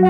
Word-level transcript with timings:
Hello 0.00 0.08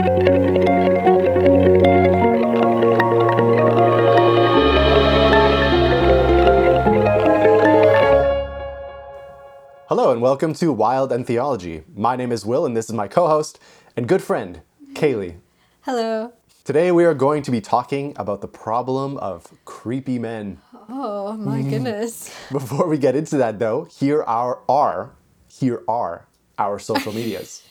and 10.13 10.23
welcome 10.23 10.55
to 10.55 10.73
Wild 10.73 11.11
and 11.11 11.27
Theology. 11.27 11.83
My 11.97 12.15
name 12.15 12.31
is 12.31 12.47
Will 12.47 12.65
and 12.65 12.77
this 12.77 12.89
is 12.89 12.95
my 12.95 13.09
co-host 13.09 13.59
and 13.97 14.07
good 14.07 14.23
friend, 14.23 14.61
Kaylee. 14.93 15.39
Hello. 15.81 16.35
Today 16.63 16.93
we 16.93 17.05
are 17.05 17.15
going 17.15 17.43
to 17.43 17.51
be 17.51 17.61
talking 17.61 18.13
about 18.15 18.43
the 18.43 18.49
problem 18.49 19.17
of 19.17 19.53
creepy 19.65 20.21
men. 20.21 20.61
Oh 20.89 21.33
my 21.33 21.63
goodness. 21.69 22.33
Before 22.53 22.87
we 22.87 22.97
get 22.97 23.17
into 23.17 23.37
that 23.39 23.59
though, 23.59 23.87
here 23.87 24.23
are 24.23 24.61
are 24.69 25.11
here 25.49 25.83
are 25.89 26.29
our 26.59 26.79
social 26.79 27.13
medias. 27.13 27.65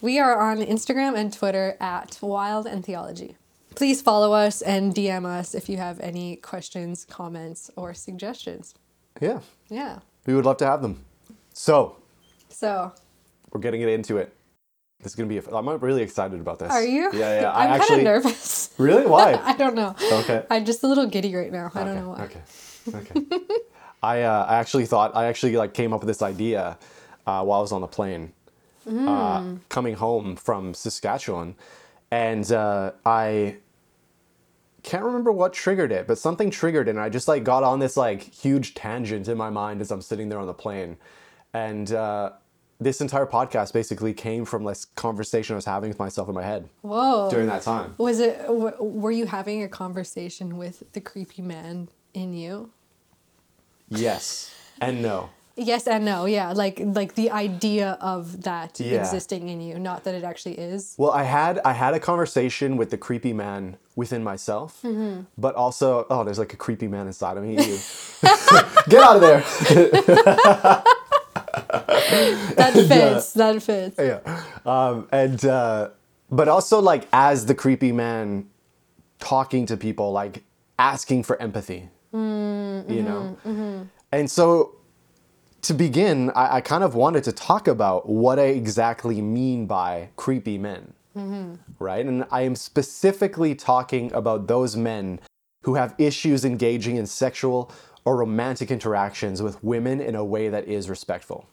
We 0.00 0.18
are 0.18 0.38
on 0.40 0.58
Instagram 0.58 1.16
and 1.16 1.32
Twitter 1.32 1.76
at 1.80 2.18
Wild 2.22 2.66
and 2.66 2.84
Theology. 2.84 3.36
Please 3.74 4.00
follow 4.02 4.32
us 4.32 4.62
and 4.62 4.94
DM 4.94 5.24
us 5.26 5.54
if 5.54 5.68
you 5.68 5.76
have 5.76 6.00
any 6.00 6.36
questions, 6.36 7.04
comments, 7.04 7.70
or 7.76 7.94
suggestions. 7.94 8.74
yeah, 9.20 9.40
Yeah. 9.68 9.98
we 10.26 10.34
would 10.34 10.44
love 10.46 10.56
to 10.58 10.66
have 10.66 10.82
them. 10.82 11.04
So, 11.52 11.96
So, 12.48 12.92
we're 13.52 13.60
getting 13.60 13.80
it 13.82 13.88
into 13.88 14.16
it. 14.16 14.32
This 15.02 15.12
is 15.12 15.16
going 15.16 15.28
to 15.28 15.34
be 15.34 15.46
a, 15.46 15.54
I'm 15.56 15.68
really 15.80 16.02
excited 16.02 16.40
about 16.40 16.58
this. 16.58 16.70
are 16.70 16.82
you? 16.84 17.10
Yeah, 17.12 17.40
yeah. 17.42 17.52
I'm 17.54 17.80
kind 17.80 18.00
of 18.00 18.04
nervous. 18.04 18.70
Really? 18.78 19.06
Why? 19.06 19.34
I 19.34 19.52
don't 19.54 19.74
know. 19.74 19.94
Okay. 20.10 20.42
I'm 20.50 20.64
just 20.64 20.82
a 20.82 20.86
little 20.86 21.06
giddy 21.06 21.34
right 21.34 21.52
now. 21.52 21.70
I 21.74 21.84
don't 21.84 21.96
know 21.96 22.08
why. 22.10 22.22
Okay. 22.24 22.40
Okay. 22.94 23.36
I 24.02 24.22
uh, 24.22 24.46
I 24.48 24.56
actually 24.56 24.86
thought 24.86 25.14
I 25.14 25.26
actually 25.26 25.54
like 25.58 25.74
came 25.74 25.92
up 25.92 26.00
with 26.00 26.08
this 26.08 26.22
idea 26.22 26.78
uh, 27.26 27.42
while 27.44 27.58
I 27.58 27.60
was 27.62 27.72
on 27.72 27.82
the 27.82 27.86
plane 27.86 28.32
uh, 28.86 28.90
Mm. 29.40 29.60
coming 29.68 29.94
home 29.94 30.36
from 30.36 30.74
Saskatchewan, 30.74 31.54
and 32.10 32.50
uh, 32.52 32.92
I 33.04 33.56
can't 34.82 35.04
remember 35.04 35.30
what 35.32 35.52
triggered 35.52 35.92
it, 35.92 36.06
but 36.06 36.18
something 36.18 36.50
triggered, 36.50 36.88
it, 36.88 36.92
and 36.92 37.00
I 37.00 37.08
just 37.08 37.28
like 37.28 37.44
got 37.44 37.62
on 37.62 37.78
this 37.80 37.96
like 37.96 38.22
huge 38.22 38.74
tangent 38.74 39.28
in 39.28 39.36
my 39.36 39.50
mind 39.50 39.80
as 39.80 39.90
I'm 39.90 40.00
sitting 40.02 40.28
there 40.28 40.38
on 40.38 40.46
the 40.46 40.54
plane, 40.54 40.96
and. 41.52 41.92
Uh, 41.92 42.32
this 42.82 43.02
entire 43.02 43.26
podcast 43.26 43.74
basically 43.74 44.14
came 44.14 44.46
from 44.46 44.64
this 44.64 44.86
conversation 44.86 45.52
I 45.52 45.56
was 45.56 45.66
having 45.66 45.90
with 45.90 45.98
myself 45.98 46.30
in 46.30 46.34
my 46.34 46.42
head 46.42 46.66
Whoa. 46.80 47.28
during 47.30 47.46
that 47.48 47.60
time. 47.60 47.94
Was 47.98 48.20
it, 48.20 48.38
w- 48.46 48.72
were 48.80 49.10
you 49.10 49.26
having 49.26 49.62
a 49.62 49.68
conversation 49.68 50.56
with 50.56 50.82
the 50.94 51.00
creepy 51.02 51.42
man 51.42 51.90
in 52.14 52.32
you? 52.32 52.70
Yes 53.90 54.54
and 54.80 55.02
no. 55.02 55.28
Yes 55.62 55.86
and 55.86 56.04
no, 56.04 56.24
yeah. 56.24 56.52
Like 56.52 56.80
like 56.82 57.14
the 57.14 57.30
idea 57.30 57.98
of 58.00 58.42
that 58.44 58.80
Yeah. 58.80 59.00
existing 59.00 59.48
in 59.48 59.60
you, 59.60 59.78
not 59.78 60.04
that 60.04 60.14
it 60.14 60.24
actually 60.24 60.56
is. 60.58 60.94
Well, 60.96 61.10
I 61.12 61.24
had 61.24 61.60
I 61.64 61.72
had 61.74 61.92
a 61.94 62.00
conversation 62.00 62.76
with 62.78 62.88
the 62.90 62.96
creepy 62.98 63.32
man 63.34 63.76
within 63.94 64.22
myself, 64.24 64.80
Mm-hmm. 64.82 65.22
but 65.36 65.54
also 65.54 66.06
oh, 66.08 66.24
there's 66.24 66.38
like 66.38 66.54
a 66.54 66.56
creepy 66.56 66.88
man 66.88 67.06
inside 67.06 67.36
of 67.36 67.44
me. 67.44 67.56
Get 68.88 69.02
out 69.02 69.16
of 69.16 69.22
there. 69.28 69.42
That 72.56 72.72
fits. 72.88 73.32
that 73.34 73.62
fits. 73.62 73.96
yeah, 73.98 74.20
um, 74.66 75.08
and 75.12 75.44
uh, 75.44 75.90
but 76.30 76.48
also 76.48 76.80
like 76.80 77.06
as 77.12 77.46
the 77.46 77.54
creepy 77.54 77.92
man 77.92 78.48
talking 79.18 79.66
to 79.66 79.76
people, 79.76 80.12
like 80.12 80.42
asking 80.78 81.22
for 81.24 81.40
empathy. 81.40 81.88
Mm, 82.12 82.90
You 82.90 83.02
know, 83.02 83.36
mm-hmm, 83.46 83.82
and 84.10 84.30
so 84.30 84.74
to 85.62 85.74
begin, 85.74 86.30
I, 86.30 86.56
I 86.56 86.60
kind 86.60 86.84
of 86.84 86.94
wanted 86.94 87.24
to 87.24 87.32
talk 87.32 87.68
about 87.68 88.08
what 88.08 88.38
I 88.38 88.44
exactly 88.44 89.20
mean 89.20 89.66
by 89.66 90.08
creepy 90.16 90.58
men. 90.58 90.92
Right? 91.78 92.06
And 92.06 92.24
I 92.30 92.42
am 92.42 92.54
specifically 92.54 93.54
talking 93.54 94.12
about 94.12 94.46
those 94.46 94.76
men 94.76 95.20
who 95.64 95.74
have 95.74 95.94
issues 95.98 96.44
engaging 96.44 96.96
in 96.96 97.06
sexual 97.06 97.70
or 98.06 98.16
romantic 98.16 98.70
interactions 98.70 99.42
with 99.42 99.62
women 99.62 100.00
in 100.00 100.14
a 100.14 100.24
way 100.24 100.48
that 100.48 100.66
is 100.66 100.88
respectful. 100.88 101.46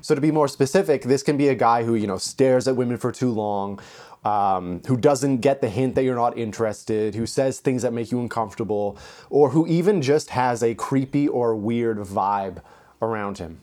So 0.00 0.14
to 0.16 0.20
be 0.20 0.32
more 0.32 0.48
specific, 0.48 1.02
this 1.02 1.22
can 1.22 1.36
be 1.36 1.48
a 1.48 1.54
guy 1.54 1.84
who, 1.84 1.94
you 1.94 2.08
know, 2.08 2.18
stares 2.18 2.66
at 2.66 2.74
women 2.74 2.96
for 2.96 3.12
too 3.12 3.30
long, 3.30 3.78
um, 4.24 4.82
who 4.88 4.96
doesn't 4.96 5.38
get 5.38 5.60
the 5.60 5.68
hint 5.68 5.94
that 5.94 6.02
you're 6.02 6.16
not 6.16 6.36
interested, 6.36 7.14
who 7.14 7.26
says 7.26 7.60
things 7.60 7.82
that 7.82 7.92
make 7.92 8.10
you 8.10 8.18
uncomfortable, 8.18 8.98
or 9.30 9.50
who 9.50 9.68
even 9.68 10.02
just 10.02 10.30
has 10.30 10.64
a 10.64 10.74
creepy 10.74 11.28
or 11.28 11.54
weird 11.54 11.98
vibe 11.98 12.60
around 13.00 13.38
him. 13.38 13.60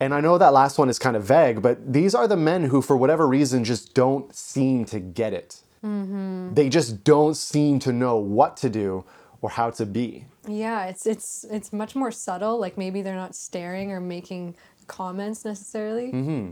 And 0.00 0.12
I 0.14 0.20
know 0.20 0.36
that 0.38 0.52
last 0.52 0.78
one 0.78 0.88
is 0.88 0.98
kind 0.98 1.16
of 1.16 1.22
vague, 1.24 1.62
but 1.62 1.92
these 1.92 2.14
are 2.14 2.26
the 2.26 2.36
men 2.36 2.64
who, 2.64 2.82
for 2.82 2.96
whatever 2.96 3.26
reason, 3.28 3.62
just 3.64 3.94
don't 3.94 4.34
seem 4.34 4.84
to 4.86 4.98
get 5.00 5.32
it. 5.32 5.62
They 5.82 6.68
just 6.68 7.04
don't 7.04 7.34
seem 7.36 7.78
to 7.80 7.92
know 7.92 8.16
what 8.16 8.56
to 8.58 8.68
do 8.68 9.04
or 9.40 9.50
how 9.50 9.70
to 9.70 9.86
be. 9.86 10.24
Yeah, 10.48 10.86
it's 10.86 11.06
it's 11.06 11.44
it's 11.50 11.72
much 11.72 11.94
more 11.94 12.10
subtle. 12.10 12.58
Like 12.58 12.76
maybe 12.76 13.00
they're 13.02 13.14
not 13.14 13.36
staring 13.36 13.92
or 13.92 14.00
making 14.00 14.56
comments 14.88 15.44
necessarily, 15.44 16.10
Mm-hmm. 16.12 16.50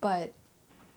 but 0.00 0.32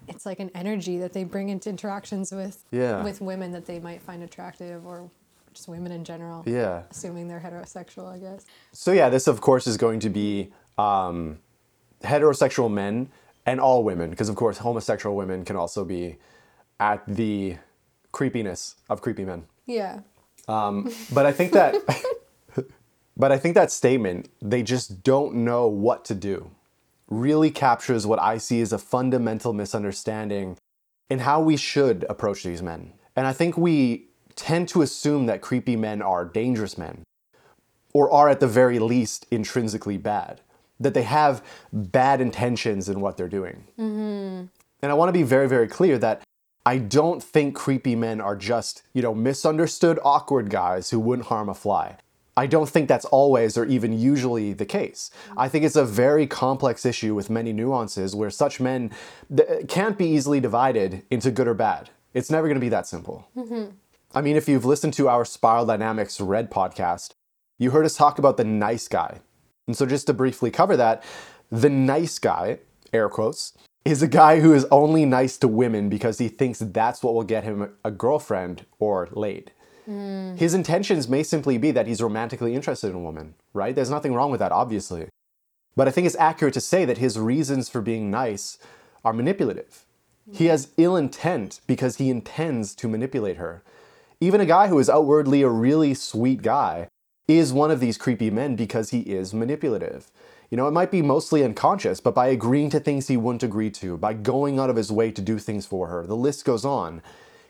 it's 0.07 0.25
like 0.25 0.39
an 0.39 0.49
energy 0.55 0.97
that 0.97 1.13
they 1.13 1.23
bring 1.23 1.49
into 1.49 1.69
interactions 1.69 2.31
with 2.31 2.65
Yeah. 2.71 3.03
with 3.03 3.21
women 3.21 3.51
that 3.53 3.65
they 3.67 3.79
might 3.79 4.01
find 4.01 4.21
attractive 4.23 4.85
or 4.85 5.09
just 5.59 5.67
women 5.67 5.91
in 5.91 6.03
general. 6.03 6.43
Yeah. 6.45 6.83
Assuming 6.89 7.27
they're 7.27 7.39
heterosexual, 7.39 8.07
I 8.11 8.17
guess. 8.17 8.45
So 8.71 8.91
yeah, 8.91 9.09
this 9.09 9.27
of 9.27 9.41
course 9.41 9.67
is 9.67 9.77
going 9.77 9.99
to 9.99 10.09
be 10.09 10.51
um, 10.77 11.39
heterosexual 12.03 12.71
men 12.71 13.09
and 13.45 13.59
all 13.59 13.83
women, 13.83 14.09
because 14.09 14.29
of 14.29 14.35
course 14.35 14.59
homosexual 14.59 15.15
women 15.15 15.43
can 15.43 15.55
also 15.55 15.83
be 15.83 16.17
at 16.79 17.03
the 17.07 17.57
creepiness 18.11 18.75
of 18.89 19.01
creepy 19.01 19.25
men. 19.25 19.43
Yeah. 19.65 19.99
Um, 20.47 20.91
But 21.13 21.25
I 21.25 21.33
think 21.33 21.51
that, 21.51 21.75
but 23.17 23.31
I 23.31 23.37
think 23.37 23.55
that 23.55 23.71
statement, 23.71 24.29
they 24.41 24.63
just 24.63 25.03
don't 25.03 25.35
know 25.35 25.67
what 25.67 26.05
to 26.05 26.15
do, 26.15 26.51
really 27.09 27.51
captures 27.51 28.07
what 28.07 28.21
I 28.21 28.37
see 28.37 28.61
as 28.61 28.71
a 28.71 28.77
fundamental 28.77 29.51
misunderstanding 29.51 30.57
in 31.09 31.19
how 31.19 31.41
we 31.41 31.57
should 31.57 32.05
approach 32.09 32.43
these 32.43 32.61
men. 32.61 32.93
And 33.15 33.27
I 33.27 33.33
think 33.33 33.57
we 33.57 34.08
tend 34.39 34.69
to 34.69 34.81
assume 34.81 35.25
that 35.25 35.41
creepy 35.41 35.75
men 35.75 36.01
are 36.01 36.23
dangerous 36.23 36.77
men, 36.77 37.03
or 37.93 38.09
are 38.11 38.29
at 38.29 38.39
the 38.39 38.47
very 38.47 38.79
least 38.79 39.25
intrinsically 39.29 39.97
bad, 39.97 40.41
that 40.79 40.93
they 40.93 41.03
have 41.03 41.43
bad 41.73 42.21
intentions 42.21 42.87
in 42.87 43.01
what 43.01 43.17
they're 43.17 43.27
doing. 43.27 43.65
Mm-hmm. 43.77 44.45
And 44.81 44.91
I 44.91 44.93
want 44.93 45.09
to 45.09 45.13
be 45.13 45.23
very, 45.23 45.49
very 45.49 45.67
clear 45.67 45.97
that 45.97 46.21
I 46.65 46.77
don't 46.77 47.21
think 47.21 47.55
creepy 47.55 47.95
men 47.95 48.21
are 48.21 48.35
just, 48.35 48.83
you 48.93 49.01
know, 49.01 49.13
misunderstood, 49.13 49.99
awkward 50.03 50.49
guys 50.49 50.89
who 50.91 50.99
wouldn't 50.99 51.27
harm 51.27 51.49
a 51.49 51.53
fly. 51.53 51.97
I 52.37 52.47
don't 52.47 52.69
think 52.69 52.87
that's 52.87 53.05
always 53.05 53.57
or 53.57 53.65
even 53.65 53.99
usually 53.99 54.53
the 54.53 54.65
case. 54.65 55.11
I 55.35 55.49
think 55.49 55.65
it's 55.65 55.75
a 55.75 55.83
very 55.83 56.25
complex 56.25 56.85
issue 56.85 57.13
with 57.13 57.29
many 57.29 57.51
nuances 57.51 58.15
where 58.15 58.29
such 58.29 58.61
men 58.61 58.91
th- 59.35 59.67
can't 59.67 59.97
be 59.97 60.05
easily 60.05 60.39
divided 60.39 61.03
into 61.09 61.31
good 61.31 61.49
or 61.49 61.53
bad. 61.53 61.89
It's 62.13 62.29
never 62.31 62.47
going 62.47 62.55
to 62.55 62.61
be 62.61 62.69
that 62.69 62.87
simple. 62.87 63.27
Mm-hmm. 63.35 63.71
I 64.11 64.21
mean, 64.21 64.35
if 64.35 64.49
you've 64.49 64.65
listened 64.65 64.93
to 64.95 65.07
our 65.07 65.23
Spiral 65.23 65.67
Dynamics 65.67 66.19
Red 66.19 66.49
podcast, 66.49 67.11
you 67.59 67.69
heard 67.69 67.85
us 67.85 67.95
talk 67.95 68.17
about 68.17 68.37
the 68.37 68.43
nice 68.43 68.87
guy. 68.87 69.19
And 69.67 69.77
so, 69.77 69.85
just 69.85 70.07
to 70.07 70.13
briefly 70.13 70.49
cover 70.49 70.75
that, 70.77 71.03
the 71.51 71.69
nice 71.69 72.17
guy, 72.17 72.59
air 72.91 73.07
quotes, 73.07 73.53
is 73.85 74.01
a 74.01 74.07
guy 74.07 74.39
who 74.39 74.51
is 74.51 74.65
only 74.71 75.05
nice 75.05 75.37
to 75.37 75.47
women 75.47 75.89
because 75.89 76.17
he 76.17 76.27
thinks 76.27 76.57
that's 76.57 77.03
what 77.03 77.13
will 77.13 77.23
get 77.23 77.43
him 77.43 77.71
a 77.85 77.91
girlfriend 77.91 78.65
or 78.79 79.09
laid. 79.11 79.51
Hmm. 79.85 80.35
His 80.35 80.55
intentions 80.55 81.07
may 81.07 81.21
simply 81.21 81.59
be 81.59 81.69
that 81.69 81.85
he's 81.85 82.01
romantically 82.01 82.55
interested 82.55 82.89
in 82.89 82.95
a 82.95 82.99
woman, 82.99 83.35
right? 83.53 83.75
There's 83.75 83.91
nothing 83.91 84.15
wrong 84.15 84.31
with 84.31 84.39
that, 84.39 84.51
obviously. 84.51 85.07
But 85.75 85.87
I 85.87 85.91
think 85.91 86.07
it's 86.07 86.15
accurate 86.15 86.55
to 86.55 86.61
say 86.61 86.83
that 86.85 86.97
his 86.97 87.19
reasons 87.19 87.69
for 87.69 87.81
being 87.81 88.09
nice 88.09 88.57
are 89.05 89.13
manipulative. 89.13 89.85
He 90.31 90.45
hmm. 90.45 90.49
has 90.49 90.69
ill 90.77 90.95
intent 90.95 91.61
because 91.67 91.97
he 91.97 92.09
intends 92.09 92.73
to 92.73 92.87
manipulate 92.87 93.37
her. 93.37 93.63
Even 94.21 94.41
a 94.41 94.45
guy 94.45 94.67
who 94.67 94.79
is 94.79 94.89
outwardly 94.89 95.41
a 95.43 95.49
really 95.49 95.93
sweet 95.93 96.41
guy 96.41 96.89
is 97.27 97.53
one 97.53 97.71
of 97.71 97.79
these 97.79 97.97
creepy 97.97 98.29
men 98.29 98.55
because 98.55 98.89
he 98.89 98.99
is 99.01 99.33
manipulative. 99.33 100.11
You 100.49 100.57
know, 100.57 100.67
it 100.67 100.71
might 100.71 100.91
be 100.91 101.01
mostly 101.01 101.43
unconscious, 101.43 102.01
but 102.01 102.15
by 102.15 102.27
agreeing 102.27 102.69
to 102.71 102.81
things 102.81 103.07
he 103.07 103.15
wouldn't 103.15 103.43
agree 103.43 103.69
to, 103.71 103.97
by 103.97 104.13
going 104.13 104.59
out 104.59 104.69
of 104.69 104.75
his 104.75 104.91
way 104.91 105.11
to 105.11 105.21
do 105.21 105.37
things 105.39 105.65
for 105.65 105.87
her, 105.87 106.05
the 106.05 106.17
list 106.17 106.43
goes 106.43 106.65
on. 106.65 107.01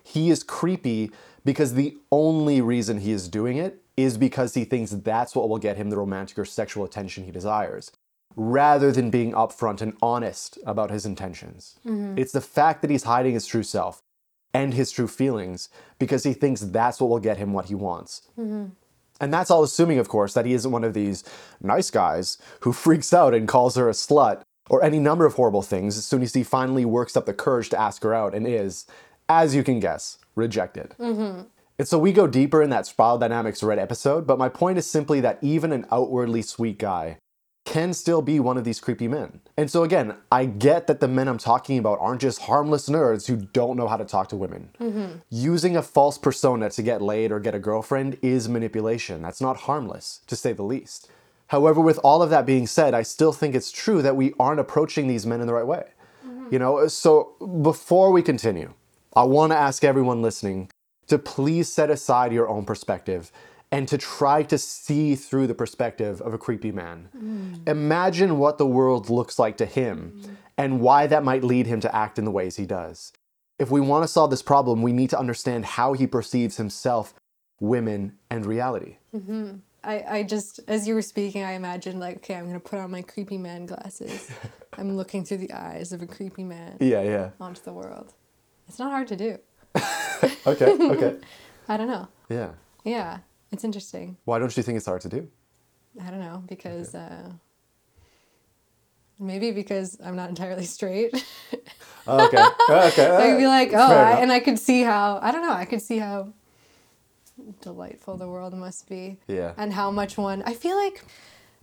He 0.03 0.29
is 0.29 0.43
creepy 0.43 1.11
because 1.43 1.73
the 1.73 1.97
only 2.11 2.61
reason 2.61 2.99
he 2.99 3.13
is 3.13 3.29
doing 3.29 3.57
it 3.57 3.81
is 3.97 4.17
because 4.17 4.53
he 4.53 4.63
thinks 4.63 4.91
that's 4.91 5.35
what 5.35 5.49
will 5.49 5.57
get 5.57 5.77
him 5.77 5.89
the 5.89 5.97
romantic 5.97 6.37
or 6.37 6.45
sexual 6.45 6.83
attention 6.83 7.23
he 7.23 7.31
desires, 7.31 7.91
rather 8.35 8.91
than 8.91 9.09
being 9.09 9.31
upfront 9.31 9.81
and 9.81 9.93
honest 10.03 10.59
about 10.65 10.91
his 10.91 11.05
intentions. 11.05 11.79
Mm-hmm. 11.85 12.17
It's 12.17 12.33
the 12.33 12.41
fact 12.41 12.81
that 12.81 12.91
he's 12.91 13.03
hiding 13.03 13.33
his 13.33 13.47
true 13.47 13.63
self 13.63 14.03
and 14.53 14.73
his 14.73 14.91
true 14.91 15.07
feelings 15.07 15.69
because 15.99 16.23
he 16.23 16.33
thinks 16.33 16.61
that's 16.61 16.99
what 16.99 17.09
will 17.09 17.19
get 17.19 17.37
him 17.37 17.53
what 17.53 17.65
he 17.65 17.75
wants. 17.75 18.23
Mm-hmm. 18.37 18.67
And 19.21 19.33
that's 19.33 19.51
all 19.51 19.63
assuming, 19.63 19.99
of 19.99 20.07
course, 20.07 20.33
that 20.33 20.45
he 20.45 20.53
isn't 20.53 20.71
one 20.71 20.83
of 20.83 20.93
these 20.93 21.23
nice 21.61 21.91
guys 21.91 22.37
who 22.61 22.73
freaks 22.73 23.13
out 23.13 23.33
and 23.33 23.47
calls 23.47 23.75
her 23.75 23.89
a 23.89 23.93
slut 23.93 24.41
or 24.69 24.83
any 24.83 24.99
number 24.99 25.25
of 25.25 25.33
horrible 25.33 25.61
things 25.61 25.97
as 25.97 26.05
soon 26.05 26.21
as 26.21 26.33
he 26.33 26.43
finally 26.43 26.85
works 26.85 27.17
up 27.17 27.25
the 27.25 27.33
courage 27.33 27.69
to 27.69 27.79
ask 27.79 28.03
her 28.03 28.13
out 28.13 28.33
and 28.33 28.47
is, 28.47 28.85
as 29.27 29.55
you 29.55 29.63
can 29.63 29.79
guess, 29.79 30.17
rejected. 30.35 30.95
Mm-hmm. 30.99 31.41
And 31.79 31.87
so 31.87 31.97
we 31.97 32.11
go 32.11 32.27
deeper 32.27 32.61
in 32.61 32.69
that 32.71 32.85
spiral 32.85 33.17
dynamics 33.17 33.63
red 33.63 33.79
episode, 33.79 34.27
but 34.27 34.37
my 34.37 34.49
point 34.49 34.77
is 34.77 34.85
simply 34.85 35.21
that 35.21 35.39
even 35.41 35.71
an 35.71 35.85
outwardly 35.91 36.41
sweet 36.41 36.77
guy 36.77 37.17
can 37.65 37.93
still 37.93 38.21
be 38.21 38.39
one 38.39 38.57
of 38.57 38.63
these 38.63 38.79
creepy 38.79 39.07
men. 39.07 39.41
And 39.55 39.69
so 39.69 39.83
again, 39.83 40.15
I 40.31 40.45
get 40.45 40.87
that 40.87 40.99
the 40.99 41.07
men 41.07 41.27
I'm 41.27 41.37
talking 41.37 41.77
about 41.77 41.99
aren't 42.01 42.21
just 42.21 42.41
harmless 42.41 42.89
nerds 42.89 43.27
who 43.27 43.35
don't 43.35 43.77
know 43.77 43.87
how 43.87 43.97
to 43.97 44.05
talk 44.05 44.29
to 44.29 44.35
women. 44.35 44.69
Mm-hmm. 44.79 45.17
Using 45.29 45.77
a 45.77 45.83
false 45.83 46.17
persona 46.17 46.69
to 46.71 46.81
get 46.81 47.01
laid 47.01 47.31
or 47.31 47.39
get 47.39 47.53
a 47.53 47.59
girlfriend 47.59 48.17
is 48.21 48.49
manipulation. 48.49 49.21
That's 49.21 49.41
not 49.41 49.57
harmless, 49.61 50.21
to 50.27 50.35
say 50.35 50.53
the 50.53 50.63
least. 50.63 51.11
However, 51.47 51.81
with 51.81 51.99
all 52.03 52.23
of 52.23 52.29
that 52.29 52.45
being 52.45 52.67
said, 52.67 52.93
I 52.93 53.03
still 53.03 53.33
think 53.33 53.55
it's 53.55 53.71
true 53.71 54.01
that 54.01 54.15
we 54.15 54.33
aren't 54.39 54.59
approaching 54.59 55.07
these 55.07 55.25
men 55.25 55.41
in 55.41 55.47
the 55.47 55.53
right 55.53 55.67
way. 55.67 55.85
Mm-hmm. 56.25 56.47
You 56.51 56.59
know, 56.59 56.87
so 56.87 57.35
before 57.61 58.11
we 58.11 58.21
continue, 58.21 58.73
I 59.15 59.23
want 59.23 59.51
to 59.51 59.57
ask 59.57 59.83
everyone 59.83 60.21
listening 60.21 60.69
to 61.07 61.17
please 61.17 61.71
set 61.71 61.89
aside 61.89 62.31
your 62.31 62.47
own 62.47 62.65
perspective 62.65 63.31
and 63.71 63.87
to 63.87 63.97
try 63.97 64.43
to 64.43 64.57
see 64.57 65.15
through 65.15 65.47
the 65.47 65.53
perspective 65.53 66.21
of 66.21 66.33
a 66.33 66.37
creepy 66.37 66.71
man. 66.71 67.09
Mm. 67.15 67.67
Imagine 67.69 68.37
what 68.39 68.57
the 68.57 68.65
world 68.65 69.09
looks 69.09 69.37
like 69.37 69.57
to 69.57 69.65
him 69.65 70.21
mm. 70.21 70.35
and 70.57 70.81
why 70.81 71.07
that 71.07 71.23
might 71.23 71.43
lead 71.43 71.67
him 71.67 71.79
to 71.81 71.95
act 71.95 72.17
in 72.17 72.25
the 72.25 72.31
ways 72.31 72.55
he 72.55 72.65
does. 72.65 73.13
If 73.59 73.69
we 73.69 73.81
want 73.81 74.03
to 74.03 74.07
solve 74.07 74.31
this 74.31 74.41
problem, 74.41 74.81
we 74.81 74.93
need 74.93 75.09
to 75.11 75.19
understand 75.19 75.65
how 75.65 75.93
he 75.93 76.07
perceives 76.07 76.57
himself, 76.57 77.13
women, 77.59 78.17
and 78.29 78.45
reality. 78.45 78.97
Mm-hmm. 79.13 79.57
I, 79.83 80.03
I 80.09 80.23
just, 80.23 80.59
as 80.67 80.87
you 80.87 80.95
were 80.95 81.01
speaking, 81.01 81.43
I 81.43 81.53
imagined 81.53 81.99
like, 81.99 82.17
okay, 82.17 82.35
I'm 82.35 82.47
gonna 82.47 82.59
put 82.59 82.79
on 82.79 82.91
my 82.91 83.01
creepy 83.01 83.37
man 83.37 83.65
glasses. 83.65 84.31
I'm 84.77 84.95
looking 84.95 85.25
through 85.25 85.37
the 85.37 85.53
eyes 85.53 85.91
of 85.91 86.01
a 86.01 86.07
creepy 86.07 86.43
man 86.43 86.77
Yeah, 86.79 87.01
yeah. 87.01 87.29
onto 87.39 87.61
the 87.61 87.73
world. 87.73 88.13
It's 88.67 88.79
not 88.79 88.91
hard 88.91 89.07
to 89.09 89.15
do. 89.15 89.37
Okay, 90.45 90.65
okay. 90.65 91.15
I 91.69 91.77
don't 91.77 91.87
know. 91.87 92.07
Yeah. 92.27 92.49
Yeah, 92.83 93.19
it's 93.51 93.63
interesting. 93.63 94.17
Why 94.25 94.39
don't 94.39 94.55
you 94.55 94.63
think 94.63 94.77
it's 94.77 94.85
hard 94.85 95.01
to 95.01 95.09
do? 95.09 95.27
I 96.01 96.09
don't 96.11 96.19
know 96.19 96.43
because 96.47 96.93
uh, 96.95 97.31
maybe 99.19 99.51
because 99.51 99.97
I'm 100.03 100.15
not 100.15 100.29
entirely 100.29 100.65
straight. 100.77 101.13
Okay. 102.07 102.37
okay. 102.69 103.07
I'd 103.09 103.37
be 103.37 103.47
like, 103.47 103.71
oh, 103.73 103.77
I, 103.95 104.19
and 104.21 104.31
I 104.31 104.39
could 104.39 104.59
see 104.59 104.81
how 104.81 105.19
I 105.21 105.31
don't 105.31 105.41
know. 105.41 105.53
I 105.53 105.65
could 105.65 105.81
see 105.81 105.97
how 105.97 106.33
delightful 107.61 108.17
the 108.17 108.27
world 108.27 108.53
must 108.53 108.87
be, 108.89 109.17
Yeah. 109.27 109.53
and 109.57 109.73
how 109.73 109.91
much 109.91 110.17
one. 110.17 110.43
I 110.45 110.53
feel 110.53 110.75
like, 110.75 111.03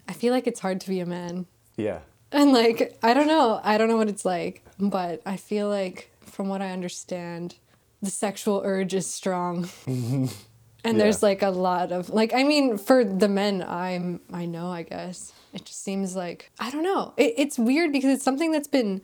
I 0.08 0.12
feel 0.12 0.32
like 0.32 0.46
it's 0.46 0.60
hard 0.60 0.80
to 0.82 0.88
be 0.88 1.00
a 1.00 1.06
man, 1.06 1.46
Yeah. 1.76 2.00
and 2.32 2.52
like 2.52 2.96
I 3.02 3.12
don't 3.14 3.26
know. 3.26 3.60
I 3.62 3.76
don't 3.78 3.88
know 3.88 3.96
what 3.96 4.08
it's 4.08 4.24
like, 4.24 4.64
but 4.78 5.20
I 5.26 5.36
feel 5.36 5.68
like 5.68 6.10
from 6.20 6.48
what 6.48 6.62
I 6.62 6.70
understand, 6.70 7.56
the 8.02 8.10
sexual 8.10 8.62
urge 8.64 8.94
is 8.94 9.06
strong. 9.06 9.68
And 10.86 10.96
Yeah. 10.96 11.04
there's 11.04 11.22
like 11.22 11.42
a 11.42 11.50
lot 11.50 11.92
of 11.92 12.10
like 12.10 12.32
I 12.34 12.42
mean 12.44 12.78
for 12.78 13.04
the 13.04 13.28
men 13.28 13.62
I'm 13.62 14.20
I 14.32 14.46
know 14.46 14.68
I 14.70 14.82
guess 14.82 15.32
it 15.52 15.64
just 15.64 15.82
seems 15.82 16.14
like 16.16 16.50
I 16.60 16.70
don't 16.70 16.82
know 16.82 17.12
it, 17.16 17.34
it's 17.36 17.58
weird 17.58 17.92
because 17.92 18.10
it's 18.14 18.24
something 18.24 18.50
that's 18.52 18.68
been 18.68 19.00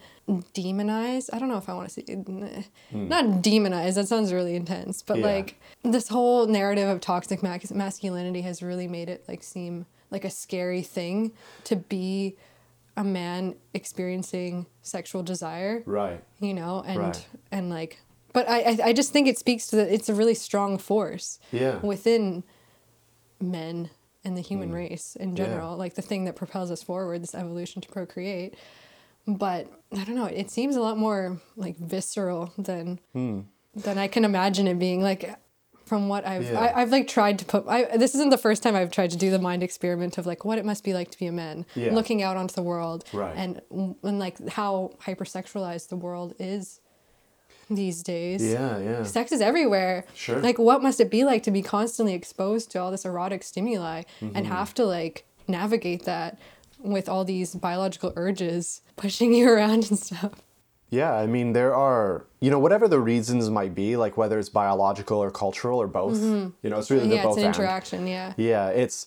demonized 0.55 1.31
I 1.33 1.39
don't 1.39 1.49
know 1.49 1.57
if 1.59 1.69
I 1.69 1.75
want 1.75 1.89
to 1.89 1.95
say 1.95 2.05
eh, 2.09 2.63
not 2.93 3.43
demonized 3.43 3.97
that 3.97 4.09
sounds 4.09 4.33
really 4.33 4.55
intense 4.57 5.03
but 5.03 5.17
Hmm. 5.19 5.25
Yeah. 5.25 5.27
like 5.35 5.61
this 5.83 6.09
whole 6.09 6.47
narrative 6.47 6.89
of 6.89 7.01
toxic 7.01 7.43
mas- 7.43 7.73
masculinity 7.73 8.43
has 8.43 8.63
really 8.63 8.89
made 8.89 9.09
it 9.09 9.25
like 9.29 9.43
seem 9.43 9.87
like 10.11 10.25
a 10.25 10.31
scary 10.31 10.83
thing 10.83 11.33
to 11.65 11.77
be 11.77 12.37
a 12.97 13.05
man 13.05 13.55
experiencing 13.73 14.67
sexual 14.83 15.23
desire 15.23 15.83
Right. 15.87 16.23
you 16.41 16.55
know 16.55 16.83
and 16.87 16.99
Right. 16.99 17.27
and 17.51 17.71
like 17.71 17.99
but 18.33 18.49
I, 18.49 18.79
I 18.85 18.93
just 18.93 19.13
think 19.13 19.29
it 19.29 19.39
speaks 19.39 19.67
to 19.69 19.77
that 19.77 19.93
it's 19.93 20.09
a 20.09 20.15
really 20.15 20.35
strong 20.35 20.79
force 20.79 21.39
Yeah. 21.51 21.79
within 21.81 22.45
men 23.41 23.91
and 24.25 24.37
the 24.37 24.41
human 24.41 24.71
Mm. 24.71 24.75
race 24.75 25.17
in 25.17 25.35
general 25.35 25.77
like 25.77 25.95
the 25.95 26.03
thing 26.03 26.25
that 26.27 26.37
propels 26.37 26.71
us 26.71 26.83
forward 26.83 27.23
this 27.23 27.35
evolution 27.35 27.83
to 27.83 27.89
procreate 27.89 28.55
but 29.27 29.67
i 29.97 30.05
don't 30.05 30.15
know 30.15 30.27
it 30.27 30.51
seems 30.51 30.77
a 30.77 30.81
lot 30.81 30.97
more 30.97 31.41
like 31.57 31.77
visceral 31.77 32.53
than 32.57 33.01
Hmm. 33.13 33.41
than 33.75 33.99
i 33.99 34.07
can 34.07 34.25
imagine 34.25 34.67
it 34.69 34.79
being 34.79 35.03
like 35.03 35.37
from 35.85 36.09
what 36.09 36.25
I've 36.25 36.45
Yeah. 36.45 36.61
I, 36.61 36.81
I've 36.83 36.93
like 36.93 37.09
tried 37.09 37.41
to 37.41 37.45
put 37.45 37.67
I 37.67 37.97
this 37.99 38.15
isn't 38.15 38.31
the 38.31 38.39
first 38.39 38.63
time 38.63 38.75
I've 38.77 38.93
tried 38.93 39.11
to 39.11 39.17
do 39.17 39.31
the 39.33 39.39
mind 39.41 39.63
experiment 39.65 40.17
of 40.17 40.25
like 40.27 40.45
what 40.45 40.57
it 40.57 40.65
must 40.65 40.85
be 40.85 40.95
like 40.95 41.11
to 41.11 41.19
be 41.19 41.27
a 41.27 41.33
man 41.33 41.67
Yeah. 41.75 41.93
looking 41.93 42.23
out 42.23 42.37
onto 42.37 42.55
the 42.55 42.63
world 42.63 43.05
Right. 43.13 43.35
and 43.37 43.61
and 43.71 44.19
like 44.21 44.49
how 44.51 44.93
hypersexualized 45.05 45.89
the 45.89 45.97
world 45.97 46.35
is 46.39 46.81
these 47.71 48.03
days 48.03 48.43
Yeah, 48.45 48.79
yeah. 48.79 49.03
sex 49.05 49.33
is 49.33 49.41
everywhere 49.41 50.05
Sure. 50.15 50.41
like 50.41 50.59
what 50.59 50.83
must 50.83 51.01
it 51.01 51.11
be 51.11 51.25
like 51.25 51.43
to 51.45 51.51
be 51.51 51.63
constantly 51.63 52.15
exposed 52.15 52.71
to 52.73 52.79
all 52.81 52.91
this 52.91 53.05
erotic 53.05 53.43
stimuli 53.43 54.03
Mm-hmm. 54.21 54.37
and 54.37 54.47
have 54.47 54.75
to 54.75 54.85
like 54.85 55.25
navigate 55.49 56.05
that 56.05 56.39
with 56.79 57.09
all 57.09 57.25
these 57.25 57.55
biological 57.55 58.13
urges 58.17 58.83
pushing 58.97 59.33
you 59.33 59.49
around 59.49 59.89
and 59.91 59.99
stuff 59.99 60.33
Yeah, 60.91 61.15
I 61.15 61.27
mean, 61.27 61.55
there 61.55 61.75
are, 61.75 62.27
you 62.41 62.51
know, 62.51 62.59
whatever 62.59 62.87
the 62.87 63.01
reasons 63.01 63.49
might 63.49 63.75
be, 63.75 63.97
like 63.97 64.19
whether 64.19 64.39
it's 64.39 64.51
biological 64.51 65.19
or 65.25 65.31
cultural 65.31 65.79
or 65.81 65.87
both, 65.89 66.21
you 66.21 66.69
know, 66.71 66.79
it's 66.79 66.91
really 66.91 67.09
the 67.09 67.15
yeah 67.17 67.23
both 67.23 67.39
it's 67.39 67.45
an 67.45 67.49
interaction 67.55 68.07
yeah 68.07 68.35
Yeah, 68.37 68.69
it's, 68.69 69.07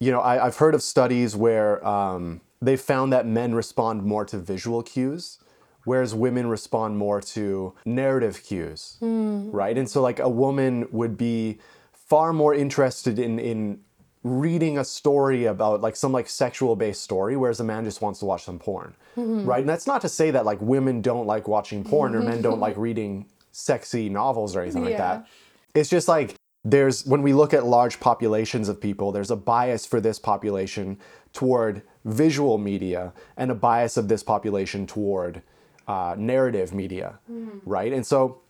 you 0.00 0.10
know, 0.12 0.20
I, 0.20 0.44
I've 0.44 0.56
heard 0.58 0.74
of 0.74 0.82
studies 0.82 1.34
where 1.34 1.80
um, 1.86 2.42
they 2.60 2.76
found 2.76 3.10
that 3.14 3.24
men 3.26 3.54
respond 3.54 4.02
more 4.04 4.24
to 4.26 4.36
visual 4.36 4.82
cues, 4.82 5.38
whereas 5.88 6.14
women 6.14 6.46
respond 6.46 6.98
more 6.98 7.20
to 7.22 7.74
narrative 7.86 8.42
cues, 8.44 8.96
hmm. 9.00 9.50
right? 9.50 9.76
And 9.78 9.88
so, 9.88 10.02
like, 10.02 10.18
a 10.18 10.28
woman 10.28 10.86
would 10.92 11.16
be 11.16 11.58
far 11.92 12.32
more 12.32 12.54
interested 12.54 13.18
in 13.18 13.38
in 13.38 13.80
reading 14.24 14.78
a 14.78 14.84
story 14.84 15.44
about 15.46 15.80
like 15.80 15.94
some 15.94 16.12
like 16.12 16.28
sexual 16.28 16.74
based 16.74 17.02
story 17.02 17.36
whereas 17.36 17.60
a 17.60 17.64
man 17.64 17.84
just 17.84 18.02
wants 18.02 18.18
to 18.18 18.26
watch 18.26 18.42
some 18.42 18.58
porn 18.58 18.94
hmm. 19.14 19.44
right? 19.46 19.60
And 19.60 19.68
that's 19.68 19.86
not 19.86 20.00
to 20.02 20.08
say 20.08 20.30
that 20.32 20.44
like 20.44 20.60
women 20.60 21.00
don't 21.00 21.26
like 21.26 21.46
watching 21.46 21.84
porn 21.84 22.14
or 22.14 22.20
men 22.20 22.42
don't 22.42 22.60
like 22.66 22.76
reading 22.76 23.26
sexy 23.52 24.08
novels 24.08 24.56
or 24.56 24.60
anything 24.62 24.84
like 24.84 24.98
that. 24.98 25.26
It's 25.74 25.88
just 25.88 26.08
like 26.08 26.34
there's 26.64 27.06
when 27.06 27.22
we 27.22 27.32
look 27.32 27.54
at 27.54 27.64
large 27.64 28.00
populations 28.00 28.68
of 28.68 28.80
people 28.80 29.12
there's 29.12 29.30
a 29.30 29.36
bias 29.36 29.86
for 29.86 30.00
this 30.00 30.18
population 30.18 30.98
toward 31.32 31.82
visual 32.04 32.58
media 32.58 33.12
and 33.36 33.50
a 33.50 33.54
bias 33.54 33.96
of 33.96 34.08
this 34.08 34.22
population 34.22 34.86
toward 34.86 35.42
uh, 35.88 36.14
narrative 36.18 36.72
media 36.74 37.18
right? 37.64 37.92
And 37.92 38.06
so 38.06 38.40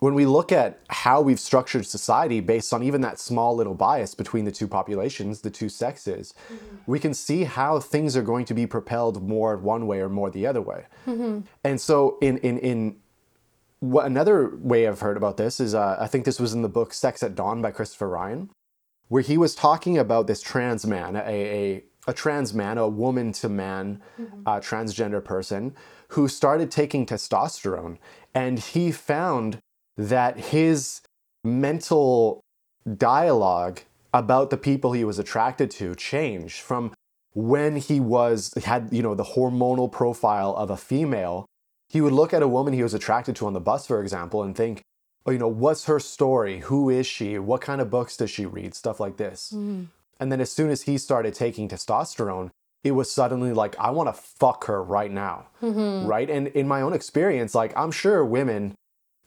when 0.00 0.14
we 0.14 0.26
look 0.26 0.52
at 0.52 0.80
how 0.88 1.22
we've 1.22 1.40
structured 1.40 1.86
society 1.86 2.40
based 2.40 2.72
on 2.74 2.82
even 2.82 3.00
that 3.00 3.18
small 3.18 3.56
little 3.56 3.74
bias 3.74 4.14
between 4.14 4.44
the 4.44 4.52
two 4.52 4.68
populations, 4.68 5.40
the 5.40 5.50
two 5.50 5.68
sexes, 5.68 6.34
we 6.86 6.98
can 6.98 7.14
see 7.14 7.44
how 7.44 7.80
things 7.80 8.16
are 8.16 8.22
going 8.22 8.44
to 8.44 8.54
be 8.54 8.66
propelled 8.66 9.22
more 9.22 9.56
one 9.56 9.86
way 9.86 10.00
or 10.00 10.08
more 10.10 10.30
the 10.30 10.46
other 10.46 10.60
way. 10.60 10.84
And 11.64 11.80
so, 11.80 12.18
in 12.20 12.38
in 12.38 12.58
in 12.58 12.96
what 13.80 14.06
another 14.06 14.56
way 14.56 14.86
I've 14.86 15.00
heard 15.00 15.16
about 15.16 15.36
this 15.36 15.60
is, 15.60 15.74
uh, 15.74 15.96
I 15.98 16.06
think 16.08 16.24
this 16.24 16.40
was 16.40 16.52
in 16.52 16.62
the 16.62 16.68
book 16.68 16.92
"Sex 16.92 17.22
at 17.22 17.34
Dawn" 17.34 17.62
by 17.62 17.70
Christopher 17.70 18.08
Ryan, 18.08 18.50
where 19.08 19.22
he 19.22 19.38
was 19.38 19.54
talking 19.54 19.96
about 19.98 20.26
this 20.26 20.42
trans 20.42 20.86
man, 20.86 21.16
a 21.16 21.20
a, 21.20 21.84
a 22.06 22.12
trans 22.12 22.52
man, 22.52 22.76
a 22.78 22.88
woman 22.88 23.32
to 23.32 23.48
man, 23.48 24.02
uh, 24.44 24.60
transgender 24.60 25.24
person 25.24 25.74
who 26.08 26.28
started 26.28 26.70
taking 26.70 27.06
testosterone, 27.06 27.98
and 28.34 28.58
he 28.58 28.92
found 28.92 29.58
that 29.96 30.38
his 30.38 31.00
mental 31.44 32.40
dialogue 32.96 33.80
about 34.12 34.50
the 34.50 34.56
people 34.56 34.92
he 34.92 35.04
was 35.04 35.18
attracted 35.18 35.70
to 35.70 35.94
changed 35.94 36.60
from 36.60 36.92
when 37.34 37.76
he 37.76 38.00
was 38.00 38.54
had 38.64 38.88
you 38.90 39.02
know 39.02 39.14
the 39.14 39.24
hormonal 39.24 39.90
profile 39.90 40.54
of 40.56 40.70
a 40.70 40.76
female. 40.76 41.46
He 41.88 42.00
would 42.00 42.12
look 42.12 42.34
at 42.34 42.42
a 42.42 42.48
woman 42.48 42.74
he 42.74 42.82
was 42.82 42.94
attracted 42.94 43.36
to 43.36 43.46
on 43.46 43.52
the 43.52 43.60
bus 43.60 43.86
for 43.86 44.00
example 44.00 44.42
and 44.42 44.56
think 44.56 44.82
oh 45.26 45.30
you 45.30 45.38
know 45.38 45.48
what's 45.48 45.84
her 45.84 46.00
story? 46.00 46.60
Who 46.60 46.88
is 46.88 47.06
she? 47.06 47.38
What 47.38 47.60
kind 47.60 47.80
of 47.80 47.90
books 47.90 48.16
does 48.16 48.30
she 48.30 48.46
read? 48.46 48.74
Stuff 48.74 49.00
like 49.00 49.16
this. 49.16 49.52
Mm. 49.54 49.88
And 50.18 50.32
then 50.32 50.40
as 50.40 50.50
soon 50.50 50.70
as 50.70 50.82
he 50.82 50.96
started 50.96 51.34
taking 51.34 51.68
testosterone 51.68 52.50
it 52.84 52.92
was 52.92 53.10
suddenly 53.10 53.52
like 53.52 53.76
i 53.78 53.90
want 53.90 54.08
to 54.08 54.12
fuck 54.12 54.64
her 54.64 54.82
right 54.82 55.10
now. 55.10 55.46
Right? 56.06 56.30
And 56.30 56.48
in 56.48 56.68
my 56.68 56.80
own 56.80 56.92
experience 56.92 57.54
like 57.54 57.76
i'm 57.76 57.90
sure 57.90 58.24
women 58.24 58.74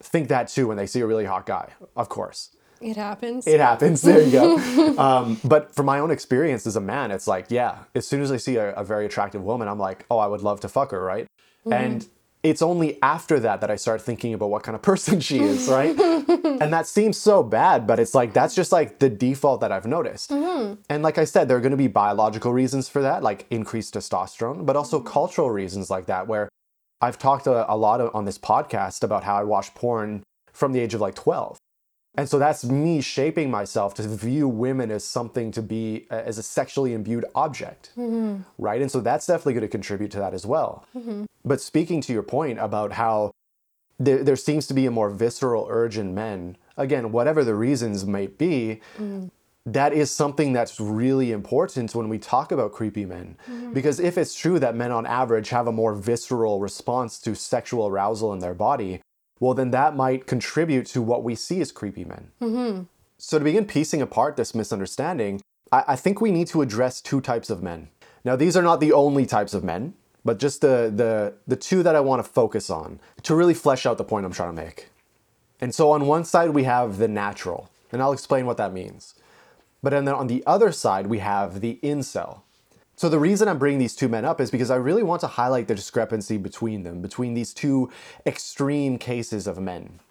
think 0.02 0.30
that 0.30 0.48
too 0.48 0.68
when 0.68 0.78
they 0.78 0.86
see 0.88 1.02
a 1.02 1.08
really 1.08 1.26
hot 1.26 1.46
guy. 1.46 1.74
Of 1.96 2.10
course. 2.10 2.56
It 2.82 2.96
happens. 2.96 3.46
It 3.46 3.60
happens. 3.60 4.02
There 4.02 4.22
you 4.22 4.32
go. 4.32 4.98
um, 4.98 5.38
but 5.44 5.76
from 5.76 5.86
my 5.86 6.00
own 6.00 6.12
experience 6.12 6.66
as 6.66 6.78
a 6.78 6.82
man, 6.82 7.12
it's 7.12 7.28
like, 7.28 7.48
yeah, 7.50 7.80
as 7.94 8.08
soon 8.08 8.22
as 8.22 8.32
I 8.32 8.38
see 8.38 8.56
a, 8.56 8.74
a 8.74 8.86
very 8.86 9.06
attractive 9.06 9.44
woman, 9.44 9.68
I'm 9.68 9.80
like, 9.80 10.06
oh, 10.10 10.18
I 10.18 10.28
would 10.28 10.42
love 10.42 10.62
to 10.62 10.70
fuck 10.70 10.92
her, 10.92 11.04
right? 11.04 11.28
And 11.70 12.08
it's 12.42 12.62
only 12.62 13.02
after 13.02 13.40
that 13.42 13.60
that 13.62 13.70
I 13.70 13.76
start 13.76 14.02
thinking 14.02 14.34
about 14.34 14.50
what 14.50 14.64
kind 14.64 14.76
of 14.76 14.82
person 14.82 15.20
she 15.20 15.40
is, 15.40 15.68
right? 15.68 15.98
and 16.00 16.74
that 16.74 16.88
seems 16.88 17.18
so 17.18 17.44
bad, 17.44 17.86
but 17.86 18.00
it's 18.00 18.16
like 18.16 18.34
that's 18.34 18.56
just 18.56 18.72
like 18.72 19.00
the 19.00 19.10
default 19.10 19.62
that 19.62 19.72
I've 19.72 19.86
noticed. 19.86 20.30
Mm-hmm. 20.30 20.76
And 20.90 21.04
like 21.04 21.18
I 21.18 21.26
said, 21.26 21.48
there 21.48 21.58
are 21.58 21.62
going 21.62 21.72
to 21.72 21.78
be 21.78 21.88
biological 21.88 22.54
reasons 22.54 22.88
for 22.88 23.02
that, 23.02 23.24
like 23.24 23.46
increased 23.50 23.94
testosterone, 23.94 24.66
but 24.66 24.76
also 24.76 25.00
mm-hmm. 25.00 25.08
cultural 25.08 25.52
reasons 25.52 25.90
like 25.90 26.06
that, 26.06 26.28
where 26.28 26.48
I've 27.02 27.20
talked 27.20 27.48
a, 27.48 27.72
a 27.72 27.76
lot 27.76 28.00
of, 28.02 28.16
on 28.16 28.26
this 28.26 28.38
podcast 28.38 29.04
about 29.04 29.24
how 29.24 29.36
I 29.36 29.44
watched 29.44 29.76
porn 29.76 30.24
from 30.54 30.72
the 30.72 30.80
age 30.80 30.94
of 30.94 31.02
like 31.02 31.16
12. 31.16 31.58
And 32.16 32.28
so 32.28 32.40
that's 32.40 32.66
me 32.66 33.02
shaping 33.02 33.52
myself 33.52 33.94
to 33.96 34.08
view 34.08 34.48
women 34.48 34.92
as 34.92 35.04
something 35.04 35.52
to 35.52 35.62
be 35.62 36.08
uh, 36.10 36.16
as 36.16 36.38
a 36.38 36.44
sexually 36.44 36.94
imbued 36.94 37.26
object, 37.36 37.92
mm-hmm. 37.98 38.42
right? 38.58 38.82
And 38.82 38.92
so 38.92 39.00
that's 39.00 39.28
definitely 39.28 39.54
going 39.54 39.62
to 39.62 39.68
contribute 39.68 40.12
to 40.12 40.20
that 40.20 40.34
as 40.34 40.46
well. 40.46 40.86
Mm-hmm. 40.98 41.26
But 41.46 41.62
speaking 41.62 42.02
to 42.02 42.14
your 42.14 42.24
point 42.24 42.60
about 42.60 42.94
how 42.94 43.32
there, 44.00 44.24
there 44.24 44.36
seems 44.36 44.66
to 44.68 44.74
be 44.74 44.86
a 44.86 44.92
more 44.92 45.10
visceral 45.10 45.68
urge 45.70 45.98
in 45.98 46.16
men, 46.16 46.58
again, 46.78 47.12
whatever 47.12 47.44
the 47.44 47.56
reasons 47.56 48.06
might 48.06 48.38
be, 48.38 48.82
mm. 48.98 49.30
that 49.66 49.94
is 49.94 50.10
something 50.10 50.54
that's 50.54 50.80
really 50.80 51.32
important 51.32 51.94
when 51.94 52.10
we 52.10 52.18
talk 52.18 52.52
about 52.52 52.72
creepy 52.72 53.06
men. 53.06 53.38
Mm-hmm. 53.50 53.74
Because 53.74 54.00
if 54.00 54.18
it's 54.18 54.34
true 54.34 54.58
that 54.60 54.76
men 54.76 54.92
on 54.92 55.06
average 55.06 55.50
have 55.50 55.68
a 55.68 55.72
more 55.72 55.94
visceral 55.94 56.60
response 56.60 57.20
to 57.20 57.36
sexual 57.36 57.88
arousal 57.88 58.34
in 58.34 58.40
their 58.40 58.54
body, 58.54 59.02
well, 59.40 59.54
then 59.54 59.72
that 59.72 59.96
might 59.96 60.28
contribute 60.28 60.86
to 60.88 61.02
what 61.02 61.24
we 61.24 61.36
see 61.36 61.62
as 61.62 61.72
creepy 61.72 62.04
men. 62.04 62.32
Mm-hmm. 62.42 62.84
So, 63.18 63.38
to 63.38 63.44
begin 63.44 63.66
piecing 63.66 64.02
apart 64.02 64.36
this 64.36 64.56
misunderstanding, 64.56 65.42
I, 65.72 65.84
I 65.90 65.96
think 65.96 66.22
we 66.22 66.32
need 66.32 66.48
to 66.48 66.62
address 66.62 67.02
two 67.02 67.22
types 67.22 67.50
of 67.50 67.64
men. 67.64 67.90
Now, 68.24 68.36
these 68.36 68.58
are 68.58 68.64
not 68.64 68.80
the 68.80 68.94
only 68.94 69.26
types 69.26 69.54
of 69.54 69.64
men, 69.64 69.94
but 70.26 70.40
just 70.40 70.62
the, 70.62 70.92
the, 70.94 71.34
the 71.48 71.56
two 71.56 71.84
that 71.84 71.96
I 71.96 72.00
want 72.02 72.24
to 72.24 72.30
focus 72.30 72.70
on 72.70 73.00
to 73.24 73.36
really 73.36 73.54
flesh 73.54 73.86
out 73.86 73.98
the 73.98 74.04
point 74.04 74.26
I'm 74.26 74.34
trying 74.34 74.56
to 74.56 74.62
make. 74.62 74.90
And 75.62 75.74
so, 75.74 75.92
on 75.92 76.08
one 76.08 76.26
side, 76.26 76.52
we 76.52 76.64
have 76.64 76.98
the 76.98 77.08
natural, 77.08 77.70
and 77.92 78.02
I'll 78.02 78.14
explain 78.14 78.46
what 78.46 78.58
that 78.58 78.74
means. 78.74 79.16
But 79.82 79.92
then 79.92 80.08
on 80.10 80.28
the 80.28 80.44
other 80.46 80.72
side, 80.72 81.08
we 81.08 81.20
have 81.20 81.62
the 81.62 81.80
incel. 81.82 82.42
So 83.00 83.08
the 83.08 83.18
reason 83.18 83.48
I'm 83.48 83.60
bringing 83.60 83.80
these 83.80 83.96
two 83.96 84.10
men 84.10 84.26
up 84.26 84.42
is 84.42 84.52
because 84.52 84.70
I 84.70 84.76
really 84.76 85.04
want 85.04 85.22
to 85.22 85.28
highlight 85.28 85.70
the 85.70 85.74
discrepancy 85.74 86.38
between 86.38 86.84
them, 86.84 87.02
between 87.02 87.34
these 87.34 87.54
two 87.54 87.90
extreme 88.26 88.98
cases 88.98 89.48
of 89.48 89.58
men. 89.58 90.02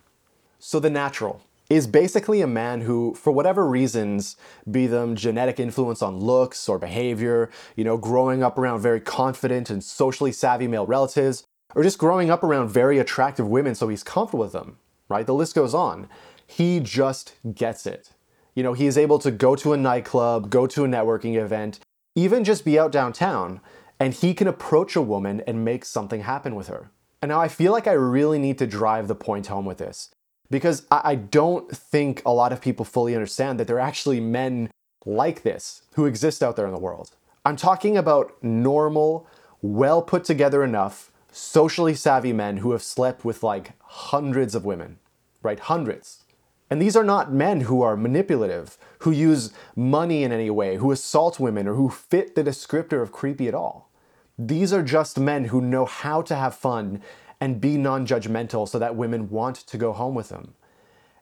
So 0.58 0.80
the 0.80 0.88
natural 0.88 1.42
is 1.68 1.86
basically 1.86 2.40
a 2.40 2.46
man 2.46 2.80
who, 2.80 3.12
for 3.12 3.30
whatever 3.30 3.68
reasons, 3.68 4.38
be 4.70 4.86
them 4.86 5.16
genetic 5.16 5.60
influence 5.60 6.00
on 6.00 6.18
looks 6.18 6.66
or 6.66 6.78
behavior, 6.78 7.50
you 7.76 7.84
know, 7.84 7.98
growing 7.98 8.42
up 8.42 8.56
around 8.56 8.80
very 8.80 9.02
confident 9.02 9.68
and 9.68 9.84
socially 9.84 10.32
savvy 10.32 10.66
male 10.66 10.86
relatives, 10.86 11.44
or 11.74 11.82
just 11.82 11.98
growing 11.98 12.30
up 12.30 12.42
around 12.42 12.70
very 12.70 12.98
attractive 12.98 13.46
women 13.46 13.74
so 13.74 13.88
he's 13.88 14.02
comfortable 14.02 14.44
with 14.44 14.52
them, 14.52 14.78
right? 15.10 15.26
The 15.26 15.34
list 15.34 15.54
goes 15.54 15.74
on. 15.74 16.08
He 16.46 16.80
just 16.80 17.34
gets 17.54 17.86
it. 17.86 18.12
You 18.54 18.62
know, 18.62 18.72
he 18.72 18.86
is 18.86 18.96
able 18.96 19.18
to 19.18 19.30
go 19.30 19.54
to 19.56 19.74
a 19.74 19.76
nightclub, 19.76 20.48
go 20.48 20.66
to 20.66 20.86
a 20.86 20.88
networking 20.88 21.34
event, 21.36 21.80
even 22.18 22.42
just 22.42 22.64
be 22.64 22.78
out 22.78 22.90
downtown, 22.90 23.60
and 24.00 24.12
he 24.12 24.34
can 24.34 24.48
approach 24.48 24.96
a 24.96 25.02
woman 25.02 25.40
and 25.46 25.64
make 25.64 25.84
something 25.84 26.22
happen 26.22 26.54
with 26.56 26.66
her. 26.66 26.90
And 27.22 27.30
now 27.30 27.40
I 27.40 27.48
feel 27.48 27.72
like 27.72 27.86
I 27.86 27.92
really 27.92 28.38
need 28.38 28.58
to 28.58 28.66
drive 28.66 29.06
the 29.06 29.14
point 29.14 29.46
home 29.46 29.64
with 29.64 29.78
this 29.78 30.10
because 30.50 30.86
I, 30.90 31.14
don't 31.14 31.70
think 31.70 32.22
a 32.24 32.32
lot 32.32 32.52
of 32.52 32.60
people 32.60 32.84
fully 32.84 33.14
understand 33.14 33.60
that 33.60 33.66
there 33.66 33.76
are 33.76 33.80
actually 33.80 34.20
men 34.20 34.70
like 35.04 35.42
this 35.42 35.82
who 35.94 36.06
exist 36.06 36.42
out 36.42 36.56
there 36.56 36.66
in 36.66 36.72
the 36.72 36.78
world. 36.78 37.10
I'm 37.44 37.56
talking 37.56 37.96
about 37.96 38.42
normal, 38.42 39.26
well 39.60 40.00
put 40.00 40.24
together 40.24 40.64
enough, 40.64 41.12
socially 41.30 41.94
savvy 41.94 42.32
men 42.32 42.58
who 42.58 42.72
have 42.72 42.82
slept 42.82 43.24
with 43.24 43.42
like 43.42 43.72
hundreds 43.82 44.54
of 44.54 44.64
women, 44.64 44.98
right? 45.42 45.58
Hundreds. 45.58 46.24
And 46.70 46.82
these 46.82 46.96
are 46.96 47.04
not 47.04 47.32
men 47.32 47.62
who 47.62 47.82
are 47.82 47.96
manipulative, 47.96 48.76
who 49.00 49.10
use 49.10 49.52
money 49.74 50.22
in 50.22 50.32
any 50.32 50.50
way, 50.50 50.76
who 50.76 50.92
assault 50.92 51.40
women, 51.40 51.66
or 51.66 51.74
who 51.74 51.88
fit 51.88 52.34
the 52.34 52.44
descriptor 52.44 53.00
of 53.00 53.12
creepy 53.12 53.48
at 53.48 53.54
all. 53.54 53.90
These 54.38 54.72
are 54.72 54.82
just 54.82 55.18
men 55.18 55.46
who 55.46 55.60
know 55.60 55.84
how 55.84 56.22
to 56.22 56.34
have 56.34 56.54
fun 56.54 57.02
and 57.40 57.60
be 57.60 57.76
non 57.76 58.06
judgmental 58.06 58.68
so 58.68 58.78
that 58.78 58.96
women 58.96 59.30
want 59.30 59.56
to 59.56 59.78
go 59.78 59.92
home 59.92 60.14
with 60.14 60.28
them. 60.28 60.54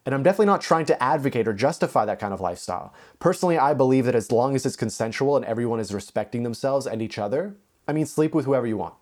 And 0.04 0.14
I'm 0.14 0.22
definitely 0.22 0.46
not 0.46 0.60
trying 0.60 0.86
to 0.86 1.02
advocate 1.02 1.48
or 1.48 1.52
justify 1.52 2.04
that 2.04 2.20
kind 2.20 2.32
of 2.32 2.40
lifestyle. 2.40 2.94
Personally, 3.18 3.58
I 3.58 3.74
believe 3.74 4.04
that 4.04 4.14
as 4.14 4.30
long 4.30 4.54
as 4.54 4.64
it's 4.64 4.76
consensual 4.76 5.36
and 5.36 5.44
everyone 5.44 5.80
is 5.80 5.92
respecting 5.92 6.44
themselves 6.44 6.86
and 6.86 7.02
each 7.02 7.18
other, 7.18 7.56
I 7.88 7.92
mean, 7.92 8.06
sleep 8.06 8.34
with 8.34 8.44
whoever 8.44 8.66
you 8.66 8.76
want. 8.76 8.94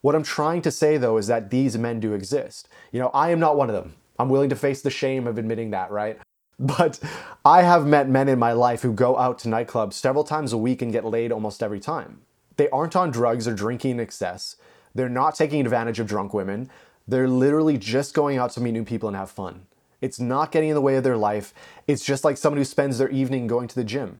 What 0.00 0.14
I'm 0.14 0.22
trying 0.22 0.62
to 0.62 0.70
say 0.70 0.96
though 0.96 1.18
is 1.18 1.26
that 1.26 1.50
these 1.50 1.76
men 1.76 2.00
do 2.00 2.14
exist. 2.14 2.68
You 2.90 3.00
know, 3.00 3.10
I 3.12 3.30
am 3.30 3.40
not 3.40 3.56
one 3.56 3.68
of 3.68 3.74
them. 3.74 3.94
I'm 4.18 4.28
willing 4.28 4.50
to 4.50 4.56
face 4.56 4.82
the 4.82 4.90
shame 4.90 5.26
of 5.26 5.38
admitting 5.38 5.70
that, 5.70 5.90
right? 5.90 6.18
But 6.58 6.98
I 7.44 7.64
have 7.64 7.86
met 7.86 8.08
men 8.08 8.30
in 8.30 8.38
my 8.38 8.52
life 8.52 8.80
who 8.80 8.94
go 8.94 9.18
out 9.18 9.38
to 9.40 9.48
nightclubs 9.48 9.92
several 9.92 10.24
times 10.24 10.54
a 10.54 10.56
week 10.56 10.80
and 10.80 10.90
get 10.90 11.04
laid 11.04 11.30
almost 11.30 11.62
every 11.62 11.80
time. 11.80 12.22
They 12.56 12.70
aren't 12.70 12.96
on 12.96 13.10
drugs 13.10 13.46
or 13.46 13.54
drinking 13.54 13.90
in 13.90 14.00
excess. 14.00 14.56
They're 14.94 15.10
not 15.10 15.34
taking 15.34 15.60
advantage 15.60 16.00
of 16.00 16.06
drunk 16.06 16.32
women. 16.32 16.70
They're 17.06 17.28
literally 17.28 17.76
just 17.76 18.14
going 18.14 18.38
out 18.38 18.52
to 18.52 18.62
meet 18.62 18.72
new 18.72 18.84
people 18.84 19.06
and 19.06 19.16
have 19.16 19.30
fun. 19.30 19.66
It's 20.00 20.18
not 20.18 20.50
getting 20.50 20.70
in 20.70 20.74
the 20.74 20.80
way 20.80 20.96
of 20.96 21.04
their 21.04 21.16
life. 21.16 21.52
It's 21.86 22.04
just 22.04 22.24
like 22.24 22.38
someone 22.38 22.58
who 22.58 22.64
spends 22.64 22.96
their 22.96 23.10
evening 23.10 23.46
going 23.46 23.68
to 23.68 23.74
the 23.74 23.84
gym. 23.84 24.16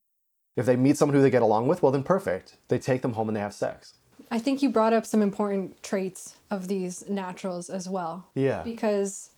If 0.57 0.67
they 0.67 0.77
meet 0.77 0.97
someone 0.97 1.15
who 1.15 1.23
they 1.23 1.31
get 1.31 1.43
along 1.43 1.69
with, 1.69 1.83
well, 1.83 1.93
then 1.93 2.03
perfect. 2.03 2.57
They 2.69 2.79
take 2.79 3.03
them 3.03 3.15
home 3.15 3.29
and 3.29 3.37
they 3.37 3.41
have 3.41 3.55
sex. 3.55 3.95
I 4.31 4.39
think 4.39 4.63
you 4.63 4.71
brought 4.71 4.93
up 4.93 5.07
some 5.07 5.23
important 5.23 5.83
traits 5.83 6.37
of 6.51 6.69
these 6.69 7.09
naturals 7.09 7.71
as 7.71 7.89
well. 7.89 8.27
Yeah. 8.35 8.63
Because 8.63 9.31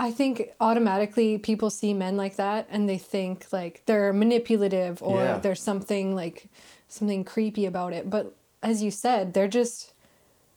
I 0.00 0.10
think 0.10 0.50
automatically 0.60 1.36
people 1.36 1.68
see 1.68 1.92
men 1.92 2.16
like 2.16 2.36
that 2.36 2.66
and 2.70 2.88
they 2.88 2.96
think 2.96 3.46
like 3.52 3.82
they're 3.84 4.14
manipulative 4.14 5.02
or 5.02 5.22
Yeah. 5.22 5.38
there's 5.38 5.62
something 5.62 6.14
like 6.14 6.46
something 6.88 7.22
creepy 7.22 7.66
about 7.66 7.92
it. 7.92 8.08
But 8.08 8.34
as 8.62 8.82
you 8.82 8.90
said, 8.90 9.34
they're 9.34 9.46
just 9.46 9.92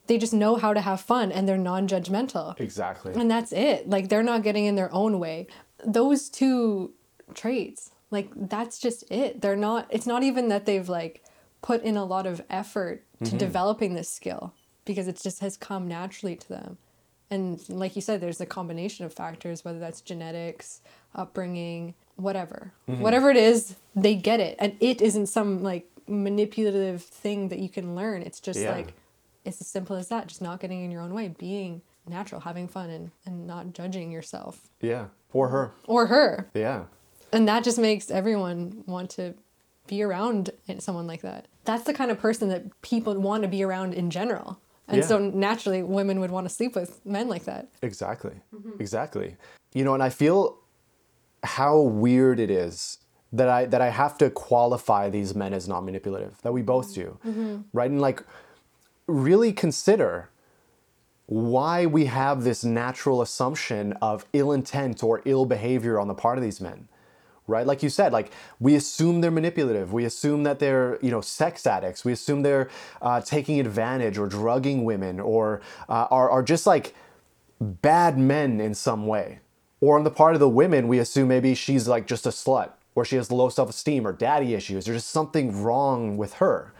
they 0.08 0.18
just 0.18 0.34
know 0.34 0.56
how 0.56 0.74
to 0.74 0.80
have 0.82 1.02
fun 1.02 1.32
and 1.32 1.48
they're 1.48 1.58
non-judgmental. 1.58 2.60
Exactly. 2.60 3.14
And 3.14 3.30
that's 3.30 3.52
it. 3.52 3.90
Like 3.90 4.08
they're 4.08 4.24
not 4.24 4.44
getting 4.44 4.66
in 4.66 4.76
their 4.76 4.94
own 4.94 5.20
way. 5.20 5.48
Those 5.86 6.30
two 6.30 6.94
traits, 7.34 7.92
like 8.12 8.30
that's 8.36 8.80
just 8.80 9.04
it. 9.12 9.42
They're 9.42 9.58
not 9.58 9.88
it's 9.90 10.08
not 10.08 10.24
even 10.24 10.48
that 10.48 10.66
they've 10.66 10.88
like 10.88 11.22
put 11.62 11.84
in 11.84 11.98
a 11.98 12.06
lot 12.06 12.26
of 12.26 12.42
effort 12.50 13.04
to 13.20 13.26
mm-hmm. 13.26 13.38
developing 13.38 13.94
this 13.94 14.10
skill 14.10 14.54
because 14.86 15.10
it 15.10 15.20
just 15.22 15.42
has 15.42 15.58
come 15.58 15.86
naturally 15.90 16.38
to 16.38 16.48
them. 16.48 16.78
And 17.30 17.60
like 17.70 17.96
you 17.96 18.02
said, 18.02 18.22
there's 18.22 18.42
a 18.42 18.46
combination 18.46 19.06
of 19.06 19.14
factors, 19.14 19.66
whether 19.66 19.80
that's 19.80 20.02
genetics, 20.02 20.82
upbringing, 21.16 21.94
whatever. 22.16 22.72
Mm-hmm. 22.88 23.02
Whatever 23.02 23.30
it 23.32 23.38
is, 23.38 23.76
they 23.96 24.16
get 24.16 24.40
it. 24.40 24.56
And 24.60 24.76
it 24.80 25.02
isn't 25.02 25.28
some 25.28 25.64
like 25.64 25.88
manipulative 26.08 27.02
thing 27.04 27.50
that 27.50 27.60
you 27.60 27.70
can 27.70 27.96
learn. 27.96 28.22
It's 28.22 28.40
just 28.40 28.60
Yeah. 28.60 28.72
like 28.72 28.94
it's 29.46 29.60
as 29.62 29.68
simple 29.68 29.96
as 29.96 30.08
that. 30.10 30.28
Just 30.28 30.42
not 30.42 30.60
getting 30.60 30.84
in 30.84 30.92
your 30.92 31.02
own 31.02 31.14
way, 31.14 31.28
being 31.30 31.82
natural, 32.08 32.42
having 32.42 32.68
fun 32.68 32.90
and, 32.90 33.12
and 33.26 33.48
not 33.48 33.74
judging 33.74 34.12
yourself 34.12 34.70
Yeah. 34.82 35.08
For 35.30 35.50
her. 35.50 35.72
or 35.88 36.08
her. 36.08 36.50
Yeah. 36.54 36.84
And 37.32 37.48
that 37.48 37.64
just 37.64 37.80
makes 37.80 38.12
everyone 38.12 38.84
want 38.86 39.10
to 39.12 39.34
be 39.88 40.04
around 40.04 40.52
someone 40.80 41.08
like 41.08 41.22
that. 41.22 41.48
That's 41.66 41.84
the 41.84 41.94
kind 41.94 42.12
of 42.12 42.20
person 42.20 42.50
that 42.50 42.82
people 42.82 43.14
want 43.20 43.42
to 43.44 43.50
be 43.50 43.64
around 43.64 43.94
in 43.96 44.10
general. 44.12 44.60
And 44.88 44.98
Yeah. 44.98 45.08
so 45.08 45.18
naturally, 45.18 45.82
women 45.82 46.20
would 46.20 46.32
want 46.32 46.48
to 46.48 46.54
sleep 46.54 46.76
with 46.76 47.06
men 47.06 47.30
like 47.30 47.46
that. 47.46 47.70
Exactly. 47.82 48.36
Mm-hmm. 48.54 48.82
Exactly. 48.82 49.38
You 49.74 49.84
know, 49.84 49.94
and 49.94 50.04
I 50.04 50.10
feel 50.10 50.58
how 51.44 51.80
weird 51.80 52.40
it 52.40 52.50
is 52.50 53.00
that 53.32 53.50
I 53.50 53.66
that 53.66 53.82
I 53.82 53.90
have 53.90 54.18
to 54.20 54.30
qualify 54.30 55.10
these 55.10 55.34
men 55.36 55.54
as 55.54 55.68
not 55.68 55.84
manipulative. 55.84 56.42
That 56.42 56.52
we 56.52 56.62
both 56.62 56.94
mm-hmm. 56.94 57.02
do. 57.02 57.20
Mm-hmm. 57.26 57.62
Right? 57.74 57.90
And 57.90 58.02
like 58.02 58.24
really 59.08 59.54
consider 59.54 60.30
why 61.26 61.86
we 61.86 62.06
have 62.06 62.44
this 62.44 62.64
natural 62.64 63.22
assumption 63.22 63.94
of 63.94 64.26
ill 64.34 64.52
intent 64.52 65.04
or 65.04 65.22
ill 65.26 65.46
behavior 65.46 66.00
on 66.00 66.08
the 66.08 66.14
part 66.14 66.38
of 66.38 66.44
these 66.44 66.60
men 66.62 66.88
right? 67.48 67.66
Like 67.66 67.84
you 67.84 67.90
said 67.90 68.14
like 68.14 68.32
we 68.60 68.76
assume 68.76 69.22
they're 69.22 69.32
manipulative. 69.32 69.94
We 69.94 70.06
assume 70.06 70.44
that 70.44 70.60
they're 70.60 70.98
you 71.02 71.12
know 71.12 71.22
sex 71.22 71.66
addicts. 71.68 72.06
We 72.06 72.12
assume 72.12 72.42
they're 72.44 72.70
uh, 73.02 73.22
taking 73.22 73.60
advantage 73.60 74.18
or 74.18 74.28
drugging 74.28 74.84
women 74.84 75.20
or 75.20 75.62
uh, 75.90 76.08
are, 76.10 76.30
are 76.30 76.44
just 76.44 76.66
like 76.66 76.96
bad 77.60 78.18
men 78.18 78.60
in 78.60 78.74
some 78.74 79.08
way. 79.08 79.40
Or 79.82 79.98
on 79.98 80.06
the 80.06 80.12
part 80.12 80.34
of 80.34 80.40
the 80.40 80.50
women 80.50 80.88
we 80.88 81.00
assume 81.00 81.28
maybe 81.28 81.54
she's 81.56 81.88
like 81.88 82.08
just 82.08 82.26
a 82.26 82.30
slut 82.30 82.72
or 82.96 83.04
she 83.04 83.18
has 83.18 83.32
low 83.32 83.50
self-esteem 83.50 84.06
or 84.08 84.14
daddy 84.14 84.54
issues 84.54 84.86
there's 84.86 85.02
just 85.02 85.10
something 85.12 85.62
wrong 85.62 86.16
with 86.16 86.36
her 86.36 86.74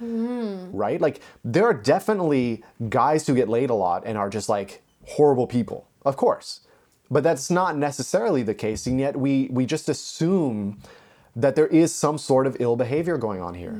right? 0.72 1.02
Like 1.02 1.20
there 1.44 1.66
are 1.66 1.74
definitely 1.74 2.64
guys 2.90 3.28
who 3.28 3.36
get 3.36 3.50
laid 3.50 3.70
a 3.70 3.74
lot 3.74 4.04
and 4.06 4.18
are 4.18 4.30
just 4.30 4.48
like 4.48 4.82
horrible 5.06 5.48
people. 5.48 5.88
Of 6.06 6.16
course 6.16 6.62
but 7.14 7.24
that's 7.24 7.50
not 7.50 7.78
necessarily 7.78 8.44
the 8.44 8.54
case 8.54 8.88
and 8.88 9.00
yet 9.00 9.16
we 9.16 9.48
we 9.52 9.66
just 9.66 9.90
assume 9.90 10.80
that 11.36 11.56
there 11.56 11.68
is 11.68 11.94
some 11.94 12.18
sort 12.18 12.46
of 12.46 12.56
ill 12.60 12.76
behavior 12.76 13.18
going 13.18 13.42
on 13.42 13.54
here 13.54 13.76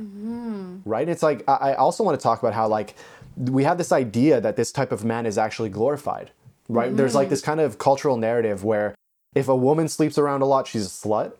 right 0.84 1.08
it's 1.08 1.22
like 1.22 1.42
i 1.48 1.74
also 1.74 2.02
want 2.02 2.18
to 2.18 2.22
talk 2.22 2.38
about 2.40 2.54
how 2.54 2.66
like 2.66 2.94
we 3.36 3.64
have 3.64 3.78
this 3.78 3.92
idea 3.92 4.40
that 4.40 4.56
this 4.56 4.70
type 4.70 4.92
of 4.92 5.04
man 5.04 5.26
is 5.26 5.38
actually 5.38 5.68
glorified, 5.68 6.30
right? 6.68 6.96
There's 6.96 7.14
like 7.14 7.28
this 7.28 7.40
kind 7.40 7.60
of 7.60 7.78
cultural 7.78 8.16
narrative 8.16 8.64
where 8.64 8.94
if 9.34 9.48
a 9.48 9.56
woman 9.56 9.88
sleeps 9.88 10.18
around 10.18 10.42
a 10.42 10.46
lot, 10.46 10.66
she's 10.66 10.86
a 10.86 10.88
slut, 10.88 11.32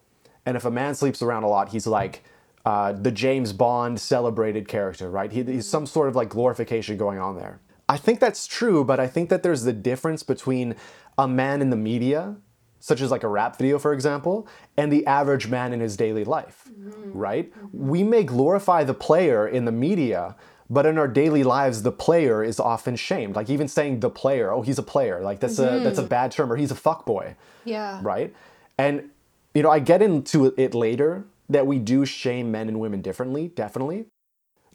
and 0.45 0.57
if 0.57 0.65
a 0.65 0.71
man 0.71 0.95
sleeps 0.95 1.23
around 1.23 1.45
a 1.45 1.49
lot, 1.49 1.71
he's 1.71 1.87
like 1.87 2.25
uh, 2.65 2.93
the 2.93 3.13
James 3.13 3.53
Bond 3.53 4.01
celebrated 4.01 4.67
character, 4.67 5.09
right? 5.11 5.31
He, 5.31 5.43
he's 5.45 5.69
some 5.69 5.87
sort 5.87 6.09
of 6.09 6.17
like 6.17 6.29
glorification 6.29 6.97
going 6.97 7.19
on 7.19 7.37
there. 7.37 7.61
I 7.89 7.99
think 7.99 8.19
that's 8.19 8.47
true, 8.47 8.83
but 8.83 8.99
I 8.99 9.07
think 9.07 9.29
that 9.29 9.43
there's 9.43 9.63
the 9.63 9.73
difference 9.73 10.23
between 10.23 10.75
a 11.19 11.29
man 11.29 11.61
in 11.63 11.71
the 11.71 11.77
media, 11.77 12.37
such 12.81 13.01
as 13.01 13.11
like 13.11 13.23
a 13.23 13.29
rap 13.29 13.57
video, 13.57 13.79
for 13.79 13.93
example, 13.93 14.47
and 14.77 14.93
the 14.93 15.07
average 15.07 15.49
man 15.49 15.73
in 15.73 15.81
his 15.81 15.97
daily 15.97 16.25
life, 16.25 16.69
right? 17.13 17.53
We 17.73 18.03
may 18.03 18.25
glorify 18.25 18.85
the 18.85 18.95
player 18.95 19.47
in 19.49 19.65
the 19.65 19.73
media, 19.73 20.37
but 20.69 20.85
in 20.87 20.99
our 20.99 21.09
daily 21.09 21.45
lives, 21.45 21.83
the 21.83 21.93
player 21.93 22.43
is 22.43 22.59
often 22.61 22.97
shamed. 22.97 23.37
Like 23.37 23.49
even 23.49 23.69
saying 23.69 24.01
the 24.01 24.11
player, 24.11 24.51
oh, 24.53 24.63
he's 24.63 24.79
a 24.79 24.83
player, 24.83 25.21
like 25.23 25.41
that's 25.41 25.59
a 25.59 25.81
that's 25.85 25.99
a 25.99 26.03
bad 26.03 26.33
term, 26.33 26.53
or 26.53 26.57
he's 26.57 26.71
a 26.71 26.75
fuckboy 26.75 27.37
Yeah. 27.65 28.01
right? 28.03 28.35
And 28.77 29.11
you 29.55 29.63
know, 29.63 29.71
I 29.71 29.79
get 29.79 30.03
into 30.03 30.53
it 30.57 30.75
later 30.75 31.25
that 31.49 31.67
we 31.67 31.79
do 31.79 32.05
shame 32.05 32.51
men 32.51 32.69
and 32.69 32.81
women 32.81 33.01
differently, 33.03 33.49
definitely. 33.49 34.07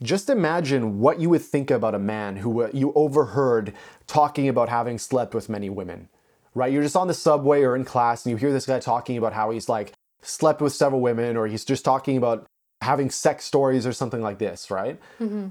Just 0.01 0.29
imagine 0.29 1.00
what 1.00 1.19
you 1.19 1.29
would 1.29 1.41
think 1.41 1.69
about 1.69 1.93
a 1.93 2.00
man 2.00 2.38
who 2.38 2.62
uh, 2.62 2.69
you 2.74 2.93
overheard 2.96 3.74
talking 4.08 4.48
about 4.48 4.69
having 4.69 4.98
slept 4.98 5.34
with 5.36 5.50
many 5.50 5.69
women, 5.69 6.08
right? 6.56 6.72
You're 6.72 6.84
just 6.84 6.96
on 6.96 7.08
the 7.08 7.13
subway 7.13 7.63
or 7.63 7.75
in 7.75 7.86
class 7.86 8.25
and 8.25 8.32
you 8.32 8.38
hear 8.38 8.51
this 8.51 8.65
guy 8.65 8.79
talking 8.79 9.18
about 9.18 9.34
how 9.34 9.51
he's 9.51 9.70
like 9.70 9.94
slept 10.22 10.62
with 10.62 10.74
several 10.74 11.01
women 11.01 11.38
or 11.38 11.48
he's 11.48 11.65
just 11.65 11.86
talking 11.86 12.18
about 12.18 12.46
having 12.82 13.10
sex 13.10 13.46
stories 13.46 13.86
or 13.86 13.94
something 13.94 14.22
like 14.22 14.39
this, 14.39 14.72
right? 14.72 15.00
Mm-hmm. 15.20 15.50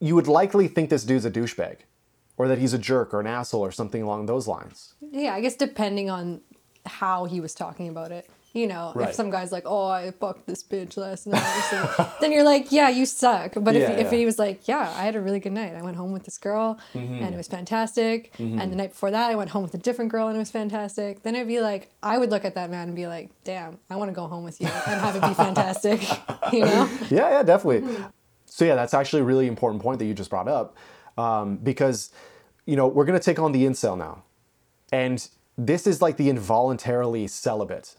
You 0.00 0.14
would 0.14 0.28
likely 0.28 0.68
think 0.68 0.90
this 0.90 1.04
dude's 1.04 1.24
a 1.24 1.30
douchebag 1.30 1.78
or 2.36 2.48
that 2.48 2.58
he's 2.58 2.72
a 2.72 2.78
jerk 2.78 3.12
or 3.14 3.20
an 3.20 3.26
asshole 3.26 3.60
or 3.60 3.72
something 3.72 4.02
along 4.02 4.26
those 4.26 4.48
lines. 4.48 4.94
Yeah, 5.00 5.34
I 5.34 5.40
guess 5.40 5.54
depending 5.54 6.10
on 6.10 6.40
how 6.86 7.26
he 7.26 7.40
was 7.40 7.54
talking 7.54 7.88
about 7.88 8.10
it. 8.10 8.28
You 8.54 8.66
know, 8.66 8.92
Right. 8.94 9.08
if 9.08 9.14
some 9.14 9.30
guy's 9.30 9.50
like, 9.50 9.62
"Oh, 9.66 9.86
I 9.88 10.10
fucked 10.10 10.46
this 10.46 10.62
bitch 10.62 10.98
last 10.98 11.26
night," 11.26 11.40
something, 11.70 12.06
then 12.20 12.32
you're 12.32 12.44
like, 12.44 12.70
"Yeah, 12.70 12.90
you 12.90 13.06
suck." 13.06 13.52
But 13.56 13.74
Yeah, 13.74 13.90
if, 13.92 14.06
if 14.06 14.10
he 14.10 14.26
was 14.26 14.38
like, 14.38 14.68
"Yeah, 14.68 14.92
I 14.94 15.04
had 15.04 15.16
a 15.16 15.22
really 15.22 15.40
good 15.40 15.52
night. 15.52 15.74
I 15.74 15.80
went 15.80 15.96
home 15.96 16.12
with 16.12 16.24
this 16.24 16.36
girl, 16.36 16.78
Mm-hmm. 16.94 17.22
and 17.22 17.34
it 17.34 17.36
was 17.38 17.48
fantastic," 17.48 18.30
and 18.38 18.70
the 18.70 18.76
night 18.76 18.90
before 18.90 19.10
that, 19.10 19.30
I 19.30 19.36
went 19.36 19.48
home 19.50 19.62
with 19.62 19.72
a 19.72 19.78
different 19.78 20.10
girl, 20.12 20.28
and 20.28 20.36
it 20.36 20.38
was 20.38 20.50
fantastic, 20.50 21.22
then 21.22 21.34
it'd 21.34 21.48
be 21.48 21.60
like, 21.60 21.88
I 22.02 22.18
would 22.18 22.30
look 22.30 22.44
at 22.44 22.54
that 22.56 22.68
man 22.70 22.88
and 22.88 22.94
be 22.96 23.06
like, 23.06 23.30
"Damn, 23.44 23.78
I 23.88 23.96
want 23.96 24.10
to 24.10 24.14
go 24.14 24.26
home 24.26 24.44
with 24.44 24.60
you 24.60 24.66
and 24.66 25.00
have 25.00 25.16
it 25.16 25.22
be 25.22 25.32
fantastic," 25.34 26.02
you 26.52 26.60
know? 26.66 26.88
Yeah, 27.10 27.30
yeah, 27.30 27.42
definitely. 27.42 27.88
So 28.44 28.66
yeah, 28.66 28.74
that's 28.74 28.92
actually 28.92 29.22
a 29.22 29.24
really 29.24 29.46
important 29.48 29.82
point 29.82 29.98
that 29.98 30.04
you 30.04 30.12
just 30.12 30.28
brought 30.28 30.46
up, 30.48 30.76
um, 31.16 31.56
because 31.56 32.10
you 32.66 32.76
know 32.76 32.86
we're 32.86 33.06
gonna 33.06 33.18
take 33.18 33.38
on 33.38 33.52
the 33.52 33.64
incel 33.64 33.96
now, 33.96 34.24
and 34.92 35.26
this 35.56 35.86
is 35.86 36.02
like 36.02 36.18
the 36.18 36.28
involuntarily 36.28 37.26
celibate. 37.26 37.96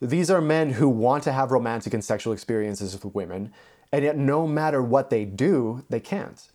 These 0.00 0.30
are 0.30 0.40
men 0.40 0.74
who 0.74 0.88
want 0.88 1.24
to 1.24 1.32
have 1.32 1.50
romantic 1.50 1.94
and 1.94 2.04
sexual 2.04 2.32
experiences 2.32 2.92
with 2.92 3.14
women, 3.14 3.52
and 3.92 4.04
yet 4.04 4.16
no 4.16 4.46
matter 4.46 4.82
what 4.82 5.10
they 5.10 5.24
do, 5.24 5.84
they 5.88 6.00
can't. 6.00 6.48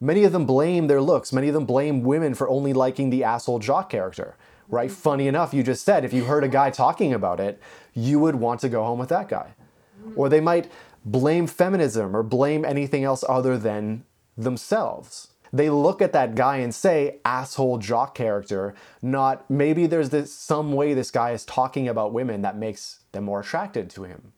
Many 0.00 0.24
of 0.24 0.32
them 0.32 0.46
blame 0.46 0.86
their 0.86 1.02
looks. 1.02 1.32
Many 1.32 1.48
of 1.48 1.54
them 1.54 1.66
blame 1.66 2.02
women 2.02 2.34
for 2.34 2.48
only 2.48 2.72
liking 2.72 3.10
the 3.10 3.22
asshole 3.22 3.58
jock 3.58 3.90
character, 3.90 4.36
right? 4.68 4.88
Mm-hmm. 4.88 5.00
Funny 5.00 5.28
enough, 5.28 5.52
you 5.52 5.62
just 5.62 5.84
said 5.84 6.04
if 6.04 6.12
you 6.12 6.24
heard 6.24 6.42
a 6.42 6.48
guy 6.48 6.70
talking 6.70 7.12
about 7.12 7.38
it, 7.38 7.60
you 7.92 8.18
would 8.18 8.36
want 8.36 8.60
to 8.60 8.70
go 8.70 8.82
home 8.82 8.98
with 8.98 9.10
that 9.10 9.28
guy. 9.28 9.52
Mm-hmm. 10.02 10.18
Or 10.18 10.30
they 10.30 10.40
might 10.40 10.70
blame 11.04 11.46
feminism 11.46 12.16
or 12.16 12.22
blame 12.22 12.64
anything 12.64 13.04
else 13.04 13.24
other 13.28 13.58
than 13.58 14.04
themselves. 14.38 15.28
They 15.52 15.70
look 15.70 16.00
at 16.00 16.12
that 16.12 16.34
guy 16.34 16.58
and 16.58 16.74
say, 16.74 17.18
asshole 17.24 17.78
jock 17.78 18.14
character, 18.14 18.74
not 19.02 19.50
maybe 19.50 19.86
there's 19.86 20.10
this 20.10 20.32
some 20.32 20.72
way 20.72 20.94
this 20.94 21.10
guy 21.10 21.32
is 21.32 21.44
talking 21.44 21.88
about 21.88 22.12
women 22.12 22.42
that 22.42 22.56
makes 22.56 23.00
them 23.12 23.24
more 23.24 23.40
attracted 23.40 23.90
to 23.90 24.04
him. 24.04 24.32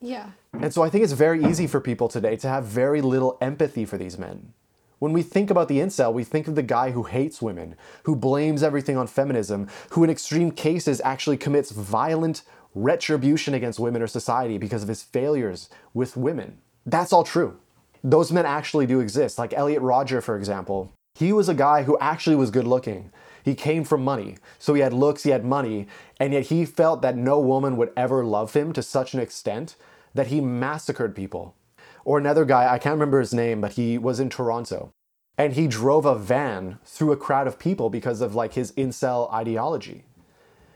Yeah. 0.00 0.30
And 0.52 0.72
so 0.72 0.82
I 0.82 0.90
think 0.90 1.04
it's 1.04 1.12
very 1.12 1.44
easy 1.44 1.66
for 1.66 1.80
people 1.80 2.08
today 2.08 2.36
to 2.36 2.48
have 2.48 2.64
very 2.64 3.00
little 3.00 3.38
empathy 3.40 3.84
for 3.84 3.96
these 3.96 4.18
men. 4.18 4.52
When 4.98 5.12
we 5.12 5.22
think 5.22 5.50
about 5.50 5.68
the 5.68 5.78
incel, 5.78 6.12
we 6.12 6.24
think 6.24 6.48
of 6.48 6.54
the 6.54 6.62
guy 6.62 6.90
who 6.90 7.02
hates 7.02 7.42
women, 7.42 7.76
who 8.04 8.16
blames 8.16 8.62
everything 8.62 8.96
on 8.96 9.06
feminism, 9.06 9.68
who 9.90 10.02
in 10.02 10.10
extreme 10.10 10.50
cases 10.50 11.02
actually 11.04 11.36
commits 11.36 11.70
violent 11.70 12.42
retribution 12.74 13.54
against 13.54 13.78
women 13.78 14.02
or 14.02 14.06
society 14.06 14.58
because 14.58 14.82
of 14.82 14.88
his 14.88 15.02
failures 15.02 15.68
with 15.92 16.16
women. 16.16 16.58
That's 16.86 17.12
all 17.12 17.24
true. 17.24 17.58
Those 18.06 18.30
men 18.30 18.46
actually 18.46 18.86
do 18.86 19.00
exist. 19.00 19.36
Like 19.36 19.52
Elliot 19.52 19.82
Rodger, 19.82 20.20
for 20.20 20.36
example. 20.36 20.92
He 21.16 21.32
was 21.32 21.48
a 21.48 21.54
guy 21.54 21.82
who 21.82 21.98
actually 21.98 22.36
was 22.36 22.52
good 22.52 22.66
looking. 22.66 23.10
He 23.44 23.56
came 23.56 23.82
from 23.82 24.04
money. 24.04 24.36
So 24.60 24.74
he 24.74 24.80
had 24.80 24.92
looks, 24.92 25.24
he 25.24 25.30
had 25.30 25.44
money, 25.44 25.88
and 26.20 26.32
yet 26.32 26.44
he 26.44 26.64
felt 26.64 27.02
that 27.02 27.16
no 27.16 27.40
woman 27.40 27.76
would 27.76 27.90
ever 27.96 28.24
love 28.24 28.54
him 28.54 28.72
to 28.74 28.82
such 28.82 29.12
an 29.12 29.18
extent 29.18 29.74
that 30.14 30.28
he 30.28 30.40
massacred 30.40 31.16
people. 31.16 31.56
Or 32.04 32.16
another 32.16 32.44
guy, 32.44 32.72
I 32.72 32.78
can't 32.78 32.94
remember 32.94 33.18
his 33.18 33.34
name, 33.34 33.60
but 33.60 33.72
he 33.72 33.98
was 33.98 34.20
in 34.20 34.30
Toronto. 34.30 34.90
And 35.36 35.54
he 35.54 35.66
drove 35.66 36.06
a 36.06 36.16
van 36.16 36.78
through 36.84 37.10
a 37.10 37.16
crowd 37.16 37.48
of 37.48 37.58
people 37.58 37.90
because 37.90 38.20
of 38.20 38.36
like 38.36 38.52
his 38.52 38.70
incel 38.72 39.32
ideology. 39.32 40.04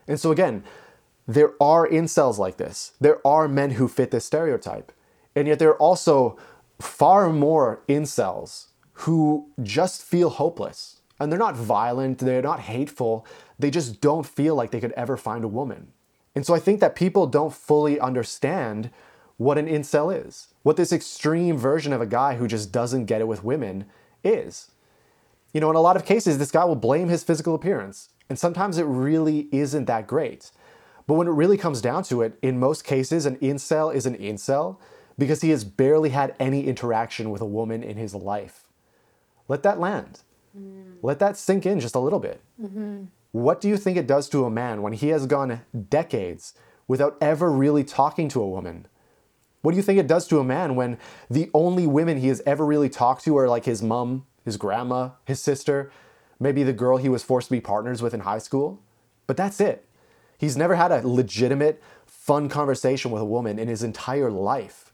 And 0.09 0.19
so 0.19 0.33
again, 0.33 0.64
there 1.29 1.53
are 1.62 1.88
incels 1.88 2.38
like 2.38 2.57
this. 2.57 2.93
There 3.01 3.25
are 3.25 3.47
men 3.47 3.73
who 3.73 3.87
fit 3.87 4.11
this 4.11 4.25
stereotype. 4.25 4.90
And 5.37 5.47
yet 5.47 5.61
there 5.61 5.71
are 5.71 5.79
also 5.79 6.37
far 6.81 7.31
more 7.31 7.83
incels 7.88 8.66
who 8.93 9.49
just 9.62 10.03
feel 10.03 10.31
hopeless. 10.31 11.01
And 11.19 11.31
they're 11.31 11.38
not 11.38 11.57
violent, 11.57 12.19
they're 12.19 12.43
not 12.43 12.61
hateful, 12.61 13.27
they 13.59 13.71
just 13.71 14.01
don't 14.01 14.27
feel 14.27 14.55
like 14.55 14.71
they 14.71 14.81
could 14.81 14.93
ever 14.93 15.16
find 15.16 15.45
a 15.45 15.49
woman. 15.49 15.93
And 16.35 16.47
so 16.47 16.55
I 16.55 16.59
think 16.59 16.81
that 16.81 16.95
people 16.95 17.27
don't 17.27 17.53
fully 17.53 18.01
understand 18.01 18.90
what 19.37 19.59
an 19.59 19.66
incel 19.66 20.14
is, 20.27 20.49
what 20.62 20.77
this 20.77 20.93
extreme 20.93 21.57
version 21.57 21.93
of 21.93 22.01
a 22.01 22.07
guy 22.07 22.37
who 22.37 22.47
just 22.47 22.73
doesn't 22.73 23.07
get 23.07 23.21
it 23.21 23.29
with 23.29 23.45
women 23.45 23.87
is. 24.23 24.71
You 25.53 25.61
know, 25.61 25.71
in 25.71 25.77
a 25.77 25.81
lot 25.81 25.97
of 25.97 26.05
cases, 26.05 26.38
this 26.38 26.51
guy 26.51 26.64
will 26.64 26.77
blame 26.77 27.09
his 27.09 27.25
physical 27.25 27.55
appearance, 27.55 28.11
and 28.29 28.38
sometimes 28.38 28.79
it 28.79 28.85
really 28.85 29.49
isn't 29.51 29.87
that 29.87 30.07
great. 30.07 30.51
But 31.07 31.14
when 31.14 31.27
it 31.27 31.33
really 31.33 31.57
comes 31.57 31.81
down 31.81 32.05
to 32.05 32.23
it, 32.23 32.38
in 32.40 32.61
most 32.61 32.85
cases, 32.85 33.27
an 33.27 33.37
incel 33.37 33.93
is 33.95 34.07
an 34.07 34.16
incel 34.16 34.77
because 35.21 35.43
he 35.43 35.51
has 35.51 35.65
barely 35.65 36.09
had 36.09 36.35
any 36.41 36.67
interaction 36.67 37.31
with 37.31 37.43
a 37.43 37.47
woman 37.47 37.83
in 37.83 37.99
his 37.99 38.15
life. 38.15 38.65
Let 39.49 39.63
that 39.65 39.79
land. 39.79 40.23
Mm. 40.59 40.95
Let 41.03 41.19
that 41.19 41.37
sink 41.37 41.67
in 41.67 41.79
just 41.79 41.95
a 41.95 42.01
little 42.01 42.19
bit. 42.19 42.41
Mm-hmm. 42.61 43.05
What 43.33 43.61
do 43.61 43.69
you 43.69 43.77
think 43.77 43.99
it 43.99 44.07
does 44.07 44.31
to 44.31 44.47
a 44.47 44.51
man 44.51 44.81
when 44.81 44.95
he 44.95 45.09
has 45.09 45.27
gone 45.27 45.61
decades 45.91 46.55
without 46.89 47.19
ever 47.21 47.53
really 47.53 47.85
talking 47.85 48.31
to 48.31 48.41
a 48.41 48.49
woman? 48.49 48.87
What 49.61 49.73
do 49.73 49.77
you 49.77 49.83
think 49.83 49.99
it 49.99 50.07
does 50.07 50.27
to 50.29 50.39
a 50.39 50.45
man 50.45 50.75
when 50.75 50.97
the 51.29 51.51
only 51.53 51.87
women 51.87 52.17
he 52.17 52.29
has 52.29 52.41
ever 52.47 52.65
really 52.65 52.89
talked 52.89 53.23
to 53.25 53.37
are 53.37 53.47
like 53.47 53.67
his 53.67 53.83
mom, 53.83 54.25
his 54.43 54.57
grandma, 54.57 55.11
his 55.27 55.39
sister, 55.39 55.93
maybe 56.41 56.63
the 56.63 56.73
girl 56.73 56.97
he 56.97 57.11
was 57.11 57.23
forced 57.23 57.49
to 57.49 57.53
be 57.53 57.61
partners 57.61 58.01
with 58.01 58.15
in 58.15 58.21
high 58.21 58.39
school? 58.39 58.81
But 59.27 59.37
that's 59.37 59.61
it. 59.61 59.85
He's 60.39 60.57
never 60.57 60.77
had 60.77 60.91
a 60.91 61.07
legitimate, 61.07 61.83
fun 62.07 62.49
conversation 62.49 63.11
with 63.11 63.21
a 63.21 63.27
woman 63.27 63.59
in 63.59 63.69
his 63.69 63.83
entire 63.83 64.31
life. 64.31 64.89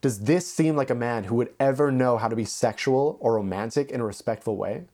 Does 0.00 0.20
this 0.20 0.50
seem 0.52 0.76
like 0.76 0.90
a 0.90 0.94
man 0.94 1.24
who 1.24 1.34
would 1.34 1.52
ever 1.60 1.92
know 1.92 2.16
how 2.16 2.28
to 2.28 2.36
be 2.36 2.44
sexual 2.44 3.18
or 3.20 3.34
romantic 3.34 3.90
in 3.90 4.00
a 4.00 4.04
respectful 4.04 4.56
way? 4.56 4.84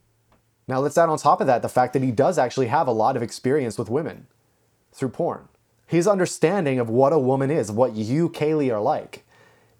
Now, 0.67 0.79
let's 0.79 0.97
add 0.97 1.07
on 1.07 1.17
top 1.17 1.39
of 1.39 1.47
that 1.47 1.61
the 1.61 1.69
fact 1.69 1.93
that 1.93 2.03
he 2.03 2.11
does 2.11 2.37
actually 2.37 2.67
have 2.67 2.87
a 2.87 2.91
lot 2.91 3.15
of 3.15 3.23
experience 3.23 3.77
with 3.77 3.89
women 3.89 4.27
through 4.91 5.09
porn. 5.09 5.47
His 5.85 6.07
understanding 6.07 6.79
of 6.79 6.89
what 6.89 7.13
a 7.13 7.19
woman 7.19 7.49
is, 7.49 7.71
what 7.71 7.95
you, 7.95 8.27
Kaylee, 8.29 8.73
are 8.73 8.81
like, 8.81 9.23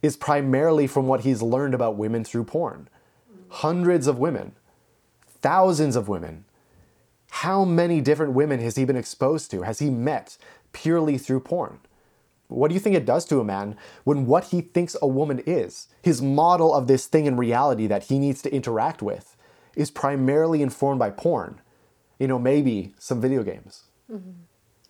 is 0.02 0.16
primarily 0.16 0.88
from 0.88 1.08
what 1.08 1.22
he's 1.22 1.42
learned 1.42 1.74
about 1.74 1.98
women 1.98 2.24
through 2.24 2.46
porn. 2.46 2.88
Hundreds 3.50 4.08
of 4.08 4.18
women, 4.18 4.54
thousands 5.26 5.98
of 5.98 6.08
women. 6.08 6.46
How 7.30 7.66
many 7.66 8.00
different 8.00 8.32
women 8.32 8.62
has 8.62 8.78
he 8.78 8.86
been 8.86 8.96
exposed 8.96 9.52
to? 9.52 9.64
Has 9.64 9.80
he 9.80 9.90
met 9.90 10.38
purely 10.72 11.18
through 11.18 11.42
porn? 11.42 11.80
What 12.48 12.70
do 12.70 12.74
you 12.74 12.80
think 12.80 12.96
it 12.96 13.06
does 13.06 13.26
to 13.26 13.40
a 13.40 13.44
man 13.44 13.76
when 14.04 14.26
what 14.26 14.46
he 14.46 14.62
thinks 14.62 14.96
a 15.02 15.08
woman 15.08 15.44
is, 15.46 15.88
his 16.02 16.22
model 16.22 16.74
of 16.74 16.88
this 16.88 17.06
thing 17.06 17.26
in 17.26 17.36
reality 17.36 17.88
that 17.88 18.06
he 18.06 18.20
needs 18.20 18.42
to 18.44 18.54
interact 18.54 19.02
with, 19.02 19.36
is 19.76 19.92
primarily 19.92 20.62
informed 20.62 21.00
by 21.00 21.10
porn? 21.10 21.60
You 22.20 22.28
know, 22.28 22.40
maybe 22.40 22.94
some 22.98 23.22
video 23.22 23.44
games. 23.44 23.84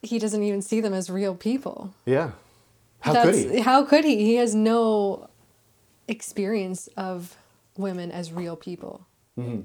He 0.02 0.20
doesn't 0.20 0.44
even 0.44 0.62
see 0.62 0.82
them 0.82 0.94
as 0.94 1.10
real 1.10 1.36
people. 1.36 1.94
Yeah. 2.06 2.32
How 3.00 3.14
That's, 3.14 3.44
could 3.44 3.52
he? 3.52 3.60
How 3.62 3.84
could 3.84 4.06
he? 4.06 4.18
He 4.18 4.36
has 4.36 4.54
no 4.56 5.30
experience 6.08 6.88
of 6.96 7.36
women 7.76 8.12
as 8.12 8.32
real 8.32 8.56
people. 8.56 9.06
Mm-hmm. 9.38 9.62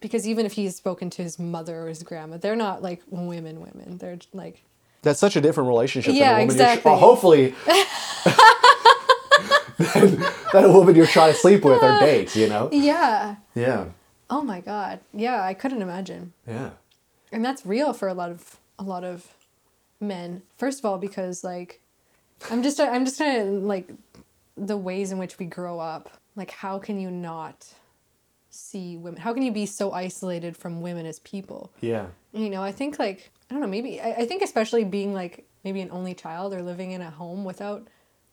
Because 0.00 0.26
even 0.28 0.46
if 0.46 0.52
he's 0.52 0.76
spoken 0.76 1.10
to 1.10 1.22
his 1.22 1.38
mother 1.38 1.82
or 1.82 1.88
his 1.88 2.02
grandma, 2.02 2.36
they're 2.36 2.56
not 2.56 2.82
like 2.82 3.02
women, 3.08 3.60
women. 3.60 3.98
They're 3.98 4.18
like, 4.32 4.62
That's 5.06 5.20
such 5.20 5.36
a 5.36 5.40
different 5.40 5.68
relationship 5.68 6.14
Yeah, 6.14 6.18
than 6.18 6.26
a 6.28 6.32
woman. 6.46 6.56
you're- 6.56 6.64
exactly. 6.66 6.92
Oh, 6.92 6.96
hopefully. 6.96 7.54
that 9.78 10.62
a 10.64 10.72
woman 10.72 10.94
you're 10.96 11.06
trying 11.06 11.32
to 11.32 11.38
sleep 11.38 11.64
with 11.64 11.82
or 11.82 11.98
date, 12.00 12.34
you 12.34 12.48
know? 12.48 12.68
Yeah. 12.72 13.36
Yeah. 13.54 13.86
Oh 14.30 14.42
my 14.42 14.60
god. 14.60 15.00
Yeah, 15.12 15.42
I 15.42 15.54
couldn't 15.54 15.82
imagine. 15.82 16.32
Yeah. 16.46 16.70
And 17.30 17.44
that's 17.44 17.64
real 17.64 17.92
for 17.92 18.08
a 18.08 18.14
lot 18.14 18.30
of 18.30 18.56
a 18.78 18.82
lot 18.82 19.04
of 19.04 19.26
men. 20.00 20.42
First 20.56 20.80
of 20.80 20.84
all, 20.86 20.98
because 20.98 21.44
like 21.44 21.80
I'm 22.50 22.62
just 22.62 22.80
I'm 22.80 23.04
just 23.04 23.18
kind 23.18 23.40
of 23.40 23.62
like 23.62 23.88
the 24.56 24.76
ways 24.76 25.12
in 25.12 25.18
which 25.18 25.38
we 25.38 25.46
grow 25.46 25.78
up. 25.78 26.10
Like 26.34 26.50
how 26.50 26.78
can 26.78 26.98
you 26.98 27.10
not 27.10 27.66
see 28.50 28.96
women? 28.96 29.20
How 29.20 29.32
can 29.34 29.42
you 29.42 29.52
be 29.52 29.66
so 29.66 29.92
isolated 29.92 30.56
from 30.56 30.80
women 30.80 31.06
as 31.06 31.18
people? 31.20 31.70
Yeah. 31.80 32.06
You 32.32 32.50
know, 32.50 32.62
I 32.62 32.72
think 32.72 32.98
like 32.98 33.30
I 33.50 33.54
don't 33.54 33.60
know, 33.60 33.66
maybe 33.68 34.00
I, 34.00 34.12
I 34.12 34.26
think 34.26 34.42
especially 34.42 34.84
being 34.84 35.14
like 35.14 35.46
maybe 35.64 35.80
an 35.80 35.90
only 35.90 36.14
child 36.14 36.52
or 36.54 36.62
living 36.62 36.92
in 36.92 37.02
a 37.02 37.10
home 37.10 37.44
without 37.44 37.86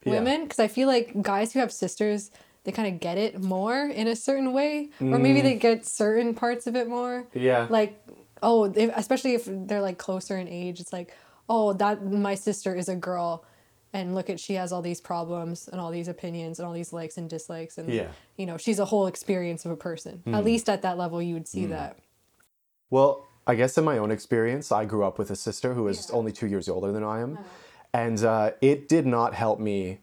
Yeah. 0.04 0.14
women 0.14 0.44
because 0.44 0.60
I 0.60 0.68
feel 0.68 0.88
like 0.88 1.22
guys 1.22 1.54
who 1.54 1.60
have 1.60 1.72
sisters 1.72 2.32
they 2.66 2.72
kind 2.72 2.94
of 2.94 3.00
get 3.02 3.18
it 3.18 3.42
more 3.42 3.86
in 3.86 4.08
a 4.08 4.16
certain 4.16 4.54
way 4.54 4.90
or 5.02 5.20
maybe 5.20 5.40
mm. 5.40 5.44
they 5.44 5.56
get 5.56 5.86
certain 5.86 6.34
parts 6.34 6.66
of 6.68 6.76
it 6.76 6.88
more 6.88 7.26
Yeah. 7.34 7.68
like 7.70 8.02
oh 8.42 8.66
if, 8.66 8.92
especially 8.96 9.34
if 9.34 9.44
they're 9.48 9.82
like 9.82 9.98
closer 9.98 10.38
in 10.38 10.48
age 10.48 10.80
it's 10.80 10.94
like 10.94 11.14
oh 11.50 11.74
that 11.74 12.06
my 12.06 12.36
sister 12.36 12.74
is 12.76 12.88
a 12.90 12.96
girl 12.96 13.44
and 13.92 14.16
look 14.16 14.30
at 14.30 14.40
she 14.40 14.54
has 14.56 14.72
all 14.72 14.82
these 14.82 15.02
problems 15.02 15.68
and 15.68 15.80
all 15.80 15.92
these 15.92 16.08
opinions 16.08 16.58
and 16.60 16.66
all 16.68 16.74
these 16.74 16.92
likes 16.94 17.18
and 17.18 17.30
dislikes 17.30 17.78
and 17.78 17.90
Yeah. 17.94 18.08
you 18.38 18.46
know 18.46 18.58
she's 18.58 18.80
a 18.80 18.86
whole 18.86 19.08
experience 19.08 19.66
of 19.66 19.72
a 19.72 19.78
person 19.78 20.24
at 20.26 20.34
mm. 20.34 20.44
least 20.44 20.70
at 20.70 20.82
that 20.82 20.98
level 20.98 21.22
you 21.22 21.34
would 21.36 21.48
see 21.48 21.66
mm. 21.66 21.70
that 21.70 21.98
Well, 22.90 23.28
I 23.46 23.56
guess 23.56 23.78
in 23.78 23.84
my 23.84 23.98
own 23.98 24.12
experience, 24.12 24.72
I 24.72 24.86
grew 24.86 25.04
up 25.04 25.18
with 25.20 25.30
a 25.32 25.36
sister 25.36 25.74
who 25.74 25.88
is 25.88 26.10
only 26.12 26.32
two 26.32 26.48
years 26.48 26.70
older 26.70 26.92
than 26.92 27.04
I 27.04 27.20
am. 27.20 27.40
And 27.94 28.24
uh, 28.24 28.52
it 28.62 28.90
did 28.90 29.06
not 29.06 29.34
help 29.34 29.60
me 29.60 30.00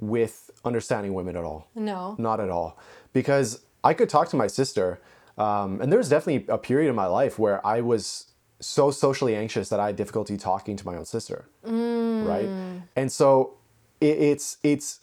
with 0.00 0.50
understanding 0.64 1.14
women 1.14 1.36
at 1.36 1.44
all. 1.44 1.68
no 1.74 2.16
Not 2.18 2.40
at 2.40 2.50
all. 2.50 2.78
Because 3.12 3.60
I 3.84 3.94
could 3.94 4.08
talk 4.08 4.28
to 4.30 4.36
my 4.36 4.46
sister, 4.46 5.00
um, 5.38 5.80
and 5.80 5.92
there 5.92 5.98
was 5.98 6.08
definitely 6.08 6.46
a 6.48 6.58
period 6.58 6.88
in 6.88 6.96
my 6.96 7.06
life 7.06 7.38
where 7.38 7.64
I 7.66 7.80
was 7.80 8.32
so 8.58 8.90
socially 8.90 9.36
anxious 9.36 9.68
that 9.68 9.78
I 9.78 9.86
had 9.86 9.96
difficulty 9.96 10.36
talking 10.36 10.76
to 10.76 10.86
my 10.86 10.96
own 10.96 11.04
sister. 11.04 11.46
Right? 11.62 12.48
And 12.96 13.12
so 13.12 13.54
it, 14.00 14.18
it's 14.18 14.58
it's 14.62 15.00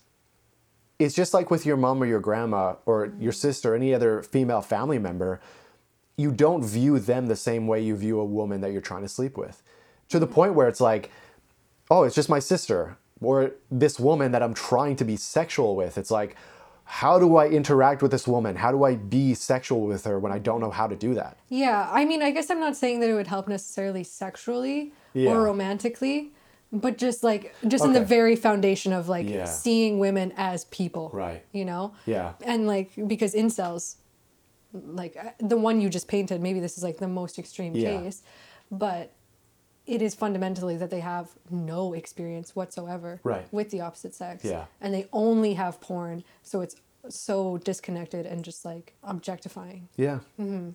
it's 1.00 1.16
just 1.16 1.34
like 1.34 1.50
with 1.50 1.66
your 1.66 1.78
mom 1.78 2.02
or 2.02 2.06
your 2.06 2.20
grandma 2.20 2.76
or 2.86 3.13
your 3.20 3.32
sister, 3.32 3.74
or 3.74 3.76
any 3.76 3.94
other 3.94 4.22
female 4.24 4.62
family 4.62 5.00
member, 5.00 5.39
you 6.17 6.32
don't 6.32 6.63
view 6.63 6.99
them 6.99 7.28
the 7.28 7.36
same 7.36 7.67
way 7.67 7.82
you 7.82 7.95
view 7.95 8.19
a 8.19 8.26
woman 8.26 8.62
that 8.62 8.71
you're 8.71 8.82
trying 8.82 9.02
to 9.02 9.10
sleep 9.10 9.38
with. 9.38 9.62
To 10.10 10.19
the 10.19 10.28
point 10.28 10.54
where 10.54 10.67
it's 10.67 10.82
like, 10.82 11.10
oh, 11.89 12.04
it's 12.04 12.15
just 12.15 12.30
my 12.30 12.39
sister 12.39 12.97
or 13.21 13.52
this 13.71 13.99
woman 13.99 14.32
that 14.34 14.43
I'm 14.43 14.54
trying 14.54 14.95
to 14.97 15.06
be 15.06 15.15
sexual 15.15 15.76
with. 15.76 15.97
It's 15.97 16.12
like, 16.12 16.36
how 16.86 17.17
do 17.17 17.38
I 17.38 17.47
interact 17.47 18.02
with 18.02 18.12
this 18.12 18.28
woman? 18.28 18.58
How 18.58 18.71
do 18.71 18.84
I 18.84 18.95
be 18.95 19.34
sexual 19.34 19.82
with 19.82 20.04
her 20.04 20.19
when 20.19 20.32
I 20.32 20.38
don't 20.39 20.60
know 20.60 20.69
how 20.69 20.86
to 20.88 20.95
do 20.95 21.13
that? 21.15 21.38
Yeah, 21.49 21.89
I 21.91 22.04
mean, 22.06 22.21
I 22.21 22.32
guess 22.32 22.49
I'm 22.52 22.60
not 22.60 22.76
saying 22.76 22.99
that 22.99 23.10
it 23.10 23.13
would 23.13 23.28
help 23.28 23.47
necessarily 23.47 24.04
sexually 24.04 24.91
Yeah. 25.13 25.32
or 25.32 25.41
romantically, 25.43 26.34
but 26.73 26.97
just 26.97 27.23
like 27.23 27.56
just 27.67 27.86
in 27.86 27.93
the 27.93 28.04
very 28.04 28.36
foundation 28.36 28.91
of 28.91 29.08
like 29.08 29.28
Yeah. 29.30 29.45
seeing 29.45 29.97
women 29.99 30.34
as 30.36 30.65
people. 30.65 31.10
Right. 31.13 31.43
You 31.54 31.65
know? 31.65 31.93
Yeah. 32.06 32.34
And 32.43 32.67
like 32.67 32.91
because 33.08 33.34
incels 33.34 33.95
like 34.74 35.16
uh, 35.18 35.30
the 35.40 35.58
one 35.58 35.80
you 35.82 35.90
just 35.90 36.08
painted, 36.08 36.42
maybe 36.42 36.60
this 36.60 36.78
is 36.78 36.84
like 36.84 36.98
the 36.98 37.08
most 37.08 37.38
extreme 37.40 37.76
Yeah. 37.76 38.02
case, 38.02 38.24
but 38.72 39.12
it 39.86 40.02
is 40.02 40.16
fundamentally 40.16 40.78
that 40.78 40.90
they 40.90 41.02
have 41.02 41.30
no 41.50 41.94
experience 41.94 42.56
whatsoever 42.56 43.20
Right. 43.24 43.46
with 43.52 43.70
the 43.70 43.82
opposite 43.82 44.16
sex. 44.16 44.44
Yeah. 44.46 44.66
And 44.82 44.94
they 44.94 45.08
only 45.12 45.56
have 45.56 45.82
porn, 45.82 46.24
so 46.42 46.62
it's 46.62 46.76
so 47.10 47.58
disconnected 47.58 48.26
and 48.26 48.46
just 48.46 48.64
like 48.64 48.94
objectifying. 49.04 49.90
Yeah. 49.98 50.20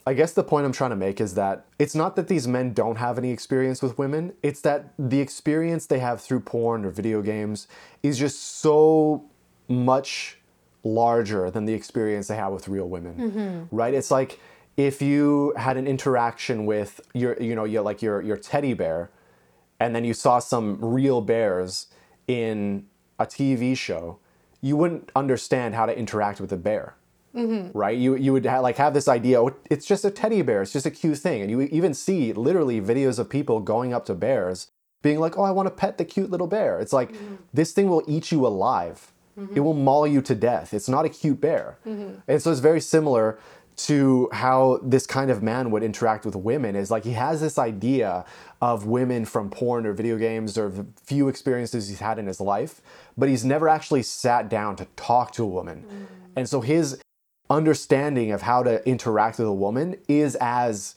I 0.07 0.13
guess 0.13 0.35
the 0.35 0.45
point 0.45 0.67
I'm 0.67 0.73
trying 0.73 0.91
to 0.91 0.97
make 0.97 1.23
is 1.23 1.33
that 1.35 1.65
it's 1.79 1.95
not 1.95 2.17
that 2.17 2.29
these 2.29 2.47
men 2.47 2.75
don't 2.75 2.97
have 2.97 3.17
any 3.17 3.31
experience 3.31 3.81
with 3.81 3.97
women, 3.97 4.35
it's 4.43 4.61
that 4.61 4.93
the 4.99 5.21
experience 5.21 5.87
they 5.87 6.01
have 6.01 6.21
through 6.21 6.41
porn 6.41 6.85
or 6.85 6.91
video 6.91 7.23
games 7.23 7.67
is 8.03 8.19
just 8.19 8.39
so 8.59 9.25
much 9.69 10.38
larger 10.94 11.51
than 11.51 11.64
the 11.64 11.74
experience 11.74 12.29
they 12.29 12.37
have 12.37 12.53
with 12.53 12.68
real 12.68 12.88
women. 12.88 13.14
Mm-hmm. 13.14 13.77
Right? 13.77 13.94
It's 13.94 14.11
like 14.11 14.40
if 14.77 15.03
you 15.03 15.53
had 15.57 15.77
an 15.77 15.87
interaction 15.87 16.66
with 16.66 17.01
your 17.14 17.40
you 17.40 17.55
know, 17.55 17.64
your 17.64 17.83
like 17.83 18.03
your 18.03 18.22
your 18.22 18.37
teddy 18.37 18.74
bear 18.74 19.11
and 19.81 19.94
then 19.94 20.05
you 20.05 20.14
saw 20.14 20.38
some 20.38 20.79
real 20.81 21.20
bears 21.20 21.87
in 22.27 22.87
a 23.18 23.27
TV 23.27 23.77
show, 23.77 24.18
you 24.61 24.77
wouldn't 24.77 25.11
understand 25.14 25.74
how 25.74 25.87
to 25.87 25.96
interact 25.96 26.40
with 26.40 26.53
a 26.53 26.57
bear, 26.57 26.96
mm-hmm. 27.35 27.77
right? 27.77 27.96
You 27.96 28.16
you 28.16 28.33
would 28.33 28.46
ha- 28.46 28.61
like 28.61 28.77
have 28.77 28.94
this 28.94 29.09
idea, 29.09 29.40
oh, 29.40 29.55
it's 29.70 29.87
just 29.87 30.05
a 30.05 30.11
teddy 30.11 30.42
bear, 30.42 30.62
it's 30.62 30.72
just 30.72 30.87
a 30.87 30.90
cute 30.90 31.18
thing, 31.18 31.42
and 31.42 31.51
you 31.51 31.62
even 31.62 31.94
see 31.94 32.33
literally 32.33 32.81
videos 32.81 33.18
of 33.18 33.29
people 33.29 33.61
going 33.61 33.92
up 33.92 34.05
to 34.07 34.14
bears, 34.14 34.68
being 35.03 35.18
like, 35.18 35.38
oh, 35.38 35.42
I 35.42 35.51
want 35.51 35.66
to 35.66 35.74
pet 35.74 35.98
the 35.98 36.05
cute 36.05 36.31
little 36.31 36.46
bear. 36.46 36.81
It's 36.81 36.92
like 36.92 37.12
mm-hmm. 37.12 37.37
this 37.53 37.72
thing 37.72 37.88
will 37.88 38.03
eat 38.07 38.33
you 38.33 38.46
alive. 38.46 39.12
Mm-hmm. 39.38 39.57
It 39.57 39.61
will 39.61 39.74
maul 39.74 40.07
you 40.07 40.20
to 40.22 40.35
death. 40.35 40.74
It's 40.74 40.88
not 40.88 41.05
a 41.05 41.09
cute 41.09 41.40
bear, 41.40 41.79
mm-hmm. 41.87 42.20
and 42.27 42.42
so 42.42 42.51
it's 42.51 42.61
very 42.61 42.81
similar 42.81 43.38
to 43.79 44.29
how 44.33 44.81
this 44.83 45.07
kind 45.07 45.31
of 45.31 45.40
man 45.40 45.70
would 45.70 45.85
interact 45.85 46.27
with 46.27 46.35
women 46.35 46.74
is 46.74 46.90
like 46.90 47.05
he 47.05 47.12
has 47.12 47.40
this 47.40 47.59
idea 47.59 48.24
of 48.61 48.87
women 48.87 49.24
from 49.24 49.48
porn 49.48 49.87
or 49.87 49.92
video 49.92 50.16
games 50.18 50.59
or 50.59 50.68
the 50.68 50.85
few 51.05 51.29
experiences 51.29 51.88
he's 51.88 52.01
had 52.01 52.18
in 52.18 52.27
his 52.27 52.40
life, 52.40 52.81
but 53.16 53.29
he's 53.29 53.44
never 53.44 53.68
actually 53.68 54.03
sat 54.03 54.48
down 54.48 54.74
to 54.74 54.85
talk 54.96 55.31
to 55.31 55.44
a 55.44 55.46
woman. 55.46 55.85
Mm. 55.88 56.07
And 56.35 56.48
so 56.48 56.61
his 56.61 57.01
understanding 57.48 58.33
of 58.33 58.42
how 58.42 58.64
to 58.64 58.87
interact 58.87 59.38
with 59.38 59.46
a 59.46 59.53
woman 59.53 59.96
is 60.09 60.37
as 60.40 60.96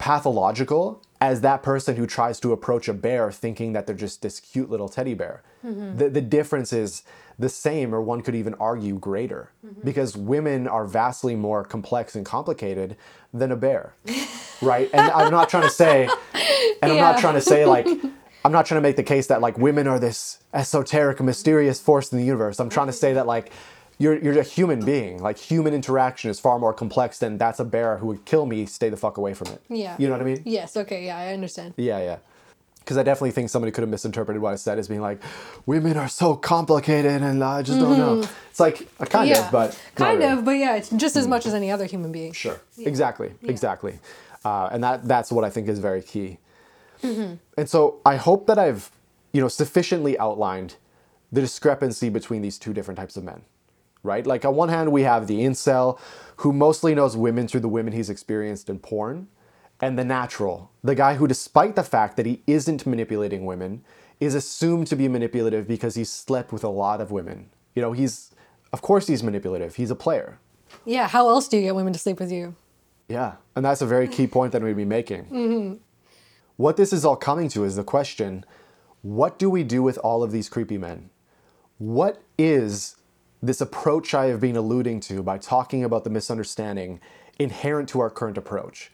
pathological 0.00 1.02
as 1.20 1.42
that 1.42 1.62
person 1.62 1.94
who 1.94 2.06
tries 2.06 2.40
to 2.40 2.52
approach 2.52 2.88
a 2.88 2.94
bear 2.94 3.30
thinking 3.30 3.74
that 3.74 3.86
they're 3.86 3.94
just 3.94 4.22
this 4.22 4.40
cute 4.40 4.70
little 4.70 4.88
teddy 4.88 5.12
bear. 5.12 5.42
Mm-hmm. 5.64 5.98
The, 5.98 6.08
the 6.08 6.22
difference 6.22 6.72
is 6.72 7.02
the 7.38 7.50
same, 7.50 7.94
or 7.94 8.00
one 8.00 8.22
could 8.22 8.34
even 8.34 8.54
argue 8.54 8.98
greater, 8.98 9.52
mm-hmm. 9.64 9.82
because 9.84 10.16
women 10.16 10.66
are 10.66 10.86
vastly 10.86 11.36
more 11.36 11.64
complex 11.64 12.16
and 12.16 12.24
complicated 12.24 12.96
than 13.34 13.52
a 13.52 13.56
bear, 13.56 13.94
right? 14.62 14.88
And 14.94 15.10
I'm 15.12 15.30
not 15.30 15.50
trying 15.50 15.64
to 15.64 15.70
say, 15.70 16.08
and 16.82 16.92
I'm 16.92 16.98
not 16.98 17.18
trying 17.18 17.34
to 17.34 17.42
say 17.42 17.66
like, 17.66 17.86
I'm 18.44 18.52
not 18.52 18.64
trying 18.64 18.78
to 18.78 18.88
make 18.88 18.96
the 18.96 19.02
case 19.02 19.26
that 19.26 19.42
like 19.42 19.58
women 19.58 19.86
are 19.86 19.98
this 19.98 20.38
esoteric, 20.54 21.20
mysterious 21.20 21.78
force 21.78 22.10
in 22.10 22.16
the 22.16 22.24
universe. 22.24 22.58
I'm 22.58 22.70
trying 22.70 22.86
to 22.86 22.92
mm-hmm. 22.92 23.00
say 23.00 23.12
that 23.12 23.26
like, 23.26 23.52
you're, 24.00 24.18
you're 24.18 24.38
a 24.40 24.42
human 24.42 24.84
being. 24.84 25.22
Like 25.22 25.38
human 25.38 25.74
interaction 25.74 26.30
is 26.30 26.40
far 26.40 26.58
more 26.58 26.72
complex 26.72 27.18
than 27.18 27.38
that's 27.38 27.60
a 27.60 27.64
bear 27.64 27.98
who 27.98 28.06
would 28.08 28.24
kill 28.24 28.46
me. 28.46 28.66
Stay 28.66 28.88
the 28.88 28.96
fuck 28.96 29.18
away 29.18 29.34
from 29.34 29.48
it. 29.48 29.62
Yeah. 29.68 29.94
You 29.98 30.08
know 30.08 30.14
what 30.14 30.22
I 30.22 30.24
mean? 30.24 30.42
Yes, 30.44 30.76
okay, 30.76 31.04
yeah, 31.04 31.18
I 31.18 31.32
understand. 31.34 31.74
Yeah, 31.76 31.98
yeah. 31.98 32.16
Because 32.78 32.96
I 32.96 33.02
definitely 33.02 33.32
think 33.32 33.50
somebody 33.50 33.70
could 33.72 33.82
have 33.82 33.90
misinterpreted 33.90 34.40
what 34.40 34.54
I 34.54 34.56
said 34.56 34.78
as 34.78 34.88
being 34.88 35.02
like, 35.02 35.20
women 35.66 35.96
are 35.98 36.08
so 36.08 36.34
complicated 36.34 37.20
and 37.22 37.44
I 37.44 37.62
just 37.62 37.78
don't 37.78 37.98
know. 37.98 38.26
It's 38.50 38.58
like, 38.58 38.88
a 38.98 39.06
kind 39.06 39.30
Mm-hmm. 39.30 39.34
yeah. 39.34 39.46
of, 39.46 39.52
but. 39.52 39.68
not 39.98 40.06
kind 40.06 40.18
really. 40.18 40.32
of, 40.32 40.44
but 40.46 40.52
yeah, 40.52 40.76
it's 40.76 40.88
just 40.88 41.14
as 41.14 41.28
much 41.28 41.44
as 41.46 41.52
any 41.54 41.70
other 41.70 41.84
human 41.84 42.10
being. 42.10 42.32
Sure. 42.32 42.58
Exactly. 42.78 43.34
Exactly. 43.42 43.98
Uh, 44.44 44.70
and 44.72 44.82
that 44.82 45.06
that's 45.06 45.30
what 45.30 45.44
I 45.44 45.50
think 45.50 45.68
is 45.68 45.78
very 45.78 46.00
key. 46.00 46.38
Mm-hmm. 47.02 47.34
And 47.58 47.68
so 47.68 48.00
I 48.06 48.16
hope 48.16 48.46
that 48.46 48.58
I've, 48.58 48.90
you 49.32 49.42
know, 49.42 49.48
sufficiently 49.48 50.18
outlined 50.18 50.76
the 51.30 51.42
discrepancy 51.42 52.08
between 52.08 52.40
these 52.42 52.58
two 52.58 52.72
different 52.72 52.98
types 52.98 53.16
of 53.18 53.24
men. 53.24 53.42
Right? 54.02 54.26
Like 54.26 54.44
on 54.44 54.54
one 54.54 54.68
hand 54.68 54.92
we 54.92 55.02
have 55.02 55.26
the 55.26 55.40
incel 55.40 55.98
who 56.36 56.52
mostly 56.52 56.94
knows 56.94 57.16
women 57.16 57.46
through 57.46 57.60
the 57.60 57.68
women 57.68 57.92
he's 57.92 58.08
experienced 58.08 58.70
in 58.70 58.78
porn, 58.78 59.28
and 59.80 59.98
the 59.98 60.04
natural, 60.04 60.70
the 60.82 60.94
guy 60.94 61.14
who 61.14 61.26
despite 61.26 61.76
the 61.76 61.82
fact 61.82 62.16
that 62.16 62.26
he 62.26 62.42
isn't 62.46 62.86
manipulating 62.86 63.44
women, 63.44 63.84
is 64.20 64.34
assumed 64.34 64.86
to 64.86 64.96
be 64.96 65.08
manipulative 65.08 65.66
because 65.66 65.94
he's 65.94 66.10
slept 66.10 66.52
with 66.52 66.64
a 66.64 66.68
lot 66.68 67.00
of 67.00 67.10
women. 67.10 67.50
You 67.74 67.82
know, 67.82 67.92
he's 67.92 68.30
of 68.72 68.82
course 68.82 69.06
he's 69.06 69.22
manipulative. 69.22 69.76
He's 69.76 69.90
a 69.90 69.96
player. 69.96 70.38
Yeah, 70.84 71.08
how 71.08 71.28
else 71.28 71.48
do 71.48 71.56
you 71.56 71.62
get 71.62 71.74
women 71.74 71.92
to 71.92 71.98
sleep 71.98 72.20
with 72.20 72.30
you? 72.30 72.54
Yeah, 73.08 73.34
and 73.56 73.64
that's 73.64 73.82
a 73.82 73.86
very 73.86 74.06
key 74.06 74.26
point 74.36 74.52
that 74.52 74.62
we'd 74.62 74.76
be 74.76 74.84
making. 74.84 75.24
Mm-hmm. 75.24 75.74
What 76.56 76.76
this 76.76 76.92
is 76.92 77.04
all 77.04 77.16
coming 77.16 77.48
to 77.50 77.64
is 77.64 77.76
the 77.76 77.84
question 77.84 78.44
what 79.02 79.38
do 79.38 79.48
we 79.48 79.64
do 79.64 79.82
with 79.82 79.96
all 79.98 80.22
of 80.22 80.30
these 80.30 80.48
creepy 80.48 80.76
men? 80.76 81.08
What 81.78 82.22
is 82.38 82.96
this 83.42 83.60
approach 83.60 84.14
I 84.14 84.26
have 84.26 84.40
been 84.40 84.56
alluding 84.56 85.00
to 85.00 85.22
by 85.22 85.38
talking 85.38 85.84
about 85.84 86.04
the 86.04 86.10
misunderstanding 86.10 87.00
inherent 87.38 87.88
to 87.90 88.00
our 88.00 88.10
current 88.10 88.36
approach? 88.36 88.92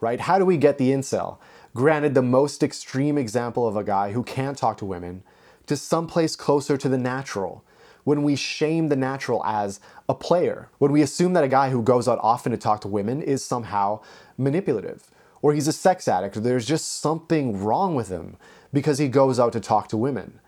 Right? 0.00 0.20
How 0.20 0.38
do 0.38 0.44
we 0.44 0.56
get 0.56 0.78
the 0.78 0.90
incel? 0.90 1.38
Granted, 1.74 2.14
the 2.14 2.22
most 2.22 2.62
extreme 2.62 3.18
example 3.18 3.68
of 3.68 3.76
a 3.76 3.84
guy 3.84 4.12
who 4.12 4.22
can't 4.22 4.56
talk 4.56 4.76
to 4.78 4.84
women 4.84 5.22
to 5.66 5.76
someplace 5.76 6.34
closer 6.36 6.76
to 6.76 6.88
the 6.88 6.98
natural. 6.98 7.64
When 8.04 8.22
we 8.22 8.34
shame 8.34 8.88
the 8.88 8.96
natural 8.96 9.44
as 9.44 9.78
a 10.08 10.14
player, 10.14 10.68
when 10.78 10.90
we 10.90 11.02
assume 11.02 11.34
that 11.34 11.44
a 11.44 11.48
guy 11.48 11.70
who 11.70 11.82
goes 11.82 12.08
out 12.08 12.18
often 12.22 12.50
to 12.50 12.58
talk 12.58 12.80
to 12.80 12.88
women 12.88 13.22
is 13.22 13.44
somehow 13.44 14.00
manipulative, 14.38 15.10
or 15.42 15.52
he's 15.52 15.68
a 15.68 15.72
sex 15.72 16.08
addict, 16.08 16.36
or 16.36 16.40
there's 16.40 16.66
just 16.66 17.00
something 17.00 17.62
wrong 17.62 17.94
with 17.94 18.08
him 18.08 18.36
because 18.72 18.98
he 18.98 19.06
goes 19.06 19.38
out 19.38 19.52
to 19.52 19.60
talk 19.60 19.88
to 19.88 19.96
women. 19.96 20.39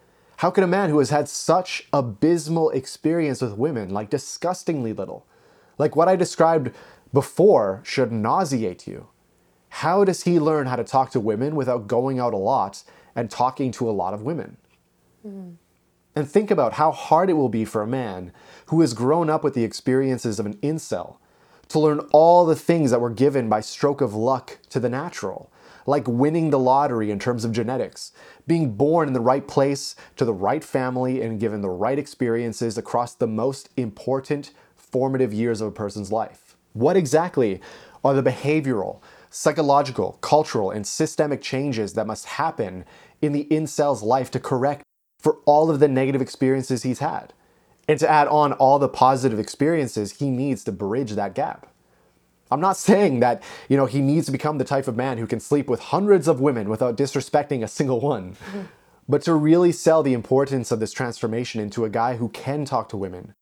How 0.43 0.51
can 0.51 0.65
a 0.65 0.67
man 0.67 0.91
who 0.91 0.99
has 0.99 1.11
had 1.11 1.29
such 1.29 1.87
abysmal 1.93 2.71
experience 2.71 3.41
with 3.41 3.57
women, 3.57 3.91
like 3.91 4.11
disgustingly 4.11 4.93
little, 4.93 5.25
like 5.79 5.95
what 5.95 6.09
I 6.09 6.17
described 6.17 6.73
before, 7.13 7.81
should 7.85 8.11
nauseate 8.11 8.89
you? 8.89 9.07
How 9.69 10.03
does 10.03 10.25
he 10.25 10.41
learn 10.41 10.67
how 10.67 10.75
to 10.75 10.83
talk 10.83 11.13
to 11.13 11.21
women 11.21 11.55
without 11.55 11.87
going 11.87 12.19
out 12.19 12.35
a 12.35 12.39
lot 12.39 12.83
and 13.15 13.31
talking 13.31 13.71
to 13.71 13.89
a 13.89 13.93
lot 13.93 14.15
of 14.15 14.23
women? 14.23 14.57
Hmm. 15.23 15.51
And 16.17 16.29
think 16.29 16.51
about 16.51 16.73
how 16.73 16.91
hard 16.91 17.31
it 17.31 17.35
will 17.35 17.49
be 17.49 17.65
for 17.65 17.81
a 17.81 17.87
man 17.87 18.33
who 18.67 18.81
has 18.81 18.95
grown 18.95 19.31
up 19.31 19.45
with 19.45 19.55
the 19.55 19.63
experiences 19.63 20.41
of 20.41 20.47
an 20.47 20.55
incel 20.55 21.19
to 21.69 21.79
learn 21.79 22.01
all 22.11 22.45
the 22.45 22.57
things 22.57 22.91
that 22.91 23.01
were 23.01 23.11
given 23.11 23.49
by 23.49 23.61
stroke 23.61 24.01
of 24.01 24.13
luck 24.13 24.59
to 24.71 24.81
the 24.81 24.89
natural, 24.89 25.53
like 25.87 26.09
winning 26.09 26.51
the 26.51 26.59
lottery 26.59 27.13
in 27.13 27.21
terms 27.21 27.45
of 27.45 27.53
genetics, 27.53 28.11
being 28.47 28.73
born 28.75 29.09
in 29.09 29.15
the 29.15 29.21
right 29.21 29.47
place 29.47 29.95
to 30.17 30.25
the 30.25 30.35
right 30.35 30.65
family 30.65 31.23
and 31.23 31.41
given 31.41 31.61
the 31.61 31.71
right 31.71 31.99
experiences 31.99 32.77
across 32.77 33.15
the 33.15 33.27
most 33.27 33.69
important 33.77 34.53
formative 34.77 35.33
years 35.33 35.61
of 35.61 35.69
a 35.69 35.73
person's 35.73 36.13
life. 36.13 36.57
What 36.73 36.97
exactly 36.97 37.61
are 38.05 38.15
the 38.15 38.23
behavioral, 38.23 39.01
psychological, 39.31 40.19
cultural, 40.21 40.71
and 40.71 40.87
systemic 40.87 41.41
changes 41.41 41.95
that 41.95 42.07
must 42.07 42.27
happen 42.27 42.85
in 43.21 43.33
the 43.33 43.45
incel's 43.45 44.03
life 44.03 44.31
to 44.33 44.41
correct 44.41 44.83
for 45.19 45.39
all 45.45 45.71
of 45.71 45.81
the 45.81 45.89
negative 45.89 46.21
experiences 46.21 46.83
he's 46.83 46.99
had? 46.99 47.33
And 47.89 47.99
to 47.99 48.09
add 48.09 48.29
on 48.29 48.53
all 48.55 48.79
the 48.79 48.89
positive 48.89 49.39
experiences 49.39 50.19
he 50.19 50.31
needs 50.31 50.63
to 50.65 50.73
bridge 50.73 51.13
that 51.13 51.35
gap. 51.35 51.67
I'm 52.53 52.61
not 52.61 52.77
saying 52.77 53.21
that, 53.21 53.43
you 53.69 53.77
know, 53.77 53.87
he 53.87 54.01
needs 54.01 54.27
to 54.27 54.33
become 54.33 54.59
the 54.59 54.65
type 54.65 54.87
of 54.87 54.97
man 54.97 55.19
who 55.19 55.27
can 55.27 55.41
sleep 55.41 55.69
with 55.69 55.81
hundreds 55.81 56.29
of 56.29 56.41
women 56.41 56.69
without 56.69 56.97
disrespecting 56.97 57.63
a 57.63 57.69
single 57.69 58.01
one. 58.01 58.33
Mm-hmm. 58.33 58.63
But 59.09 59.23
to 59.23 59.35
really 59.35 59.73
sell 59.73 60.03
the 60.03 60.13
importance 60.13 60.71
of 60.71 60.79
this 60.79 60.93
transformation 60.93 61.61
into 61.61 61.85
a 61.85 61.91
guy 61.91 62.17
who 62.17 62.29
can 62.29 62.65
talk 62.65 62.89
to 62.91 62.97
women, 62.97 63.35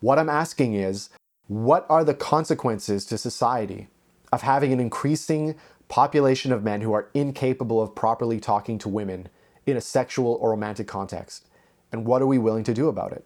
what 0.00 0.18
I'm 0.18 0.28
asking 0.28 0.74
is, 0.74 1.10
what 1.48 1.86
are 1.88 2.04
the 2.04 2.14
consequences 2.14 3.04
to 3.06 3.18
society 3.18 3.88
of 4.32 4.42
having 4.42 4.72
an 4.72 4.80
increasing 4.80 5.56
population 5.88 6.52
of 6.52 6.62
men 6.62 6.82
who 6.82 6.92
are 6.92 7.08
incapable 7.14 7.82
of 7.82 7.94
properly 7.94 8.38
talking 8.38 8.78
to 8.78 8.88
women 8.88 9.28
in 9.66 9.76
a 9.76 9.80
sexual 9.80 10.38
or 10.40 10.50
romantic 10.50 10.86
context? 10.86 11.46
And 11.90 12.04
what 12.04 12.22
are 12.22 12.26
we 12.26 12.38
willing 12.38 12.64
to 12.64 12.74
do 12.74 12.88
about 12.88 13.12
it? 13.12 13.24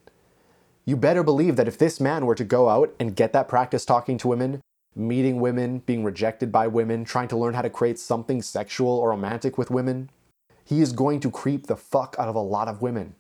You 0.84 0.96
better 0.96 1.22
believe 1.22 1.56
that 1.56 1.68
if 1.68 1.78
this 1.78 2.00
man 2.00 2.26
were 2.26 2.34
to 2.36 2.44
go 2.44 2.68
out 2.68 2.94
and 2.98 3.16
get 3.16 3.32
that 3.32 3.48
practice 3.48 3.84
talking 3.84 4.18
to 4.18 4.28
women, 4.28 4.60
meeting 4.94 5.40
women, 5.40 5.78
being 5.80 6.04
rejected 6.04 6.52
by 6.52 6.66
women, 6.66 7.04
trying 7.04 7.28
to 7.28 7.36
learn 7.36 7.54
how 7.54 7.62
to 7.62 7.70
create 7.70 7.98
something 7.98 8.42
sexual 8.42 8.90
or 8.90 9.10
romantic 9.10 9.56
with 9.56 9.70
women, 9.70 10.10
he 10.64 10.80
is 10.80 10.92
going 10.92 11.20
to 11.20 11.30
creep 11.30 11.66
the 11.66 11.76
fuck 11.76 12.14
out 12.18 12.28
of 12.28 12.34
a 12.34 12.40
lot 12.40 12.68
of 12.68 12.82
women. 12.82 13.14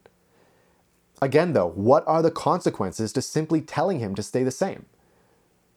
Again, 1.20 1.52
though, 1.52 1.68
what 1.68 2.04
are 2.06 2.22
the 2.22 2.30
consequences 2.30 3.12
to 3.12 3.22
simply 3.22 3.60
telling 3.60 4.00
him 4.00 4.14
to 4.14 4.22
stay 4.22 4.42
the 4.42 4.50
same? 4.50 4.86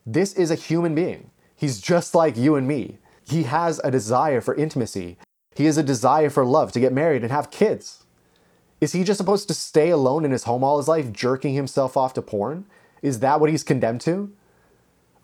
This 0.04 0.32
is 0.34 0.50
a 0.50 0.56
human 0.56 0.94
being. 0.94 1.30
He's 1.54 1.80
just 1.80 2.14
like 2.14 2.36
you 2.36 2.56
and 2.56 2.66
me. 2.68 2.98
He 3.28 3.44
has 3.44 3.80
a 3.82 3.90
desire 3.90 4.40
for 4.40 4.54
intimacy. 4.54 5.18
He 5.54 5.64
has 5.64 5.78
a 5.78 5.82
desire 5.82 6.30
for 6.30 6.44
love, 6.44 6.72
to 6.72 6.80
get 6.80 6.92
married 6.92 7.22
and 7.22 7.32
have 7.32 7.50
kids. 7.50 8.04
Is 8.80 8.92
he 8.92 9.04
just 9.04 9.18
supposed 9.18 9.48
to 9.48 9.54
stay 9.54 9.90
alone 9.90 10.24
in 10.24 10.32
his 10.32 10.44
home 10.44 10.62
all 10.62 10.76
his 10.76 10.88
life, 10.88 11.12
jerking 11.12 11.54
himself 11.54 11.96
off 11.96 12.12
to 12.14 12.22
porn? 12.22 12.66
Is 13.00 13.20
that 13.20 13.40
what 13.40 13.50
he's 13.50 13.64
condemned 13.64 14.02
to? 14.02 14.32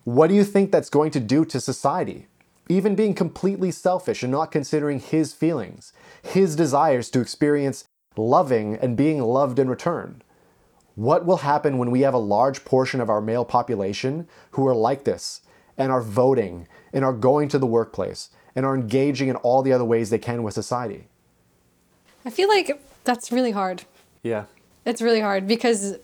What 0.05 0.29
do 0.29 0.35
you 0.35 0.45
think 0.45 0.73
that's 0.73 0.91
going 0.91 1.11
to 1.13 1.21
do 1.21 1.45
to 1.45 1.61
society? 1.61 2.27
Even 2.69 2.95
being 2.95 3.15
completely 3.15 3.71
selfish 3.71 4.23
and 4.23 4.33
not 4.33 4.51
considering 4.51 4.99
his 4.99 5.33
feelings, 5.33 5.93
his 6.23 6.57
desires 6.57 7.11
to 7.11 7.21
experience 7.21 7.85
loving 8.17 8.77
and 8.77 8.97
being 8.97 9.21
loved 9.21 9.59
in 9.59 9.69
return. 9.69 10.23
What 10.95 11.25
will 11.25 11.39
happen 11.39 11.79
when 11.79 11.91
we 11.91 12.03
have 12.03 12.15
a 12.15 12.19
large 12.19 12.65
portion 12.65 13.01
of 13.01 13.09
our 13.09 13.21
male 13.21 13.45
population 13.45 14.29
who 14.53 14.67
are 14.67 14.75
like 14.75 15.05
this 15.05 15.41
and 15.79 15.91
are 15.91 16.03
voting 16.03 16.69
and 16.93 17.05
are 17.05 17.13
going 17.13 17.49
to 17.49 17.59
the 17.59 17.67
workplace 17.67 18.29
and 18.55 18.67
are 18.67 18.75
engaging 18.75 19.29
in 19.29 19.37
all 19.37 19.63
the 19.63 19.73
other 19.73 19.85
ways 19.85 20.11
they 20.11 20.19
can 20.19 20.43
with 20.43 20.55
society? 20.55 21.09
I 22.25 22.31
feel 22.31 22.49
like 22.49 22.81
that's 23.05 23.33
really 23.33 23.53
hard. 23.53 23.85
Yeah. 24.23 24.45
It's 24.85 25.01
really 25.01 25.21
hard 25.21 25.47
because, 25.47 25.97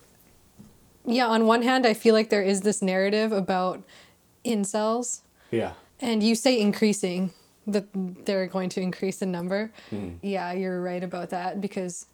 yeah, 1.09 1.27
on 1.27 1.45
one 1.45 1.61
hand, 1.63 1.85
I 1.85 1.93
feel 1.93 2.13
like 2.15 2.29
there 2.29 2.43
is 2.43 2.61
this 2.61 2.81
narrative 2.81 3.31
about 3.31 3.81
incels, 4.45 5.21
Yeah. 5.51 5.73
and 5.99 6.23
you 6.23 6.35
say 6.35 6.59
increasing, 6.59 7.31
that 7.67 7.85
they're 8.25 8.47
going 8.47 8.69
to 8.69 8.81
increase 8.81 9.21
in 9.21 9.31
number. 9.31 9.71
Hmm. 9.89 10.09
Yeah, 10.21 10.53
you're 10.53 10.81
right 10.81 11.03
about 11.03 11.29
that 11.31 11.61
because 11.61 12.05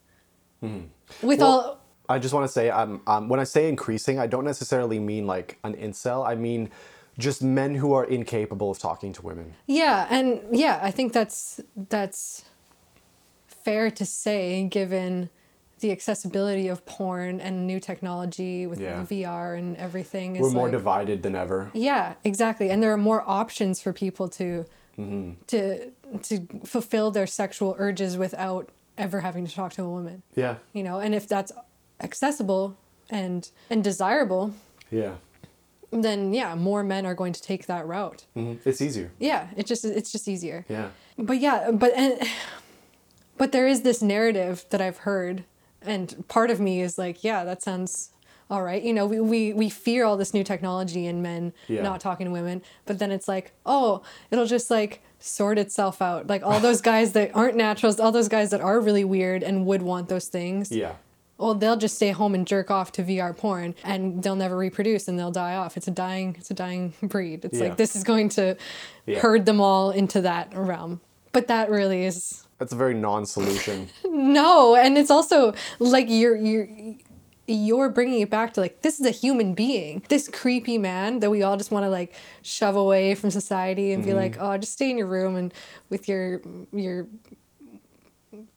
with 0.61 0.71
Mm-hmm. 0.71 1.27
Well- 1.27 1.43
all. 1.43 1.81
I 2.07 2.19
just 2.19 2.33
want 2.35 2.45
to 2.45 2.51
say, 2.51 2.69
um, 2.69 3.01
um, 3.07 3.29
when 3.29 3.39
I 3.39 3.45
say 3.45 3.67
increasing, 3.67 4.19
I 4.19 4.27
don't 4.27 4.43
necessarily 4.45 4.99
mean 4.99 5.25
like 5.25 5.57
an 5.63 5.73
incel. 5.75 6.23
I 6.23 6.35
mean 6.35 6.69
just 7.17 7.41
men 7.41 7.73
who 7.73 7.93
are 7.93 8.03
incapable 8.03 8.69
of 8.69 8.77
talking 8.77 9.11
to 9.13 9.21
women. 9.23 9.55
Yeah, 9.65 10.05
and 10.11 10.39
yeah, 10.51 10.79
I 10.83 10.91
think 10.91 11.13
that's 11.13 11.59
that's 11.75 12.45
fair 13.47 13.89
to 13.89 14.05
say 14.05 14.65
given 14.65 15.29
the 15.79 15.91
accessibility 15.91 16.67
of 16.67 16.85
porn 16.85 17.39
and 17.41 17.67
new 17.67 17.79
technology 17.79 18.65
with 18.65 18.79
Yeah. 18.79 19.03
VR 19.05 19.55
and 19.57 19.75
everything. 19.77 20.35
Is 20.35 20.41
We're 20.41 20.49
more 20.51 20.63
like- 20.63 20.71
divided 20.71 21.21
than 21.23 21.35
ever. 21.35 21.69
Yeah, 21.73 22.13
exactly. 22.23 22.69
And 22.69 22.81
there 22.81 22.93
are 22.93 22.97
more 22.97 23.23
options 23.27 23.81
for 23.81 23.91
people 23.93 24.27
to 24.29 24.65
Mm-hmm. 24.97 25.31
to 25.47 25.91
to 26.23 26.47
fulfill 26.63 27.11
their 27.11 27.27
sexual 27.27 27.75
urges 27.77 28.15
without 28.17 28.69
ever 28.97 29.19
having 29.19 29.45
to 29.45 29.53
talk 29.53 29.73
to 29.73 29.83
a 29.83 29.89
woman. 29.89 30.23
Yeah. 30.35 30.55
You 30.71 30.83
know, 30.83 30.99
and 30.99 31.13
if 31.13 31.27
that's 31.27 31.51
accessible 31.99 32.77
and 33.09 33.49
and 33.69 33.83
desirable, 33.83 34.53
Yeah. 34.89 35.15
then 35.91 36.33
yeah, 36.33 36.55
more 36.55 36.81
men 36.83 37.05
are 37.05 37.13
going 37.13 37.33
to 37.33 37.41
take 37.41 37.65
that 37.65 37.85
route. 37.85 38.23
Mhm. 38.37 38.59
It's 38.65 38.79
easier. 38.81 39.11
Yeah, 39.19 39.47
it 39.57 39.65
just 39.65 39.83
it's 39.83 40.11
just 40.13 40.27
easier. 40.29 40.65
Yeah. 40.69 40.89
But 41.17 41.39
yeah, 41.41 41.71
but 41.71 41.91
and 41.93 42.13
but 43.37 43.51
there 43.51 43.67
is 43.67 43.81
this 43.81 44.01
narrative 44.01 44.65
that 44.69 44.79
I've 44.81 44.99
heard, 44.99 45.43
and 45.87 46.27
part 46.27 46.49
of 46.51 46.59
me 46.59 46.81
is 46.81 46.97
like, 46.97 47.23
yeah, 47.23 47.43
that 47.43 47.61
sounds 47.61 48.09
all 48.49 48.61
right. 48.61 48.83
You 48.83 48.93
know, 48.93 49.05
we 49.07 49.19
we, 49.19 49.53
we 49.53 49.69
fear 49.69 50.05
all 50.05 50.17
this 50.17 50.33
new 50.33 50.43
technology 50.43 51.07
and 51.07 51.23
men 51.23 51.53
Yeah. 51.67 51.81
not 51.81 51.99
talking 51.99 52.25
to 52.27 52.31
women, 52.31 52.61
but 52.85 52.99
then 52.99 53.11
it's 53.11 53.27
like, 53.27 53.53
oh, 53.65 54.03
it'll 54.29 54.45
just 54.45 54.69
like 54.69 55.01
sort 55.19 55.57
itself 55.57 56.01
out. 56.01 56.27
Like 56.27 56.43
all 56.43 56.59
those 56.59 56.81
guys 56.91 57.13
that 57.13 57.31
aren't 57.35 57.55
naturals, 57.57 57.99
all 57.99 58.11
those 58.11 58.27
guys 58.29 58.51
that 58.51 58.61
are 58.61 58.79
really 58.79 59.03
weird 59.03 59.41
and 59.41 59.65
would 59.65 59.81
want 59.81 60.09
those 60.09 60.27
things. 60.27 60.71
Yeah. 60.71 60.93
Well, 61.37 61.53
they'll 61.53 61.75
just 61.75 61.95
stay 61.97 62.11
home 62.11 62.33
and 62.33 62.47
jerk 62.47 62.71
off 62.71 62.93
to 62.93 63.03
VR 63.03 63.35
porn, 63.35 63.75
and 63.83 64.23
they'll 64.23 64.37
never 64.37 64.55
reproduce, 64.55 65.09
and 65.09 65.19
they'll 65.19 65.31
die 65.33 65.55
off. 65.55 65.75
It's 65.75 65.85
a 65.87 65.91
dying, 65.91 66.33
it's 66.39 66.49
a 66.49 66.53
dying 66.53 66.93
breed. 67.03 67.43
It's 67.43 67.57
Yeah. 67.59 67.65
like 67.69 67.77
this 67.77 67.93
is 67.93 68.05
going 68.05 68.29
to 68.29 68.55
Yeah. 69.05 69.19
herd 69.19 69.45
them 69.45 69.59
all 69.59 69.91
into 69.91 70.21
that 70.21 70.53
realm. 70.55 71.01
But 71.33 71.47
that 71.47 71.69
really 71.69 72.05
is 72.05 72.44
That's 72.57 72.71
a 72.71 72.75
very 72.75 72.93
non-solution. 72.93 73.89
no, 74.05 74.75
and 74.75 74.97
it's 74.97 75.11
also 75.11 75.53
like 75.79 76.07
you're 76.09 76.35
you're 76.37 76.67
you're 77.47 77.89
bringing 77.89 78.21
it 78.21 78.29
back 78.29 78.53
to 78.53 78.61
like 78.61 78.81
this 78.81 78.99
is 78.99 79.05
a 79.05 79.11
human 79.11 79.53
being. 79.53 80.03
This 80.09 80.27
creepy 80.29 80.77
man 80.77 81.19
that 81.19 81.29
we 81.29 81.43
all 81.43 81.57
just 81.57 81.69
want 81.69 81.83
to 81.83 81.89
like 81.89 82.13
shove 82.41 82.75
away 82.75 83.13
from 83.15 83.29
society 83.29 83.91
and 83.91 84.03
be 84.03 84.09
Mm-hmm. 84.11 84.17
like, 84.19 84.37
oh, 84.39 84.57
just 84.57 84.73
stay 84.73 84.89
in 84.89 84.97
your 84.97 85.07
room 85.07 85.35
and 85.35 85.53
with 85.89 86.07
your 86.07 86.41
your 86.71 87.07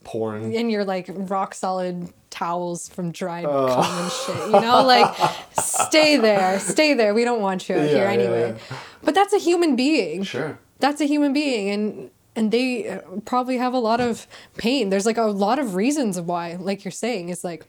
Porn. 0.05 0.53
in 0.53 0.71
your 0.71 0.85
like 0.85 1.07
rock 1.09 1.55
solid 1.55 2.09
towels 2.31 2.89
from 2.89 3.13
dried 3.13 3.45
cum 3.45 3.85
and 3.85 4.13
shit. 4.13 4.47
You 4.47 4.61
know, 4.61 4.83
like 4.85 5.15
stay 5.61 6.17
there, 6.17 6.59
stay 6.59 6.95
there. 6.95 7.15
We 7.15 7.25
don't 7.25 7.41
want 7.43 7.69
you 7.69 7.77
out 7.77 7.83
Yeah, 7.83 7.89
here 7.89 8.05
yeah, 8.05 8.11
anyway. 8.11 8.57
yeah. 8.71 8.77
But 9.03 9.15
that's 9.15 9.33
a 9.33 9.39
human 9.39 9.77
being. 9.77 10.23
Sure. 10.25 10.59
That's 10.81 11.01
a 11.01 11.05
human 11.05 11.33
being, 11.33 11.69
and 11.71 12.11
and 12.39 12.51
they 12.53 12.89
uh, 12.89 13.01
probably 13.25 13.57
have 13.59 13.75
a 13.75 13.79
lot 13.91 14.01
of 14.01 14.27
pain. 14.57 14.91
There's 14.91 15.07
like 15.07 15.19
a 15.19 15.25
lot 15.47 15.59
of 15.59 15.75
reasons 15.75 16.21
why, 16.21 16.57
like 16.69 16.85
you're 16.85 16.93
saying, 17.07 17.29
it's 17.29 17.45
like 17.45 17.67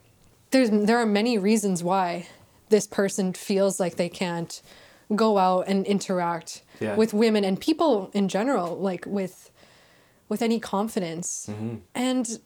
there's 0.52 0.70
there 0.70 0.98
are 0.98 1.06
many 1.06 1.38
reasons 1.38 1.82
why 1.82 2.26
this 2.68 2.86
person 2.86 3.32
feels 3.32 3.80
like 3.80 3.96
they 3.96 4.08
can't 4.08 4.62
go 5.14 5.38
out 5.38 5.64
and 5.66 5.84
interact 5.86 6.62
Yeah. 6.80 6.96
with 6.96 7.12
women 7.12 7.44
and 7.44 7.58
people 7.60 8.10
in 8.12 8.28
general, 8.28 8.76
like 8.90 9.04
with 9.06 9.50
with 10.28 10.42
any 10.42 10.60
confidence, 10.60 11.50
and 11.94 12.38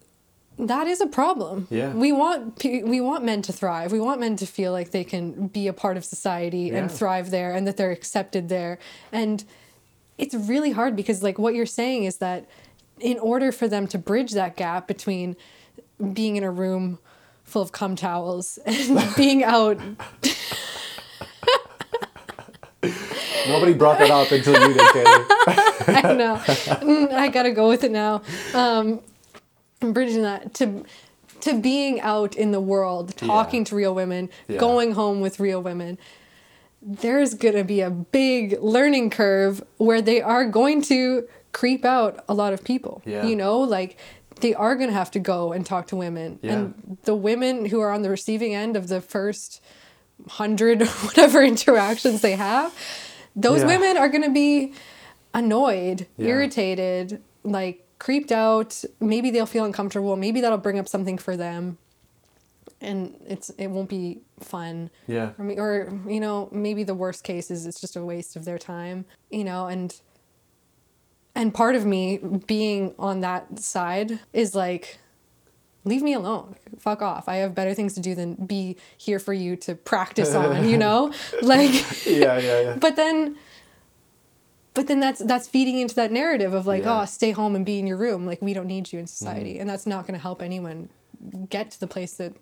that 0.59 0.87
is 0.87 1.01
a 1.01 1.07
problem. 1.07 1.67
Yeah. 1.71 1.93
we 1.93 2.11
want 2.13 2.65
we 2.65 3.01
want 3.01 3.25
men 3.25 3.43
to 3.43 3.53
thrive. 3.53 3.93
We 3.93 4.01
want 4.01 4.21
men 4.21 4.37
to 4.37 4.47
feel 4.47 4.73
like 4.73 4.91
they 4.93 5.05
can 5.05 5.49
be 5.49 5.69
a 5.69 5.73
part 5.73 5.97
of 5.99 6.05
society 6.05 6.71
and 6.71 6.91
thrive 6.91 7.31
there, 7.31 7.53
and 7.57 7.67
that 7.67 7.77
they're 7.77 7.91
accepted 8.01 8.49
there, 8.49 8.79
and 9.13 9.45
it's 10.19 10.35
really 10.35 10.71
hard 10.73 10.95
because 10.97 11.23
like 11.23 11.39
what 11.39 11.55
you're 11.55 11.67
saying 11.67 12.05
is 12.05 12.19
that 12.19 12.47
in 13.01 13.19
order 13.19 13.51
for 13.53 13.67
them 13.69 13.87
to 13.89 13.99
bridge 13.99 14.33
that 14.33 14.57
gap 14.57 14.87
between 14.87 15.37
being 16.13 16.37
in 16.37 16.45
a 16.45 16.51
room 16.51 16.99
full 17.45 17.63
of 17.63 17.73
cum 17.73 17.97
towels 17.97 18.59
and 18.67 19.15
being 19.17 19.43
out 19.45 19.79
Nobody 23.47 23.75
brought 23.75 23.99
that 23.99 24.11
up 24.11 24.31
until 24.33 24.55
you 24.69 24.75
did, 24.75 24.89
Taylor. 24.93 25.27
I 26.09 26.15
know 26.17 26.37
Mm, 26.37 27.13
I 27.13 27.29
gotta 27.29 27.51
go 27.51 27.69
with 27.69 27.85
it 27.85 27.91
now 27.91 28.23
um 28.55 29.01
bridging 29.81 30.23
that 30.23 30.55
to 30.55 30.85
to 31.43 31.61
being 31.61 32.01
out 32.01 32.37
in 32.37 32.53
the 32.53 32.61
world, 32.61 33.15
talking 33.17 33.65
to 33.65 33.75
real 33.77 33.95
women, 33.95 34.31
Yeah. 34.49 34.59
going 34.59 34.93
home 34.93 35.21
with 35.21 35.39
real 35.41 35.61
women, 35.63 35.99
there's 36.87 37.35
going 37.35 37.55
to 37.55 37.65
be 37.65 37.81
a 37.81 37.91
big 37.91 38.59
learning 38.61 39.11
curve 39.11 39.63
where 39.79 40.03
they 40.03 40.21
are 40.21 40.45
going 40.47 40.83
to 40.83 41.27
creep 41.53 41.85
out 41.85 42.23
a 42.29 42.35
lot 42.35 42.53
of 42.53 42.63
people. 42.63 43.01
Yeah. 43.07 43.25
You 43.25 43.37
know, 43.37 43.61
like 43.61 43.97
they 44.41 44.55
are 44.55 44.75
going 44.77 44.89
to 44.91 44.95
have 44.95 45.11
to 45.13 45.19
go 45.19 45.53
and 45.53 45.65
talk 45.65 45.87
to 45.89 45.97
women. 45.97 46.39
Yeah. 46.43 46.53
And 46.53 46.99
the 47.05 47.15
women 47.15 47.67
who 47.67 47.81
are 47.81 47.91
on 47.93 48.03
the 48.03 48.11
receiving 48.11 48.55
end 48.55 48.77
of 48.77 48.89
the 48.89 49.01
first 49.01 49.63
hundred 50.29 50.83
whatever 51.05 51.43
interactions 51.43 52.21
they 52.21 52.33
have, 52.37 52.75
those 53.35 53.61
Yeah. 53.63 53.67
women 53.69 53.97
are 53.97 54.09
going 54.09 54.25
to 54.25 54.31
be 54.31 54.75
annoyed, 55.33 56.07
Yeah. 56.17 56.29
irritated, 56.29 57.23
like 57.45 57.87
creeped 57.99 58.33
out. 58.33 58.85
Maybe 59.01 59.31
they'll 59.31 59.47
feel 59.47 59.65
uncomfortable. 59.65 60.17
Maybe 60.17 60.41
that'll 60.41 60.59
bring 60.59 60.79
up 60.79 60.89
something 60.89 61.17
for 61.19 61.37
them. 61.37 61.79
And 62.85 63.17
it's 63.27 63.51
it 63.51 63.69
won't 63.69 63.89
be 63.89 64.21
fun. 64.41 64.91
Yeah. 65.07 65.31
Or, 65.39 65.45
me- 65.45 65.59
or 65.59 65.99
you 66.07 66.21
know, 66.21 66.49
maybe 66.53 66.85
the 66.85 66.95
worst 66.95 67.25
case 67.25 67.51
is 67.51 67.67
it's 67.67 67.81
just 67.81 67.97
a 67.97 68.05
waste 68.05 68.37
of 68.37 68.45
their 68.45 68.59
time. 68.59 69.05
You 69.31 69.45
know, 69.45 69.67
and 69.67 69.99
and 71.35 71.53
part 71.53 71.75
of 71.75 71.85
me 71.85 72.19
being 72.47 72.95
on 72.99 73.21
that 73.21 73.59
side 73.59 74.21
is 74.33 74.55
like 74.55 74.99
leave 75.87 76.01
me 76.03 76.15
alone 76.15 76.55
fuck 76.79 77.03
off 77.03 77.29
i 77.29 77.37
have 77.37 77.55
better 77.55 77.75
things 77.75 77.93
to 77.93 78.01
do 78.01 78.15
than 78.15 78.35
be 78.47 78.75
here 78.97 79.19
for 79.19 79.35
you 79.35 79.55
to 79.55 79.75
practice 79.75 80.35
on 80.43 80.67
you 80.67 80.79
know 80.79 81.13
like 81.43 81.71
Yeah, 82.07 82.39
yeah, 82.39 82.61
yeah. 82.61 82.77
but 82.77 82.97
then 82.97 83.37
but 84.73 84.87
then 84.87 84.99
that's 85.01 85.19
that's 85.25 85.47
feeding 85.47 85.79
into 85.81 85.95
that 85.97 86.11
narrative 86.11 86.55
of 86.55 86.67
like 86.67 86.85
Yeah. 86.85 87.03
oh 87.03 87.05
stay 87.05 87.33
home 87.33 87.55
and 87.55 87.67
be 87.67 87.79
in 87.79 87.87
your 87.87 87.99
room 87.99 88.25
like 88.27 88.41
we 88.41 88.55
don't 88.55 88.67
need 88.67 88.93
you 88.93 88.99
in 88.99 89.05
Mm. 89.05 89.09
society 89.09 89.59
and 89.59 89.69
that's 89.69 89.87
not 89.87 90.07
going 90.07 90.15
to 90.19 90.23
help 90.23 90.41
anyone 90.41 90.89
get 91.51 91.71
to 91.73 91.81
the 91.81 91.87
place 91.87 92.15
that 92.15 92.33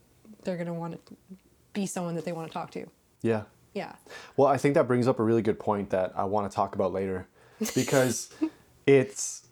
they're 0.43 0.57
going 0.57 0.67
to 0.67 0.73
want 0.73 1.05
to 1.07 1.15
be 1.73 1.87
someone 1.87 2.15
that 2.15 2.25
they 2.25 2.33
want 2.33 2.49
to 2.49 2.53
talk 2.53 2.71
to 2.73 2.87
Yeah. 3.23 3.43
yeah 3.75 3.95
Well, 4.37 4.49
I 4.49 4.59
think 4.59 4.75
that 4.75 4.87
brings 4.87 5.09
up 5.09 5.19
a 5.19 5.23
really 5.23 5.43
good 5.43 5.59
point 5.59 5.91
that 5.91 6.13
I 6.17 6.25
want 6.25 6.51
to 6.51 6.55
talk 6.55 6.75
about 6.75 6.93
later 6.93 7.27
because 7.75 8.31
it's, 8.87 9.47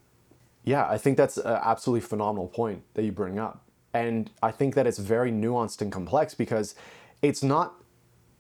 yeah, 0.65 0.89
I 0.89 0.99
think 0.99 1.17
that's 1.17 1.37
an 1.37 1.59
absolutely 1.63 2.03
phenomenal 2.03 2.49
point 2.49 2.83
that 2.95 3.05
you 3.05 3.13
bring 3.13 3.39
up. 3.39 3.65
And 3.93 4.31
I 4.43 4.51
think 4.51 4.75
that 4.75 4.87
it's 4.87 4.99
very 4.99 5.33
nuanced 5.33 5.81
and 5.81 5.91
complex 5.91 6.35
because 6.35 6.75
it's 7.23 7.43
not 7.43 7.75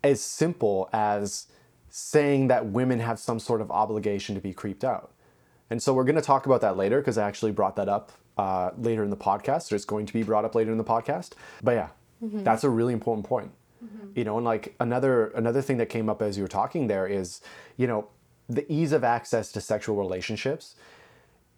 as 0.05 0.21
simple 0.21 0.89
as 0.93 1.47
saying 1.89 2.49
that 2.49 2.67
women 2.67 3.01
have 3.01 3.19
some 3.19 3.41
sort 3.41 3.61
of 3.61 3.71
obligation 3.71 4.35
to 4.35 4.41
be 4.41 4.53
creeped 4.53 4.85
out. 4.85 5.13
And 5.71 5.83
so 5.83 5.93
we're 5.93 6.05
going 6.05 6.17
to 6.17 6.23
talk 6.23 6.47
about 6.47 6.61
that 6.61 6.77
later 6.77 7.01
because 7.01 7.19
I 7.19 7.27
actually 7.27 7.53
brought 7.53 7.77
that 7.77 7.89
up 7.89 8.13
uh, 8.37 8.71
later 8.79 9.05
in 9.05 9.11
the 9.11 9.17
podcast, 9.17 9.71
or 9.71 9.77
it's 9.77 9.85
going 9.85 10.07
to 10.07 10.13
be 10.13 10.23
brought 10.23 10.45
up 10.45 10.55
later 10.55 10.73
in 10.73 10.79
the 10.79 10.85
podcast. 10.85 11.33
But 11.63 11.73
yeah, 11.73 11.89
Mm-hmm. 12.23 12.45
that's 12.45 12.65
a 12.65 12.71
really 12.71 12.93
important 12.93 13.27
point. 13.27 13.51
Mm-hmm. 13.85 14.09
You 14.15 14.25
know, 14.25 14.37
and 14.37 14.45
like 14.45 14.75
another 14.81 15.29
another 15.29 15.63
thing 15.63 15.79
that 15.79 15.87
came 15.89 16.09
up 16.11 16.21
as 16.23 16.37
you 16.37 16.45
were 16.45 16.49
talking 16.49 16.87
there 16.87 17.07
is, 17.07 17.41
you 17.77 17.87
know, 17.87 18.09
the 18.49 18.71
ease 18.71 18.93
of 18.93 19.05
access 19.05 19.51
to 19.53 19.61
sexual 19.61 19.97
relationships 19.97 20.75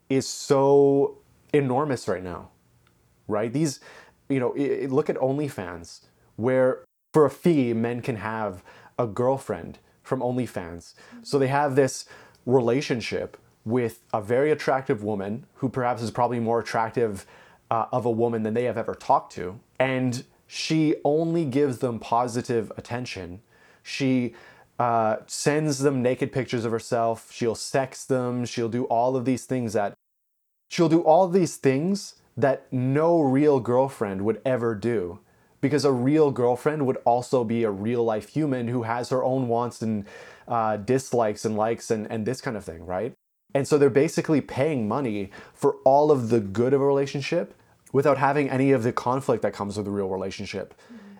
is 0.08 0.26
so 0.28 1.18
enormous 1.52 2.06
right 2.08 2.22
now 2.24 2.48
right? 3.28 3.52
These, 3.52 3.80
you 4.28 4.40
know, 4.40 4.52
i- 4.58 4.82
i- 4.82 4.86
look 4.86 5.08
at 5.08 5.16
OnlyFans, 5.16 6.00
where 6.36 6.84
for 7.14 7.24
a 7.24 7.30
fee, 7.30 7.72
men 7.72 8.02
can 8.02 8.16
have 8.16 8.62
a 8.98 9.06
girlfriend 9.06 9.78
from 10.02 10.20
OnlyFans. 10.20 10.94
Mm-hmm. 10.94 11.22
So 11.22 11.38
they 11.38 11.46
have 11.46 11.76
this 11.76 12.04
relationship 12.46 13.36
with 13.64 14.00
a 14.12 14.20
very 14.20 14.50
attractive 14.50 15.02
woman 15.04 15.46
who 15.56 15.68
perhaps 15.68 16.02
is 16.02 16.10
probably 16.10 16.40
more 16.40 16.58
attractive 16.58 17.24
uh, 17.70 17.86
of 17.92 18.04
a 18.04 18.10
woman 18.10 18.42
than 18.42 18.54
they 18.54 18.64
have 18.64 18.76
ever 18.76 18.94
talked 18.94 19.32
to. 19.32 19.58
And 19.78 20.24
she 20.54 20.96
only 21.02 21.46
gives 21.46 21.78
them 21.78 21.98
positive 21.98 22.70
attention. 22.76 23.40
She 23.82 24.34
uh, 24.78 25.16
sends 25.26 25.78
them 25.78 26.02
naked 26.02 26.30
pictures 26.30 26.66
of 26.66 26.72
herself. 26.72 27.32
She'll 27.32 27.54
sex 27.54 28.04
them. 28.04 28.44
She'll 28.44 28.68
do 28.68 28.84
all 28.84 29.16
of 29.16 29.24
these 29.24 29.46
things 29.46 29.72
that 29.72 29.94
she'll 30.68 30.90
do 30.90 31.00
all 31.00 31.26
these 31.26 31.56
things 31.56 32.16
that 32.36 32.70
no 32.70 33.22
real 33.22 33.60
girlfriend 33.60 34.26
would 34.26 34.42
ever 34.44 34.74
do 34.74 35.20
because 35.62 35.86
a 35.86 35.92
real 35.92 36.30
girlfriend 36.30 36.84
would 36.86 36.98
also 37.06 37.44
be 37.44 37.64
a 37.64 37.70
real 37.70 38.04
life 38.04 38.28
human 38.28 38.68
who 38.68 38.82
has 38.82 39.08
her 39.08 39.24
own 39.24 39.48
wants 39.48 39.80
and 39.80 40.04
uh, 40.48 40.76
dislikes 40.76 41.46
and 41.46 41.56
likes 41.56 41.90
and, 41.90 42.06
and 42.10 42.26
this 42.26 42.42
kind 42.42 42.58
of 42.58 42.64
thing 42.64 42.84
right 42.84 43.14
and 43.54 43.66
so 43.66 43.78
they're 43.78 43.88
basically 43.88 44.42
paying 44.42 44.86
money 44.86 45.30
for 45.54 45.76
all 45.84 46.10
of 46.10 46.28
the 46.28 46.40
good 46.40 46.74
of 46.74 46.82
a 46.82 46.86
relationship 46.86 47.54
without 47.92 48.18
having 48.18 48.50
any 48.50 48.72
of 48.72 48.82
the 48.82 48.92
conflict 48.92 49.42
that 49.42 49.52
comes 49.52 49.76
with 49.76 49.86
a 49.86 49.90
real 49.90 50.08
relationship 50.08 50.74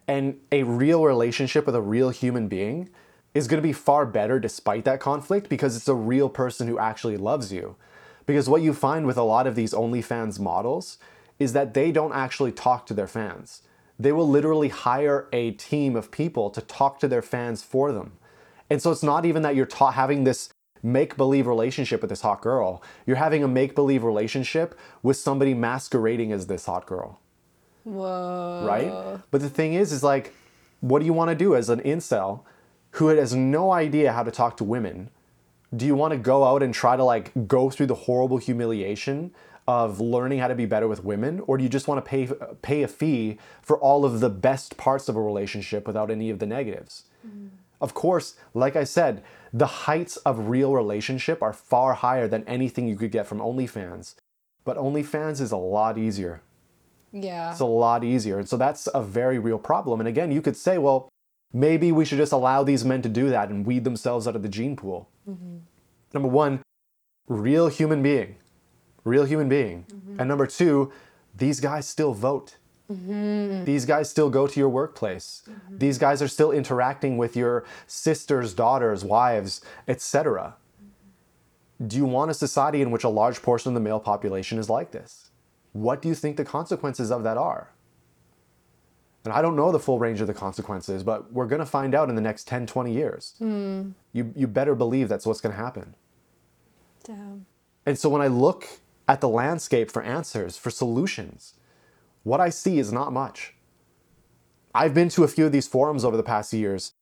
and 0.08 0.38
a 0.50 0.62
real 0.64 1.04
relationship 1.04 1.66
with 1.66 1.74
a 1.74 1.80
real 1.80 2.11
human 2.11 2.48
being 2.48 2.88
is 3.35 3.46
going 3.46 3.62
to 3.62 3.66
be 3.66 3.72
far 3.72 4.04
better 4.04 4.38
despite 4.40 4.85
that 4.85 5.00
conflict 5.00 5.48
because 5.48 5.76
it's 5.76 5.88
a 5.88 5.94
real 5.94 6.28
person 6.28 6.66
who 6.66 6.78
actually 6.78 7.16
loves 7.16 7.52
you 7.52 7.76
because 8.26 8.48
what 8.48 8.62
you 8.62 8.72
find 8.72 9.06
with 9.06 9.16
a 9.16 9.22
lot 9.22 9.46
of 9.46 9.54
these 9.54 9.72
OnlyFans 9.72 10.38
models 10.38 10.98
is 11.38 11.52
that 11.52 11.74
they 11.74 11.90
don't 11.90 12.12
actually 12.12 12.52
talk 12.52 12.87
to 12.87 12.94
their 12.94 13.06
fans. 13.06 13.62
They 13.98 14.12
will 14.12 14.28
literally 14.28 14.68
hire 14.68 15.28
a 15.32 15.52
team 15.52 15.96
of 15.96 16.11
people 16.11 16.50
to 16.50 16.61
talk 16.61 16.98
to 17.00 17.08
their 17.08 17.22
fans 17.22 17.62
for 17.62 17.92
them. 17.92 18.12
And 18.70 18.80
so 18.80 18.90
it's 18.90 19.02
not 19.02 19.24
even 19.24 19.42
that 19.42 19.56
you're 19.56 19.66
ta- 19.66 19.90
having 19.90 20.24
this 20.24 20.52
make 20.83 21.16
believe 21.16 21.47
relationship 21.47 22.01
with 22.01 22.11
this 22.11 22.23
hot 22.23 22.40
girl. 22.40 22.83
You're 23.07 23.16
having 23.16 23.45
a 23.45 23.49
make 23.49 23.75
believe 23.75 24.03
relationship 24.03 24.79
with 25.03 25.16
somebody 25.16 25.55
masquerading 25.55 26.33
as 26.33 26.47
this 26.47 26.66
hot 26.66 26.87
girl 26.87 27.21
whoa 27.85 28.64
right? 28.66 29.21
But 29.31 29.40
the 29.40 29.51
thing 29.51 29.75
is, 29.75 29.92
is 29.92 30.03
like, 30.03 30.35
what 30.81 31.01
do 31.01 31.07
you 31.07 31.12
want 31.12 31.31
to 31.31 31.35
do 31.35 31.55
as 31.55 31.68
an 31.68 31.81
incel 31.81 32.40
who 32.92 33.09
has 33.09 33.35
no 33.35 33.73
idea 33.73 34.12
how 34.12 34.23
to 34.23 34.31
talk 34.31 34.57
to 34.59 34.64
women? 34.64 35.11
Do 35.75 35.87
you 35.87 35.95
want 35.95 36.12
to 36.12 36.18
go 36.18 36.45
out 36.45 36.62
and 36.62 36.75
try 36.75 36.97
to 36.97 37.05
like 37.05 37.33
go 37.47 37.71
through 37.71 37.87
the 37.87 37.95
horrible 37.95 38.38
humiliation 38.38 39.33
of 39.66 40.01
learning 40.01 40.40
how 40.40 40.49
to 40.49 40.55
be 40.55 40.66
better 40.66 40.88
with 40.88 41.05
women, 41.05 41.40
or 41.47 41.57
do 41.57 41.62
you 41.62 41.71
just 41.71 41.87
want 41.87 42.05
to 42.05 42.09
pay 42.09 42.29
pay 42.62 42.83
a 42.83 42.88
fee 42.88 43.38
for 43.62 43.79
all 43.79 44.05
of 44.05 44.21
the 44.21 44.29
best 44.29 44.77
parts 44.77 45.09
of 45.09 45.16
a 45.16 45.23
relationship 45.23 45.87
without 45.87 46.11
any 46.11 46.31
of 46.31 46.40
the 46.40 46.47
negatives? 46.47 47.05
Mm. 47.27 47.51
Of 47.81 47.95
course, 47.95 48.35
like 48.55 48.77
I 48.77 48.85
said, 48.85 49.23
the 49.53 49.67
heights 49.67 50.17
of 50.19 50.49
real 50.49 50.75
relationship 50.75 51.43
are 51.43 51.53
far 51.53 51.95
higher 51.95 52.27
than 52.27 52.45
anything 52.45 52.88
you 52.88 52.97
could 52.97 53.11
get 53.11 53.27
from 53.27 53.38
OnlyFans. 53.38 54.15
But 54.65 54.77
OnlyFans 54.77 55.41
is 55.41 55.53
a 55.53 55.57
lot 55.57 55.99
easier. 55.99 56.43
yeah 57.12 57.51
It's 57.51 57.61
a 57.61 57.67
lot 57.67 58.05
easier. 58.05 58.38
And 58.38 58.49
so 58.49 58.57
that's 58.57 58.88
a 58.95 59.03
very 59.03 59.38
real 59.38 59.59
problem. 59.59 60.01
And 60.01 60.09
again, 60.09 60.33
you 60.33 60.41
could 60.41 60.57
say, 60.57 60.79
well, 60.79 61.09
maybe 61.53 61.93
we 61.93 62.05
should 62.05 62.19
just 62.19 62.33
allow 62.33 62.62
these 62.62 62.85
men 62.85 63.03
to 63.03 63.09
do 63.09 63.29
that 63.29 63.51
and 63.51 63.67
weed 63.67 63.85
themselves 63.85 64.27
out 64.27 64.37
of 64.37 64.43
the 64.43 64.49
gene 64.49 64.77
pool. 64.77 65.09
Mm-hmm. 65.29 65.59
Number 66.15 66.29
one, 66.29 66.62
real 67.29 67.69
human 67.69 68.03
being. 68.03 68.37
Real 69.05 69.25
human 69.25 69.49
being. 69.49 69.85
Mm-hmm. 69.93 70.21
And 70.21 70.29
number 70.29 70.47
two, 70.47 70.93
these 71.37 71.61
guys 71.61 71.87
still 71.88 72.15
vote. 72.15 72.57
Mm-hmm. 72.90 73.64
These 73.64 73.85
guys 73.87 74.11
still 74.11 74.31
go 74.31 74.47
to 74.47 74.61
your 74.61 74.68
workplace. 74.68 75.42
Mm-hmm. 75.49 75.79
These 75.79 75.99
guys 75.99 76.21
are 76.21 76.29
still 76.29 76.51
interacting 76.51 77.16
with 77.16 77.37
your 77.37 77.64
sisters, 77.87 78.55
daughters, 78.55 79.05
wives, 79.05 79.61
etc. 79.88 80.57
Mm-hmm. 80.81 81.87
Do 81.88 81.97
you 81.97 82.05
want 82.05 82.31
a 82.31 82.35
society 82.35 82.83
in 82.83 82.90
which 82.90 83.05
a 83.05 83.09
large 83.09 83.42
portion 83.42 83.71
of 83.71 83.75
the 83.75 83.81
male 83.81 84.01
population 84.01 84.59
is 84.59 84.68
like 84.68 84.90
this? 84.90 85.31
What 85.73 86.03
do 86.03 86.09
you 86.09 86.14
think 86.14 86.37
the 86.37 86.45
consequences 86.45 87.11
of 87.11 87.23
that 87.23 87.38
are? 87.38 87.71
And 89.25 89.33
I 89.33 89.40
don't 89.40 89.55
know 89.55 89.71
the 89.71 89.79
full 89.79 89.99
range 89.99 90.21
of 90.21 90.27
the 90.27 90.35
consequences, 90.35 91.03
but 91.03 91.33
we're 91.33 91.47
going 91.47 91.61
to 91.61 91.66
find 91.66 91.95
out 91.95 92.09
in 92.09 92.16
the 92.16 92.21
next 92.21 92.49
10, 92.49 92.66
20 92.66 92.92
years. 92.92 93.35
Hmm. 93.38 93.90
You, 94.12 94.33
you 94.35 94.47
better 94.47 94.75
believe 94.75 95.09
that's 95.09 95.27
what's 95.27 95.40
going 95.40 95.55
to 95.55 95.62
happen. 95.62 95.95
damn 97.05 97.47
And 97.87 97.99
so 97.99 98.09
when 98.09 98.21
I 98.21 98.27
look 98.27 98.66
at 99.07 99.21
the 99.21 99.29
landscape 99.29 99.90
for 99.90 100.03
answers, 100.03 100.57
for 100.57 100.71
solutions, 100.71 101.55
what 102.22 102.40
I 102.40 102.50
see 102.50 102.78
is 102.78 102.92
not 102.92 103.12
much. 103.12 103.54
I've 104.74 104.94
been 104.94 105.08
to 105.11 105.24
a 105.24 105.28
few 105.28 105.46
of 105.46 105.52
these 105.52 105.68
forums 105.68 106.04
over 106.04 106.16
the 106.16 106.22
past 106.22 106.52
years, 106.52 106.92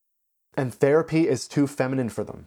and 0.56 0.74
therapy 0.74 1.28
is 1.28 1.46
too 1.46 1.66
feminine 1.66 2.09
for 2.09 2.24
them. 2.24 2.46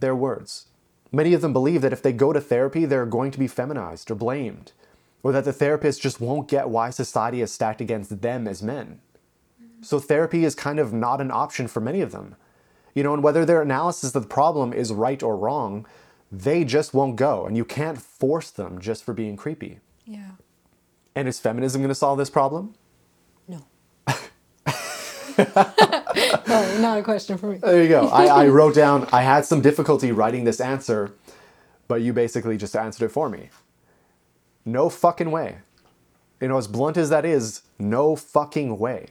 Their 0.00 0.16
words. 0.16 0.66
Many 1.12 1.34
of 1.34 1.42
them 1.42 1.52
believe 1.52 1.82
that 1.82 1.92
if 1.92 2.02
they 2.02 2.12
go 2.12 2.32
to 2.32 2.40
therapy, 2.40 2.84
they're 2.84 3.06
going 3.06 3.30
to 3.32 3.38
be 3.38 3.46
feminized 3.46 4.10
or 4.10 4.14
blamed, 4.14 4.72
or 5.22 5.32
that 5.32 5.44
the 5.44 5.52
therapist 5.52 6.02
just 6.02 6.20
won't 6.20 6.48
get 6.48 6.68
why 6.68 6.90
society 6.90 7.40
is 7.40 7.52
stacked 7.52 7.80
against 7.80 8.22
them 8.22 8.48
as 8.48 8.62
men. 8.62 9.00
So 9.80 9.98
therapy 9.98 10.44
is 10.44 10.54
kind 10.54 10.78
of 10.78 10.92
not 10.92 11.20
an 11.20 11.30
option 11.30 11.68
for 11.68 11.80
many 11.80 12.00
of 12.00 12.12
them. 12.12 12.36
You 12.94 13.02
know, 13.02 13.12
and 13.12 13.22
whether 13.22 13.44
their 13.44 13.60
analysis 13.60 14.14
of 14.14 14.22
the 14.22 14.28
problem 14.28 14.72
is 14.72 14.92
right 14.92 15.22
or 15.22 15.36
wrong, 15.36 15.86
they 16.32 16.64
just 16.64 16.94
won't 16.94 17.16
go, 17.16 17.46
and 17.46 17.56
you 17.56 17.64
can't 17.64 18.00
force 18.00 18.50
them 18.50 18.80
just 18.80 19.04
for 19.04 19.12
being 19.12 19.36
creepy. 19.36 19.80
yeah 20.06 20.30
And 21.14 21.28
is 21.28 21.38
feminism 21.40 21.80
going 21.80 21.88
to 21.90 21.94
solve 21.94 22.18
this 22.18 22.30
problem? 22.30 22.74
no 23.48 23.64
oh, 25.38 26.78
not 26.80 26.98
a 26.98 27.02
question 27.02 27.38
for 27.38 27.48
me 27.48 27.58
There 27.58 27.82
you 27.82 27.88
go. 27.88 28.08
I, 28.12 28.26
I 28.26 28.48
wrote 28.48 28.74
down, 28.74 29.08
I 29.12 29.22
had 29.22 29.44
some 29.44 29.60
difficulty 29.60 30.12
writing 30.12 30.44
this 30.44 30.60
answer, 30.60 31.12
but 31.88 32.02
you 32.02 32.12
basically 32.12 32.56
just 32.56 32.76
answered 32.76 33.06
it 33.06 33.10
for 33.10 33.28
me. 33.28 33.50
No 34.64 34.88
fucking 34.88 35.30
way. 35.30 35.58
You 36.40 36.48
know, 36.48 36.56
as 36.56 36.66
blunt 36.66 36.96
as 36.96 37.10
that 37.10 37.24
is, 37.24 37.62
no 37.78 38.16
fucking 38.16 38.78
way. 38.78 39.08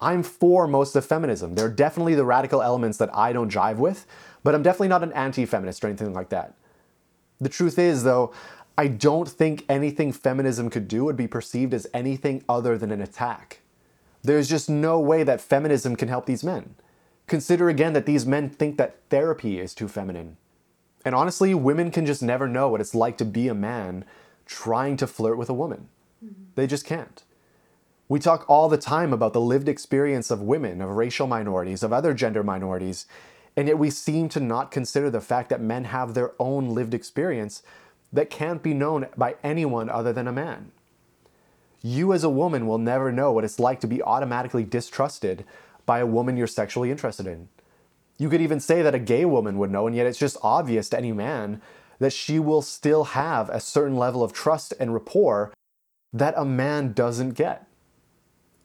I'm 0.00 0.22
for 0.22 0.66
most 0.66 0.96
of 0.96 1.04
feminism. 1.04 1.54
There 1.54 1.66
are 1.66 1.70
definitely 1.70 2.14
the 2.14 2.24
radical 2.24 2.62
elements 2.62 2.98
that 2.98 3.14
I 3.14 3.32
don't 3.32 3.52
jive 3.52 3.76
with, 3.76 4.06
but 4.42 4.54
I'm 4.54 4.62
definitely 4.62 4.88
not 4.88 5.02
an 5.02 5.12
anti 5.12 5.44
feminist 5.44 5.84
or 5.84 5.88
anything 5.88 6.14
like 6.14 6.30
that. 6.30 6.54
The 7.40 7.48
truth 7.48 7.78
is, 7.78 8.04
though, 8.04 8.32
I 8.80 8.86
don't 8.86 9.28
think 9.28 9.66
anything 9.68 10.10
feminism 10.10 10.70
could 10.70 10.88
do 10.88 11.04
would 11.04 11.14
be 11.14 11.28
perceived 11.28 11.74
as 11.74 11.86
anything 11.92 12.42
other 12.48 12.78
than 12.78 12.90
an 12.90 13.02
attack. 13.02 13.60
There's 14.22 14.48
just 14.48 14.70
no 14.70 14.98
way 14.98 15.22
that 15.22 15.42
feminism 15.42 15.96
can 15.96 16.08
help 16.08 16.24
these 16.24 16.42
men. 16.42 16.76
Consider 17.26 17.68
again 17.68 17.92
that 17.92 18.06
these 18.06 18.24
men 18.24 18.48
think 18.48 18.78
that 18.78 18.96
therapy 19.10 19.60
is 19.60 19.74
too 19.74 19.86
feminine. 19.86 20.38
And 21.04 21.14
honestly, 21.14 21.52
women 21.54 21.90
can 21.90 22.06
just 22.06 22.22
never 22.22 22.48
know 22.48 22.70
what 22.70 22.80
it's 22.80 22.94
like 22.94 23.18
to 23.18 23.24
be 23.26 23.48
a 23.48 23.54
man 23.54 24.06
trying 24.46 24.96
to 24.96 25.06
flirt 25.06 25.36
with 25.36 25.50
a 25.50 25.54
woman. 25.54 25.90
Mm-hmm. 26.24 26.44
They 26.54 26.66
just 26.66 26.86
can't. 26.86 27.22
We 28.08 28.18
talk 28.18 28.48
all 28.48 28.70
the 28.70 28.78
time 28.78 29.12
about 29.12 29.34
the 29.34 29.42
lived 29.42 29.68
experience 29.68 30.30
of 30.30 30.40
women, 30.40 30.80
of 30.80 30.88
racial 30.88 31.26
minorities, 31.26 31.82
of 31.82 31.92
other 31.92 32.14
gender 32.14 32.42
minorities, 32.42 33.04
and 33.58 33.68
yet 33.68 33.76
we 33.76 33.90
seem 33.90 34.30
to 34.30 34.40
not 34.40 34.70
consider 34.70 35.10
the 35.10 35.20
fact 35.20 35.50
that 35.50 35.60
men 35.60 35.84
have 35.84 36.14
their 36.14 36.32
own 36.38 36.70
lived 36.70 36.94
experience 36.94 37.62
that 38.12 38.30
can't 38.30 38.62
be 38.62 38.74
known 38.74 39.06
by 39.16 39.36
anyone 39.42 39.88
other 39.88 40.12
than 40.12 40.28
a 40.28 40.32
man. 40.32 40.72
You, 41.82 42.12
as 42.12 42.24
a 42.24 42.30
woman, 42.30 42.66
will 42.66 42.78
never 42.78 43.10
know 43.10 43.32
what 43.32 43.44
it's 43.44 43.58
like 43.58 43.80
to 43.80 43.86
be 43.86 44.02
automatically 44.02 44.64
distrusted 44.64 45.44
by 45.86 46.00
a 46.00 46.06
woman 46.06 46.36
you're 46.36 46.46
sexually 46.46 46.90
interested 46.90 47.26
in. 47.26 47.48
You 48.18 48.28
could 48.28 48.42
even 48.42 48.60
say 48.60 48.82
that 48.82 48.94
a 48.94 48.98
gay 48.98 49.24
woman 49.24 49.56
would 49.58 49.70
know, 49.70 49.86
and 49.86 49.96
yet 49.96 50.06
it's 50.06 50.18
just 50.18 50.36
obvious 50.42 50.90
to 50.90 50.98
any 50.98 51.12
man 51.12 51.62
that 51.98 52.12
she 52.12 52.38
will 52.38 52.62
still 52.62 53.04
have 53.04 53.48
a 53.48 53.60
certain 53.60 53.96
level 53.96 54.22
of 54.22 54.32
trust 54.32 54.74
and 54.78 54.92
rapport 54.92 55.52
that 56.12 56.34
a 56.36 56.44
man 56.44 56.92
doesn't 56.92 57.30
get. 57.30 57.66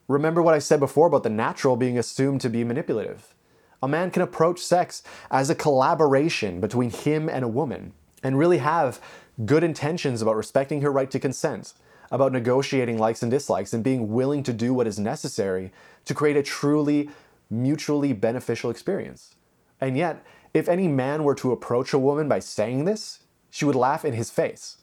Remember 0.08 0.42
what 0.42 0.54
I 0.54 0.60
said 0.60 0.80
before 0.80 1.08
about 1.08 1.24
the 1.24 1.30
natural 1.30 1.76
being 1.76 1.98
assumed 1.98 2.42
to 2.42 2.50
be 2.50 2.64
manipulative. 2.64 3.34
A 3.82 3.88
man 3.88 4.12
can 4.12 4.22
approach 4.22 4.60
sex 4.60 5.04
as 5.32 5.50
a 5.50 5.56
collaboration 5.56 6.60
between 6.60 6.90
him 6.90 7.30
and 7.30 7.44
a 7.44 7.50
woman 7.50 7.94
and 8.24 8.38
really 8.38 8.58
have 8.60 9.00
good 9.44 9.64
intentions 9.64 10.22
about 10.22 10.36
respecting 10.36 10.82
her 10.82 10.92
right 10.92 11.12
to 11.12 11.20
consent, 11.20 11.74
about 12.12 12.32
negotiating 12.32 12.98
likes 12.98 13.22
and 13.22 13.32
dislikes, 13.32 13.74
and 13.74 13.84
being 13.84 14.14
willing 14.14 14.44
to 14.44 14.54
do 14.54 14.74
what 14.74 14.88
is 14.88 15.00
necessary 15.00 15.72
to 16.06 16.14
create 16.14 16.38
a 16.38 16.44
truly 16.44 17.10
mutually 17.50 18.14
beneficial 18.14 18.70
experience. 18.70 19.36
And 19.82 19.98
yet, 19.98 20.24
if 20.54 20.70
any 20.70 20.88
man 20.88 21.24
were 21.24 21.36
to 21.36 21.52
approach 21.52 21.92
a 21.92 22.00
woman 22.00 22.30
by 22.30 22.40
saying 22.40 22.86
this, 22.86 23.20
she 23.50 23.66
would 23.66 23.76
laugh 23.76 24.06
in 24.06 24.14
his 24.14 24.32
face. 24.32 24.78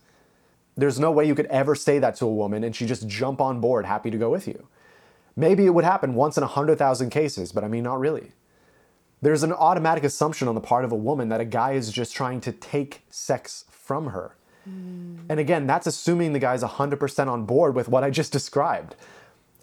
There's 0.77 1.01
no 1.01 1.11
way 1.11 1.27
you 1.27 1.35
could 1.35 1.47
ever 1.47 1.75
say 1.75 1.99
that 1.99 2.17
to 2.17 2.27
a 2.27 2.33
woman 2.33 2.65
and 2.65 2.75
she 2.75 2.87
just 2.87 3.09
jump 3.09 3.41
on 3.41 3.61
board 3.61 3.85
happy 3.85 4.11
to 4.11 4.19
go 4.19 4.31
with 4.31 4.49
you. 4.49 4.69
Maybe 5.37 5.65
it 5.67 5.71
would 5.75 5.85
happen 5.85 6.15
once 6.15 6.37
in 6.37 6.43
a 6.43 6.47
100,000 6.47 7.11
cases, 7.11 7.53
but 7.53 7.65
I 7.65 7.69
mean, 7.69 7.85
not 7.85 8.01
really. 8.01 8.33
There's 9.23 9.43
an 9.43 9.53
automatic 9.53 10.05
assumption 10.05 10.49
on 10.49 10.55
the 10.55 10.61
part 10.61 10.85
of 10.85 10.93
a 10.93 10.97
woman 10.97 11.29
that 11.29 11.41
a 11.41 11.45
guy 11.45 11.73
is 11.73 11.93
just 11.93 12.15
trying 12.15 12.41
to 12.43 12.53
take 12.53 13.03
sex 13.09 13.65
from 13.71 14.09
her. 14.09 14.37
And 14.65 15.41
again, 15.41 15.67
that's 15.67 15.87
assuming 15.87 16.33
the 16.33 16.39
guy's 16.39 16.63
100% 16.63 17.29
on 17.29 17.45
board 17.45 17.75
with 17.75 17.89
what 17.89 18.05
I 18.05 18.11
just 18.11 18.33
described. 18.33 18.95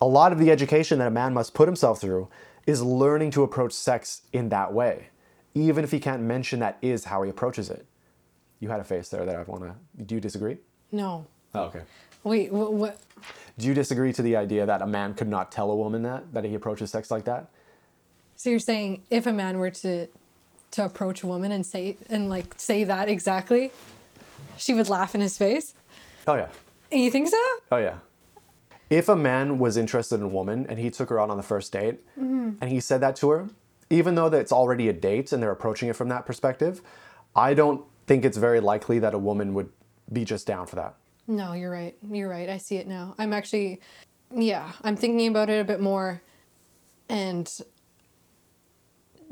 A 0.02 0.08
lot 0.08 0.32
of 0.32 0.40
the 0.40 0.52
education 0.52 1.00
that 1.00 1.08
a 1.08 1.12
man 1.12 1.34
must 1.34 1.54
put 1.54 1.68
himself 1.68 2.02
through 2.02 2.28
is 2.66 2.82
learning 2.82 3.32
to 3.32 3.44
approach 3.44 3.74
sex 3.74 4.22
in 4.32 4.50
that 4.50 4.74
way, 4.74 5.10
even 5.54 5.84
if 5.84 5.92
he 5.92 6.00
can't 6.00 6.22
mention 6.22 6.60
that 6.60 6.78
is 6.82 7.06
how 7.06 7.24
he 7.24 7.30
approaches 7.30 7.70
it. 7.70 7.86
You 8.60 8.70
had 8.70 8.80
a 8.80 8.84
face 8.84 9.10
there 9.10 9.26
that 9.26 9.36
I 9.36 9.44
want 9.44 9.64
to. 9.64 10.04
Do 10.04 10.16
you 10.16 10.22
disagree? 10.22 10.58
No. 10.92 11.26
Oh, 11.56 11.64
okay. 11.64 11.82
Wait, 12.24 12.52
what? 12.52 12.74
what? 12.74 13.00
Do 13.58 13.68
you 13.68 13.74
disagree 13.74 14.14
to 14.14 14.22
the 14.22 14.36
idea 14.36 14.66
that 14.66 14.82
a 14.82 14.88
man 14.88 15.14
could 15.14 15.28
not 15.28 15.52
tell 15.52 15.72
a 15.72 15.76
woman 15.76 16.04
that 16.04 16.34
that 16.34 16.44
he 16.44 16.56
approaches 16.56 16.92
sex 16.92 17.10
like 17.10 17.26
that? 17.26 17.48
So 18.36 18.50
you're 18.50 18.60
saying 18.60 19.04
if 19.10 19.26
a 19.26 19.34
man 19.34 19.58
were 19.58 19.72
to 19.72 20.08
to 20.72 20.86
approach 20.86 21.24
a 21.24 21.28
woman 21.28 21.52
and 21.52 21.66
say 21.66 21.98
and 22.10 22.30
like 22.30 22.54
say 22.58 22.84
that 22.84 23.10
exactly, 23.10 23.72
she 24.60 24.74
would 24.74 24.90
laugh 24.90 25.16
in 25.16 25.22
his 25.22 25.38
face? 25.38 25.74
Oh 26.28 26.36
yeah. 26.36 26.50
You 26.92 27.10
think 27.10 27.30
so? 27.30 27.38
Oh 27.72 27.78
yeah. 27.78 28.00
If 28.90 29.08
a 29.08 29.16
man 29.16 29.60
was 29.60 29.78
interested 29.78 30.16
in 30.16 30.24
a 30.24 30.28
woman 30.28 30.66
and 30.68 30.80
he 30.80 30.90
took 30.90 31.10
her 31.10 31.20
out 31.20 31.30
on 31.30 31.38
the 31.38 31.44
first 31.44 31.72
date 31.72 32.00
mm-hmm. 32.18 32.52
and 32.60 32.70
he 32.70 32.80
said 32.80 33.02
that 33.02 33.16
to 33.18 33.30
her, 33.30 33.50
even 33.90 34.16
though 34.16 34.30
that 34.30 34.40
it's 34.40 34.52
already 34.52 34.90
a 34.90 34.94
date 34.94 35.32
and 35.32 35.42
they're 35.42 35.52
approaching 35.52 35.90
it 35.90 35.96
from 35.96 36.10
that 36.10 36.26
perspective, 36.26 36.82
I 37.36 37.54
don't 37.54 37.84
think 38.08 38.26
it's 38.26 38.38
very 38.38 38.60
likely 38.60 39.00
that 39.00 39.14
a 39.14 39.18
woman 39.20 39.54
would 39.54 39.70
be 40.12 40.26
just 40.26 40.48
down 40.48 40.66
for 40.66 40.76
that. 40.78 40.96
No, 41.28 41.54
you're 41.54 41.72
right. 41.72 41.96
You're 42.10 42.30
right. 42.30 42.50
I 42.50 42.58
see 42.58 42.78
it 42.78 42.88
now. 42.88 43.14
I'm 43.20 43.34
actually, 43.34 43.82
yeah, 44.36 44.72
I'm 44.84 44.96
thinking 44.96 45.28
about 45.28 45.50
it 45.50 45.60
a 45.60 45.64
bit 45.64 45.80
more. 45.80 46.22
And 47.08 47.48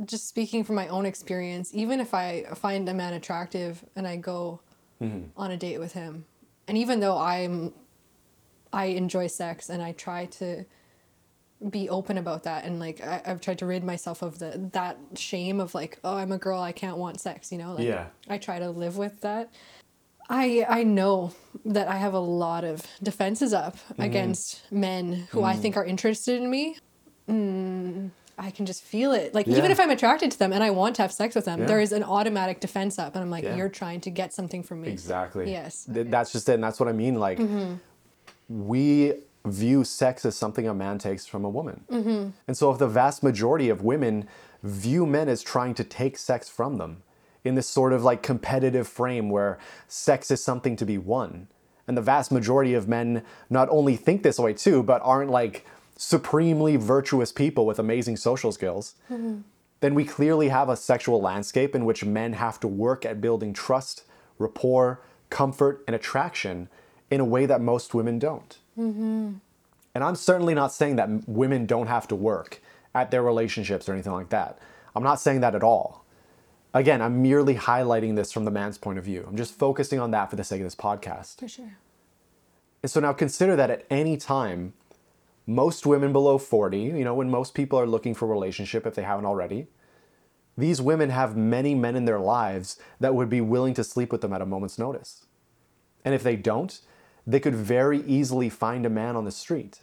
just 0.05 0.27
speaking 0.27 0.63
from 0.63 0.75
my 0.75 0.87
own 0.89 1.07
experience, 1.07 1.71
even 1.73 1.99
if 1.99 2.13
I 2.13 2.43
find 2.55 2.87
a 2.87 2.93
man 2.93 3.13
attractive 3.13 3.83
and 3.95 4.07
I 4.07 4.17
go 4.17 4.59
on 5.01 5.51
a 5.51 5.57
date 5.57 5.79
with 5.79 5.93
him, 5.93 6.25
and 6.67 6.77
even 6.77 6.99
though 6.99 7.17
I'm, 7.17 7.73
I 8.73 8.85
enjoy 8.85 9.27
sex 9.27 9.69
and 9.69 9.81
I 9.81 9.91
try 9.93 10.25
to 10.25 10.65
be 11.71 11.89
open 11.89 12.19
about 12.19 12.43
that 12.43 12.65
and 12.65 12.79
like 12.79 13.03
I, 13.03 13.19
I've 13.25 13.41
tried 13.41 13.57
to 13.59 13.65
rid 13.65 13.83
myself 13.83 14.21
of 14.21 14.37
the 14.37 14.69
that 14.73 14.99
shame 15.15 15.59
of 15.59 15.73
like 15.73 15.97
oh 16.03 16.15
I'm 16.15 16.31
a 16.31 16.37
girl 16.37 16.61
I 16.61 16.71
can't 16.71 16.97
want 16.97 17.19
sex 17.19 17.51
you 17.51 17.57
know 17.57 17.73
like 17.73 17.83
Yeah. 17.87 18.05
I 18.29 18.37
try 18.37 18.59
to 18.59 18.69
live 18.69 18.95
with 18.95 19.21
that 19.21 19.51
I 20.29 20.67
I 20.69 20.83
know 20.83 21.33
that 21.65 21.87
I 21.87 21.95
have 21.95 22.13
a 22.13 22.19
lot 22.19 22.63
of 22.63 22.85
defenses 23.01 23.53
up 23.53 23.75
Mm-hmm. 23.77 24.01
against 24.03 24.71
men 24.71 25.27
who 25.31 25.43
I 25.43 25.55
think 25.55 25.75
are 25.77 25.83
interested 25.85 26.39
in 26.39 26.47
me. 26.47 26.77
Mm, 27.27 28.11
I 28.37 28.51
can 28.51 28.65
just 28.65 28.83
feel 28.83 29.13
it. 29.13 29.33
Like 29.33 29.47
Yeah. 29.47 29.57
even 29.57 29.71
if 29.71 29.79
I'm 29.79 29.89
attracted 29.89 30.31
to 30.31 30.39
them 30.39 30.53
and 30.53 30.63
I 30.63 30.69
want 30.69 30.95
to 30.97 31.01
have 31.01 31.11
sex 31.11 31.33
with 31.35 31.45
them, 31.45 31.61
Yeah. 31.61 31.65
there 31.65 31.79
is 31.79 31.91
an 31.91 32.03
automatic 32.03 32.59
defense 32.59 32.99
up, 32.99 33.15
and 33.15 33.23
I'm 33.23 33.31
like, 33.31 33.43
Yeah. 33.43 33.55
you're 33.55 33.69
trying 33.69 34.01
to 34.01 34.11
get 34.11 34.33
something 34.33 34.61
from 34.63 34.81
me. 34.81 34.89
Exactly. 34.89 35.51
Yes. 35.51 35.87
Th- 35.91 36.07
That's 36.07 36.31
just 36.31 36.47
it. 36.47 36.53
And 36.53 36.63
that's 36.63 36.79
what 36.79 36.87
I 36.87 36.91
mean. 36.93 37.15
Like, 37.15 37.39
mm-hmm. 37.39 37.75
we 38.49 39.13
view 39.45 39.83
sex 39.83 40.25
as 40.25 40.35
something 40.35 40.67
a 40.67 40.73
man 40.73 40.97
takes 40.99 41.25
from 41.25 41.45
a 41.45 41.49
woman. 41.49 41.81
Mm-hmm. 41.89 42.29
And 42.47 42.57
so, 42.57 42.71
if 42.71 42.77
the 42.77 42.87
vast 42.87 43.23
majority 43.23 43.69
of 43.69 43.81
women 43.81 44.27
view 44.63 45.05
men 45.05 45.29
as 45.29 45.41
trying 45.41 45.73
to 45.75 45.83
take 45.83 46.17
sex 46.17 46.49
from 46.49 46.77
them 46.77 47.03
in 47.43 47.55
this 47.55 47.67
sort 47.67 47.93
of 47.93 48.03
like 48.03 48.21
competitive 48.21 48.87
frame 48.87 49.29
where 49.29 49.57
sex 49.87 50.29
is 50.31 50.43
something 50.43 50.75
to 50.75 50.85
be 50.85 50.97
won, 50.97 51.47
and 51.87 51.95
the 51.97 52.01
vast 52.01 52.31
majority 52.31 52.73
of 52.73 52.87
men 52.87 53.23
not 53.49 53.69
only 53.69 53.95
think 53.95 54.21
this 54.23 54.37
way 54.37 54.53
too, 54.53 54.83
but 54.83 55.01
aren't 55.03 55.31
like 55.31 55.65
supremely 55.97 56.75
virtuous 56.75 57.31
people 57.31 57.65
with 57.65 57.79
amazing 57.79 58.15
social 58.15 58.51
skills, 58.51 58.95
mm-hmm. 59.11 59.39
then 59.79 59.95
we 59.95 60.05
clearly 60.05 60.49
have 60.49 60.69
a 60.69 60.77
sexual 60.77 61.19
landscape 61.19 61.75
in 61.75 61.85
which 61.85 62.05
men 62.05 62.33
have 62.33 62.59
to 62.59 62.67
work 62.67 63.05
at 63.05 63.19
building 63.19 63.51
trust, 63.51 64.03
rapport, 64.37 65.01
comfort, 65.29 65.83
and 65.87 65.95
attraction 65.95 66.69
in 67.09 67.19
a 67.19 67.25
way 67.25 67.45
that 67.45 67.61
most 67.61 67.93
women 67.93 68.19
don't. 68.19 68.57
Mm-hmm. 68.77 69.33
And 69.95 70.03
I'm 70.03 70.15
certainly 70.15 70.53
not 70.53 70.71
saying 70.71 70.97
that 70.97 71.27
women 71.27 71.65
don't 71.65 71.87
have 71.87 72.07
to 72.09 72.15
work 72.15 72.61
at 72.93 73.09
their 73.09 73.23
relationships 73.23 73.89
or 73.89 73.93
anything 73.93 74.13
like 74.13 74.29
that. 74.29 74.59
I'm 74.95 75.03
not 75.03 75.19
saying 75.19 75.41
that 75.41 75.55
at 75.55 75.63
all. 75.63 76.05
Again, 76.73 77.01
I'm 77.01 77.21
merely 77.23 77.55
highlighting 77.55 78.15
this 78.15 78.31
from 78.31 78.45
the 78.45 78.51
man's 78.51 78.77
point 78.77 78.99
of 78.99 79.05
view. 79.05 79.25
I'm 79.27 79.37
just 79.37 79.53
focusing 79.53 79.99
on 79.99 80.11
that 80.11 80.29
for 80.29 80.35
the 80.35 80.43
sake 80.43 80.61
of 80.61 80.65
this 80.65 80.75
podcast. 80.75 81.39
For 81.39 81.47
sure. 81.47 81.77
And 82.83 82.91
so 82.91 82.99
now 82.99 83.13
consider 83.13 83.55
that 83.55 83.71
at 83.71 83.85
any 83.89 84.17
time, 84.17 84.73
most 85.47 85.85
women 85.85 86.11
below 86.11 86.37
40, 86.37 86.77
you 86.77 87.05
know, 87.05 87.15
when 87.15 87.29
most 87.29 87.53
people 87.53 87.79
are 87.79 87.87
looking 87.87 88.13
for 88.13 88.25
a 88.25 88.27
relationship 88.27 88.85
if 88.85 88.95
they 88.95 89.03
haven't 89.03 89.25
already, 89.25 89.67
these 90.57 90.81
women 90.81 91.09
have 91.09 91.37
many 91.37 91.73
men 91.73 91.95
in 91.95 92.05
their 92.05 92.19
lives 92.19 92.77
that 92.99 93.15
would 93.15 93.29
be 93.29 93.41
willing 93.41 93.73
to 93.75 93.83
sleep 93.83 94.11
with 94.11 94.21
them 94.21 94.33
at 94.33 94.41
a 94.41 94.45
moment's 94.45 94.77
notice. 94.77 95.25
And 96.03 96.13
if 96.13 96.23
they 96.23 96.35
don't, 96.35 96.79
they 97.25 97.39
could 97.39 97.55
very 97.55 98.01
easily 98.01 98.49
find 98.49 98.85
a 98.85 98.89
man 98.89 99.15
on 99.15 99.25
the 99.25 99.31
street. 99.31 99.81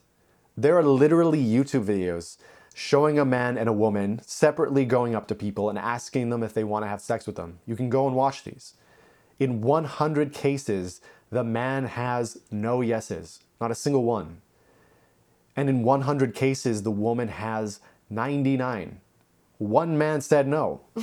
There 0.56 0.76
are 0.76 0.82
literally 0.82 1.42
YouTube 1.42 1.84
videos 1.84 2.38
showing 2.74 3.18
a 3.18 3.24
man 3.24 3.56
and 3.56 3.68
a 3.68 3.72
woman 3.72 4.20
separately 4.24 4.84
going 4.84 5.14
up 5.14 5.28
to 5.28 5.34
people 5.34 5.70
and 5.70 5.78
asking 5.78 6.30
them 6.30 6.42
if 6.42 6.52
they 6.52 6.64
want 6.64 6.84
to 6.84 6.88
have 6.88 7.00
sex 7.00 7.26
with 7.26 7.36
them. 7.36 7.60
You 7.66 7.76
can 7.76 7.88
go 7.88 8.06
and 8.06 8.16
watch 8.16 8.44
these. 8.44 8.74
In 9.38 9.60
100 9.60 10.32
cases, 10.32 11.00
the 11.30 11.44
man 11.44 11.84
has 11.86 12.40
no 12.50 12.80
yeses, 12.80 13.40
not 13.60 13.70
a 13.70 13.74
single 13.74 14.04
one. 14.04 14.40
And 15.57 15.68
in 15.68 15.82
100 15.82 16.34
cases, 16.34 16.82
the 16.82 16.90
woman 16.90 17.28
has 17.28 17.80
99. 18.11 19.00
One 19.59 19.96
man 19.96 20.20
said 20.20 20.48
no. 20.48 20.80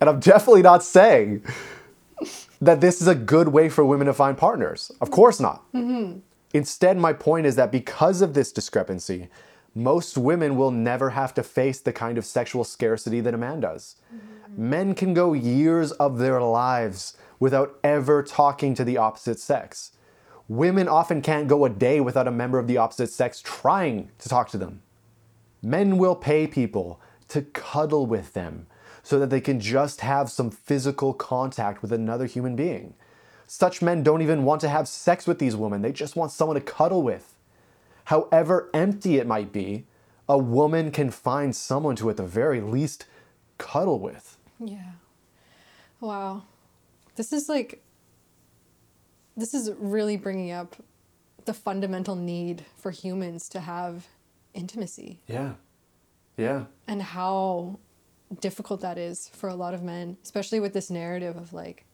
and 0.00 0.08
I'm 0.08 0.20
definitely 0.20 0.62
not 0.62 0.82
saying 0.84 1.42
that 2.60 2.80
this 2.80 3.00
is 3.00 3.08
a 3.08 3.14
good 3.14 3.48
way 3.48 3.68
for 3.68 3.84
women 3.84 4.06
to 4.06 4.12
find 4.12 4.36
partners. 4.36 4.92
Of 5.00 5.10
course 5.10 5.40
not. 5.40 5.64
Mm-hmm. 5.72 6.18
Instead, 6.54 6.98
my 6.98 7.12
point 7.12 7.46
is 7.46 7.56
that 7.56 7.72
because 7.72 8.20
of 8.20 8.34
this 8.34 8.52
discrepancy, 8.52 9.28
most 9.74 10.18
women 10.18 10.56
will 10.56 10.70
never 10.70 11.10
have 11.10 11.32
to 11.34 11.42
face 11.42 11.80
the 11.80 11.92
kind 11.92 12.18
of 12.18 12.26
sexual 12.26 12.64
scarcity 12.64 13.20
that 13.20 13.32
a 13.32 13.38
man 13.38 13.60
does. 13.60 13.96
Mm-hmm. 14.14 14.70
Men 14.70 14.94
can 14.94 15.14
go 15.14 15.32
years 15.32 15.92
of 15.92 16.18
their 16.18 16.42
lives 16.42 17.16
without 17.42 17.76
ever 17.82 18.22
talking 18.22 18.72
to 18.72 18.84
the 18.84 18.96
opposite 18.96 19.40
sex. 19.40 19.90
Women 20.46 20.86
often 20.86 21.20
can't 21.20 21.48
go 21.48 21.64
a 21.64 21.68
day 21.68 21.98
without 21.98 22.28
a 22.28 22.30
member 22.30 22.56
of 22.56 22.68
the 22.68 22.76
opposite 22.76 23.10
sex 23.10 23.40
trying 23.40 24.12
to 24.18 24.28
talk 24.28 24.48
to 24.50 24.56
them. 24.56 24.80
Men 25.60 25.98
will 25.98 26.14
pay 26.14 26.46
people 26.46 27.00
to 27.26 27.42
cuddle 27.42 28.06
with 28.06 28.32
them 28.34 28.68
so 29.02 29.18
that 29.18 29.30
they 29.30 29.40
can 29.40 29.58
just 29.58 30.02
have 30.02 30.30
some 30.30 30.52
physical 30.52 31.12
contact 31.12 31.82
with 31.82 31.92
another 31.92 32.26
human 32.26 32.54
being. 32.54 32.94
Such 33.48 33.82
men 33.82 34.04
don't 34.04 34.22
even 34.22 34.44
want 34.44 34.60
to 34.60 34.68
have 34.68 34.86
sex 34.86 35.26
with 35.26 35.40
these 35.40 35.56
women, 35.56 35.82
they 35.82 35.90
just 35.90 36.14
want 36.14 36.30
someone 36.30 36.54
to 36.54 36.60
cuddle 36.60 37.02
with. 37.02 37.34
However 38.04 38.70
empty 38.72 39.16
it 39.16 39.26
might 39.26 39.52
be, 39.52 39.86
a 40.28 40.38
woman 40.38 40.92
can 40.92 41.10
find 41.10 41.56
someone 41.56 41.96
to, 41.96 42.08
at 42.08 42.18
the 42.18 42.22
very 42.22 42.60
least, 42.60 43.06
cuddle 43.58 43.98
with. 43.98 44.38
Yeah. 44.60 44.92
Wow. 46.00 46.44
This 47.16 47.32
is 47.32 47.48
like, 47.48 47.82
this 49.36 49.54
is 49.54 49.70
really 49.78 50.16
bringing 50.16 50.50
up 50.50 50.76
the 51.44 51.54
fundamental 51.54 52.14
need 52.16 52.64
for 52.76 52.90
humans 52.90 53.48
to 53.50 53.60
have 53.60 54.06
intimacy 54.54 55.20
Yeah. 55.26 55.54
Yeah. 56.36 56.66
and 56.86 57.02
how 57.02 57.78
difficult 58.40 58.80
that 58.82 58.96
is 58.98 59.28
for 59.28 59.48
a 59.48 59.54
lot 59.54 59.74
of 59.74 59.82
men, 59.82 60.16
especially 60.22 60.60
with 60.60 60.72
this 60.72 60.90
narrative 60.90 61.36
of 61.36 61.52
like, 61.52 61.84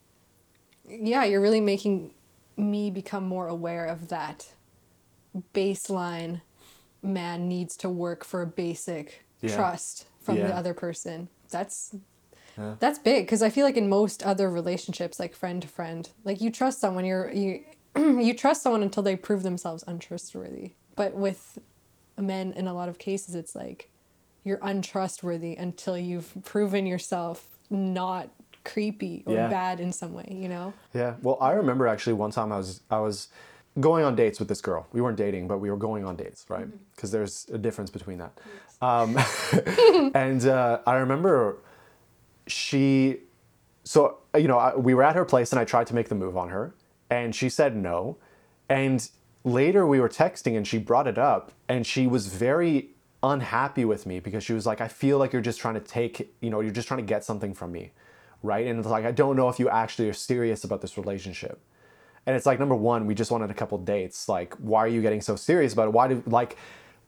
yeah, 0.89 1.25
you're 1.25 1.41
really 1.41 1.61
making 1.61 2.13
me 2.57 2.91
become 2.91 3.25
more 3.27 3.49
aware 3.49 3.87
of 3.87 4.09
that 4.09 4.53
baseline 5.55 6.41
man 7.03 7.49
needs 7.49 7.77
to 7.79 7.89
work 7.89 8.25
for 8.25 8.43
a 8.43 8.47
basic 8.47 9.25
Yeah. 9.41 9.55
trust 9.55 10.07
from 10.21 10.37
the 10.37 10.55
other 10.55 10.75
person. 10.75 11.29
That's 11.51 11.95
Yeah. 12.59 12.75
that's 12.81 12.99
big 12.99 13.25
because 13.27 13.43
I 13.43 13.51
feel 13.51 13.65
like 13.65 13.77
in 13.77 13.89
most 13.89 14.23
other 14.23 14.51
relationships, 14.51 15.19
like 15.21 15.35
friend 15.35 15.63
to 15.63 15.69
friend, 15.69 16.09
like 16.25 16.41
you 16.41 16.51
trust 16.51 16.81
someone, 16.81 17.05
you're 17.05 17.31
you 17.33 17.63
you 17.97 18.35
trust 18.35 18.63
someone 18.63 18.83
until 18.83 19.03
they 19.03 19.17
prove 19.17 19.43
themselves 19.43 19.85
untrustworthy. 19.87 20.73
But 20.97 21.15
with 21.15 21.59
men, 22.19 22.53
in 22.55 22.67
a 22.67 22.75
lot 22.75 22.89
of 22.89 22.99
cases, 22.99 23.35
it's 23.35 23.55
like 23.55 23.91
you're 24.45 24.59
untrustworthy 24.63 25.55
until 25.57 25.97
you've 25.97 26.33
proven 26.45 26.87
yourself 26.87 27.47
not 27.71 28.31
creepy 28.65 29.23
or 29.27 29.35
Yeah. 29.35 29.49
bad 29.49 29.79
in 29.81 29.93
some 29.93 30.13
way. 30.15 30.27
You 30.31 30.49
know? 30.49 30.73
Yeah. 30.95 31.15
Well, 31.23 31.39
I 31.41 31.53
remember 31.53 31.87
actually 31.87 32.15
one 32.15 32.31
time 32.31 32.51
I 32.53 32.57
was 32.59 32.81
I 32.91 32.99
was 33.01 33.29
going 33.79 34.05
on 34.05 34.17
dates 34.17 34.39
with 34.41 34.49
this 34.49 34.61
girl. 34.61 34.87
We 34.93 35.01
weren't 35.01 35.17
dating, 35.17 35.47
but 35.47 35.59
we 35.59 35.71
were 35.71 35.77
going 35.77 36.05
on 36.05 36.17
dates, 36.17 36.45
right? 36.49 36.67
Because 36.97 37.11
there's 37.13 37.47
a 37.53 37.59
difference 37.59 37.91
between 37.91 38.19
that. 38.19 38.33
Um, 38.83 39.17
and 40.15 40.45
uh, 40.47 40.81
I 40.87 40.97
remember 40.97 41.59
she, 42.51 43.21
so 43.85 44.19
uh, 44.35 44.39
you 44.39 44.49
know, 44.49 44.75
we 44.77 44.95
were 44.95 45.03
at 45.03 45.17
her 45.17 45.25
place 45.25 45.53
and 45.53 45.61
I 45.61 45.65
tried 45.65 45.87
to 45.89 45.95
make 45.95 46.09
the 46.09 46.15
move 46.15 46.37
on 46.37 46.49
her, 46.51 46.75
and 47.11 47.35
she 47.35 47.49
said 47.49 47.77
no. 47.77 48.17
And 48.69 49.09
later 49.45 49.87
we 49.87 50.01
were 50.01 50.09
texting 50.09 50.57
and 50.57 50.67
she 50.67 50.79
brought 50.79 51.07
it 51.07 51.19
up, 51.19 51.53
and 51.69 51.87
she 51.87 52.07
was 52.07 52.27
very 52.27 52.91
unhappy 53.23 53.85
with 53.85 54.07
me 54.07 54.21
because 54.21 54.45
she 54.45 54.53
was 54.53 54.67
like, 54.67 54.81
I 54.81 54.89
feel 54.89 55.19
like 55.19 55.33
you're 55.33 55.43
just 55.43 55.61
trying 55.61 55.75
to 55.75 55.81
take, 55.81 56.33
you 56.41 56.51
know, 56.51 56.61
you're 56.61 56.73
just 56.73 56.89
trying 56.89 57.01
to 57.01 57.07
get 57.07 57.25
something 57.25 57.53
from 57.55 57.73
me, 57.73 57.93
right? 58.43 58.67
And 58.67 58.79
it's 58.79 58.89
like, 58.89 59.05
I 59.05 59.11
don't 59.11 59.37
know 59.37 59.49
if 59.49 59.59
you 59.59 59.69
actually 59.69 60.09
are 60.09 60.15
serious 60.15 60.65
about 60.65 60.81
this 60.81 60.97
relationship. 60.97 61.61
And 62.27 62.37
it's 62.37 62.47
like 62.47 62.59
number 62.59 62.75
one, 62.75 63.07
we 63.07 63.15
just 63.15 63.31
wanted 63.31 63.51
a 63.51 63.55
couple 63.55 63.79
dates. 63.79 64.29
Like, 64.29 64.55
why 64.57 64.81
are 64.81 64.89
you 64.89 65.01
getting 65.01 65.23
so 65.23 65.35
serious 65.35 65.73
about 65.73 65.89
it? 65.89 65.93
Why 65.93 66.09
do 66.09 66.23
like 66.27 66.59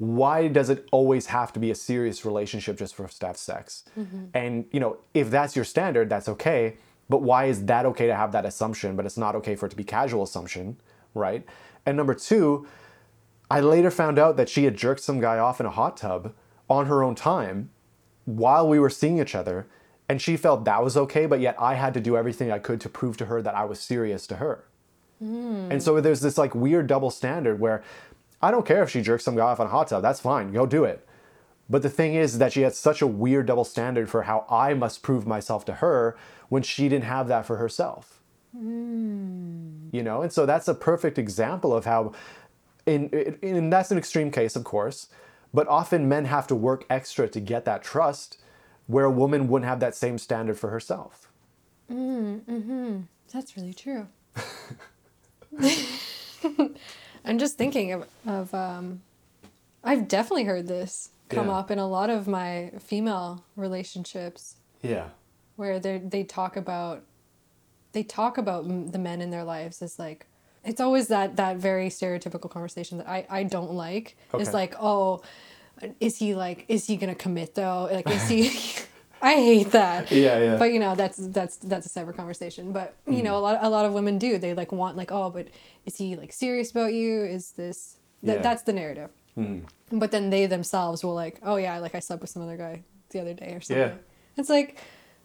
why 0.01 0.49
does 0.49 0.71
it 0.71 0.89
always 0.93 1.27
have 1.27 1.53
to 1.53 1.61
be 1.61 1.71
a 1.71 1.75
serious 1.75 2.25
relationship 2.25 2.79
just 2.79 2.95
for 2.95 3.07
have 3.07 3.37
sex? 3.37 3.85
Mm-hmm. 3.99 4.25
And 4.33 4.65
you 4.73 4.81
know, 4.81 4.97
if 5.13 5.29
that's 5.29 5.55
your 5.55 5.67
standard, 5.67 6.09
that's 6.09 6.27
okay. 6.27 6.79
But 7.11 7.21
why 7.21 7.45
is 7.47 7.67
that 7.67 7.85
okay 7.85 8.07
to 8.07 8.15
have 8.15 8.33
that 8.33 8.47
assumption, 8.47 8.97
but 8.97 9.05
it's 9.05 9.19
not 9.19 9.35
okay 9.37 9.57
for 9.57 9.67
it 9.67 9.71
to 9.71 9.77
be 9.77 9.85
casual 9.85 10.23
assumption, 10.23 10.81
right? 11.13 11.45
And 11.85 11.99
number 11.99 12.15
two, 12.15 12.67
I 13.51 13.61
later 13.61 13.91
found 13.91 14.19
out 14.19 14.39
that 14.39 14.49
she 14.49 14.65
had 14.65 14.75
jerked 14.75 15.03
some 15.03 15.21
guy 15.21 15.39
off 15.39 15.61
in 15.61 15.67
a 15.67 15.71
hot 15.71 15.99
tub 15.99 16.33
on 16.71 16.87
her 16.87 17.03
own 17.03 17.15
time 17.15 17.69
while 18.25 18.67
we 18.67 18.79
were 18.79 18.89
seeing 18.89 19.21
each 19.21 19.35
other. 19.35 19.67
And 20.09 20.23
she 20.23 20.39
felt 20.39 20.65
that 20.65 20.83
was 20.83 20.97
okay, 20.97 21.27
but 21.27 21.41
yet 21.41 21.57
I 21.61 21.75
had 21.75 21.93
to 21.93 22.01
do 22.01 22.17
everything 22.17 22.51
I 22.51 22.59
could 22.59 22.81
to 22.81 22.89
prove 22.89 23.19
to 23.19 23.27
her 23.27 23.43
that 23.43 23.55
I 23.55 23.65
was 23.67 23.81
serious 23.81 24.27
to 24.29 24.37
her. 24.37 24.65
Hmm. 25.19 25.69
And 25.71 25.83
so 25.83 26.01
there's 26.01 26.23
this 26.23 26.39
like 26.39 26.55
weird 26.55 26.87
double 26.87 27.11
standard 27.11 27.61
where 27.61 27.83
I 28.43 28.51
don't 28.51 28.67
care 28.67 28.83
if 28.83 28.91
she 28.91 29.03
jerks 29.03 29.25
some 29.25 29.37
guy 29.37 29.43
off 29.43 29.61
in 29.61 29.67
a 29.67 29.71
hot 29.71 29.89
tub, 29.89 30.03
that's 30.03 30.21
fine, 30.21 30.53
go 30.53 30.67
do 30.67 30.85
it. 30.85 31.07
But 31.69 31.83
the 31.83 31.91
thing 31.91 32.15
is 32.15 32.39
that 32.39 32.53
she 32.53 32.63
had 32.63 32.75
such 32.75 33.01
a 33.01 33.07
weird 33.07 33.47
double 33.47 33.65
standard 33.65 34.11
for 34.11 34.23
how 34.23 34.45
I 34.51 34.75
must 34.75 35.03
prove 35.03 35.27
myself 35.27 35.65
to 35.67 35.75
her 35.75 36.17
when 36.49 36.63
she 36.63 36.89
didn't 36.89 37.05
have 37.05 37.29
that 37.29 37.47
for 37.47 37.57
herself. 37.57 38.21
Hmm. 38.57 39.89
You 39.93 40.03
know, 40.03 40.23
and 40.23 40.33
so 40.33 40.47
that's 40.47 40.67
a 40.67 40.75
perfect 40.75 41.17
example 41.17 41.73
of 41.73 41.85
how, 41.85 42.13
in, 42.87 43.09
in, 43.11 43.57
and 43.57 43.73
that's 43.73 43.93
an 43.93 43.99
extreme 43.99 44.33
case, 44.33 44.57
of 44.57 44.65
course, 44.65 45.09
but 45.55 45.69
often 45.69 46.09
men 46.09 46.25
have 46.25 46.49
to 46.49 46.57
work 46.57 46.85
extra 46.91 47.29
to 47.29 47.41
get 47.41 47.65
that 47.67 47.85
trust 47.85 48.39
where 48.89 49.05
a 49.05 49.11
woman 49.11 49.47
wouldn't 49.47 49.69
have 49.69 49.79
that 49.81 49.95
same 49.95 50.19
standard 50.19 50.59
for 50.59 50.71
herself. 50.71 51.31
Mm, 51.91 52.41
mm-hmm. 52.41 53.01
That's 53.33 53.57
really 53.57 53.75
true. 53.75 54.09
I'm 57.25 57.39
just 57.39 57.57
thinking 57.59 57.93
of, 57.93 58.07
of 58.27 58.55
um, 58.55 59.03
I've 59.85 60.09
definitely 60.09 60.45
heard 60.45 60.67
this 60.69 61.11
come 61.29 61.49
Yeah. 61.49 61.55
up 61.59 61.71
in 61.71 61.79
a 61.79 61.87
lot 61.89 62.11
of 62.11 62.27
my 62.27 62.73
female 62.81 63.45
relationships 63.57 64.57
Yeah. 64.83 65.09
where 65.57 65.79
they 65.79 65.99
they 65.99 66.25
talk 66.25 66.57
about 66.57 67.05
they 67.93 68.03
talk 68.03 68.39
about 68.39 68.65
the 68.93 68.99
men 68.99 69.21
in 69.21 69.31
their 69.31 69.45
lives 69.45 69.83
as 69.83 69.99
like 69.99 70.27
it's 70.65 70.81
always 70.81 71.09
that 71.09 71.37
that 71.37 71.57
very 71.57 71.89
stereotypical 71.89 72.51
conversation 72.51 72.99
that 72.99 73.09
I 73.09 73.27
I 73.31 73.43
don't 73.45 73.73
like 73.73 74.17
Okay. 74.35 74.43
is 74.43 74.53
like 74.55 74.75
oh 74.81 75.23
is 75.99 76.17
he 76.19 76.35
like 76.35 76.65
is 76.69 76.87
he 76.87 76.97
gonna 76.97 77.15
commit 77.15 77.55
though 77.55 77.89
like 77.91 78.09
is 78.11 78.29
he 78.29 78.51
I 79.23 79.35
hate 79.35 79.71
that. 79.73 80.11
Yeah, 80.11 80.39
yeah. 80.39 80.57
but 80.57 80.73
you 80.73 80.79
know 80.79 80.95
that's 80.95 81.19
that's 81.19 81.57
that's 81.57 81.87
a 81.87 81.89
separate 81.89 82.17
conversation. 82.17 82.73
But 82.73 82.95
you 83.07 83.19
mm. 83.19 83.25
know 83.25 83.37
a 83.37 83.41
lot 83.41 83.59
a 83.61 83.69
lot 83.69 83.85
of 83.85 83.93
women 83.93 84.19
do. 84.19 84.39
They 84.39 84.55
like 84.55 84.73
want 84.73 84.97
like 84.97 85.13
oh 85.13 85.31
but 85.31 85.49
is 85.87 85.97
he 85.97 86.17
like 86.17 86.33
serious 86.33 86.71
about 86.71 86.93
you? 86.95 87.25
Is 87.25 87.53
this 87.53 87.97
that 88.23 88.37
Yeah. 88.37 88.43
that's 88.43 88.63
the 88.63 88.73
narrative. 88.73 89.11
Mm. 89.37 89.65
But 89.93 90.11
then 90.11 90.31
they 90.31 90.47
themselves 90.47 91.05
will 91.05 91.15
like 91.15 91.39
oh 91.43 91.57
yeah 91.57 91.79
like 91.79 91.95
I 91.95 92.01
slept 92.01 92.23
with 92.23 92.31
some 92.31 92.43
other 92.43 92.57
guy 92.57 92.83
the 93.11 93.21
other 93.21 93.35
day 93.35 93.53
or 93.55 93.61
something. 93.61 93.89
Yeah. 93.89 93.95
it's 94.37 94.49
like 94.49 94.79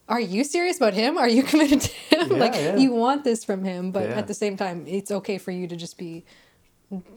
are 0.08 0.20
you 0.20 0.43
serious 0.43 0.78
about 0.78 0.93
him? 0.93 1.18
Are 1.18 1.30
you 1.30 1.41
committed 1.52 1.82
to 1.82 1.91
him? 1.91 2.32
Yeah, 2.32 2.38
like 2.38 2.54
yeah. 2.56 2.76
you 2.76 2.91
want 2.91 3.24
this 3.24 3.43
from 3.43 3.64
him 3.64 3.91
but 3.91 4.04
at 4.10 4.28
the 4.28 4.34
same 4.34 4.58
time 4.58 4.86
it's 4.88 5.12
okay 5.12 5.38
for 5.38 5.52
you 5.52 5.68
to 5.68 5.76
just 5.76 5.98
be 5.98 6.26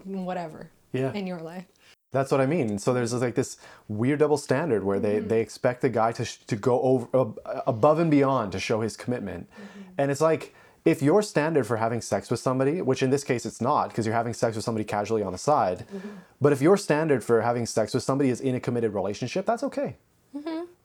whatever 0.04 0.70
Yeah. 0.92 1.12
in 1.12 1.26
your 1.26 1.40
life 1.40 1.66
That's 2.10 2.32
what 2.32 2.40
I 2.40 2.46
mean. 2.46 2.78
So 2.78 2.94
there's 2.94 3.12
like 3.12 3.34
this 3.34 3.58
weird 3.86 4.20
double 4.20 4.38
standard 4.38 4.82
where 4.82 4.98
they, 4.98 5.16
mm-hmm. 5.16 5.28
they 5.28 5.40
expect 5.40 5.82
the 5.82 5.90
guy 5.90 6.12
to, 6.12 6.24
sh- 6.24 6.38
to 6.46 6.56
go 6.56 6.80
over 6.80 7.08
ab- 7.14 7.38
above 7.66 7.98
and 7.98 8.10
beyond 8.10 8.52
to 8.52 8.60
show 8.60 8.80
his 8.80 8.96
commitment. 8.96 9.48
Mm-hmm. 9.50 9.80
And 9.98 10.10
it's 10.10 10.20
like 10.20 10.54
if 10.84 11.02
your 11.02 11.20
standard 11.20 11.66
for 11.66 11.76
having 11.76 12.00
sex 12.00 12.30
with 12.30 12.40
somebody, 12.40 12.80
which 12.80 13.02
in 13.02 13.10
this 13.10 13.24
case 13.24 13.44
it's 13.44 13.60
not 13.60 13.88
because 13.88 14.06
you're 14.06 14.14
having 14.14 14.32
sex 14.32 14.56
with 14.56 14.64
somebody 14.64 14.84
casually 14.84 15.22
on 15.22 15.32
the 15.32 15.38
side, 15.38 15.86
mm-hmm. 15.94 16.08
but 16.40 16.52
if 16.52 16.62
your 16.62 16.78
standard 16.78 17.22
for 17.22 17.42
having 17.42 17.66
sex 17.66 17.92
with 17.92 18.02
somebody 18.02 18.30
is 18.30 18.40
in 18.40 18.54
a 18.54 18.60
committed 18.60 18.94
relationship, 18.94 19.44
that's 19.44 19.62
okay. 19.62 19.96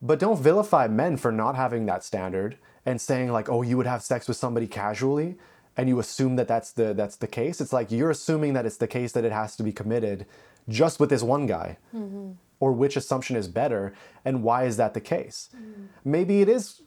But 0.01 0.19
don't 0.19 0.39
vilify 0.39 0.87
men 0.87 1.17
for 1.17 1.31
not 1.31 1.55
having 1.55 1.85
that 1.85 2.03
standard 2.03 2.57
and 2.85 2.99
saying 2.99 3.31
like, 3.31 3.49
"Oh, 3.49 3.61
you 3.61 3.77
would 3.77 3.87
have 3.87 4.01
sex 4.01 4.27
with 4.27 4.37
somebody 4.37 4.67
casually," 4.67 5.37
and 5.77 5.87
you 5.89 5.99
assume 5.99 6.35
that 6.35 6.47
that's 6.47 6.71
the 6.71 6.93
that's 6.93 7.17
the 7.17 7.27
case. 7.27 7.61
It's 7.61 7.73
like 7.73 7.91
you're 7.91 8.09
assuming 8.09 8.53
that 8.53 8.65
it's 8.65 8.77
the 8.77 8.87
case 8.87 9.11
that 9.13 9.25
it 9.25 9.31
has 9.31 9.55
to 9.57 9.63
be 9.63 9.71
committed 9.71 10.25
just 10.69 10.99
with 10.99 11.09
this 11.09 11.23
one 11.23 11.45
guy. 11.45 11.77
Mm-hmm. 11.95 12.31
Or 12.59 12.71
which 12.71 12.95
assumption 12.95 13.35
is 13.35 13.47
better 13.47 13.93
and 14.23 14.41
why 14.41 14.63
is 14.63 14.77
that 14.77 14.93
the 14.93 15.01
case? 15.01 15.49
Mm-hmm. 15.55 15.83
Maybe 16.05 16.41
it 16.41 16.47
is 16.47 16.81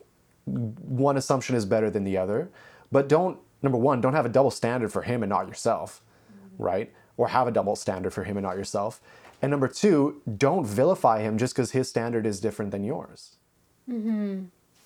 one 0.46 1.16
assumption 1.16 1.54
is 1.56 1.66
better 1.66 1.90
than 1.90 2.04
the 2.04 2.16
other, 2.16 2.50
but 2.90 3.08
don't 3.08 3.38
number 3.62 3.78
1, 3.78 4.00
don't 4.00 4.14
have 4.14 4.26
a 4.26 4.30
double 4.30 4.50
standard 4.50 4.92
for 4.92 5.02
him 5.02 5.22
and 5.22 5.30
not 5.30 5.48
yourself, 5.48 6.02
mm-hmm. 6.32 6.62
right? 6.62 6.92
Or 7.16 7.28
have 7.28 7.48
a 7.48 7.50
double 7.50 7.76
standard 7.76 8.12
for 8.12 8.24
him 8.24 8.36
and 8.36 8.44
not 8.44 8.56
yourself. 8.56 9.00
And 9.42 9.50
number 9.50 9.68
2, 9.68 10.22
don't 10.38 10.64
vilify 10.64 11.20
him 11.20 11.36
just 11.36 11.54
cuz 11.54 11.72
his 11.72 11.88
standard 11.88 12.26
is 12.26 12.40
different 12.40 12.70
than 12.70 12.84
yours. 12.84 13.36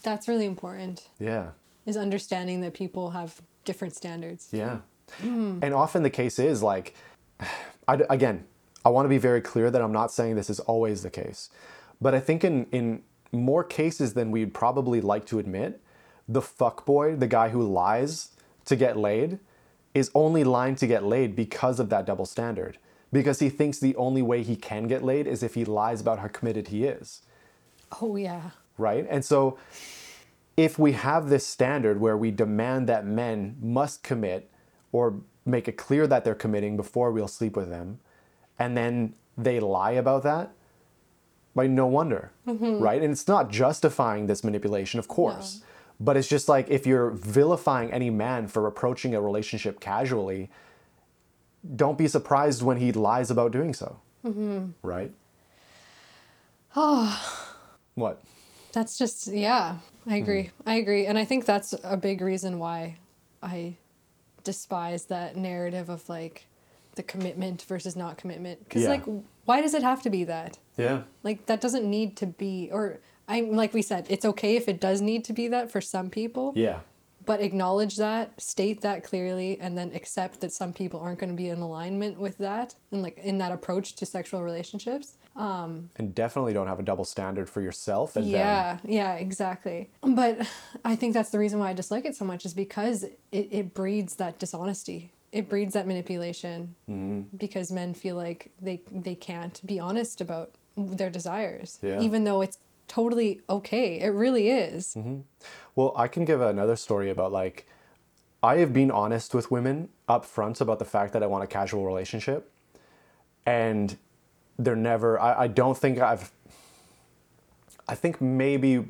that's 0.03 0.29
really 0.29 0.47
important 0.47 1.09
Yeah. 1.19 1.51
is 1.87 1.97
understanding 1.97 2.61
that 2.63 2.75
people 2.75 3.11
have 3.11 3.41
different 3.65 3.95
standards 3.95 4.49
Yeah. 4.53 4.79
And 5.23 5.75
often 5.75 6.03
the 6.03 6.11
case 6.11 6.39
is 6.39 6.63
like, 6.63 6.95
I, 7.89 7.95
again, 8.09 8.47
I 8.85 8.89
want 8.89 9.05
to 9.05 9.11
be 9.11 9.19
very 9.19 9.41
clear 9.41 9.71
that 9.71 9.83
I'm 9.83 9.93
not 9.93 10.11
saying 10.11 10.37
this 10.37 10.51
is 10.51 10.61
always 10.61 11.03
the 11.03 11.11
case. 11.11 11.51
But 12.01 12.15
I 12.15 12.21
think 12.21 12.45
in, 12.45 12.67
in 12.73 13.03
more 13.33 13.63
cases 13.63 14.15
than 14.15 14.31
we'd 14.31 14.55
probably 14.55 15.01
like 15.01 15.27
to 15.27 15.39
admit, 15.39 15.81
the 16.29 16.41
fuckboy, 16.41 17.19
the 17.19 17.27
guy 17.27 17.51
who 17.51 17.63
lies 17.63 18.31
to 18.65 18.77
get 18.77 18.97
laid, 18.97 19.39
is 19.93 20.11
only 20.15 20.45
lying 20.45 20.77
to 20.77 20.87
get 20.87 21.05
laid 21.05 21.35
because 21.35 21.81
of 21.81 21.91
that 21.91 22.07
double 22.07 22.27
standard. 22.27 22.79
Because 23.13 23.41
he 23.41 23.49
thinks 23.49 23.79
the 23.79 23.97
only 23.97 24.23
way 24.23 24.43
he 24.43 24.55
can 24.55 24.87
get 24.87 25.03
laid 25.03 25.27
is 25.27 25.43
if 25.43 25.55
he 25.55 25.65
lies 25.65 26.01
about 26.01 26.21
how 26.21 26.29
committed 26.29 26.69
he 26.69 26.85
is 26.85 27.23
oh 28.01 28.15
yeah 28.15 28.51
right? 28.81 29.07
And 29.09 29.25
so 29.25 29.59
if 30.57 30.79
we 30.79 30.93
have 30.93 31.29
this 31.29 31.47
standard 31.47 32.01
where 32.01 32.17
we 32.17 32.31
demand 32.31 32.89
that 32.89 33.07
men 33.07 33.57
must 33.61 34.03
commit 34.03 34.51
or 34.91 35.21
make 35.45 35.69
it 35.69 35.77
clear 35.77 36.07
that 36.07 36.25
they're 36.25 36.35
committing 36.35 36.77
before 36.77 37.13
we'll 37.13 37.29
sleep 37.29 37.57
with 37.57 37.69
them, 37.69 38.01
and 38.61 38.77
then 38.77 39.15
they 39.37 39.59
lie 39.59 39.93
about 39.93 40.23
that, 40.23 40.53
like 41.55 41.71
no 41.71 41.87
wonder, 41.87 42.31
mm-hmm. 42.47 42.79
right? 42.79 43.03
And 43.03 43.11
it's 43.11 43.27
not 43.27 43.51
justifying 43.51 44.27
this 44.27 44.45
manipulation, 44.45 45.01
of 45.01 45.09
course, 45.09 45.63
but 45.99 46.17
it's 46.17 46.29
just 46.29 46.49
like 46.49 46.69
if 46.69 46.87
you're 46.87 47.11
vilifying 47.11 47.91
any 47.91 48.11
man 48.11 48.47
for 48.47 48.67
approaching 48.67 49.15
a 49.15 49.21
relationship 49.21 49.81
casually, 49.81 50.51
don't 51.75 51.99
be 51.99 52.07
surprised 52.07 52.63
when 52.63 52.77
he 52.77 52.93
lies 52.93 53.31
about 53.31 53.51
doing 53.51 53.73
so, 53.73 53.99
mm-hmm. 54.25 54.67
right? 54.83 55.13
Oh. 56.77 57.57
what? 57.95 58.23
That's 58.73 58.97
just 58.99 59.27
yeah, 59.27 59.79
I 60.07 60.11
mm-hmm. 60.11 60.23
agree. 60.23 60.51
I 60.67 60.75
agree. 60.75 61.07
And 61.07 61.19
I 61.19 61.25
think 61.25 61.47
that's 61.47 61.75
a 61.83 61.97
big 61.97 62.21
reason 62.21 62.59
why 62.59 62.99
I 63.43 63.77
despise 64.45 65.07
that 65.07 65.37
narrative 65.37 65.89
of 65.89 66.09
like 66.09 66.47
the 66.97 67.03
commitment 67.03 67.63
versus 67.63 67.95
not 67.97 68.17
commitment 68.19 68.69
cuz 68.69 68.83
Yeah. 68.83 68.89
like 68.91 69.05
why 69.45 69.61
does 69.61 69.75
it 69.75 69.83
have 69.83 70.03
to 70.03 70.11
be 70.11 70.25
that? 70.25 70.59
Yeah. 70.77 71.03
Like 71.23 71.47
that 71.47 71.61
doesn't 71.61 71.89
need 71.89 72.17
to 72.19 72.27
be 72.27 72.69
or 72.73 73.01
I'm 73.29 73.53
like 73.53 73.73
we 73.75 73.83
said, 73.83 74.07
it's 74.09 74.25
okay 74.25 74.57
if 74.57 74.69
it 74.69 74.81
does 74.81 75.01
need 75.01 75.25
to 75.27 75.33
be 75.33 75.49
that 75.49 75.71
for 75.71 75.81
some 75.81 76.11
people, 76.11 76.53
Yeah. 76.57 76.81
but 77.25 77.41
acknowledge 77.41 77.97
that, 77.97 78.41
state 78.41 78.81
that 78.81 79.05
clearly 79.05 79.59
and 79.61 79.79
then 79.79 79.93
accept 79.95 80.41
that 80.41 80.53
some 80.53 80.73
people 80.73 80.99
aren't 81.01 81.19
going 81.21 81.31
to 81.31 81.37
be 81.37 81.49
in 81.49 81.61
alignment 81.61 82.19
with 82.19 82.39
that 82.39 82.75
and 82.91 83.03
like 83.03 83.19
in 83.19 83.39
that 83.39 83.53
approach 83.53 83.95
to 83.97 84.07
sexual 84.07 84.43
relationships. 84.43 85.17
Um, 85.37 85.91
And 85.97 86.13
definitely 86.13 86.53
don't 86.53 86.67
have 86.67 86.81
a 86.81 86.83
double 86.83 87.05
standard 87.05 87.49
for 87.49 87.61
yourself 87.61 88.17
and 88.17 88.25
them. 88.27 88.33
Yeah, 88.33 88.79
yeah, 88.85 89.15
exactly. 89.15 89.91
But 90.03 90.39
I 90.85 90.97
think 90.97 91.15
that's 91.15 91.31
the 91.31 91.39
reason 91.39 91.61
why 91.61 91.71
I 91.71 91.73
dislike 91.73 92.05
it 92.05 92.17
so 92.17 92.25
much 92.25 92.45
is 92.45 92.53
because 92.53 93.05
it, 93.05 93.19
it 93.33 93.75
breeds 93.75 94.17
that 94.17 94.39
dishonesty. 94.41 95.13
It 95.33 95.49
breeds 95.49 95.75
that 95.75 95.87
manipulation 95.87 96.75
Mm-hmm. 96.91 97.37
because 97.37 97.71
men 97.71 97.95
feel 97.95 98.17
like 98.17 98.51
they 98.61 98.81
they 98.91 99.15
can't 99.15 99.65
be 99.67 99.79
honest 99.79 100.21
about 100.21 100.51
their 100.77 101.11
desires, 101.11 101.79
Yeah. 101.83 102.01
even 102.01 102.25
though 102.25 102.41
it's 102.41 102.59
totally 102.89 103.41
okay. 103.49 104.01
It 104.01 104.09
really 104.09 104.49
is. 104.51 104.97
Well, 105.77 105.93
I 105.97 106.09
can 106.09 106.25
give 106.25 106.41
another 106.41 106.77
story 106.77 107.11
about 107.11 107.31
like 107.33 107.67
I 108.43 108.57
have 108.57 108.73
been 108.73 108.91
honest 108.91 109.35
with 109.35 109.51
women 109.51 109.91
up 110.09 110.25
front 110.25 110.61
about 110.61 110.79
the 110.79 110.85
fact 110.85 111.13
that 111.13 111.23
I 111.23 111.27
want 111.27 111.45
a 111.45 111.47
casual 111.47 111.85
relationship. 111.87 112.51
And 113.47 113.97
they're 114.59 114.77
never 114.77 115.19
I, 115.21 115.43
I 115.45 115.47
don't 115.47 115.77
think 115.79 115.99
I've 116.01 116.33
I 117.89 117.95
think 117.95 118.21
maybe 118.21 118.85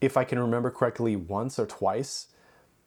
if 0.00 0.16
I 0.16 0.24
can 0.24 0.38
remember 0.38 0.70
correctly 0.70 1.16
once 1.16 1.58
or 1.58 1.66
twice, 1.66 2.26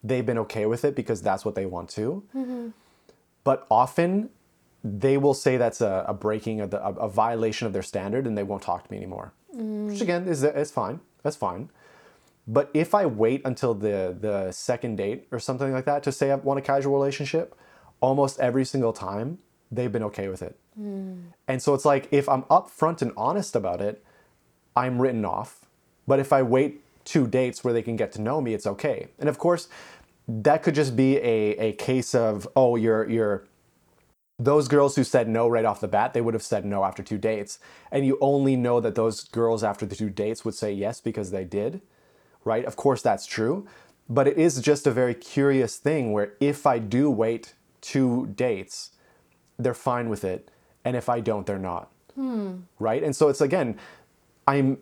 they've 0.08 0.26
been 0.26 0.38
okay 0.39 0.66
with 0.66 0.86
it 0.86 0.95
because 0.95 1.22
that's 1.22 1.43
what 1.45 1.55
they 1.55 1.66
want 1.66 1.89
to. 1.91 2.24
Mm-hmm. 2.36 2.70
But 3.43 3.66
often 3.70 4.30
they 4.84 5.18
will 5.18 5.34
say 5.34 5.58
that's 5.58 5.82
a, 5.82 6.05
a 6.08 6.14
breaking 6.14 6.62
of 6.62 6.72
the 6.72 6.84
a, 6.86 6.93
a 6.93 7.10
violation 7.10 7.68
of 7.68 7.74
their 7.74 7.84
standard 7.84 8.28
and 8.28 8.38
they 8.38 8.43
won't 8.43 8.64
talk 8.64 8.86
to 8.86 8.91
me 8.91 8.97
anymore. 8.97 9.34
Mm. 9.55 9.89
Which 9.89 10.01
again 10.01 10.28
is 10.28 10.43
is 10.43 10.72
fine. 10.72 10.99
That's 11.24 11.36
fine. 11.36 11.70
But 12.47 12.70
if 12.74 12.95
I 12.95 13.05
wait 13.05 13.41
until 13.43 13.74
the 13.74 14.16
the 14.20 14.51
second 14.51 14.97
date 14.97 15.28
or 15.32 15.39
something 15.39 15.72
like 15.72 15.86
that 15.86 16.03
to 16.03 16.12
say 16.12 16.32
I 16.32 16.36
want 16.36 16.60
a 16.60 16.62
casual 16.62 16.93
relationship, 16.93 17.55
almost 17.99 18.39
every 18.39 18.66
single 18.66 18.93
time 18.93 19.39
they've 19.72 19.91
been 19.91 20.03
okay 20.03 20.30
with 20.30 20.41
it. 20.41 20.58
Mm. 20.80 21.24
And 21.47 21.62
so 21.62 21.74
it's 21.74 21.86
like 21.86 22.08
if 22.12 22.30
I'm 22.30 22.43
upfront 22.43 23.01
and 23.01 23.12
honest 23.18 23.55
about 23.55 23.82
it, 23.82 24.03
I'm 24.76 25.01
written 25.01 25.26
off. 25.26 25.66
But 26.08 26.20
if 26.20 26.32
I 26.32 26.41
wait 26.41 26.82
two 27.03 27.26
dates 27.28 27.64
where 27.64 27.74
they 27.74 27.82
can 27.82 27.95
get 27.95 28.12
to 28.14 28.22
know 28.22 28.39
me, 28.41 28.53
it's 28.53 28.68
okay. 28.68 29.08
And 29.20 29.28
of 29.28 29.38
course, 29.38 29.68
that 30.28 30.63
could 30.63 30.75
just 30.75 30.95
be 30.95 31.17
a, 31.17 31.57
a 31.57 31.73
case 31.73 32.13
of, 32.13 32.47
oh, 32.55 32.75
you're 32.75 33.09
you're 33.09 33.47
those 34.39 34.67
girls 34.67 34.95
who 34.95 35.03
said 35.03 35.28
no 35.28 35.47
right 35.47 35.65
off 35.65 35.80
the 35.80 35.88
bat, 35.88 36.13
they 36.13 36.21
would 36.21 36.36
have 36.36 36.43
said 36.43 36.63
no 36.63 36.84
after 36.84 37.01
two 37.01 37.17
dates. 37.17 37.59
And 37.91 38.05
you 38.05 38.17
only 38.21 38.55
know 38.55 38.80
that 38.80 38.95
those 38.95 39.23
girls 39.23 39.63
after 39.63 39.86
the 39.86 39.95
two 39.95 40.09
dates 40.09 40.45
would 40.45 40.53
say 40.53 40.71
yes 40.71 41.01
because 41.01 41.32
they 41.32 41.43
did, 41.43 41.82
right? 42.43 42.63
Of 42.65 42.75
course, 42.75 43.01
that's 43.01 43.25
true. 43.25 43.67
But 44.07 44.28
it 44.28 44.38
is 44.38 44.61
just 44.61 44.86
a 44.86 44.91
very 44.91 45.15
curious 45.15 45.78
thing 45.78 46.11
where 46.11 46.34
if 46.39 46.67
I 46.67 46.78
do 46.78 47.09
wait 47.09 47.55
two 47.82 48.28
dates, 48.36 48.91
they're 49.57 49.73
fine 49.73 50.07
with 50.07 50.23
it. 50.23 50.51
And 50.86 50.95
if 50.95 51.09
I 51.09 51.19
don't, 51.19 51.45
they're 51.45 51.57
not. 51.57 51.91
Hmm. 52.15 52.59
Right? 52.80 53.03
And 53.03 53.15
so 53.15 53.30
it's 53.30 53.41
again, 53.41 53.78
I'm 54.47 54.78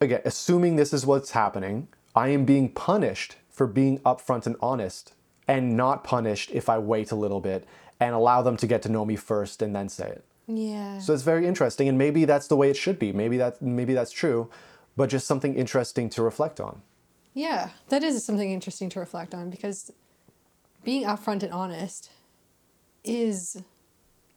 again 0.00 0.22
assuming 0.24 0.76
this 0.76 0.92
is 0.92 1.06
what's 1.06 1.30
happening. 1.30 1.88
I 2.14 2.28
am 2.28 2.44
being 2.44 2.68
punished 2.70 3.36
for 3.58 3.66
being 3.66 3.98
upfront 4.00 4.46
and 4.46 4.54
honest 4.62 5.12
and 5.48 5.76
not 5.76 6.04
punished 6.04 6.50
if 6.52 6.68
I 6.68 6.78
wait 6.78 7.10
a 7.10 7.16
little 7.16 7.40
bit 7.40 7.66
and 7.98 8.14
allow 8.14 8.40
them 8.40 8.56
to 8.56 8.68
get 8.68 8.82
to 8.82 8.88
know 8.88 9.04
me 9.04 9.16
first 9.16 9.60
and 9.60 9.74
then 9.74 9.88
say 9.88 10.06
it. 10.06 10.24
Yeah. 10.46 10.98
So 11.00 11.12
it's 11.12 11.24
very 11.24 11.44
interesting 11.44 11.88
and 11.88 11.98
maybe 11.98 12.24
that's 12.24 12.46
the 12.46 12.56
way 12.56 12.70
it 12.70 12.76
should 12.76 13.00
be. 13.00 13.12
Maybe 13.12 13.36
that 13.38 13.60
maybe 13.60 13.94
that's 13.94 14.12
true, 14.12 14.48
but 14.96 15.10
just 15.10 15.26
something 15.26 15.56
interesting 15.56 16.08
to 16.10 16.22
reflect 16.22 16.60
on. 16.60 16.82
Yeah, 17.34 17.70
that 17.88 18.04
is 18.04 18.24
something 18.24 18.52
interesting 18.52 18.90
to 18.90 19.00
reflect 19.00 19.34
on 19.34 19.50
because 19.50 19.90
being 20.84 21.02
upfront 21.02 21.42
and 21.42 21.52
honest 21.52 22.10
is 23.02 23.60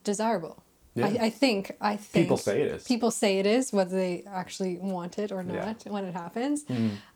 desirable. 0.03 0.63
Yeah. 0.93 1.05
I, 1.05 1.25
I 1.27 1.29
think. 1.29 1.75
I 1.79 1.95
think 1.95 2.25
People 2.25 2.37
say 2.37 2.61
it 2.61 2.71
is. 2.73 2.83
People 2.83 3.11
say 3.11 3.39
it 3.39 3.45
is, 3.45 3.71
whether 3.71 3.95
they 3.95 4.23
actually 4.27 4.77
want 4.77 5.17
it 5.17 5.31
or 5.31 5.41
not 5.43 5.85
Yeah. 5.85 5.91
When 5.91 6.05
it 6.05 6.13
happens. 6.13 6.65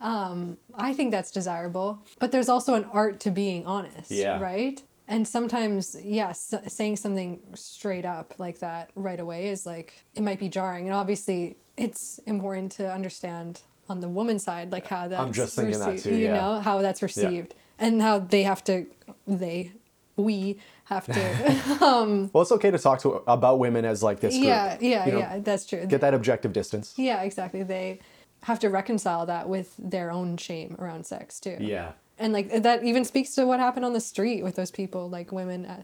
Um, 0.00 0.56
I 0.74 0.94
think 0.94 1.10
that's 1.10 1.30
desirable, 1.30 2.02
but 2.18 2.32
there's 2.32 2.48
also 2.48 2.74
an 2.74 2.84
art 2.92 3.20
to 3.20 3.30
being 3.30 3.66
honest. 3.66 4.10
Yeah. 4.10 4.40
Right. 4.40 4.82
And 5.08 5.28
sometimes, 5.28 5.96
yes, 6.02 6.52
saying 6.66 6.96
something 6.96 7.40
straight 7.54 8.04
up 8.04 8.34
like 8.38 8.58
that 8.58 8.90
right 8.96 9.20
away 9.20 9.48
is 9.48 9.64
like 9.64 10.04
it 10.14 10.22
might 10.22 10.40
be 10.40 10.48
jarring, 10.48 10.86
and 10.86 10.94
obviously 10.94 11.56
it's 11.76 12.18
important 12.26 12.72
to 12.72 12.92
understand 12.92 13.60
on 13.88 14.00
the 14.00 14.08
woman's 14.08 14.42
side 14.42 14.72
like 14.72 14.86
how 14.88 15.06
that's 15.06 15.36
just 15.36 15.54
thinking 15.54 15.78
that 15.78 15.92
received, 15.92 16.04
too, 16.04 16.16
you 16.16 16.28
know 16.28 16.58
how 16.58 16.82
that's 16.82 17.02
received 17.02 17.54
and 17.78 18.02
how 18.02 18.18
they 18.18 18.42
have 18.42 18.64
to 18.64 18.84
they 19.28 19.70
we 20.16 20.58
have 20.84 21.06
to 21.06 21.20
Well, 22.32 22.42
it's 22.42 22.52
okay 22.52 22.70
to 22.70 22.78
talk 22.78 23.00
to 23.02 23.22
about 23.26 23.58
women 23.58 23.84
as 23.84 24.02
like 24.02 24.20
this 24.20 24.34
group. 24.34 24.46
yeah 24.46 24.78
yeah 24.80 25.06
you 25.06 25.12
know, 25.12 25.18
yeah 25.18 25.38
that's 25.40 25.66
true 25.66 25.84
Get 25.86 26.00
that 26.00 26.14
objective 26.14 26.52
distance. 26.52 26.94
yeah 26.96 27.22
exactly 27.22 27.62
they 27.62 28.00
have 28.42 28.58
to 28.60 28.68
reconcile 28.70 29.26
that 29.26 29.48
with 29.48 29.74
their 29.78 30.10
own 30.10 30.36
shame 30.36 30.76
around 30.78 31.04
sex 31.06 31.40
too 31.40 31.56
Yeah. 31.60 31.92
and 32.18 32.32
like 32.32 32.62
that 32.62 32.84
even 32.84 33.04
speaks 33.04 33.34
to 33.34 33.46
what 33.46 33.60
happened 33.60 33.84
on 33.84 33.92
the 33.92 34.00
street 34.00 34.42
with 34.42 34.54
those 34.56 34.70
people 34.70 35.08
like 35.10 35.32
women 35.32 35.66
uh, 35.66 35.82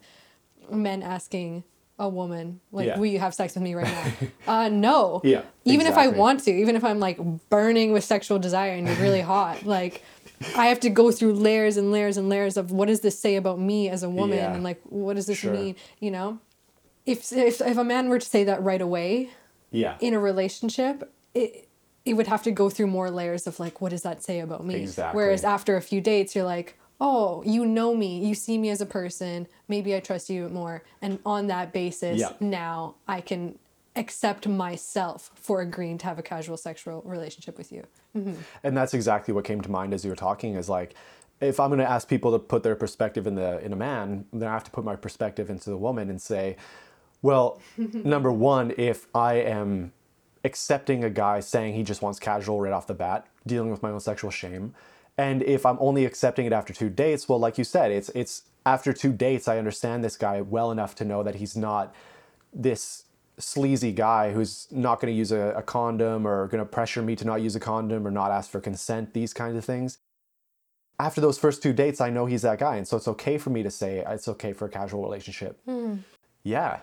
men 0.70 1.02
asking 1.02 1.64
a 1.98 2.08
woman 2.08 2.60
like 2.72 2.86
Yeah. 2.86 2.98
will 2.98 3.06
you 3.06 3.18
have 3.18 3.34
sex 3.34 3.54
with 3.54 3.62
me 3.62 3.74
right 3.74 3.86
now 3.86 4.04
uh 4.64 4.68
no 4.68 5.20
Yeah, 5.24 5.42
even 5.64 5.86
if 5.86 5.96
i 5.98 6.08
want 6.08 6.40
to 6.44 6.50
even 6.52 6.74
if 6.76 6.84
i'm 6.84 6.98
like 7.00 7.18
burning 7.50 7.92
with 7.92 8.04
sexual 8.04 8.38
desire 8.38 8.72
and 8.72 8.86
you're 8.86 8.96
really 8.96 9.20
hot 9.20 9.66
like 9.66 10.02
i 10.56 10.66
have 10.66 10.80
to 10.80 10.90
go 10.90 11.10
through 11.10 11.32
layers 11.32 11.76
and 11.76 11.90
layers 11.92 12.16
and 12.16 12.28
layers 12.28 12.56
of 12.56 12.70
what 12.70 12.88
does 12.88 13.00
this 13.00 13.18
say 13.18 13.36
about 13.36 13.58
me 13.58 13.88
as 13.88 14.02
a 14.02 14.10
woman 14.10 14.38
Yeah. 14.38 14.52
and 14.54 14.62
like 14.64 14.80
what 14.84 15.16
does 15.16 15.26
this 15.26 15.38
Sure. 15.38 15.52
mean 15.52 15.76
you 16.00 16.10
know 16.10 16.38
if, 17.06 17.32
if 17.32 17.60
if 17.60 17.76
a 17.76 17.84
man 17.84 18.08
were 18.08 18.18
to 18.18 18.26
say 18.26 18.44
that 18.44 18.62
right 18.62 18.80
away 18.80 19.30
Yeah. 19.70 19.96
in 20.00 20.14
a 20.14 20.20
relationship, 20.20 21.12
it 21.34 21.68
it 22.04 22.14
would 22.14 22.26
have 22.28 22.42
to 22.44 22.50
go 22.50 22.68
through 22.70 22.88
more 22.88 23.10
layers 23.10 23.46
of 23.46 23.58
like, 23.60 23.80
what 23.80 23.90
does 23.90 24.02
that 24.02 24.22
say 24.22 24.40
about 24.40 24.64
me? 24.66 24.74
Exactly. 24.74 25.16
Whereas 25.16 25.44
after 25.44 25.76
a 25.76 25.80
few 25.80 26.00
dates, 26.00 26.34
you're 26.34 26.44
like, 26.44 26.76
oh, 27.00 27.42
you 27.44 27.64
know 27.64 27.94
me, 27.94 28.24
you 28.26 28.34
see 28.34 28.58
me 28.58 28.70
as 28.70 28.80
a 28.80 28.86
person, 28.86 29.46
maybe 29.68 29.94
I 29.96 30.00
trust 30.00 30.28
you 30.30 30.48
more, 30.48 30.82
and 31.00 31.18
on 31.24 31.46
that 31.48 31.72
basis, 31.72 32.20
Yeah. 32.20 32.32
now 32.40 32.96
I 33.08 33.20
can 33.20 33.58
accept 33.94 34.48
myself 34.48 35.30
for 35.34 35.60
agreeing 35.60 35.98
to 35.98 36.06
have 36.06 36.18
a 36.18 36.22
casual 36.22 36.56
sexual 36.56 37.02
relationship 37.04 37.58
with 37.58 37.70
you. 37.72 37.84
Mm-hmm. 38.16 38.34
and 38.62 38.76
that's 38.76 38.92
exactly 38.92 39.32
what 39.32 39.44
came 39.44 39.60
to 39.62 39.70
mind 39.70 39.94
as 39.94 40.04
you 40.04 40.10
were 40.10 40.16
talking 40.16 40.54
is 40.54 40.68
like 40.68 40.94
if 41.40 41.58
i'm 41.58 41.70
going 41.70 41.78
to 41.78 41.90
ask 41.90 42.08
people 42.08 42.30
to 42.32 42.38
put 42.38 42.62
their 42.62 42.76
perspective 42.76 43.26
in 43.26 43.34
the 43.34 43.58
in 43.64 43.72
a 43.72 43.76
man 43.76 44.26
then 44.34 44.48
i 44.48 44.52
have 44.52 44.64
to 44.64 44.70
put 44.70 44.84
my 44.84 44.94
perspective 44.96 45.48
into 45.48 45.70
the 45.70 45.76
woman 45.78 46.10
and 46.10 46.20
say 46.20 46.56
well 47.22 47.58
number 47.76 48.30
one 48.30 48.74
if 48.76 49.06
i 49.14 49.34
am 49.34 49.92
accepting 50.44 51.02
a 51.04 51.08
guy 51.10 51.40
saying 51.40 51.74
he 51.74 51.82
just 51.82 52.02
wants 52.02 52.18
casual 52.18 52.60
right 52.60 52.72
off 52.72 52.86
the 52.86 52.94
bat 52.94 53.26
dealing 53.46 53.70
with 53.70 53.82
my 53.82 53.90
own 53.90 54.00
sexual 54.00 54.30
shame 54.30 54.74
and 55.16 55.42
if 55.42 55.64
i'm 55.64 55.78
only 55.80 56.04
accepting 56.04 56.44
it 56.44 56.52
after 56.52 56.74
two 56.74 56.90
dates 56.90 57.28
well 57.30 57.38
like 57.38 57.56
you 57.56 57.64
said 57.64 57.90
it's 57.90 58.10
it's 58.10 58.42
after 58.66 58.92
two 58.92 59.12
dates 59.12 59.48
i 59.48 59.56
understand 59.56 60.04
this 60.04 60.16
guy 60.18 60.42
well 60.42 60.70
enough 60.70 60.94
to 60.94 61.04
know 61.04 61.22
that 61.22 61.36
he's 61.36 61.56
not 61.56 61.94
this 62.52 63.04
sleazy 63.38 63.92
guy 63.92 64.32
who's 64.32 64.68
not 64.70 65.00
going 65.00 65.12
to 65.12 65.16
use 65.16 65.32
a, 65.32 65.54
a 65.56 65.62
condom 65.62 66.26
or 66.26 66.46
going 66.48 66.62
to 66.62 66.70
pressure 66.70 67.02
me 67.02 67.16
to 67.16 67.24
not 67.24 67.40
use 67.40 67.56
a 67.56 67.60
condom 67.60 68.06
or 68.06 68.10
not 68.10 68.30
ask 68.30 68.50
for 68.50 68.60
consent, 68.60 69.14
these 69.14 69.32
kinds 69.32 69.56
of 69.56 69.64
things. 69.64 69.98
After 70.98 71.20
those 71.20 71.38
first 71.38 71.62
two 71.62 71.72
dates, 71.72 72.00
I 72.00 72.10
know 72.10 72.26
he's 72.26 72.42
that 72.42 72.58
guy. 72.58 72.76
And 72.76 72.86
so 72.86 72.96
it's 72.96 73.08
okay 73.08 73.38
for 73.38 73.50
me 73.50 73.62
to 73.62 73.70
say 73.70 74.04
it's 74.06 74.28
okay 74.28 74.52
for 74.52 74.66
a 74.66 74.68
casual 74.68 75.02
relationship. 75.02 75.58
Yeah. 76.44 76.80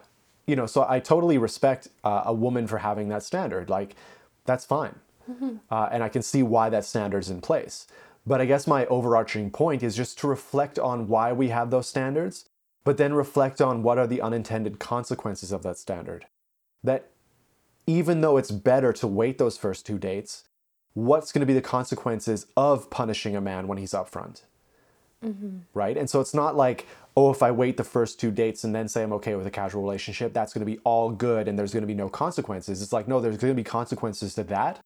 You 0.47 0.56
know, 0.56 0.66
so 0.66 0.86
I 0.89 1.00
totally 1.00 1.38
respect 1.38 1.89
uh, 2.04 2.24
a 2.26 2.34
woman 2.34 2.68
for 2.68 2.80
having 2.80 3.10
that 3.10 3.24
standard. 3.24 3.70
Like, 3.70 3.95
that's 4.45 4.66
fine. 4.66 4.95
Uh, 5.70 5.89
and 5.91 6.04
I 6.04 6.10
can 6.10 6.24
see 6.24 6.41
why 6.41 6.70
that 6.70 6.84
standard's 6.84 7.30
in 7.30 7.39
place. 7.39 7.86
But 8.26 8.41
I 8.41 8.45
guess 8.45 8.66
my 8.66 8.88
overarching 8.88 9.52
point 9.52 9.84
is 9.84 9.95
just 9.95 10.18
to 10.20 10.28
reflect 10.28 10.80
on 10.80 11.08
why 11.08 11.32
we 11.32 11.50
have 11.50 11.70
those 11.70 11.88
standards, 11.88 12.50
but 12.84 12.97
then 12.97 13.14
reflect 13.14 13.62
on 13.62 13.84
what 13.84 14.00
are 14.00 14.08
the 14.08 14.22
unintended 14.22 14.80
consequences 14.80 15.52
of 15.52 15.62
that 15.64 15.78
standard. 15.78 16.26
That 16.84 17.09
even 17.88 18.21
though 18.21 18.38
it's 18.38 18.51
better 18.51 18.93
to 18.93 19.07
wait 19.07 19.38
those 19.38 19.57
first 19.57 19.86
two 19.86 19.97
dates, 19.97 20.43
what's 20.93 21.32
going 21.32 21.41
to 21.41 21.45
be 21.45 21.53
the 21.53 21.61
consequences 21.61 22.45
of 22.55 22.89
punishing 22.89 23.36
a 23.36 23.41
man 23.41 23.67
when 23.67 23.77
he's 23.77 23.91
upfront? 23.91 24.43
Right? 25.73 25.97
And 25.97 26.09
so 26.09 26.21
it's 26.21 26.34
not 26.34 26.55
like, 26.55 26.88
oh, 27.17 27.32
if 27.32 27.43
I 27.43 27.51
wait 27.51 27.77
the 27.77 27.84
first 27.84 28.19
two 28.19 28.32
dates 28.32 28.63
and 28.63 28.73
then 28.73 28.88
say 28.88 29.03
I'm 29.03 29.11
okay 29.13 29.36
with 29.36 29.45
a 29.47 29.51
casual 29.51 29.82
relationship, 29.82 30.34
that's 30.34 30.53
going 30.53 30.65
to 30.65 30.71
be 30.71 30.80
all 30.86 31.09
good 31.09 31.47
and 31.47 31.59
there's 31.59 31.73
going 31.73 31.82
to 31.84 31.88
be 31.88 31.93
no 31.93 32.09
consequences. 32.09 32.82
It's 32.82 32.93
like, 32.93 33.07
no, 33.07 33.19
there's 33.19 33.38
going 33.38 33.51
to 33.51 33.55
be 33.55 33.63
consequences 33.63 34.36
to 34.36 34.43
that, 34.45 34.80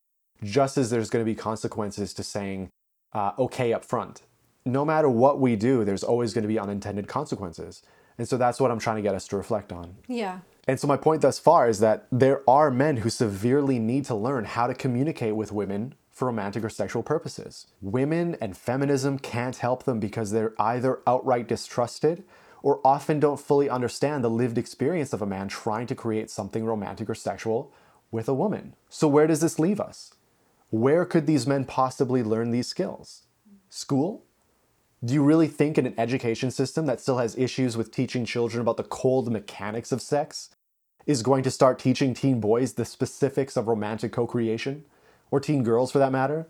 just 0.43 0.77
as 0.77 0.89
there's 0.89 1.09
going 1.09 1.23
to 1.23 1.29
be 1.29 1.35
consequences 1.35 2.13
to 2.15 2.23
saying 2.23 2.69
uh, 3.13 3.33
okay 3.37 3.73
up 3.73 3.85
front. 3.85 4.23
No 4.65 4.83
matter 4.85 5.09
what 5.09 5.39
we 5.39 5.55
do, 5.55 5.83
there's 5.83 6.03
always 6.03 6.33
going 6.33 6.43
to 6.43 6.47
be 6.47 6.57
unintended 6.57 7.07
consequences. 7.07 7.83
And 8.17 8.27
so 8.27 8.37
that's 8.37 8.59
what 8.59 8.71
I'm 8.71 8.79
trying 8.79 8.95
to 8.95 9.01
get 9.01 9.13
us 9.13 9.27
to 9.27 9.37
reflect 9.37 9.71
on. 9.71 9.95
Yeah. 10.07 10.39
And 10.68 10.80
so 10.80 10.88
my 10.88 10.97
point 10.97 11.22
thus 11.22 11.39
far 11.39 11.68
is 11.68 11.80
that 11.80 12.07
there 12.11 12.41
are 12.49 12.72
men 12.72 12.97
who 12.97 13.09
severely 13.09 13.80
need 13.80 14.05
to 14.05 14.16
learn 14.16 14.45
how 14.45 14.68
to 14.68 14.74
communicate 14.74 15.36
with 15.36 15.51
women 15.51 15.95
for 16.11 16.28
romantic 16.28 16.64
or 16.64 16.70
sexual 16.70 17.03
purposes. 17.03 17.68
Women 17.82 18.38
and 18.39 18.55
feminism 18.55 19.20
can't 19.20 19.57
help 19.57 19.84
them 19.84 19.99
because 19.99 20.32
they're 20.32 20.53
either 20.59 21.01
outright 21.05 21.47
distrusted 21.47 22.24
or 22.61 22.80
often 22.86 23.20
don't 23.20 23.39
fully 23.39 23.70
understand 23.70 24.24
the 24.24 24.30
lived 24.30 24.57
experience 24.57 25.11
of 25.11 25.22
a 25.22 25.26
man 25.26 25.49
trying 25.49 25.88
to 25.88 25.95
create 25.95 26.30
something 26.30 26.64
romantic 26.64 27.09
or 27.09 27.16
sexual 27.16 27.74
with 28.09 28.30
a 28.30 28.34
woman. 28.34 28.76
So 28.89 29.07
where 29.07 29.28
does 29.28 29.41
this 29.41 29.59
leave 29.59 29.82
us? 29.82 30.14
Where 30.70 31.03
could 31.03 31.28
these 31.28 31.45
men 31.45 31.66
possibly 31.66 32.24
learn 32.24 32.51
these 32.51 32.68
skills? 32.68 33.24
School? 33.70 34.24
Do 35.04 35.14
you 35.14 35.24
really 35.24 35.47
think 35.47 35.78
in 35.78 35.86
an 35.86 35.95
education 35.97 36.49
system 36.49 36.86
that 36.86 37.01
still 37.01 37.18
has 37.18 37.38
issues 37.38 37.76
with 37.76 37.91
teaching 37.91 38.24
children 38.24 38.62
about 38.62 38.78
the 38.78 38.84
cold 38.84 39.30
mechanics 39.30 39.91
of 39.91 40.01
sex 40.01 40.49
is 41.06 41.22
going 41.22 41.43
to 41.43 41.51
start 41.51 41.78
teaching 41.78 42.14
teen 42.14 42.39
boys 42.39 42.74
the 42.74 42.86
specifics 42.86 43.58
of 43.58 43.68
romantic 43.68 44.14
co 44.14 44.26
creation? 44.26 44.86
Or 45.30 45.39
teen 45.39 45.64
girls 45.64 45.91
for 45.91 45.99
that 45.99 46.12
matter? 46.12 46.47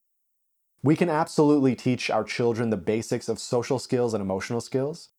We 0.84 0.96
can 0.96 1.10
absolutely 1.10 1.74
teach 1.74 2.10
our 2.10 2.24
children 2.24 2.70
the 2.70 2.78
basics 2.78 3.30
of 3.30 3.40
social 3.40 3.80
skills 3.80 4.14
and 4.14 4.22
emotional 4.22 4.62
skills, 4.62 5.10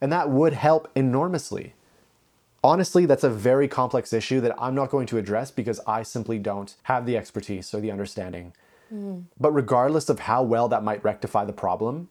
and 0.00 0.12
that 0.12 0.30
would 0.30 0.52
help 0.52 0.88
enormously. 0.94 1.74
Honestly, 2.62 3.04
that's 3.04 3.24
a 3.24 3.30
very 3.30 3.68
complex 3.68 4.12
issue 4.12 4.40
that 4.40 4.54
I'm 4.58 4.74
not 4.74 4.90
going 4.90 5.06
to 5.08 5.18
address 5.18 5.50
because 5.50 5.80
I 5.86 6.04
simply 6.04 6.38
don't 6.38 6.74
have 6.84 7.04
the 7.04 7.16
expertise 7.16 7.74
or 7.74 7.80
the 7.80 7.90
understanding. 7.90 8.52
Hmm. 8.88 9.20
But 9.38 9.52
regardless 9.52 10.08
of 10.08 10.20
how 10.20 10.42
well 10.42 10.68
that 10.68 10.84
might 10.84 11.04
rectify 11.04 11.44
the 11.44 11.52
problem, 11.52 12.08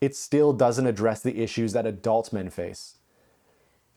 it 0.00 0.16
still 0.16 0.52
doesn't 0.52 0.86
address 0.86 1.20
the 1.20 1.42
issues 1.42 1.72
that 1.72 1.86
adult 1.86 2.32
men 2.32 2.50
face. 2.50 2.96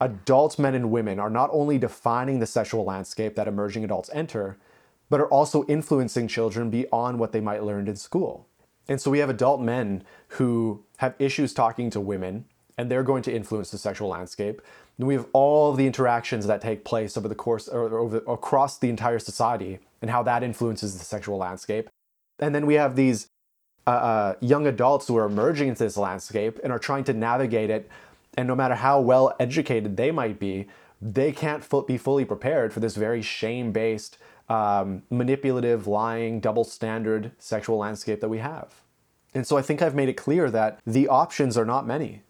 Adult 0.01 0.59
men 0.59 0.75
and 0.75 0.91
women 0.91 1.19
are 1.19 1.29
not 1.29 1.49
only 1.53 1.77
defining 1.77 2.39
the 2.39 2.45
sexual 2.45 2.83
landscape 2.83 3.35
that 3.35 3.47
emerging 3.47 3.83
adults 3.83 4.09
enter, 4.13 4.57
but 5.09 5.21
are 5.21 5.27
also 5.27 5.63
influencing 5.65 6.27
children 6.27 6.69
beyond 6.69 7.19
what 7.19 7.31
they 7.31 7.39
might 7.39 7.63
learn 7.63 7.87
in 7.87 7.95
school. 7.95 8.47
And 8.89 8.99
so 8.99 9.11
we 9.11 9.19
have 9.19 9.29
adult 9.29 9.61
men 9.61 10.03
who 10.29 10.83
have 10.97 11.15
issues 11.19 11.53
talking 11.53 11.89
to 11.91 12.01
women, 12.01 12.45
and 12.77 12.89
they're 12.89 13.03
going 13.03 13.23
to 13.23 13.33
influence 13.33 13.71
the 13.71 13.77
sexual 13.77 14.09
landscape. 14.09 14.61
And 14.97 15.07
we 15.07 15.13
have 15.13 15.27
all 15.31 15.73
the 15.73 15.87
interactions 15.87 16.47
that 16.47 16.61
take 16.61 16.83
place 16.83 17.15
over 17.15 17.27
the 17.27 17.35
course 17.35 17.67
or 17.67 17.97
over 17.97 18.17
across 18.27 18.77
the 18.77 18.89
entire 18.89 19.19
society 19.19 19.79
and 20.01 20.11
how 20.11 20.23
that 20.23 20.43
influences 20.43 20.97
the 20.97 21.05
sexual 21.05 21.37
landscape. 21.37 21.89
And 22.39 22.53
then 22.53 22.65
we 22.65 22.73
have 22.73 22.95
these 22.95 23.29
uh, 23.85 23.89
uh, 23.89 24.35
young 24.39 24.67
adults 24.67 25.07
who 25.07 25.17
are 25.17 25.25
emerging 25.25 25.69
into 25.69 25.83
this 25.83 25.97
landscape 25.97 26.59
and 26.63 26.71
are 26.71 26.79
trying 26.79 27.03
to 27.05 27.13
navigate 27.13 27.69
it. 27.69 27.89
And 28.35 28.47
no 28.47 28.55
matter 28.55 28.75
how 28.75 28.99
well 28.99 29.35
educated 29.39 29.97
they 29.97 30.11
might 30.11 30.39
be, 30.39 30.67
they 31.01 31.31
can't 31.31 31.67
be 31.85 31.97
fully 31.97 32.25
prepared 32.25 32.71
for 32.71 32.79
this 32.79 32.95
very 32.95 33.21
shame 33.21 33.71
based, 33.71 34.17
um, 34.49 35.03
manipulative, 35.09 35.85
lying, 35.85 36.39
double 36.39 36.63
standard 36.63 37.31
sexual 37.37 37.77
landscape 37.77 38.21
that 38.21 38.29
we 38.29 38.39
have. 38.39 38.73
And 39.33 39.45
so 39.45 39.57
I 39.57 39.61
think 39.61 39.81
I've 39.81 39.95
made 39.95 40.09
it 40.09 40.13
clear 40.13 40.49
that 40.51 40.79
the 40.85 41.07
options 41.07 41.57
are 41.57 41.65
not 41.65 41.85
many. 41.85 42.21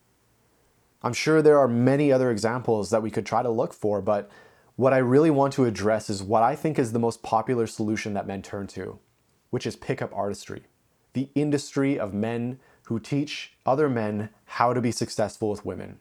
I'm 1.04 1.14
sure 1.14 1.41
there 1.41 1.60
are 1.60 1.68
many 1.68 2.12
other 2.12 2.32
examples 2.32 2.89
that 2.89 3.04
we 3.04 3.12
could 3.12 3.26
try 3.26 3.43
to 3.43 3.49
look 3.49 3.74
for, 3.74 4.01
but 4.01 4.32
what 4.76 4.93
I 4.93 4.97
really 4.97 5.30
want 5.30 5.54
to 5.54 5.66
address 5.66 6.10
is 6.10 6.24
what 6.24 6.43
I 6.43 6.56
think 6.56 6.80
is 6.80 6.93
the 6.93 6.99
most 6.99 7.22
popular 7.22 7.68
solution 7.68 8.14
that 8.14 8.26
men 8.26 8.41
turn 8.41 8.68
to, 8.68 8.99
which 9.49 9.68
is 9.68 9.76
pickup 9.76 10.12
artistry, 10.16 10.64
the 11.14 11.30
industry 11.36 11.99
of 11.99 12.14
men 12.14 12.59
who 12.84 12.99
teach 12.99 13.53
other 13.66 13.89
men 13.89 14.30
how 14.45 14.74
to 14.74 14.82
be 14.82 14.91
successful 14.91 15.49
with 15.49 15.66
women. 15.66 15.99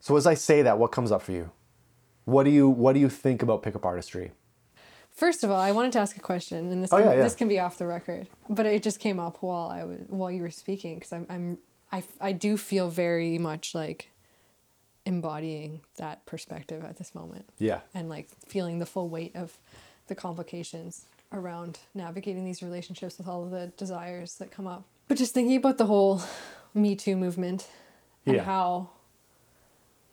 So 0.00 0.16
as 0.16 0.26
I 0.26 0.34
say 0.34 0.62
that, 0.62 0.78
what 0.78 0.92
comes 0.92 1.10
up 1.12 1.22
for 1.22 1.32
you? 1.32 1.50
What 2.24 2.44
do 2.44 2.50
you 2.50 2.68
what 2.68 2.92
do 2.94 3.00
you 3.00 3.08
think 3.08 3.42
about 3.42 3.62
pickup 3.62 3.84
artistry? 3.84 4.32
First 5.12 5.44
of 5.44 5.50
all, 5.50 5.58
I 5.60 5.72
wanted 5.72 5.92
to 5.92 5.98
ask 6.00 6.16
a 6.16 6.20
question, 6.20 6.70
and 6.72 6.82
this 6.82 6.92
Oh, 6.92 6.98
can, 6.98 7.06
yeah, 7.06 7.14
yeah. 7.16 7.22
this 7.22 7.34
can 7.34 7.48
be 7.48 7.58
off 7.58 7.78
the 7.78 7.86
record, 7.86 8.28
but 8.50 8.66
it 8.66 8.82
just 8.82 9.00
came 9.00 9.18
up 9.18 9.38
while 9.42 9.68
I 9.68 9.84
was 9.84 9.98
while 10.08 10.30
you 10.30 10.42
were 10.42 10.50
speaking 10.50 10.94
because 10.96 11.12
I'm 11.12 11.26
I'm 11.30 11.58
I 11.92 12.02
I 12.20 12.32
do 12.32 12.56
feel 12.56 12.88
very 12.90 13.38
much 13.38 13.74
like 13.74 14.10
embodying 15.04 15.80
that 15.96 16.26
perspective 16.26 16.84
at 16.84 16.96
this 16.96 17.14
moment 17.14 17.48
Yeah. 17.58 17.80
and 17.94 18.08
like 18.08 18.28
feeling 18.46 18.80
the 18.80 18.86
full 18.86 19.08
weight 19.08 19.34
of 19.36 19.56
the 20.08 20.14
complications 20.16 21.06
around 21.32 21.78
navigating 21.94 22.44
these 22.44 22.62
relationships 22.62 23.18
with 23.18 23.28
all 23.28 23.44
of 23.44 23.50
the 23.50 23.68
desires 23.76 24.36
that 24.36 24.50
come 24.50 24.66
up. 24.66 24.84
But 25.08 25.18
just 25.18 25.34
thinking 25.34 25.56
about 25.56 25.78
the 25.78 25.86
whole 25.86 26.22
Me 26.74 26.94
Too 26.96 27.16
movement 27.16 27.68
and 28.24 28.36
Yeah. 28.36 28.44
how 28.44 28.90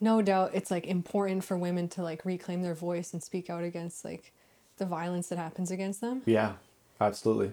no 0.00 0.20
doubt 0.22 0.50
it's 0.54 0.70
like 0.70 0.86
important 0.86 1.44
for 1.44 1.56
women 1.56 1.88
to 1.88 2.02
like 2.02 2.24
reclaim 2.24 2.62
their 2.62 2.74
voice 2.74 3.12
and 3.12 3.22
speak 3.22 3.48
out 3.48 3.64
against 3.64 4.04
like 4.04 4.32
the 4.76 4.86
violence 4.86 5.28
that 5.28 5.38
happens 5.38 5.70
against 5.70 6.00
them. 6.00 6.22
Yeah. 6.26 6.54
Absolutely. 7.00 7.52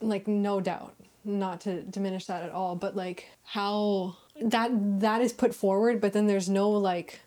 Like 0.00 0.26
no 0.28 0.60
doubt. 0.60 0.94
Not 1.26 1.62
to 1.62 1.80
diminish 1.82 2.26
that 2.26 2.42
at 2.42 2.50
all, 2.50 2.76
but 2.76 2.94
like 2.94 3.28
how 3.44 4.16
that 4.42 5.00
that 5.00 5.22
is 5.22 5.32
put 5.32 5.54
forward, 5.54 6.00
but 6.00 6.12
then 6.12 6.26
there's 6.26 6.50
no 6.50 6.70
like 6.70 7.20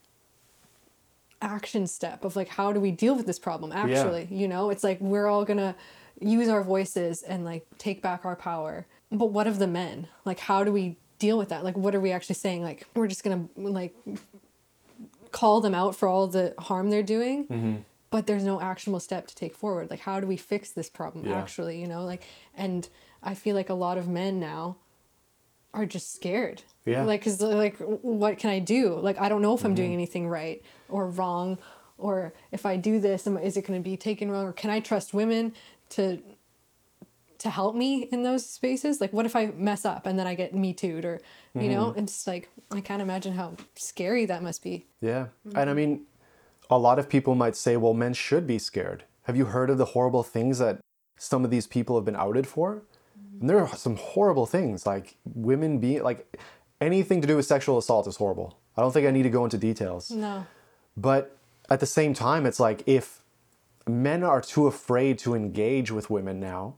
action 1.41 1.85
step 1.87 2.23
of 2.25 2.35
like 2.35 2.47
how 2.47 2.73
do 2.73 2.79
we 2.79 2.91
deal 2.91 3.15
with 3.15 3.25
this 3.25 3.39
problem 3.39 3.71
actually 3.71 4.27
you 4.31 4.47
know? 4.47 4.69
It's 4.69 4.83
like 4.83 4.99
we're 4.99 5.27
all 5.27 5.45
gonna 5.45 5.75
use 6.19 6.49
our 6.49 6.63
voices 6.63 7.21
and 7.21 7.45
like 7.45 7.65
take 7.77 8.01
back 8.01 8.25
our 8.25 8.35
power. 8.35 8.87
But 9.11 9.27
what 9.27 9.47
of 9.47 9.59
the 9.59 9.67
men? 9.67 10.07
Like 10.25 10.39
how 10.39 10.63
do 10.63 10.71
we 10.71 10.97
deal 11.19 11.37
with 11.37 11.49
that? 11.49 11.63
Like 11.63 11.77
what 11.77 11.93
are 11.95 11.99
we 11.99 12.11
actually 12.11 12.35
saying? 12.35 12.63
Like 12.63 12.87
we're 12.95 13.07
just 13.07 13.23
gonna 13.23 13.47
like 13.55 13.95
call 15.31 15.61
them 15.61 15.75
out 15.75 15.95
for 15.95 16.07
all 16.07 16.27
the 16.27 16.53
harm 16.57 16.89
they're 16.89 17.03
doing 17.03 17.45
mm-hmm. 17.47 17.75
but 18.09 18.25
there's 18.27 18.43
no 18.43 18.59
actionable 18.61 18.99
step 18.99 19.27
to 19.27 19.35
take 19.35 19.53
forward. 19.55 19.89
Like 19.89 19.99
how 19.99 20.19
do 20.19 20.25
we 20.27 20.37
fix 20.37 20.71
this 20.71 20.89
problem 20.89 21.25
Yeah. 21.27 21.39
actually 21.39 21.79
you 21.79 21.87
know? 21.87 22.03
Like 22.03 22.23
and 22.55 22.87
i 23.23 23.33
feel 23.33 23.55
like 23.55 23.69
a 23.69 23.73
lot 23.73 23.97
of 23.97 24.07
men 24.07 24.39
now 24.39 24.77
are 25.73 25.85
just 25.85 26.13
scared 26.15 26.63
Yeah. 26.85 27.03
like 27.03 27.19
because 27.21 27.41
like 27.41 27.77
what 27.79 28.37
can 28.39 28.49
i 28.49 28.59
do 28.59 28.95
like 28.95 29.19
i 29.19 29.29
don't 29.29 29.41
know 29.41 29.53
if 29.53 29.63
i'm 29.63 29.71
Mm-hmm. 29.71 29.75
doing 29.75 29.93
anything 29.93 30.27
right 30.27 30.63
or 30.89 31.09
wrong 31.09 31.57
or 31.97 32.33
if 32.51 32.65
i 32.65 32.77
do 32.77 32.99
this 32.99 33.27
is 33.27 33.57
it 33.57 33.65
going 33.67 33.79
to 33.81 33.83
be 33.89 33.97
taken 33.97 34.31
wrong 34.31 34.45
or 34.47 34.53
can 34.53 34.69
i 34.69 34.79
trust 34.79 35.13
women 35.13 35.53
to 35.89 36.19
to 37.39 37.49
help 37.51 37.75
me 37.75 38.03
in 38.11 38.23
those 38.23 38.45
spaces 38.45 38.99
like 38.99 39.13
what 39.13 39.25
if 39.25 39.35
i 39.35 39.47
mess 39.55 39.85
up 39.85 40.05
and 40.07 40.17
then 40.17 40.25
i 40.25 40.33
get 40.33 40.55
me 40.55 40.73
too'd 40.73 41.05
or 41.05 41.21
you 41.53 41.69
know 41.69 41.87
Mm-hmm. 41.91 41.99
it's 41.99 42.25
like 42.25 42.49
i 42.71 42.81
can't 42.81 43.01
imagine 43.01 43.33
how 43.33 43.53
scary 43.75 44.25
that 44.25 44.41
must 44.41 44.63
be 44.63 44.85
Yeah. 45.01 45.27
And 45.53 45.69
I 45.69 45.73
mean, 45.73 46.05
a 46.69 46.77
lot 46.77 46.99
of 46.99 47.07
people 47.07 47.33
might 47.35 47.55
say, 47.55 47.77
well, 47.77 47.93
men 47.93 48.13
should 48.13 48.45
be 48.45 48.59
scared. 48.59 49.05
Have 49.23 49.37
you 49.37 49.45
heard 49.45 49.69
of 49.69 49.77
the 49.77 49.85
horrible 49.93 50.21
things 50.23 50.57
that 50.59 50.79
some 51.17 51.45
of 51.45 51.49
these 51.51 51.65
people 51.65 51.95
have 51.95 52.03
been 52.03 52.15
outed 52.17 52.45
for? 52.45 52.81
And 53.39 53.49
there 53.49 53.59
are 53.59 53.75
some 53.75 53.97
horrible 53.97 54.45
things, 54.45 54.85
like 54.85 55.15
women 55.25 55.79
being, 55.79 56.03
like 56.03 56.37
anything 56.81 57.21
to 57.21 57.27
do 57.27 57.35
with 57.35 57.45
sexual 57.45 57.77
assault 57.77 58.07
is 58.07 58.17
horrible. 58.17 58.57
I 58.75 58.81
don't 58.81 58.91
think 58.91 59.07
I 59.07 59.11
need 59.11 59.23
to 59.23 59.29
go 59.29 59.43
into 59.43 59.57
details. 59.57 60.11
no 60.11 60.45
But 60.95 61.37
at 61.69 61.79
the 61.79 61.85
same 61.85 62.13
time, 62.13 62.45
it's 62.45 62.59
like 62.59 62.83
if 62.85 63.21
men 63.87 64.23
are 64.23 64.41
too 64.41 64.67
afraid 64.67 65.17
to 65.19 65.33
engage 65.33 65.91
with 65.91 66.09
women 66.09 66.39
now, 66.39 66.75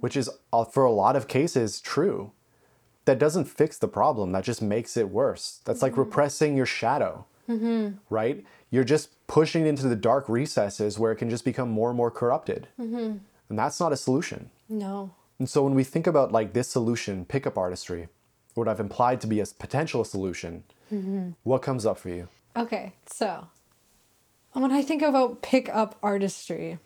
which 0.00 0.16
is 0.16 0.30
uh, 0.52 0.64
for 0.64 0.84
a 0.84 0.92
lot 0.92 1.16
of 1.16 1.28
cases 1.28 1.80
true, 1.80 2.32
that 3.04 3.18
doesn't 3.18 3.44
fix 3.46 3.78
the 3.78 3.88
problem. 3.88 4.32
That 4.32 4.44
just 4.44 4.62
makes 4.62 4.96
it 4.96 5.08
worse. 5.08 5.60
That's 5.64 5.82
like 5.82 5.92
mm-hmm. 5.92 6.00
repressing 6.02 6.56
your 6.56 6.66
shadow, 6.66 7.26
mm-hmm. 7.48 7.96
right? 8.10 8.44
You're 8.70 8.84
just 8.84 9.26
pushing 9.26 9.66
it 9.66 9.68
into 9.68 9.88
the 9.88 9.96
dark 9.96 10.28
recesses 10.28 10.98
where 10.98 11.12
it 11.12 11.16
can 11.16 11.30
just 11.30 11.44
become 11.44 11.70
more 11.70 11.90
and 11.90 11.96
more 11.96 12.10
corrupted. 12.10 12.68
Mm-hmm. 12.80 13.18
And 13.48 13.58
that's 13.58 13.80
not 13.80 13.92
a 13.92 13.96
solution. 13.96 14.50
no 14.68 15.14
And 15.42 15.48
so 15.50 15.64
when 15.64 15.74
we 15.74 15.82
think 15.82 16.06
about 16.06 16.30
like 16.30 16.52
this 16.52 16.68
solution, 16.68 17.24
pickup 17.24 17.58
artistry, 17.58 18.06
what 18.54 18.68
I've 18.68 18.78
implied 18.78 19.20
to 19.22 19.26
be 19.26 19.40
a 19.40 19.46
potential 19.46 20.04
solution, 20.04 20.62
what 21.42 21.62
comes 21.62 21.84
up 21.84 21.98
for 21.98 22.10
you? 22.10 22.28
okay 22.54 22.92
so 23.06 23.46
when 24.52 24.70
i 24.70 24.82
think 24.82 25.00
about 25.02 25.40
pickup 25.40 25.96
artistry 26.02 26.78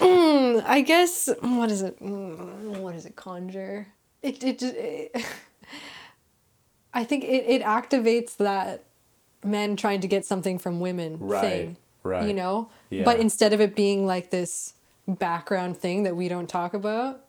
Mm, 0.00 0.62
I 0.64 0.80
guess 0.86 1.28
what 1.40 1.70
is 1.70 1.82
it? 1.82 2.00
Mm, 2.00 2.78
What 2.78 2.94
is 2.94 3.04
it? 3.06 3.16
Conjure. 3.16 3.88
It 4.22 4.42
it. 4.44 4.62
It, 4.62 5.26
I 6.94 7.02
think 7.04 7.24
it, 7.24 7.44
it 7.46 7.62
activates 7.62 8.36
that 8.36 8.84
men 9.44 9.74
trying 9.76 10.00
to 10.00 10.08
get 10.08 10.24
something 10.24 10.58
from 10.58 10.78
women 10.80 11.18
Right, 11.18 11.40
thing. 11.42 11.76
Right. 12.02 12.26
You 12.26 12.34
know? 12.34 12.70
Yeah. 12.90 13.04
But 13.04 13.20
instead 13.20 13.52
of 13.52 13.60
it 13.60 13.74
being 13.76 14.06
like 14.06 14.30
this 14.30 14.74
background 15.06 15.76
thing 15.78 16.02
that 16.04 16.16
we 16.16 16.28
don't 16.28 16.48
talk 16.48 16.74
about, 16.74 17.20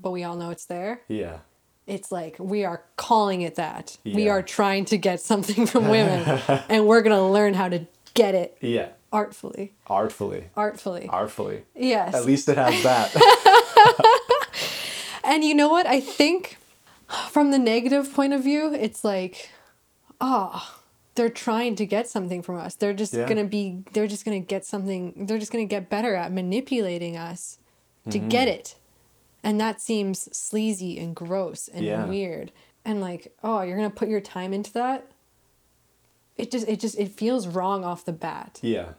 but 0.00 0.10
we 0.10 0.24
all 0.24 0.36
know 0.36 0.50
it's 0.50 0.64
there, 0.66 1.02
Yeah. 1.08 1.38
it's 1.86 2.10
like 2.12 2.36
we 2.38 2.64
are 2.64 2.82
calling 2.96 3.42
it 3.42 3.54
that. 3.56 3.96
We 4.04 4.28
are 4.28 4.42
trying 4.42 4.84
to 4.86 4.96
get 4.98 5.20
something 5.20 5.66
from 5.66 5.88
women 5.88 6.40
and 6.68 6.86
we're 6.86 7.02
going 7.02 7.16
to 7.16 7.22
learn 7.24 7.54
how 7.54 7.68
to 7.68 7.86
get 8.14 8.34
it 8.34 8.56
Yeah. 8.60 8.88
artfully. 9.12 9.72
Artfully. 9.86 10.50
Artfully. 10.56 11.08
Artfully. 11.08 11.62
yes. 11.76 12.14
At 12.14 12.24
least 12.26 12.48
it 12.48 12.56
has 12.58 12.82
that. 12.82 13.12
And 15.24 15.44
you 15.44 15.54
know 15.54 15.68
what? 15.68 15.86
I 15.86 16.00
think 16.00 16.58
from 17.30 17.52
the 17.52 17.58
negative 17.58 18.12
point 18.12 18.32
of 18.32 18.42
view, 18.42 18.74
it's 18.74 19.04
like, 19.04 19.50
oh, 20.20 20.80
they're 21.14 21.28
trying 21.28 21.76
to 21.76 21.86
get 21.86 22.08
something 22.08 22.42
from 22.42 22.56
us. 22.56 22.74
They're 22.74 22.94
just 22.94 23.12
Yeah. 23.14 23.28
gonna 23.28 23.44
be. 23.44 23.82
They're 23.92 24.06
just 24.06 24.24
gonna 24.24 24.40
get 24.40 24.64
something. 24.64 25.26
They're 25.26 25.38
just 25.38 25.52
gonna 25.52 25.64
get 25.66 25.90
better 25.90 26.14
at 26.14 26.32
manipulating 26.32 27.16
us 27.16 27.58
to 28.10 28.18
mm-hmm. 28.18 28.28
get 28.28 28.48
it, 28.48 28.76
and 29.42 29.60
that 29.60 29.80
seems 29.80 30.34
sleazy 30.36 30.98
and 30.98 31.14
gross 31.14 31.68
and 31.68 31.84
Yeah. 31.84 32.06
weird. 32.06 32.50
And 32.84 33.00
like, 33.00 33.32
oh, 33.44 33.60
you're 33.62 33.76
gonna 33.76 33.90
put 33.90 34.08
your 34.08 34.20
time 34.20 34.52
into 34.52 34.72
that. 34.72 35.06
It 36.36 36.50
just, 36.50 36.66
it 36.66 36.80
just, 36.80 36.98
it 36.98 37.10
feels 37.12 37.46
wrong 37.46 37.84
off 37.84 38.04
the 38.06 38.12
bat 38.12 38.58
yeah. 38.62 38.94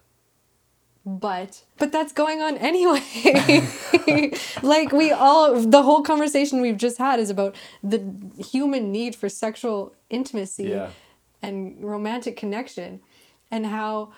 but 1.05 1.63
but 1.79 1.91
that's 1.91 2.13
going 2.13 2.41
on 2.41 2.57
anyway 2.57 3.01
like 4.61 4.91
we 4.93 5.11
all 5.11 5.59
the 5.59 5.81
whole 5.81 6.03
conversation 6.03 6.61
we've 6.61 6.77
just 6.77 6.97
had 6.99 7.19
is 7.19 7.29
about 7.31 7.55
the 7.83 7.99
human 8.37 8.91
need 8.91 9.15
for 9.15 9.27
sexual 9.29 9.93
intimacy 10.11 10.65
Yeah. 10.65 10.89
And 11.43 11.83
romantic 11.83 12.35
connection 12.37 13.01
and 13.51 13.65
how 13.67 14.11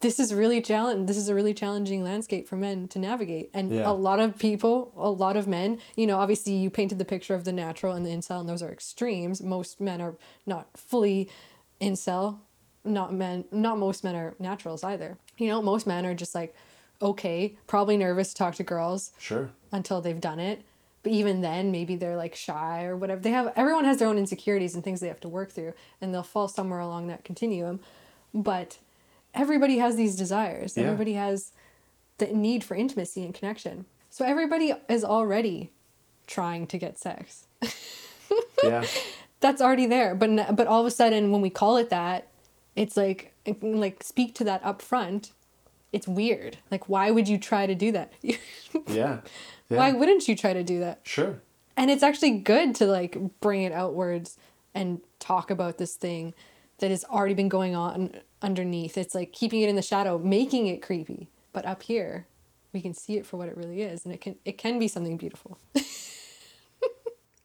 this 0.00 0.18
is 0.20 0.32
really 0.32 0.62
challenge 0.62 1.06
this 1.08 1.16
is 1.16 1.28
a 1.28 1.34
really 1.34 1.52
challenging 1.52 2.02
landscape 2.04 2.48
for 2.48 2.56
men 2.56 2.86
to 2.88 2.98
navigate. 2.98 3.50
And 3.52 3.70
Yeah. 3.72 3.90
a 3.90 3.92
lot 3.92 4.20
of 4.20 4.38
people 4.38 4.92
a 4.96 5.10
lot 5.10 5.36
of 5.36 5.46
men 5.48 5.78
you 5.96 6.06
know 6.06 6.18
obviously 6.18 6.52
you 6.54 6.70
painted 6.70 6.98
the 6.98 7.04
picture 7.04 7.34
of 7.34 7.44
the 7.44 7.52
natural 7.52 7.94
and 7.94 8.06
the 8.06 8.10
incel 8.10 8.40
and 8.40 8.48
those 8.48 8.62
are 8.62 8.70
extremes. 8.70 9.42
Most 9.42 9.80
men 9.80 10.00
are 10.00 10.14
not 10.46 10.68
fully 10.76 11.28
incel. 11.80 12.38
Not 12.84 13.12
men 13.12 13.44
not 13.50 13.78
most 13.78 14.04
men 14.04 14.14
are 14.14 14.34
naturals 14.38 14.82
either. 14.84 15.18
You 15.38 15.48
know 15.48 15.60
most 15.62 15.86
men 15.86 16.06
are 16.06 16.14
just 16.14 16.34
like 16.34 16.54
okay 17.02 17.56
probably 17.66 17.96
nervous 17.96 18.28
to 18.30 18.34
talk 18.36 18.54
to 18.56 18.62
girls 18.62 19.12
Sure. 19.18 19.50
until 19.72 20.00
they've 20.00 20.20
done 20.20 20.38
it 20.38 20.62
but 21.02 21.12
even 21.12 21.40
then 21.40 21.70
maybe 21.72 21.96
they're 21.96 22.16
like 22.16 22.34
shy 22.34 22.84
or 22.84 22.96
whatever. 22.96 23.20
They 23.20 23.30
have 23.30 23.52
everyone 23.56 23.84
has 23.84 23.98
their 23.98 24.08
own 24.08 24.18
insecurities 24.18 24.74
and 24.74 24.84
things 24.84 25.00
they 25.00 25.08
have 25.08 25.20
to 25.20 25.28
work 25.28 25.50
through 25.50 25.72
and 26.00 26.12
they'll 26.12 26.22
fall 26.22 26.48
somewhere 26.48 26.80
along 26.80 27.06
that 27.06 27.24
continuum. 27.24 27.80
But 28.34 28.78
everybody 29.34 29.78
has 29.78 29.96
these 29.96 30.16
desires. 30.16 30.76
Yeah. 30.76 30.84
everybody 30.84 31.14
has 31.14 31.52
the 32.18 32.26
need 32.26 32.62
for 32.64 32.74
intimacy 32.74 33.24
and 33.24 33.34
connection. 33.34 33.86
So 34.10 34.24
everybody 34.24 34.74
is 34.88 35.04
already 35.04 35.70
trying 36.26 36.66
to 36.68 36.78
get 36.78 36.98
sex. 36.98 37.46
Yeah. 38.62 38.84
that's 39.40 39.60
already 39.62 39.86
there. 39.86 40.14
But 40.14 40.54
but 40.54 40.66
all 40.66 40.80
of 40.80 40.86
a 40.86 40.90
sudden 40.90 41.32
when 41.32 41.40
we 41.40 41.50
call 41.50 41.78
it 41.78 41.90
that 41.90 42.28
it's 42.76 42.96
like 42.96 43.32
like 43.62 44.02
speak 44.04 44.34
to 44.36 44.44
that 44.44 44.64
up 44.64 44.82
front 44.82 45.32
it's 45.92 46.06
weird. 46.06 46.58
Like 46.70 46.88
why 46.88 47.10
would 47.10 47.26
you 47.26 47.38
try 47.38 47.66
to 47.66 47.74
do 47.74 47.90
that? 47.92 48.12
Yeah. 48.86 49.20
Yeah. 49.70 49.78
why 49.78 49.92
wouldn't 49.92 50.28
you 50.28 50.36
try 50.36 50.52
to 50.52 50.62
do 50.62 50.80
that 50.80 51.00
Sure. 51.04 51.40
and 51.76 51.90
it's 51.90 52.02
actually 52.02 52.38
good 52.38 52.74
to 52.76 52.86
like 52.86 53.16
bring 53.40 53.62
it 53.62 53.72
outwards 53.72 54.36
and 54.74 55.00
talk 55.18 55.50
about 55.50 55.78
this 55.78 55.94
thing 55.94 56.34
that 56.78 56.90
has 56.90 57.04
already 57.04 57.34
been 57.34 57.48
going 57.48 57.74
on 57.74 58.14
underneath 58.42 58.98
it's 58.98 59.14
like 59.14 59.32
keeping 59.32 59.60
it 59.62 59.68
in 59.68 59.76
the 59.76 59.82
shadow 59.82 60.18
making 60.18 60.66
it 60.66 60.82
creepy 60.82 61.28
but 61.52 61.64
up 61.66 61.82
here 61.84 62.26
we 62.72 62.80
can 62.80 62.94
see 62.94 63.16
it 63.16 63.24
for 63.26 63.36
what 63.36 63.48
it 63.48 63.56
really 63.56 63.82
is 63.82 64.04
and 64.04 64.12
it 64.14 64.20
can 64.20 64.34
it 64.44 64.58
can 64.58 64.78
be 64.78 64.88
something 64.88 65.16
beautiful 65.16 65.56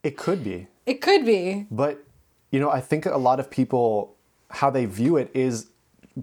It 0.03 0.17
could 0.17 0.43
be. 0.43 0.67
it 0.85 1.01
could 1.01 1.25
be 1.25 1.65
But, 1.71 2.03
you 2.51 2.59
know, 2.59 2.69
I 2.69 2.79
think 2.79 3.07
a 3.07 3.17
lot 3.17 3.39
of 3.39 3.49
people, 3.49 4.15
how 4.51 4.69
they 4.69 4.85
view 4.85 5.17
it 5.17 5.31
is 5.33 5.71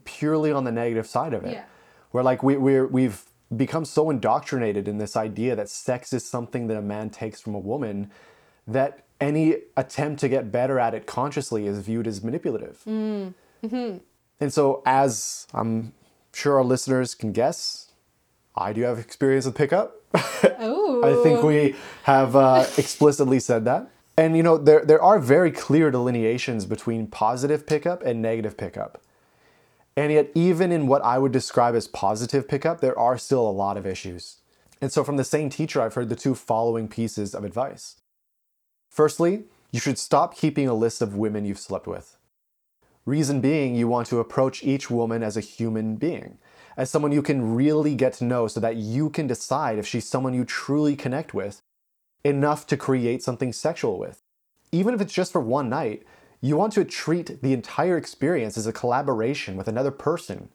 purely 0.05 0.53
on 0.53 0.63
the 0.63 0.71
negative 0.71 1.05
side 1.07 1.35
of 1.35 1.45
it. 1.45 1.53
Yeah. 1.55 1.65
Where, 2.13 2.23
like, 2.23 2.45
we, 2.45 2.57
we're, 2.57 2.87
we've 2.87 3.25
become 3.57 3.85
so 3.85 4.11
indoctrinated 4.11 4.89
in 4.89 4.99
this 4.99 5.17
idea 5.17 5.55
that 5.57 5.69
sex 5.69 6.13
is 6.13 6.25
something 6.25 6.67
that 6.69 6.77
a 6.77 6.83
man 6.83 7.11
takes 7.11 7.41
from 7.41 7.55
a 7.55 7.59
woman 7.59 8.11
that 8.67 9.05
any 9.21 9.57
attempt 9.77 10.21
to 10.21 10.29
get 10.29 10.51
better 10.51 10.79
at 10.79 10.95
it 10.95 11.07
consciously 11.07 11.67
is 11.67 11.79
viewed 11.81 12.07
as 12.07 12.23
manipulative. 12.23 12.83
Mm. 12.87 13.35
Mm-hmm. 13.65 13.99
And 14.41 14.53
so, 14.53 14.83
as 14.85 15.47
I'm 15.55 15.93
sure 16.33 16.57
our 16.57 16.65
listeners 16.65 17.15
can 17.15 17.33
guess, 17.33 17.93
I 18.57 18.73
do 18.73 18.83
have 18.83 18.99
experience 18.99 19.47
with 19.47 19.55
pickup. 19.55 19.97
oh 20.15 21.01
I 21.21 21.23
think 21.23 21.43
we 21.43 21.75
have 22.05 22.35
uh, 22.37 22.67
explicitly 22.77 23.41
said 23.41 23.65
that. 23.67 23.89
And 24.17 24.37
you 24.37 24.43
know, 24.43 24.59
there 24.59 24.85
there 24.85 25.03
are 25.03 25.19
very 25.19 25.51
clear 25.51 25.91
delineations 25.91 26.67
between 26.67 27.07
positive 27.07 27.67
pickup 27.67 28.03
and 28.03 28.21
negative 28.21 28.57
pickup. 28.57 29.02
And 29.97 30.13
yet, 30.13 30.31
even 30.35 30.73
in 30.73 30.87
what 30.87 31.03
I 31.03 31.19
would 31.19 31.33
describe 31.33 31.75
as 31.75 31.87
positive 31.87 32.49
pickup, 32.49 32.81
there 32.81 32.99
are 32.99 33.19
still 33.19 33.47
a 33.47 33.51
lot 33.51 33.77
of 33.77 33.87
issues. 33.87 34.39
And 34.81 34.91
so, 34.91 35.05
from 35.05 35.17
the 35.17 35.25
same 35.25 35.51
teacher, 35.51 35.83
I've 35.83 35.95
heard 35.95 36.09
the 36.09 36.17
two 36.17 36.35
following 36.35 36.89
pieces 36.89 37.35
of 37.35 37.45
advice. 37.45 37.97
Firstly, 38.91 39.45
you 39.71 39.81
should 39.81 39.99
stop 39.99 40.37
keeping 40.37 40.69
a 40.69 40.75
list 40.75 41.03
of 41.03 41.17
women 41.17 41.45
you've 41.45 41.59
slept 41.59 41.87
with. 41.87 42.17
Reason 43.05 43.41
being, 43.41 43.75
you 43.75 43.89
want 43.89 44.07
to 44.09 44.21
approach 44.21 44.63
each 44.63 44.91
woman 44.91 45.23
as 45.23 45.37
a 45.37 45.41
human 45.41 45.97
being, 45.97 46.39
as 46.77 46.89
someone 46.89 47.13
you 47.13 47.23
can 47.23 47.55
really 47.55 47.95
get 47.95 48.13
to 48.15 48.25
know 48.25 48.47
so 48.47 48.61
that 48.61 48.77
you 48.77 49.11
can 49.11 49.27
decide 49.27 49.79
if 49.79 49.87
she's 49.87 50.09
someone 50.09 50.35
you 50.35 50.45
truly 50.45 50.95
connect 50.95 51.35
with 51.35 51.63
enough 52.25 52.67
to 52.69 52.77
create 52.77 53.23
something 53.23 53.53
sexual 53.53 53.99
with. 53.99 54.21
Even 54.71 54.95
if 54.95 55.01
it's 55.01 55.13
just 55.13 55.33
for 55.33 55.41
one 55.41 55.69
night, 55.69 56.05
you 56.43 56.57
want 56.57 56.75
to 56.75 56.85
treat 56.85 57.41
the 57.41 57.55
entire 57.55 57.97
experience 57.97 58.59
as 58.59 58.67
a 58.67 58.73
collaboration 58.73 59.57
with 59.57 59.69
another 59.69 59.93
person, 59.93 60.51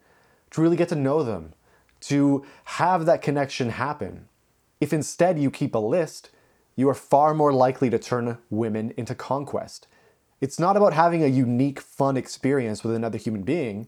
to 0.51 0.61
really 0.61 0.75
get 0.75 0.89
to 0.89 0.95
know 0.95 1.23
them, 1.23 1.53
to 2.01 2.45
have 2.65 3.05
that 3.05 3.21
connection 3.21 3.69
happen. 3.69 4.27
If 4.79 4.93
instead 4.93 5.39
you 5.39 5.49
keep 5.49 5.73
a 5.73 5.79
list, 5.79 6.29
you 6.75 6.88
are 6.89 6.93
far 6.93 7.33
more 7.33 7.53
likely 7.53 7.89
to 7.89 7.97
turn 7.97 8.38
women 8.49 8.93
into 8.97 9.15
conquest. 9.15 9.88
It's 10.41 10.59
not 10.59 10.77
about 10.77 10.93
having 10.93 11.23
a 11.23 11.27
unique, 11.27 11.79
fun 11.79 12.17
experience 12.17 12.83
with 12.83 12.93
another 12.93 13.17
human 13.17 13.41
being. 13.41 13.88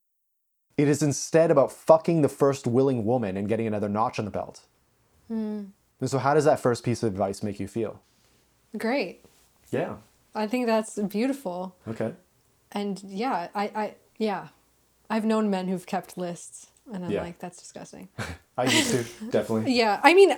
It 0.78 0.88
is 0.88 1.04
instead 1.04 1.52
about 1.52 1.72
fucking 1.72 2.22
the 2.22 2.30
first 2.30 2.66
willing 2.66 3.06
woman 3.06 3.38
and 3.38 3.48
getting 3.48 3.68
another 3.68 3.90
notch 3.90 4.18
on 4.18 4.26
the 4.26 4.32
belt. 4.32 4.62
Hmm. 5.28 5.66
And 6.00 6.10
so, 6.10 6.18
how 6.18 6.34
does 6.34 6.46
that 6.46 6.62
first 6.62 6.84
piece 6.84 7.04
of 7.04 7.12
advice 7.12 7.44
make 7.44 7.60
you 7.60 7.68
feel? 7.68 8.02
great 8.78 9.22
Yeah. 9.72 9.98
I 10.36 10.46
think 10.48 10.66
that's 10.66 10.98
beautiful 11.00 11.76
Okay. 11.88 12.14
and 12.72 13.02
yeah 13.04 13.48
i 13.56 13.64
i 13.76 13.96
yeah 14.18 14.48
i've 15.10 15.26
known 15.26 15.50
men 15.50 15.68
who've 15.68 15.86
kept 15.86 16.18
lists 16.18 16.68
and 16.94 17.04
i'm 17.06 17.12
Yeah. 17.12 17.22
like 17.24 17.40
that's 17.40 17.58
disgusting 17.60 18.10
I 18.58 18.64
used 18.66 18.92
to, 18.92 19.04
definitely. 19.32 19.72
Yeah, 19.74 20.02
I 20.04 20.14
mean, 20.14 20.36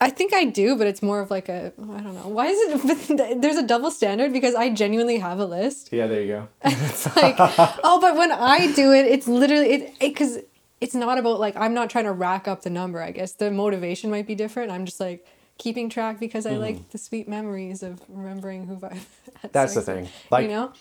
I 0.00 0.10
think 0.10 0.34
I 0.34 0.46
do, 0.46 0.74
but 0.74 0.88
it's 0.88 1.00
more 1.00 1.20
of 1.20 1.30
like 1.30 1.48
a 1.48 1.72
I 1.96 2.00
don't 2.00 2.14
know. 2.16 2.26
Why 2.26 2.46
is 2.48 2.58
it? 2.58 3.40
There's 3.40 3.56
a 3.56 3.62
double 3.64 3.92
standard 3.92 4.32
because 4.32 4.56
I 4.56 4.70
genuinely 4.70 5.18
have 5.18 5.38
a 5.38 5.44
list. 5.46 5.92
Yeah, 5.92 6.08
there 6.08 6.22
you 6.22 6.26
go. 6.26 6.48
It's 6.64 7.06
like, 7.14 7.36
oh, 7.38 7.98
but 8.00 8.16
when 8.16 8.32
I 8.32 8.72
do 8.72 8.92
it, 8.92 9.06
it's 9.06 9.28
literally 9.28 9.68
it 9.74 9.98
because 10.00 10.40
it's 10.80 10.96
not 10.96 11.18
about 11.18 11.38
like 11.38 11.54
I'm 11.54 11.72
not 11.72 11.88
trying 11.88 12.06
to 12.06 12.12
rack 12.12 12.48
up 12.48 12.62
the 12.62 12.70
number. 12.70 13.00
I 13.00 13.12
guess 13.12 13.34
the 13.34 13.52
motivation 13.52 14.10
might 14.10 14.26
be 14.26 14.34
different. 14.34 14.72
I'm 14.72 14.84
just 14.86 14.98
like 14.98 15.24
keeping 15.58 15.88
track 15.88 16.18
because 16.18 16.46
I 16.46 16.52
like 16.52 16.76
mm-hmm. 16.76 16.84
the 16.90 16.98
sweet 16.98 17.28
memories 17.28 17.82
of 17.82 18.00
remembering 18.08 18.66
who 18.66 18.78
I. 18.84 18.94
had 19.40 19.52
That's 19.52 19.74
the 19.74 19.82
thing. 19.82 20.08
Like- 20.30 20.44
you 20.44 20.48
know. 20.48 20.72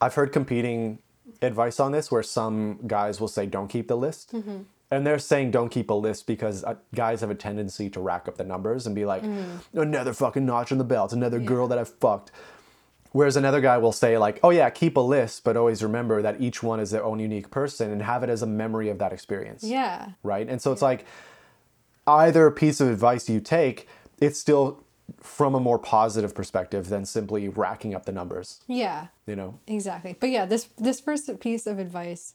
I've 0.00 0.14
heard 0.14 0.32
competing 0.32 0.98
advice 1.42 1.80
on 1.80 1.92
this 1.92 2.10
where 2.10 2.22
some 2.22 2.78
guys 2.86 3.20
will 3.20 3.28
say, 3.28 3.46
don't 3.46 3.68
keep 3.68 3.88
the 3.88 3.96
list. 3.96 4.32
Mm-hmm. 4.32 4.58
And 4.90 5.06
they're 5.06 5.18
saying 5.18 5.50
don't 5.50 5.68
keep 5.68 5.90
a 5.90 5.94
list 5.94 6.26
because 6.26 6.62
uh, 6.62 6.76
guys 6.94 7.20
have 7.20 7.30
a 7.30 7.34
tendency 7.34 7.90
to 7.90 8.00
rack 8.00 8.28
up 8.28 8.36
the 8.36 8.44
numbers 8.44 8.86
and 8.86 8.94
be 8.94 9.04
like, 9.04 9.22
mm-hmm. 9.22 9.78
another 9.78 10.12
fucking 10.12 10.46
notch 10.46 10.70
on 10.70 10.78
the 10.78 10.84
belt, 10.84 11.12
another 11.12 11.40
girl 11.40 11.66
that 11.68 11.78
I've 11.78 11.88
fucked. 11.88 12.30
Whereas 13.10 13.36
another 13.36 13.60
guy 13.60 13.78
will 13.78 13.92
say, 13.92 14.18
like, 14.18 14.38
oh 14.42 14.50
yeah, 14.50 14.68
keep 14.70 14.96
a 14.96 15.00
list, 15.00 15.42
but 15.42 15.56
always 15.56 15.82
remember 15.82 16.22
that 16.22 16.40
each 16.40 16.62
one 16.62 16.78
is 16.78 16.90
their 16.90 17.02
own 17.02 17.18
unique 17.18 17.50
person 17.50 17.90
and 17.90 18.02
have 18.02 18.22
it 18.22 18.30
as 18.30 18.42
a 18.42 18.46
memory 18.46 18.88
of 18.90 18.98
that 18.98 19.12
experience. 19.12 19.64
Yeah. 19.64 20.10
Right? 20.22 20.46
And 20.48 20.60
so 20.60 20.70
it's 20.70 20.82
like 20.82 21.06
either 22.06 22.50
piece 22.50 22.80
of 22.80 22.88
advice 22.88 23.28
you 23.28 23.40
take, 23.40 23.88
it's 24.20 24.38
still 24.38 24.82
from 25.20 25.54
a 25.54 25.60
more 25.60 25.78
positive 25.78 26.34
perspective 26.34 26.88
than 26.88 27.04
simply 27.04 27.48
racking 27.48 27.94
up 27.94 28.06
the 28.06 28.12
numbers, 28.12 28.60
Yeah. 28.66 29.08
you 29.26 29.36
know? 29.36 29.58
Exactly. 29.66 30.16
But 30.18 30.30
yeah, 30.30 30.46
this 30.46 30.68
this 30.78 31.00
first 31.00 31.38
piece 31.40 31.66
of 31.66 31.78
advice 31.78 32.34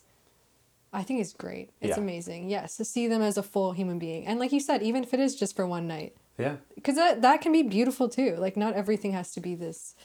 I 0.94 1.04
think 1.04 1.22
is 1.22 1.32
great. 1.32 1.70
It's 1.80 1.96
Yeah. 1.98 2.04
amazing. 2.04 2.50
Yes, 2.50 2.76
to 2.76 2.84
see 2.84 3.08
them 3.08 3.22
as 3.22 3.38
a 3.38 3.44
full 3.44 3.72
human 3.72 3.98
being. 3.98 4.28
And 4.28 4.40
like 4.40 4.52
you 4.52 4.60
said, 4.60 4.84
even 4.84 5.04
if 5.04 5.14
it 5.14 5.22
is 5.22 5.38
just 5.38 5.56
for 5.56 5.66
one 5.66 5.88
night, 5.88 6.18
Yeah. 6.38 6.58
because 6.76 6.96
that, 6.96 7.22
that 7.22 7.40
can 7.40 7.54
be 7.54 7.64
beautiful 7.64 8.10
too. 8.10 8.36
Like, 8.38 8.58
not 8.58 8.74
everything 8.74 9.14
has 9.14 9.32
to 9.34 9.40
be 9.40 9.56
this 9.56 9.96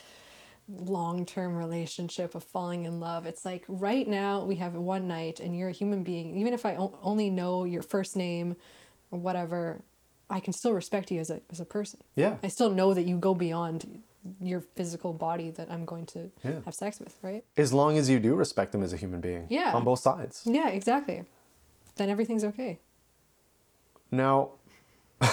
long 0.69 1.25
term 1.27 1.57
relationship 1.57 2.35
of 2.37 2.45
falling 2.45 2.85
in 2.85 3.01
love. 3.01 3.27
It's 3.27 3.45
like 3.45 3.65
right 3.69 4.07
now 4.07 4.45
we 4.45 4.57
have 4.57 4.75
one 4.75 5.07
night 5.09 5.41
and 5.41 5.57
you're 5.57 5.69
a 5.71 5.73
human 5.73 6.03
being. 6.05 6.37
Even 6.37 6.53
if 6.55 6.65
I 6.67 6.77
o- 6.77 6.97
only 7.03 7.31
know 7.31 7.65
your 7.65 7.83
first 7.83 8.15
name 8.17 8.57
or 9.11 9.19
whatever, 9.19 9.83
I 10.29 10.41
can 10.41 10.53
still 10.53 10.73
respect 10.73 11.11
you 11.11 11.21
as 11.21 11.31
a, 11.31 11.41
as 11.51 11.61
a 11.61 11.65
person. 11.65 12.01
Yeah. 12.15 12.37
I 12.43 12.49
still 12.49 12.71
know 12.71 12.95
that 12.95 13.07
you 13.07 13.17
go 13.19 13.35
beyond 13.35 14.03
your 14.41 14.61
physical 14.61 15.13
body 15.13 15.51
that 15.51 15.71
I'm 15.71 15.85
going 15.85 16.07
to 16.07 16.31
Yeah. 16.43 16.61
have 16.65 16.75
sex 16.75 16.99
with, 16.99 17.17
right? 17.23 17.45
As 17.57 17.73
long 17.73 17.97
as 17.97 18.11
you 18.11 18.19
do 18.19 18.35
respect 18.35 18.73
them 18.73 18.83
as 18.83 18.93
a 18.93 18.97
human 18.97 19.21
being. 19.21 19.47
Yeah. 19.49 19.73
On 19.73 19.85
both 19.85 20.01
sides. 20.01 20.43
Yeah, 20.45 20.69
exactly. 20.69 21.25
Then 21.97 22.11
everything's 22.11 22.45
okay. 22.45 22.81
Now, 24.11 24.51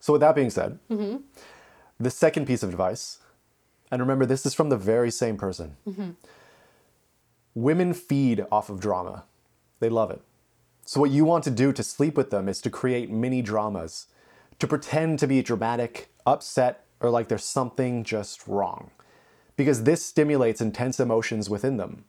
so 0.00 0.12
with 0.14 0.20
that 0.20 0.34
being 0.34 0.50
said, 0.50 0.78
mm-hmm. 0.90 1.18
the 1.98 2.10
second 2.10 2.46
piece 2.46 2.62
of 2.62 2.68
advice, 2.70 3.18
and 3.90 4.00
remember, 4.00 4.26
this 4.26 4.44
is 4.44 4.54
from 4.54 4.68
the 4.70 4.76
very 4.76 5.10
same 5.10 5.36
person. 5.36 5.76
Mm-hmm. 5.86 6.10
Women 7.54 7.92
feed 7.94 8.44
off 8.50 8.70
of 8.70 8.80
drama, 8.80 9.24
they 9.80 9.88
love 9.88 10.10
it. 10.10 10.22
So, 10.92 11.00
what 11.00 11.10
you 11.10 11.24
want 11.24 11.42
to 11.44 11.50
do 11.50 11.72
to 11.72 11.82
sleep 11.82 12.18
with 12.18 12.28
them 12.28 12.50
is 12.50 12.60
to 12.60 12.68
create 12.68 13.10
mini 13.10 13.40
dramas, 13.40 14.08
to 14.58 14.66
pretend 14.66 15.18
to 15.20 15.26
be 15.26 15.40
dramatic, 15.40 16.10
upset, 16.26 16.84
or 17.00 17.08
like 17.08 17.28
there's 17.28 17.46
something 17.46 18.04
just 18.04 18.46
wrong. 18.46 18.90
Because 19.56 19.84
this 19.84 20.04
stimulates 20.04 20.60
intense 20.60 21.00
emotions 21.00 21.48
within 21.48 21.78
them. 21.78 22.04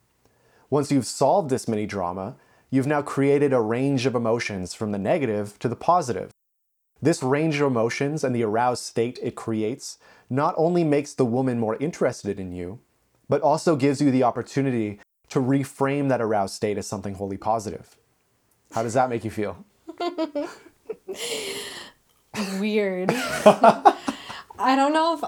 Once 0.68 0.92
you've 0.92 1.06
solved 1.06 1.48
this 1.48 1.66
mini 1.66 1.86
drama, 1.86 2.36
you've 2.68 2.86
now 2.86 3.00
created 3.00 3.54
a 3.54 3.60
range 3.62 4.04
of 4.04 4.14
emotions 4.14 4.74
from 4.74 4.92
the 4.92 4.98
negative 4.98 5.58
to 5.60 5.68
the 5.70 5.76
positive. 5.76 6.30
This 7.00 7.22
range 7.22 7.54
of 7.62 7.66
emotions 7.66 8.22
and 8.22 8.36
the 8.36 8.44
aroused 8.44 8.84
state 8.84 9.18
it 9.22 9.34
creates 9.34 9.96
not 10.28 10.54
only 10.58 10.84
makes 10.84 11.14
the 11.14 11.24
woman 11.24 11.58
more 11.58 11.76
interested 11.76 12.38
in 12.38 12.52
you, 12.52 12.80
but 13.30 13.40
also 13.40 13.76
gives 13.76 14.02
you 14.02 14.10
the 14.10 14.24
opportunity 14.24 15.00
to 15.30 15.40
reframe 15.40 16.10
that 16.10 16.20
aroused 16.20 16.52
state 16.52 16.76
as 16.76 16.86
something 16.86 17.14
wholly 17.14 17.38
positive. 17.38 17.96
How 18.74 18.82
does 18.82 18.94
that 18.94 19.08
make 19.08 19.24
you 19.24 19.30
feel? 19.30 19.64
Weird. 22.58 23.10
I 24.58 24.74
don't 24.74 24.92
know 24.92 25.16
if 25.16 25.22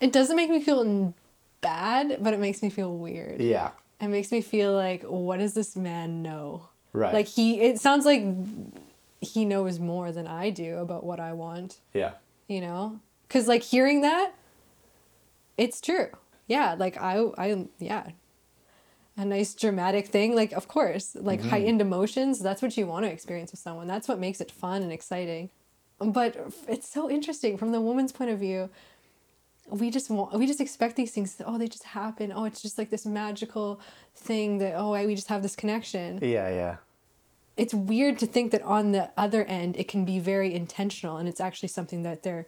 it 0.00 0.12
doesn't 0.12 0.36
make 0.36 0.50
me 0.50 0.60
feel 0.60 1.14
bad, 1.62 2.18
but 2.20 2.34
it 2.34 2.40
makes 2.40 2.62
me 2.62 2.68
feel 2.68 2.94
weird. 2.94 3.40
Yeah. 3.40 3.70
It 4.02 4.08
makes 4.08 4.30
me 4.30 4.42
feel 4.42 4.74
like, 4.74 5.02
what 5.02 5.38
does 5.38 5.54
this 5.54 5.76
man 5.76 6.22
know? 6.22 6.68
Right. 6.92 7.14
Like 7.14 7.26
he, 7.26 7.58
it 7.62 7.80
sounds 7.80 8.04
like 8.04 8.22
he 9.22 9.46
knows 9.46 9.78
more 9.78 10.12
than 10.12 10.26
I 10.26 10.50
do 10.50 10.76
about 10.76 11.04
what 11.04 11.20
I 11.20 11.32
want. 11.32 11.78
Yeah. 11.94 12.12
You 12.48 12.60
know, 12.60 13.00
because 13.26 13.48
like 13.48 13.62
hearing 13.62 14.02
that, 14.02 14.32
it's 15.56 15.80
true. 15.80 16.08
Yeah, 16.46 16.74
like 16.78 16.98
I, 16.98 17.18
I, 17.38 17.66
yeah, 17.78 18.10
a 19.18 19.24
nice 19.24 19.54
dramatic 19.54 20.06
thing. 20.06 20.34
Like 20.34 20.52
of 20.52 20.68
course, 20.68 21.14
like 21.14 21.40
mm-hmm. 21.40 21.50
heightened 21.50 21.80
emotions. 21.80 22.38
That's 22.38 22.62
what 22.62 22.76
you 22.76 22.86
want 22.86 23.04
to 23.04 23.12
experience 23.12 23.50
with 23.50 23.60
someone. 23.60 23.86
That's 23.86 24.08
what 24.08 24.18
makes 24.18 24.40
it 24.40 24.50
fun 24.50 24.82
and 24.82 24.92
exciting. 24.92 25.50
But 25.98 26.36
it's 26.68 26.88
so 26.88 27.10
interesting 27.10 27.58
from 27.58 27.72
the 27.72 27.80
woman's 27.80 28.12
point 28.12 28.30
of 28.30 28.38
view 28.38 28.70
we 29.70 29.90
just 29.90 30.08
want 30.08 30.32
we 30.32 30.46
just 30.46 30.62
expect 30.62 30.96
these 30.96 31.10
things 31.10 31.42
oh 31.44 31.58
they 31.58 31.68
just 31.68 31.84
happen 31.84 32.32
oh 32.34 32.44
it's 32.44 32.62
just 32.62 32.78
like 32.78 32.88
this 32.88 33.04
magical 33.04 33.78
thing 34.16 34.56
that 34.56 34.74
oh 34.74 34.94
I, 34.94 35.04
we 35.04 35.14
just 35.14 35.28
have 35.28 35.42
this 35.42 35.54
connection 35.54 36.18
Yeah, 36.22 36.48
yeah. 36.48 36.76
it's 37.58 37.74
weird 37.74 38.18
to 38.20 38.26
think 38.26 38.50
that 38.52 38.62
on 38.62 38.92
the 38.92 39.10
other 39.14 39.44
end 39.44 39.76
it 39.76 39.86
can 39.86 40.06
be 40.06 40.20
very 40.20 40.54
intentional 40.54 41.18
and 41.18 41.28
it's 41.28 41.38
actually 41.40 41.68
something 41.68 42.02
that 42.04 42.22
they're 42.22 42.46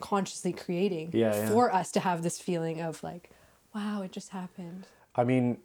consciously 0.00 0.52
creating 0.52 1.10
Yeah, 1.12 1.36
yeah. 1.36 1.48
for 1.50 1.72
us 1.72 1.92
to 1.92 2.00
have 2.00 2.24
this 2.24 2.40
feeling 2.40 2.80
of 2.80 3.00
like 3.04 3.30
wow 3.72 4.02
it 4.02 4.10
just 4.10 4.30
happened 4.30 4.86
I 5.14 5.24
mean, 5.24 5.58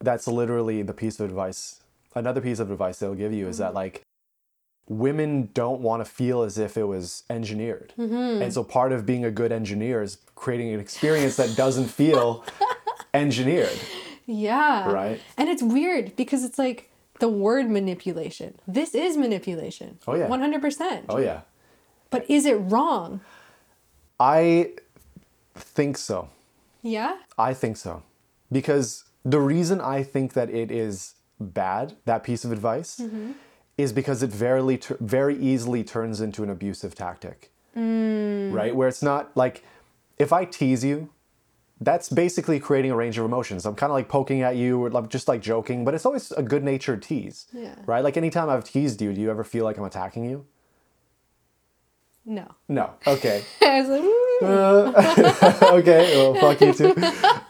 that's 0.00 0.26
literally 0.26 0.82
the 0.82 0.94
piece 0.94 1.20
of 1.20 1.28
advice. 1.28 1.80
Another 2.14 2.40
piece 2.40 2.58
of 2.58 2.70
advice 2.70 2.98
they'll 2.98 3.14
give 3.14 3.32
you 3.32 3.48
is 3.48 3.58
that 3.58 3.68
mm-hmm. 3.68 3.76
like 3.76 4.02
women 4.88 5.50
don't 5.54 5.80
want 5.80 6.04
to 6.04 6.10
feel 6.10 6.42
as 6.42 6.58
if 6.58 6.76
it 6.76 6.84
was 6.84 7.22
engineered. 7.30 7.92
Mm-hmm. 7.98 8.42
And 8.42 8.52
so 8.52 8.64
part 8.64 8.92
of 8.92 9.06
being 9.06 9.24
a 9.24 9.30
good 9.30 9.52
engineer 9.52 10.02
is 10.02 10.18
creating 10.34 10.72
an 10.74 10.80
experience 10.80 11.36
that 11.36 11.54
doesn't 11.56 11.86
feel 11.88 12.44
engineered. 13.14 13.78
yeah 14.26 14.90
Right. 14.90 15.20
and 15.36 15.48
it's 15.48 15.62
weird 15.62 16.16
because 16.16 16.44
it's 16.44 16.58
like 16.58 16.88
the 17.18 17.28
word 17.28 17.68
manipulation 17.68 18.54
this 18.66 18.94
is 18.94 19.16
manipulation 19.16 19.98
Oh, 20.06 20.14
yeah. 20.14 20.26
100% 20.28 21.04
Oh 21.08 21.18
yeah. 21.18 21.40
but 22.10 22.28
is 22.30 22.46
it 22.46 22.54
wrong 22.54 23.20
I 24.18 24.70
think 25.56 25.96
so. 25.98 26.28
yeah 26.82 27.16
I 27.38 27.54
think 27.54 27.76
so. 27.76 28.02
Because 28.52 29.04
the 29.24 29.40
reason 29.40 29.80
I 29.80 30.02
think 30.02 30.32
that 30.32 30.50
it 30.50 30.70
is 30.70 31.14
bad, 31.38 31.96
that 32.04 32.22
piece 32.22 32.44
of 32.44 32.52
advice, 32.52 32.98
mm-hmm. 33.00 33.32
is 33.76 33.92
because 33.92 34.22
it 34.22 34.30
very, 34.30 34.78
tur- 34.78 34.96
very 35.00 35.36
easily 35.38 35.84
turns 35.84 36.20
into 36.20 36.42
an 36.42 36.50
abusive 36.50 36.94
tactic. 36.94 37.52
Mm. 37.76 38.52
Right? 38.52 38.74
Where 38.74 38.88
it's 38.88 39.02
not 39.02 39.36
like, 39.36 39.64
if 40.18 40.32
I 40.32 40.44
tease 40.44 40.84
you, 40.84 41.10
that's 41.80 42.10
basically 42.10 42.60
creating 42.60 42.90
a 42.90 42.96
range 42.96 43.16
of 43.16 43.24
emotions. 43.24 43.64
I'm 43.64 43.74
kind 43.74 43.90
of 43.90 43.94
like 43.94 44.08
poking 44.08 44.42
at 44.42 44.56
you 44.56 44.82
or 44.84 44.90
like 44.90 45.08
just 45.08 45.28
like 45.28 45.40
joking, 45.40 45.84
but 45.84 45.94
it's 45.94 46.04
always 46.04 46.30
a 46.32 46.42
good 46.42 46.62
natured 46.62 47.02
tease. 47.02 47.46
Yeah. 47.52 47.74
Right? 47.86 48.04
Like 48.04 48.18
anytime 48.18 48.50
I've 48.50 48.64
teased 48.64 49.00
you, 49.00 49.14
do 49.14 49.20
you 49.20 49.30
ever 49.30 49.44
feel 49.44 49.64
like 49.64 49.78
I'm 49.78 49.84
attacking 49.84 50.24
you? 50.24 50.44
No 52.30 52.46
No. 52.68 52.90
Okay. 53.06 53.42
I 53.62 53.80
was 53.82 53.88
like, 53.90 54.02
"Mm." 54.02 55.62
okay, 55.80 56.16
well, 56.16 56.34
fuck 56.34 56.60
you 56.60 56.72
too. 56.72 56.94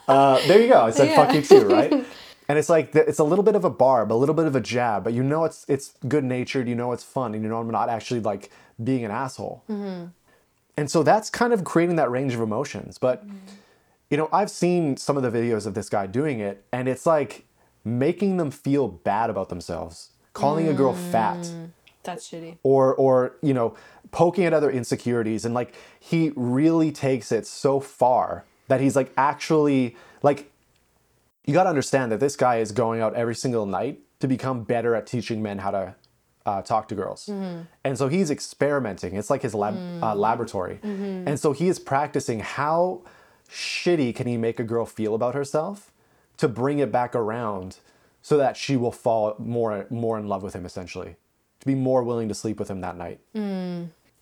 Uh, 0.07 0.45
there 0.47 0.59
you 0.59 0.67
go. 0.67 0.81
I 0.81 0.89
said 0.91 1.09
Yeah. 1.09 1.15
fuck 1.15 1.33
you 1.35 1.41
too, 1.41 1.65
right? 1.67 2.05
And 2.49 2.59
it's 2.59 2.67
like 2.67 2.93
it's 2.93 3.19
a 3.19 3.23
little 3.23 3.43
bit 3.45 3.55
of 3.55 3.63
a 3.63 3.69
barb, 3.69 4.11
a 4.11 4.19
little 4.21 4.35
bit 4.35 4.45
of 4.45 4.57
a 4.57 4.59
jab, 4.59 5.05
but 5.05 5.13
you 5.13 5.23
know 5.23 5.45
it's 5.45 5.63
it's 5.69 5.93
good 6.05 6.25
natured. 6.25 6.67
You 6.67 6.75
know 6.75 6.91
it's 6.91 7.03
fun, 7.03 7.33
and 7.33 7.41
you 7.43 7.49
know 7.49 7.59
I'm 7.59 7.71
not 7.71 7.87
actually 7.87 8.19
like 8.19 8.49
being 8.83 9.05
an 9.05 9.11
asshole. 9.11 9.63
And 10.77 10.91
so 10.91 11.01
that's 11.01 11.29
kind 11.29 11.53
of 11.53 11.63
creating 11.63 11.95
that 11.95 12.11
range 12.11 12.33
of 12.33 12.41
emotions. 12.41 12.97
But 12.97 13.23
you 14.09 14.17
know, 14.17 14.27
I've 14.33 14.49
seen 14.49 14.97
some 14.97 15.15
of 15.15 15.23
the 15.23 15.31
videos 15.31 15.65
of 15.65 15.75
this 15.75 15.87
guy 15.87 16.07
doing 16.07 16.41
it, 16.41 16.65
and 16.73 16.89
it's 16.89 17.05
like 17.05 17.45
making 17.85 18.35
them 18.35 18.51
feel 18.51 18.89
bad 18.89 19.29
about 19.29 19.47
themselves, 19.47 20.09
calling 20.33 20.67
a 20.67 20.73
girl 20.73 20.93
fat 20.93 21.49
that's 22.03 22.29
shitty 22.29 22.57
or 22.63 22.93
or 22.95 23.35
you 23.41 23.53
know 23.53 23.75
poking 24.11 24.45
at 24.45 24.53
other 24.53 24.69
insecurities 24.69 25.45
and 25.45 25.53
like 25.53 25.73
he 25.99 26.31
really 26.35 26.91
takes 26.91 27.31
it 27.31 27.47
so 27.47 27.79
far 27.79 28.45
that 28.67 28.81
he's 28.81 28.95
like 28.95 29.11
actually 29.17 29.95
like 30.21 30.51
you 31.45 31.53
got 31.53 31.63
to 31.63 31.69
understand 31.69 32.11
that 32.11 32.19
this 32.19 32.35
guy 32.35 32.57
is 32.57 32.71
going 32.71 33.01
out 33.01 33.15
every 33.15 33.35
single 33.35 33.65
night 33.65 33.99
to 34.19 34.27
become 34.27 34.63
better 34.63 34.95
at 34.95 35.07
teaching 35.07 35.41
men 35.41 35.57
how 35.57 35.71
to 35.71 35.95
uh, 36.45 36.61
talk 36.61 36.87
to 36.87 36.95
girls. 36.95 37.29
And 37.83 37.97
so 37.97 38.07
he's 38.07 38.29
experimenting. 38.31 39.15
It's 39.15 39.29
like 39.29 39.41
his 39.41 39.53
lab 39.55 39.75
uh, 40.03 40.15
laboratory. 40.15 40.79
And 41.27 41.39
so 41.39 41.51
he 41.53 41.67
is 41.67 41.79
practicing 41.79 42.39
how 42.39 43.01
shitty 43.49 44.15
can 44.15 44.27
he 44.27 44.37
make 44.37 44.59
a 44.59 44.63
girl 44.63 44.85
feel 44.85 45.13
about 45.15 45.35
herself 45.35 45.91
to 46.37 46.47
bring 46.47 46.79
it 46.79 46.91
back 46.91 47.15
around 47.15 47.77
so 48.21 48.37
that 48.37 48.55
she 48.55 48.77
will 48.77 48.91
fall 48.91 49.35
more 49.39 49.85
more 49.89 50.17
in 50.19 50.27
love 50.27 50.43
with 50.43 50.53
him 50.55 50.65
essentially. 50.65 51.15
To 51.61 51.65
be 51.67 51.75
more 51.75 52.03
willing 52.03 52.27
to 52.27 52.33
sleep 52.35 52.59
with 52.59 52.69
him 52.69 52.81
that 52.81 52.97
night 52.97 53.19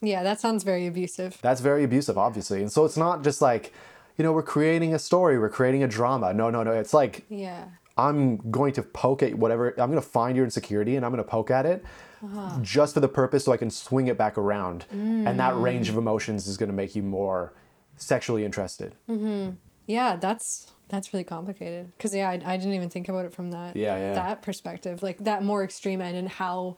yeah 0.02 0.24
that 0.24 0.40
sounds 0.40 0.64
very 0.64 0.88
abusive. 0.88 1.38
That's 1.42 1.62
very 1.62 1.84
abusive 1.84 2.18
obviously. 2.18 2.62
And 2.62 2.72
so 2.72 2.86
it's 2.86 2.98
not 2.98 3.24
just 3.24 3.42
like 3.42 3.74
you 4.18 4.24
know 4.24 4.32
we're 4.32 4.44
creating 4.44 4.94
a 4.94 5.00
story 5.00 5.40
we're 5.40 5.50
creating 5.50 5.84
a 5.84 5.88
drama. 5.88 6.34
No 6.34 6.50
no 6.50 6.64
no 6.64 6.72
it's 6.72 6.94
like 6.94 7.26
yeah. 7.30 7.66
I'm 7.98 8.38
going 8.50 8.74
to 8.74 8.84
poke 8.84 9.24
at 9.24 9.36
whatever 9.36 9.72
i'm 9.72 9.92
going 9.92 10.02
to 10.02 10.08
find 10.08 10.36
your 10.38 10.46
insecurity 10.46 10.96
and 10.96 11.06
i'm 11.06 11.12
going 11.12 11.24
to 11.24 11.30
poke 11.30 11.52
at 11.52 11.66
it 11.66 11.84
uh-huh. 12.24 12.60
just 12.62 12.94
for 12.94 13.02
the 13.02 13.10
purpose 13.10 13.44
so 13.44 13.52
i 13.52 13.58
can 13.58 13.70
swing 13.70 14.08
it 14.08 14.18
back 14.18 14.38
around. 14.38 14.86
And 14.92 15.40
that 15.40 15.54
mm. 15.54 15.62
range 15.62 15.90
of 15.90 15.98
emotions 15.98 16.48
is 16.48 16.58
going 16.58 16.70
to 16.70 16.76
make 16.76 16.96
you 16.96 17.04
more 17.04 17.54
sexually 18.00 18.46
interested. 18.46 18.96
Mm-hmm. 19.10 19.52
Yeah, 19.86 20.16
that's 20.16 20.72
that's 20.88 21.14
really 21.14 21.24
complicated. 21.24 21.92
Cause 22.00 22.16
yeah, 22.16 22.30
I, 22.30 22.34
I 22.34 22.58
didn't 22.58 22.74
even 22.74 22.90
think 22.90 23.10
about 23.10 23.26
it 23.26 23.34
from 23.34 23.52
that 23.52 23.76
Yeah, 23.76 23.98
yeah. 23.98 24.14
that 24.14 24.42
perspective, 24.42 25.04
like 25.04 25.20
that 25.20 25.44
more 25.44 25.64
extreme 25.64 26.02
end, 26.02 26.18
and 26.18 26.28
how 26.28 26.78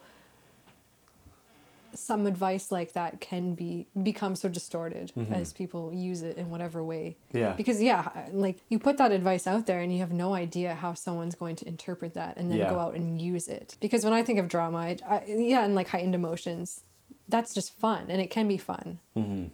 some 1.97 2.25
advice 2.25 2.71
like 2.71 2.93
that 2.93 3.19
can 3.21 3.53
be 3.55 3.87
become 4.03 4.35
so 4.35 4.47
distorted 4.49 5.11
as 5.31 5.53
people 5.53 5.93
use 5.93 6.21
it 6.21 6.37
in 6.37 6.49
whatever 6.49 6.83
way. 6.83 7.17
Mm-hmm. 7.29 7.37
Yeah. 7.37 7.53
Because 7.53 7.81
yeah, 7.81 8.09
like 8.31 8.57
you 8.69 8.79
put 8.79 8.97
that 8.97 9.11
advice 9.11 9.47
out 9.47 9.65
there, 9.65 9.79
and 9.79 9.91
you 9.93 9.99
have 9.99 10.11
no 10.11 10.33
idea 10.33 10.75
how 10.75 10.93
someone's 10.93 11.35
going 11.35 11.55
to 11.57 11.67
interpret 11.67 12.13
that, 12.15 12.37
and 12.37 12.49
then 12.51 12.57
Yeah. 12.59 12.69
go 12.69 12.79
out 12.79 12.95
and 12.95 13.21
use 13.21 13.47
it. 13.47 13.77
Because 13.79 14.03
when 14.03 14.13
I 14.13 14.23
think 14.23 14.39
of 14.39 14.47
drama, 14.47 14.77
I, 14.79 14.97
I 15.07 15.23
yeah, 15.27 15.63
and 15.63 15.75
like 15.75 15.89
heightened 15.89 16.15
emotions, 16.15 16.81
that's 17.29 17.53
just 17.53 17.73
fun, 17.79 18.05
and 18.09 18.21
it 18.21 18.29
can 18.29 18.47
be 18.47 18.57
fun. 18.57 18.99
Mm-hmm. 19.17 19.45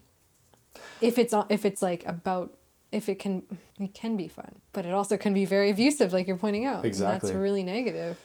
If 1.02 1.18
it's 1.18 1.34
if 1.50 1.66
it's 1.66 1.82
like 1.82 2.06
about 2.06 2.54
if 2.92 3.10
it 3.10 3.20
can 3.20 3.44
it 3.80 3.94
can 3.94 4.16
be 4.16 4.30
fun 4.30 4.62
but 4.72 4.86
it 4.86 4.94
also 4.94 5.18
can 5.18 5.34
be 5.34 5.44
very 5.44 5.70
abusive 5.70 6.14
like 6.14 6.26
you're 6.26 6.38
pointing 6.38 6.64
out 6.66 6.86
Exactly. 6.86 7.30
that's 7.30 7.38
really 7.38 7.62
negative 7.62 8.18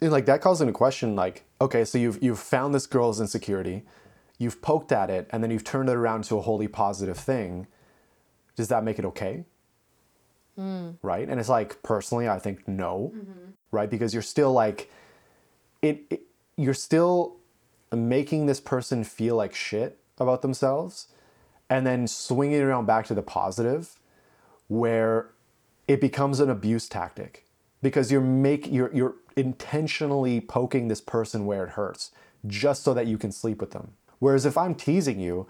And 0.00 0.12
like 0.12 0.26
that 0.26 0.40
calls 0.40 0.60
into 0.60 0.72
question 0.72 1.16
like, 1.16 1.44
okay, 1.60 1.84
so 1.84 1.98
you've 1.98 2.22
you've 2.22 2.38
found 2.38 2.74
this 2.74 2.86
girl's 2.86 3.20
insecurity, 3.20 3.84
you've 4.38 4.60
poked 4.60 4.92
at 4.92 5.10
it, 5.10 5.28
and 5.30 5.42
then 5.42 5.50
you've 5.50 5.64
turned 5.64 5.88
it 5.88 5.96
around 5.96 6.24
to 6.24 6.38
a 6.38 6.42
wholly 6.42 6.68
positive 6.68 7.16
thing. 7.16 7.66
Does 8.56 8.68
that 8.68 8.84
make 8.84 8.98
it 8.98 9.04
okay? 9.06 9.44
Hmm. 10.56 10.90
Right? 11.02 11.28
And 11.28 11.38
it's 11.40 11.48
like 11.48 11.82
personally, 11.82 12.28
I 12.28 12.38
think 12.38 12.66
no, 12.66 13.12
mm-hmm. 13.14 13.50
right? 13.70 13.90
Because 13.90 14.12
you're 14.12 14.22
still 14.22 14.52
like, 14.52 14.90
it, 15.82 16.04
it 16.10 16.22
you're 16.56 16.74
still 16.74 17.36
making 17.92 18.46
this 18.46 18.60
person 18.60 19.04
feel 19.04 19.36
like 19.36 19.54
shit 19.54 19.98
about 20.18 20.42
themselves, 20.42 21.08
and 21.68 21.86
then 21.86 22.06
swinging 22.06 22.60
it 22.60 22.62
around 22.62 22.86
back 22.86 23.06
to 23.06 23.14
the 23.14 23.22
positive, 23.22 23.98
where 24.68 25.30
it 25.88 26.00
becomes 26.00 26.40
an 26.40 26.50
abuse 26.50 26.88
tactic 26.88 27.46
because 27.82 28.10
you're 28.10 28.20
make 28.20 28.66
you're 28.66 28.92
you're 28.94 29.14
intentionally 29.36 30.40
poking 30.40 30.88
this 30.88 31.00
person 31.00 31.46
where 31.46 31.64
it 31.64 31.70
hurts 31.70 32.10
just 32.46 32.82
so 32.82 32.94
that 32.94 33.06
you 33.06 33.18
can 33.18 33.30
sleep 33.30 33.60
with 33.60 33.72
them. 33.72 33.92
Whereas 34.18 34.46
if 34.46 34.56
I'm 34.56 34.74
teasing 34.74 35.20
you, 35.20 35.46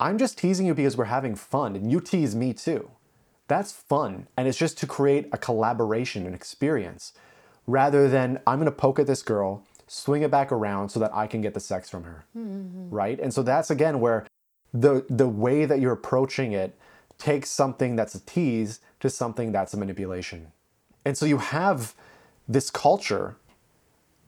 I'm 0.00 0.18
just 0.18 0.38
teasing 0.38 0.66
you 0.66 0.74
because 0.74 0.96
we're 0.96 1.04
having 1.04 1.34
fun 1.34 1.76
and 1.76 1.90
you 1.90 2.00
tease 2.00 2.34
me 2.34 2.52
too. 2.52 2.90
That's 3.48 3.72
fun 3.72 4.26
and 4.36 4.48
it's 4.48 4.58
just 4.58 4.78
to 4.78 4.86
create 4.86 5.28
a 5.32 5.38
collaboration, 5.38 6.26
and 6.26 6.34
experience 6.34 7.12
rather 7.66 8.08
than 8.08 8.40
I'm 8.46 8.58
going 8.58 8.66
to 8.66 8.72
poke 8.72 8.98
at 8.98 9.06
this 9.06 9.22
girl, 9.22 9.62
swing 9.86 10.22
it 10.22 10.30
back 10.30 10.50
around 10.52 10.88
so 10.88 11.00
that 11.00 11.14
I 11.14 11.26
can 11.26 11.40
get 11.40 11.54
the 11.54 11.60
sex 11.60 11.90
from 11.90 12.04
her. 12.04 12.24
Mm-hmm. 12.36 12.90
Right? 12.90 13.18
And 13.20 13.32
so 13.34 13.42
that's 13.42 13.70
again 13.70 14.00
where 14.00 14.26
the 14.72 15.04
the 15.08 15.28
way 15.28 15.64
that 15.64 15.80
you're 15.80 15.92
approaching 15.92 16.52
it 16.52 16.76
takes 17.18 17.50
something 17.50 17.96
that's 17.96 18.14
a 18.14 18.20
tease 18.20 18.80
to 19.00 19.10
something 19.10 19.52
that's 19.52 19.74
a 19.74 19.76
manipulation. 19.76 20.52
And 21.04 21.16
so 21.16 21.24
you 21.24 21.38
have 21.38 21.94
this 22.48 22.70
culture 22.70 23.36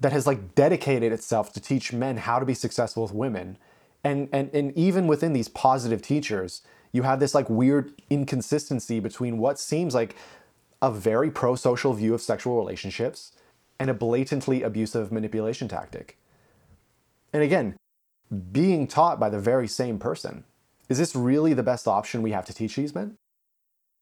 that 0.01 0.13
has 0.13 0.27
like 0.27 0.55
dedicated 0.55 1.13
itself 1.13 1.53
to 1.53 1.61
teach 1.61 1.93
men 1.93 2.19
how 2.19 2.39
to 2.39 2.47
be 2.47 2.55
successful 2.55 3.03
with 3.03 3.13
women. 3.13 3.59
And 4.05 4.29
and 4.33 4.51
and 4.55 4.77
even 4.77 5.07
within 5.07 5.33
these 5.33 5.49
positive 5.49 6.03
teachers, 6.03 6.63
you 6.93 7.03
have 7.03 7.21
this 7.21 7.35
like 7.35 7.51
weird 7.51 7.93
inconsistency 8.11 9.01
between 9.01 9.39
what 9.39 9.59
seems 9.59 9.95
like 9.95 10.17
a 10.81 10.91
very 10.91 11.31
pro-social 11.31 11.93
view 11.93 12.15
of 12.15 12.23
sexual 12.23 12.57
relationships 12.57 13.33
and 13.81 13.91
a 13.91 13.95
blatantly 13.95 14.63
abusive 14.63 15.11
manipulation 15.11 15.69
tactic. 15.69 16.17
And 17.33 17.43
again, 17.43 17.77
being 18.53 18.87
taught 18.87 19.19
by 19.19 19.29
the 19.29 19.41
very 19.41 19.69
same 19.69 19.99
person. 19.99 20.45
Is 20.89 20.99
this 20.99 21.15
really 21.15 21.53
the 21.53 21.63
best 21.63 21.87
option 21.87 22.23
we 22.23 22.33
have 22.33 22.47
to 22.47 22.55
teach 22.55 22.77
these 22.77 22.95
men? 22.95 23.17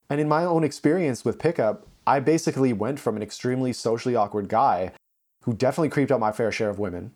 And 0.08 0.20
in 0.20 0.28
my 0.28 0.44
own 0.44 0.62
experience 0.62 1.24
with 1.24 1.38
pickup, 1.38 1.86
I 2.06 2.20
basically 2.20 2.72
went 2.72 3.00
from 3.00 3.16
an 3.16 3.22
extremely 3.22 3.72
socially 3.72 4.14
awkward 4.14 4.48
guy 4.48 4.92
who 5.42 5.54
definitely 5.54 5.88
creeped 5.88 6.12
out 6.12 6.20
my 6.20 6.32
fair 6.32 6.52
share 6.52 6.70
of 6.70 6.78
women. 6.78 7.12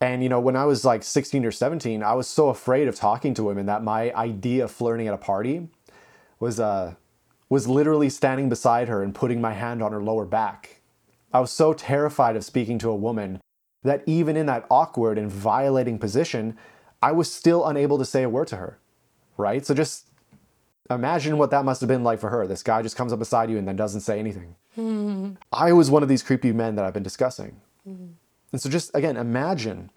And 0.00 0.22
you 0.22 0.28
know, 0.28 0.40
when 0.40 0.56
I 0.56 0.64
was 0.64 0.84
like 0.84 1.02
16 1.02 1.44
or 1.46 1.50
17, 1.50 2.02
I 2.02 2.14
was 2.14 2.26
so 2.26 2.48
afraid 2.48 2.88
of 2.88 2.94
talking 2.94 3.32
to 3.34 3.44
women 3.44 3.66
that 3.66 3.82
my 3.82 4.12
idea 4.14 4.64
of 4.64 4.70
flirting 4.70 5.08
at 5.08 5.14
a 5.14 5.18
party 5.18 5.68
was 6.40 6.60
uh 6.60 6.94
was 7.48 7.68
literally 7.68 8.10
standing 8.10 8.48
beside 8.48 8.88
her 8.88 9.02
and 9.02 9.14
putting 9.14 9.40
my 9.40 9.52
hand 9.52 9.82
on 9.82 9.92
her 9.92 10.02
lower 10.02 10.24
back. 10.24 10.80
I 11.32 11.40
was 11.40 11.52
so 11.52 11.72
terrified 11.72 12.36
of 12.36 12.44
speaking 12.44 12.78
to 12.80 12.90
a 12.90 12.96
woman 12.96 13.40
that 13.82 14.02
even 14.06 14.36
in 14.36 14.46
that 14.46 14.66
awkward 14.70 15.18
and 15.18 15.30
violating 15.30 15.98
position, 15.98 16.56
I 17.02 17.12
was 17.12 17.32
still 17.32 17.66
unable 17.66 17.98
to 17.98 18.04
say 18.04 18.22
a 18.22 18.28
word 18.28 18.48
to 18.48 18.56
her. 18.56 18.78
Right? 19.36 19.64
So 19.64 19.74
just 19.74 20.08
imagine 20.90 21.38
what 21.38 21.50
that 21.50 21.64
must 21.64 21.80
have 21.80 21.88
been 21.88 22.04
like 22.04 22.20
for 22.20 22.30
her. 22.30 22.46
This 22.46 22.62
guy 22.62 22.82
just 22.82 22.96
comes 22.96 23.12
up 23.12 23.18
beside 23.18 23.50
you 23.50 23.58
and 23.58 23.66
then 23.66 23.76
doesn't 23.76 24.02
say 24.02 24.18
anything. 24.18 24.56
Hmm. 24.74 25.32
I 25.52 25.72
was 25.72 25.90
one 25.90 26.02
of 26.02 26.08
these 26.08 26.22
creepy 26.22 26.52
men 26.52 26.74
that 26.76 26.84
I've 26.84 26.94
been 26.94 27.02
discussing. 27.02 27.60
Hmm. 27.84 28.12
And 28.52 28.60
so 28.60 28.68
just 28.68 28.94
again, 28.94 29.16
imagine 29.16 29.90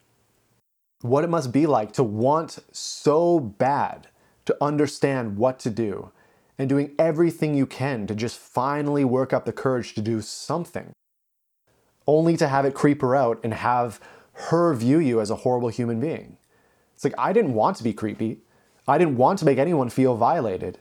what 1.02 1.24
it 1.24 1.30
must 1.30 1.52
be 1.52 1.68
like 1.68 1.92
to 1.94 2.04
want 2.04 2.60
so 2.72 3.40
bad 3.40 4.08
to 4.46 4.58
understand 4.62 5.38
what 5.38 5.60
to 5.60 5.70
do 5.70 6.12
and 6.58 6.70
doing 6.70 6.96
everything 6.98 7.54
you 7.54 7.66
can 7.66 8.08
to 8.08 8.16
just 8.16 8.38
finally 8.40 9.04
work 9.04 9.32
up 9.32 9.46
the 9.46 9.54
courage 9.54 9.94
to 9.94 10.02
do 10.02 10.22
something, 10.22 10.92
only 12.08 12.36
to 12.38 12.48
have 12.48 12.66
it 12.66 12.74
creep 12.74 13.02
her 13.02 13.16
out 13.16 13.40
and 13.44 13.54
have 13.54 14.00
her 14.34 14.74
view 14.74 15.00
you 15.00 15.22
as 15.22 15.30
a 15.30 15.36
horrible 15.38 15.70
human 15.70 16.00
being. 16.00 16.38
It's 16.96 17.04
like, 17.04 17.14
I 17.18 17.32
didn't 17.32 17.54
want 17.54 17.78
to 17.78 17.84
be 17.84 17.94
creepy. 17.94 18.40
I 18.88 18.98
didn't 18.98 19.18
want 19.18 19.40
to 19.40 19.46
make 19.46 19.58
anyone 19.58 19.90
feel 19.90 20.16
violated. 20.16 20.78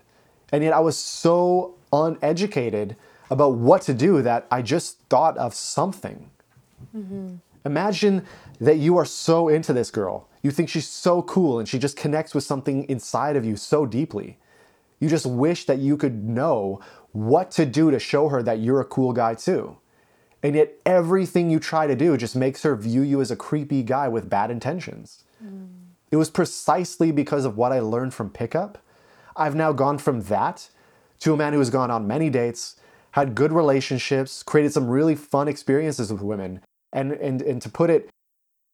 And 0.53 0.63
yet 0.63 0.73
I 0.73 0.81
was 0.81 0.97
so 0.97 1.75
uneducated 1.93 2.97
about 3.31 3.55
what 3.55 3.83
to 3.83 3.95
do 3.95 4.23
that 4.23 4.47
I 4.51 4.63
just 4.63 5.01
thought 5.09 5.37
of 5.37 5.55
something. 5.55 6.31
Mm-hmm. 6.97 7.37
Imagine 7.65 8.25
that 8.61 8.77
you 8.77 8.97
are 8.97 9.05
so 9.05 9.49
into 9.49 9.73
this 9.73 9.91
girl. 9.91 10.29
You 10.43 10.53
think 10.53 10.69
she's 10.69 10.89
so 10.89 11.23
cool 11.23 11.59
and 11.59 11.69
she 11.69 11.79
just 11.79 11.97
connects 11.97 12.35
with 12.35 12.45
something 12.45 12.85
inside 12.85 13.35
of 13.35 13.45
you 13.45 13.57
so 13.57 13.85
deeply. 13.85 14.39
You 15.01 15.09
just 15.09 15.27
wish 15.27 15.67
that 15.67 15.79
you 15.79 15.97
could 15.97 16.25
know 16.25 16.81
what 17.13 17.51
to 17.53 17.67
do 17.67 17.91
to 17.91 17.99
show 17.99 18.29
her 18.29 18.43
that 18.45 18.61
you're 18.61 18.81
a 18.81 18.85
cool 18.85 19.13
guy 19.13 19.35
too. 19.35 19.79
And 20.43 20.55
yet 20.55 20.75
everything 20.87 21.51
you 21.51 21.59
try 21.59 21.87
to 21.87 21.97
do 21.97 22.17
just 22.17 22.37
makes 22.37 22.63
her 22.63 22.77
view 22.77 23.03
you 23.03 23.21
as 23.21 23.33
a 23.33 23.37
creepy 23.37 23.83
guy 23.83 24.07
with 24.07 24.31
bad 24.31 24.51
intentions. 24.51 25.25
Mm. 25.45 25.69
It 26.11 26.17
was 26.17 26.31
precisely 26.31 27.11
because 27.11 27.45
of 27.45 27.57
what 27.57 27.73
I 27.73 27.81
learned 27.81 28.15
from 28.15 28.31
pickup. 28.31 28.79
I've 29.37 29.55
now 29.55 29.73
gone 29.73 29.99
from 29.99 30.23
that 30.23 30.69
to 31.21 31.35
a 31.35 31.37
man 31.37 31.53
who 31.53 31.59
has 31.59 31.71
gone 31.71 31.91
on 31.91 32.07
many 32.07 32.31
dates, 32.31 32.77
had 33.13 33.35
good 33.35 33.53
relationships, 33.53 34.43
created 34.43 34.73
some 34.73 34.89
really 34.89 35.15
fun 35.15 35.49
experiences 35.49 36.13
with 36.13 36.23
women. 36.23 36.61
And, 36.93 37.13
and, 37.13 37.43
and 37.43 37.61
to 37.63 37.69
put 37.69 37.91
it 37.91 38.09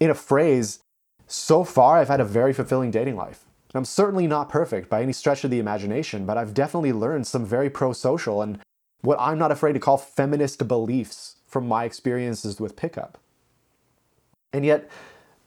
in 0.00 0.10
a 0.10 0.14
phrase, 0.14 0.80
so 1.26 1.64
far 1.64 1.98
I've 1.98 2.08
had 2.08 2.20
a 2.20 2.24
very 2.24 2.52
fulfilling 2.52 2.90
dating 2.90 3.16
life. 3.16 3.44
I'm 3.74 3.84
certainly 3.84 4.26
not 4.26 4.50
perfect 4.50 4.90
by 4.90 5.02
any 5.02 5.12
stretch 5.12 5.44
of 5.44 5.50
the 5.50 5.58
imagination, 5.58 6.26
but 6.26 6.36
I've 6.36 6.52
definitely 6.52 6.92
learned 6.92 7.26
some 7.26 7.46
very 7.46 7.70
pro 7.70 7.92
social 7.92 8.42
and 8.42 8.58
what 9.00 9.18
I'm 9.18 9.38
not 9.38 9.50
afraid 9.50 9.72
to 9.72 9.80
call 9.80 9.96
feminist 9.96 10.66
beliefs 10.68 11.36
from 11.46 11.66
my 11.66 11.84
experiences 11.84 12.60
with 12.60 12.76
pickup. 12.76 13.18
And 14.52 14.64
yet, 14.64 14.90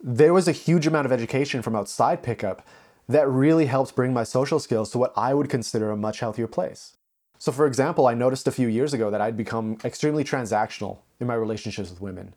there 0.08 0.34
was 0.34 0.47
a 0.47 0.51
huge 0.51 0.86
amount 0.86 1.08
of 1.08 1.12
education 1.12 1.64
from 1.64 1.76
outside 1.76 2.22
pickup 2.22 2.64
that 3.10 3.28
really 3.28 3.66
helped 3.66 3.95
bring 3.95 4.14
my 4.14 4.24
social 4.24 4.60
skills 4.60 4.91
to 4.91 4.99
what 4.99 5.12
I 5.18 5.34
would 5.34 5.49
consider 5.49 5.89
a 5.89 5.97
much 5.97 6.20
healthier 6.20 6.45
place. 6.45 6.95
So, 7.39 7.51
for 7.51 7.66
example, 7.66 8.06
I 8.06 8.14
noticed 8.14 8.47
a 8.47 8.51
few 8.51 8.68
years 8.68 8.93
ago 8.93 9.10
that 9.10 9.20
I'd 9.20 9.36
become 9.36 9.80
extremely 9.84 10.24
transactional 10.24 10.99
in 11.20 11.26
my 11.26 11.34
relationships 11.34 11.89
with 11.89 12.01
women. 12.01 12.36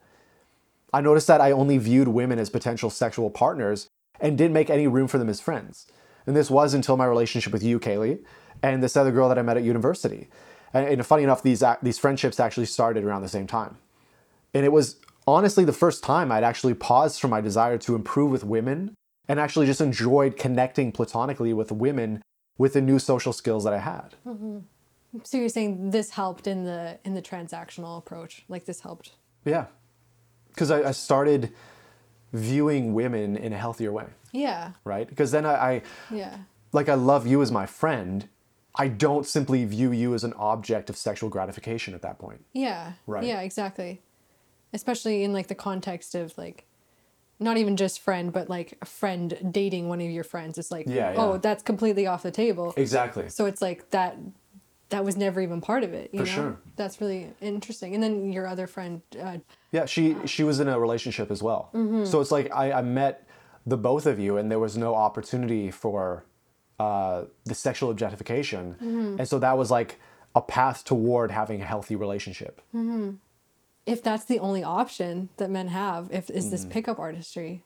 I 0.94 1.02
noticed 1.02 1.26
that 1.26 1.42
I 1.42 1.52
only 1.52 1.76
viewed 1.76 2.08
women 2.08 2.38
as 2.38 2.48
potential 2.48 2.88
sexual 2.88 3.28
partners 3.28 3.88
and 4.18 4.38
didn't 4.38 4.54
make 4.54 4.70
any 4.70 4.86
room 4.86 5.06
for 5.06 5.18
them 5.18 5.28
as 5.28 5.38
friends. 5.38 5.86
And 6.26 6.34
this 6.34 6.50
was 6.50 6.72
until 6.72 6.96
my 6.96 7.04
relationship 7.04 7.52
with 7.52 7.62
you, 7.62 7.78
Kaylee, 7.78 8.24
and 8.62 8.82
this 8.82 8.96
other 8.96 9.12
girl 9.12 9.28
that 9.28 9.38
I 9.38 9.42
met 9.42 9.58
at 9.58 9.62
university. 9.62 10.28
And, 10.72 10.88
and 10.88 11.06
funny 11.06 11.22
enough, 11.22 11.42
these, 11.42 11.62
these 11.82 11.98
friendships 11.98 12.40
actually 12.40 12.66
started 12.66 13.04
around 13.04 13.20
the 13.20 13.28
same 13.28 13.46
time. 13.46 13.76
And 14.54 14.64
it 14.64 14.72
was 14.72 14.96
honestly 15.32 15.64
the 15.64 15.72
first 15.72 16.02
time 16.02 16.30
I'd 16.32 16.44
actually 16.44 16.74
paused 16.74 17.20
from 17.20 17.30
my 17.30 17.40
desire 17.40 17.78
to 17.78 17.94
improve 17.94 18.30
with 18.30 18.44
women 18.44 18.94
and 19.28 19.38
actually 19.38 19.66
just 19.66 19.80
enjoyed 19.80 20.36
connecting 20.36 20.92
platonically 20.92 21.52
with 21.52 21.70
women 21.70 22.22
with 22.56 22.72
the 22.72 22.80
new 22.80 22.98
social 22.98 23.32
skills 23.32 23.64
that 23.64 23.72
I 23.72 23.78
had. 23.78 24.14
Mm-hmm. 24.26 24.58
So 25.22 25.38
you're 25.38 25.48
saying 25.48 25.90
this 25.90 26.10
helped 26.10 26.46
in 26.46 26.64
the 26.64 26.98
in 27.04 27.14
the 27.14 27.22
transactional 27.22 27.98
approach, 27.98 28.44
like 28.48 28.64
this 28.66 28.80
helped. 28.80 29.12
Yeah. 29.44 29.66
Because 30.48 30.70
I, 30.70 30.88
I 30.88 30.90
started 30.92 31.52
viewing 32.32 32.94
women 32.94 33.36
in 33.36 33.52
a 33.52 33.56
healthier 33.58 33.92
way, 33.92 34.06
Yeah. 34.32 34.72
right? 34.84 35.08
Because 35.08 35.30
then 35.30 35.46
I, 35.46 35.54
I, 35.54 35.82
Yeah. 36.10 36.38
like, 36.72 36.88
I 36.88 36.94
love 36.94 37.26
you 37.26 37.40
as 37.40 37.50
my 37.50 37.64
friend. 37.64 38.28
I 38.74 38.88
don't 38.88 39.26
simply 39.26 39.64
view 39.64 39.92
you 39.92 40.14
as 40.14 40.24
an 40.24 40.34
object 40.34 40.90
of 40.90 40.96
sexual 40.96 41.30
gratification 41.30 41.94
at 41.94 42.02
that 42.02 42.18
point. 42.18 42.44
Yeah. 42.52 42.92
Right. 43.06 43.24
Yeah, 43.24 43.40
exactly. 43.40 44.02
Especially 44.72 45.24
in 45.24 45.32
like 45.32 45.46
the 45.48 45.54
context 45.54 46.14
of 46.14 46.36
like 46.36 46.64
not 47.40 47.56
even 47.56 47.76
just 47.76 48.00
friend, 48.00 48.32
but 48.32 48.50
like 48.50 48.76
a 48.82 48.84
friend 48.84 49.38
dating 49.50 49.88
one 49.88 50.00
of 50.00 50.10
your 50.10 50.24
friends. 50.24 50.58
It's 50.58 50.70
like, 50.70 50.86
Yeah, 50.88 51.14
oh, 51.16 51.38
that's 51.38 51.62
completely 51.62 52.06
off 52.06 52.22
the 52.22 52.30
table. 52.30 52.74
Exactly. 52.76 53.28
So 53.28 53.46
it's 53.46 53.62
like 53.62 53.90
that 53.90 54.16
that 54.90 55.04
was 55.04 55.16
never 55.16 55.40
even 55.40 55.60
part 55.60 55.84
of 55.84 55.92
it. 55.92 56.10
You 56.12 56.20
For 56.20 56.26
know? 56.26 56.32
sure. 56.32 56.58
That's 56.76 57.00
really 57.00 57.30
interesting. 57.40 57.94
And 57.94 58.02
then 58.02 58.32
your 58.32 58.46
other 58.46 58.66
friend, 58.66 59.02
uh, 59.22 59.38
Yeah, 59.70 59.84
she 59.86 60.16
she 60.24 60.44
was 60.44 60.60
in 60.60 60.68
a 60.68 60.78
relationship 60.80 61.30
as 61.30 61.42
well. 61.42 61.70
Mm-hmm. 61.74 62.04
So 62.06 62.20
it's 62.20 62.30
like 62.32 62.50
I, 62.52 62.72
I 62.72 62.82
met 62.82 63.26
the 63.66 63.76
both 63.76 64.06
of 64.06 64.18
you, 64.18 64.38
and 64.38 64.50
there 64.50 64.58
was 64.58 64.76
no 64.78 64.94
opportunity 64.94 65.70
for 65.70 66.24
uh, 66.80 67.24
the 67.44 67.54
sexual 67.54 67.90
objectification, 67.90 68.74
Mm-hmm. 68.82 69.16
and 69.20 69.28
so 69.28 69.38
that 69.38 69.58
was 69.58 69.70
like 69.70 70.00
a 70.34 70.40
path 70.40 70.84
toward 70.84 71.30
having 71.30 71.60
a 71.60 71.64
healthy 71.64 71.94
relationship. 71.96 72.60
If 73.88 74.02
that's 74.02 74.24
the 74.24 74.38
only 74.38 74.62
option 74.62 75.28
that 75.38 75.50
men 75.50 75.68
have, 75.68 76.02
if 76.12 76.28
is 76.30 76.46
Mm. 76.46 76.50
this 76.50 76.64
pickup 76.64 76.98
artistry. 76.98 77.64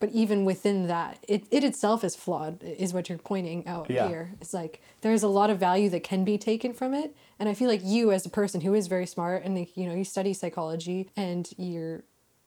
but 0.00 0.10
even 0.10 0.44
within 0.44 0.86
that, 0.86 1.18
it, 1.26 1.42
it 1.50 1.64
itself 1.64 2.04
is 2.04 2.14
flawed, 2.14 2.62
is 2.62 2.94
what 2.94 3.08
you're 3.08 3.18
pointing 3.32 3.66
out 3.66 3.90
Yeah. 3.90 4.06
here. 4.06 4.24
It's 4.40 4.54
like 4.54 4.80
there's 5.00 5.24
a 5.24 5.28
lot 5.40 5.50
of 5.50 5.58
value 5.58 5.88
that 5.90 6.04
can 6.04 6.22
be 6.22 6.38
taken 6.38 6.72
from 6.72 6.94
it. 6.94 7.16
And 7.40 7.48
I 7.48 7.54
feel 7.54 7.66
like 7.74 7.80
you, 7.84 8.12
as 8.12 8.24
a 8.24 8.30
person 8.30 8.60
who 8.60 8.74
is 8.74 8.86
very 8.86 9.06
smart 9.06 9.42
and 9.44 9.56
like, 9.58 9.76
you 9.76 9.86
know, 9.88 9.94
you 10.00 10.04
study 10.04 10.32
psychology 10.34 11.10
and 11.16 11.50
you're 11.56 12.04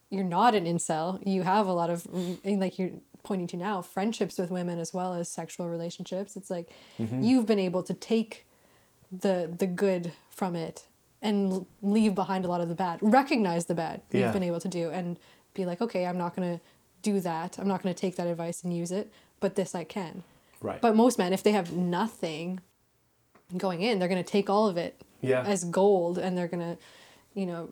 you're 0.10 0.24
not 0.40 0.56
an 0.56 0.64
incel. 0.66 1.20
You 1.28 1.42
have 1.44 1.68
a 1.68 1.74
lot 1.74 1.90
of 1.90 2.08
like 2.46 2.80
you're 2.80 2.92
pointing 3.24 3.48
to 3.48 3.58
now, 3.58 3.82
friendships 3.82 4.38
with 4.38 4.50
women 4.50 4.80
as 4.80 4.94
well 4.94 5.14
as 5.14 5.28
sexual 5.28 5.68
relationships. 5.68 6.38
It's 6.38 6.50
like 6.50 6.68
Mm-hmm. 7.02 7.22
you've 7.22 7.46
been 7.52 7.60
able 7.70 7.84
to 7.84 7.94
take 7.94 8.46
the 9.12 9.54
the 9.62 9.68
good 9.68 10.14
from 10.30 10.56
it 10.56 10.86
and 11.22 11.66
leave 11.82 12.16
behind 12.16 12.46
a 12.46 12.48
lot 12.48 12.62
of 12.62 12.70
the 12.70 12.76
bad. 12.76 13.00
Recognize 13.02 13.66
the 13.66 13.76
bad 13.76 14.02
Yeah. 14.12 14.26
you've 14.26 14.34
been 14.34 14.44
able 14.44 14.60
to 14.60 14.68
do 14.68 14.90
and 14.90 15.18
be 15.54 15.66
like, 15.66 15.82
okay, 15.82 16.06
I'm 16.06 16.18
not 16.18 16.36
gonna 16.36 16.60
do 17.02 17.20
that. 17.20 17.60
I'm 17.60 17.68
not 17.68 17.82
gonna 17.84 17.94
take 17.94 18.16
that 18.16 18.28
advice 18.28 18.64
and 18.64 18.76
use 18.76 18.92
it, 18.92 19.12
but 19.40 19.56
this 19.56 19.76
I 19.76 19.84
can. 19.84 20.24
Right. 20.62 20.82
But 20.82 20.96
most 20.96 21.18
men, 21.18 21.34
if 21.34 21.44
they 21.44 21.52
have 21.52 21.74
nothing 21.74 22.60
going 23.58 23.82
in, 23.82 24.00
they're 24.00 24.08
gonna 24.08 24.24
take 24.24 24.50
all 24.50 24.68
of 24.68 24.78
it 24.78 25.00
Yeah. 25.22 25.44
as 25.44 25.64
gold 25.64 26.18
and 26.18 26.38
they're 26.38 26.48
gonna, 26.48 26.78
you 27.34 27.46
know, 27.46 27.70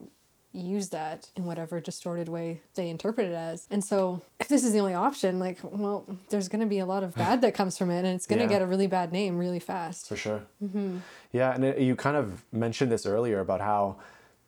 use 0.52 0.90
that 0.90 1.30
in 1.36 1.46
whatever 1.46 1.80
distorted 1.80 2.28
way 2.28 2.62
they 2.76 2.90
interpret 2.90 3.28
it 3.28 3.34
as. 3.34 3.68
And 3.70 3.84
so 3.84 4.22
if 4.40 4.48
this 4.48 4.64
is 4.64 4.74
the 4.74 4.80
only 4.80 4.96
option, 4.96 5.38
like, 5.38 5.60
well, 5.62 6.06
there's 6.30 6.48
gonna 6.48 6.66
be 6.66 6.80
a 6.80 6.86
lot 6.86 7.04
of 7.04 7.14
bad 7.16 7.42
that 7.42 7.54
comes 7.54 7.78
from 7.78 7.92
it 7.92 8.00
and 8.00 8.08
it's 8.08 8.26
gonna 8.26 8.44
Yeah. 8.44 8.48
get 8.48 8.62
a 8.62 8.66
really 8.66 8.88
bad 8.88 9.12
name 9.12 9.38
really 9.38 9.60
fast. 9.60 10.08
For 10.08 10.16
sure. 10.16 10.42
Mm-hmm. 10.64 10.98
Yeah, 11.32 11.54
and 11.54 11.64
it, 11.64 11.78
you 11.80 11.96
kind 11.96 12.18
of 12.18 12.44
mentioned 12.52 12.92
this 12.92 13.06
earlier 13.06 13.40
about 13.40 13.62
how 13.62 13.98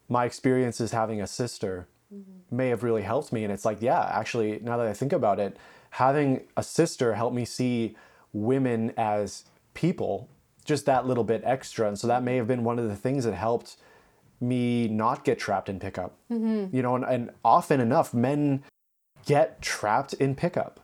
my 0.09 0.25
experience 0.25 0.71
experiences 0.71 0.91
having 0.91 1.21
a 1.21 1.27
sister 1.27 1.87
mm-hmm. 2.13 2.55
may 2.55 2.69
have 2.69 2.83
really 2.83 3.01
helped 3.01 3.31
me. 3.31 3.43
And 3.43 3.53
it's 3.53 3.65
like, 3.65 3.81
yeah, 3.81 4.09
actually, 4.11 4.59
now 4.61 4.77
that 4.77 4.87
I 4.87 4.93
think 4.93 5.13
about 5.13 5.39
it, 5.39 5.57
having 5.91 6.45
a 6.55 6.63
sister 6.63 7.15
helped 7.15 7.35
me 7.35 7.45
see 7.45 7.95
women 8.33 8.93
as 8.97 9.45
people 9.73 10.29
just 10.63 10.85
that 10.85 11.05
little 11.05 11.23
bit 11.23 11.41
extra. 11.45 11.87
And 11.87 11.97
so 11.97 12.07
that 12.07 12.23
may 12.23 12.35
have 12.37 12.47
been 12.47 12.63
one 12.63 12.79
of 12.79 12.87
the 12.87 12.95
things 12.95 13.23
that 13.25 13.33
helped 13.33 13.77
me 14.41 14.87
not 14.87 15.23
get 15.23 15.39
trapped 15.39 15.69
in 15.69 15.79
pickup. 15.79 16.17
Mm-hmm. 16.31 16.75
You 16.75 16.81
know, 16.81 16.95
and, 16.95 17.05
and 17.05 17.29
often 17.43 17.79
enough, 17.79 18.13
men 18.13 18.63
get 19.25 19.61
trapped 19.61 20.13
in 20.13 20.35
pickup. 20.35 20.79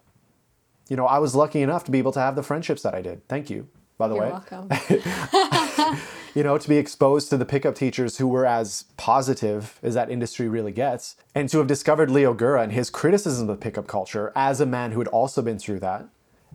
You 0.90 0.96
know, 0.96 1.06
I 1.06 1.20
was 1.20 1.36
lucky 1.36 1.62
enough 1.62 1.84
to 1.86 1.92
be 1.92 1.98
able 1.98 2.12
to 2.14 2.20
have 2.20 2.36
the 2.36 2.44
friendships 2.44 2.82
that 2.84 2.96
I 2.96 3.02
did. 3.02 3.28
Thank 3.28 3.50
you, 3.50 3.68
by 3.98 4.08
the 4.08 4.16
way. 4.16 4.28
You're 4.28 4.62
way 4.62 5.00
welcome. 5.00 5.98
you 6.36 6.44
know, 6.44 6.58
to 6.58 6.70
be 6.70 6.78
exposed 6.78 7.30
to 7.30 7.38
the 7.38 7.46
pickup 7.46 7.76
teachers 7.76 8.18
who 8.18 8.28
were 8.28 8.46
as 8.46 8.86
positive 8.96 9.80
as 9.84 9.96
that 9.96 10.10
industry 10.10 10.48
really 10.48 10.72
gets, 10.72 11.16
and 11.36 11.50
to 11.50 11.58
have 11.58 11.68
discovered 11.68 12.10
Leo 12.10 12.34
Gura 12.34 12.64
and 12.64 12.72
his 12.72 12.90
criticism 12.90 13.50
of 13.50 13.60
pickup 13.60 13.88
culture 13.88 14.32
as 14.36 14.62
a 14.62 14.66
man 14.66 14.92
who 14.92 15.00
had 15.00 15.08
also 15.10 15.42
been 15.42 15.60
through 15.60 15.80
that, 15.80 16.06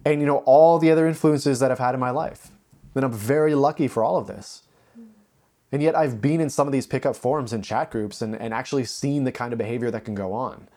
and 0.05 0.21
you 0.21 0.27
know, 0.27 0.39
all 0.39 0.79
the 0.79 0.91
other 0.91 1.07
influences 1.07 1.59
that 1.61 1.71
I've 1.71 1.79
had 1.79 1.95
in 1.95 2.01
my 2.01 2.11
life. 2.11 2.51
Then 2.95 3.05
I'm 3.05 3.13
very 3.13 3.55
lucky 3.55 3.89
for 3.89 4.05
all 4.05 4.17
of 4.17 4.27
this. 4.27 4.63
And 5.73 5.83
yet 5.83 5.97
I've 5.97 6.21
been 6.21 6.41
in 6.41 6.51
some 6.51 6.69
of 6.69 6.73
these 6.73 6.87
pickup 6.87 7.17
forums 7.17 7.53
and 7.53 7.65
chat 7.65 7.91
groups 7.91 8.21
and, 8.21 8.37
and 8.37 8.53
actually 8.53 8.85
seen 8.85 9.25
the 9.25 9.33
kind 9.33 9.53
of 9.53 9.59
behavior 9.59 9.91
that 9.91 10.05
can 10.05 10.15
go 10.15 10.35
on. 10.35 10.69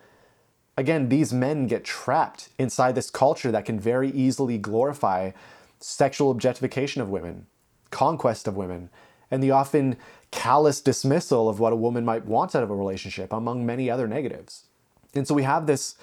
Again, 0.78 1.10
these 1.10 1.34
men 1.34 1.68
get 1.68 1.84
trapped 1.84 2.50
inside 2.58 2.96
this 2.96 3.10
culture 3.10 3.52
that 3.52 3.66
can 3.66 3.80
very 3.80 4.10
easily 4.10 4.58
glorify 4.58 5.32
sexual 5.80 6.32
objectification 6.32 7.02
of 7.02 7.10
women, 7.10 7.46
conquest 7.92 8.48
of 8.48 8.56
women, 8.56 8.90
and 9.30 9.44
the 9.44 9.52
often 9.52 9.98
callous 10.32 10.82
dismissal 10.82 11.50
of 11.50 11.60
what 11.60 11.74
a 11.74 11.78
woman 11.78 12.06
might 12.06 12.26
want 12.26 12.56
out 12.56 12.64
of 12.64 12.70
a 12.70 12.76
relationship, 12.76 13.32
among 13.32 13.66
many 13.66 13.90
other 13.90 14.08
negatives. 14.08 14.66
And 15.14 15.28
so 15.28 15.34
we 15.34 15.44
have 15.44 15.66
this 15.66 15.96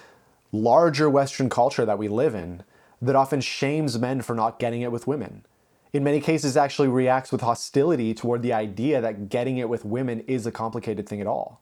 larger 0.51 1.09
Western 1.09 1.49
culture 1.49 1.85
that 1.85 1.97
we 1.97 2.07
live 2.07 2.35
in 2.35 2.63
that 3.01 3.15
often 3.15 3.41
shames 3.41 3.99
men 3.99 4.21
for 4.21 4.35
not 4.35 4.59
getting 4.59 4.81
it 4.81 4.91
with 4.91 5.07
women. 5.07 5.45
In 5.93 6.03
many 6.03 6.19
cases, 6.19 6.57
actually 6.57 6.87
reacts 6.87 7.31
with 7.31 7.41
hostility 7.41 8.15
toward 8.15 8.41
the 8.41 8.51
idea 8.51 8.99
that 8.99 9.29
getting 9.29 9.59
it 9.59 9.69
with 9.69 9.85
women 9.85 10.21
is 10.21 10.47
a 10.47 10.51
complicated 10.51 11.07
thing 11.07 11.21
at 11.21 11.27
all. 11.27 11.61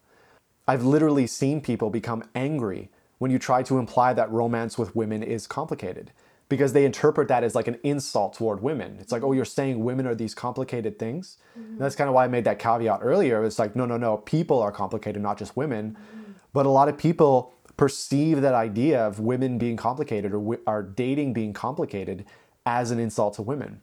I've 0.65 0.85
literally 0.85 1.27
seen 1.27 1.59
people 1.59 1.89
become 1.89 2.23
angry 2.33 2.89
when 3.17 3.29
you 3.29 3.37
try 3.37 3.61
to 3.63 3.77
imply 3.77 4.13
that 4.13 4.31
romance 4.31 4.77
with 4.77 4.95
women 4.95 5.21
is 5.21 5.47
complicated 5.47 6.11
because 6.47 6.71
they 6.71 6.85
interpret 6.85 7.27
that 7.27 7.43
as 7.43 7.55
like 7.55 7.67
an 7.67 7.77
insult 7.83 8.33
toward 8.33 8.63
women. 8.63 8.97
It's 9.01 9.11
like, 9.11 9.21
oh, 9.21 9.33
you're 9.33 9.43
saying 9.43 9.83
women 9.83 10.07
are 10.07 10.15
these 10.15 10.33
complicated 10.33 10.97
things. 10.97 11.37
And 11.55 11.79
that's 11.79 11.95
kind 11.95 12.07
of 12.07 12.13
why 12.13 12.23
I 12.23 12.27
made 12.29 12.45
that 12.45 12.57
caveat 12.57 12.99
earlier. 13.01 13.43
It's 13.43 13.59
like, 13.59 13.75
no, 13.75 13.85
no, 13.85 13.97
no, 13.97 14.17
people 14.17 14.61
are 14.61 14.71
complicated, 14.71 15.21
not 15.21 15.37
just 15.37 15.57
women. 15.57 15.91
Mm-hmm. 15.91 16.31
But 16.53 16.65
a 16.65 16.69
lot 16.69 16.87
of 16.87 16.97
people 16.97 17.53
perceive 17.75 18.41
that 18.41 18.53
idea 18.53 19.05
of 19.05 19.19
women 19.19 19.57
being 19.57 19.75
complicated 19.75 20.33
or 20.33 20.59
or 20.67 20.83
dating 20.83 21.33
being 21.33 21.51
complicated 21.51 22.25
as 22.65 22.91
an 22.91 22.99
insult 22.99 23.33
to 23.35 23.41
women. 23.41 23.81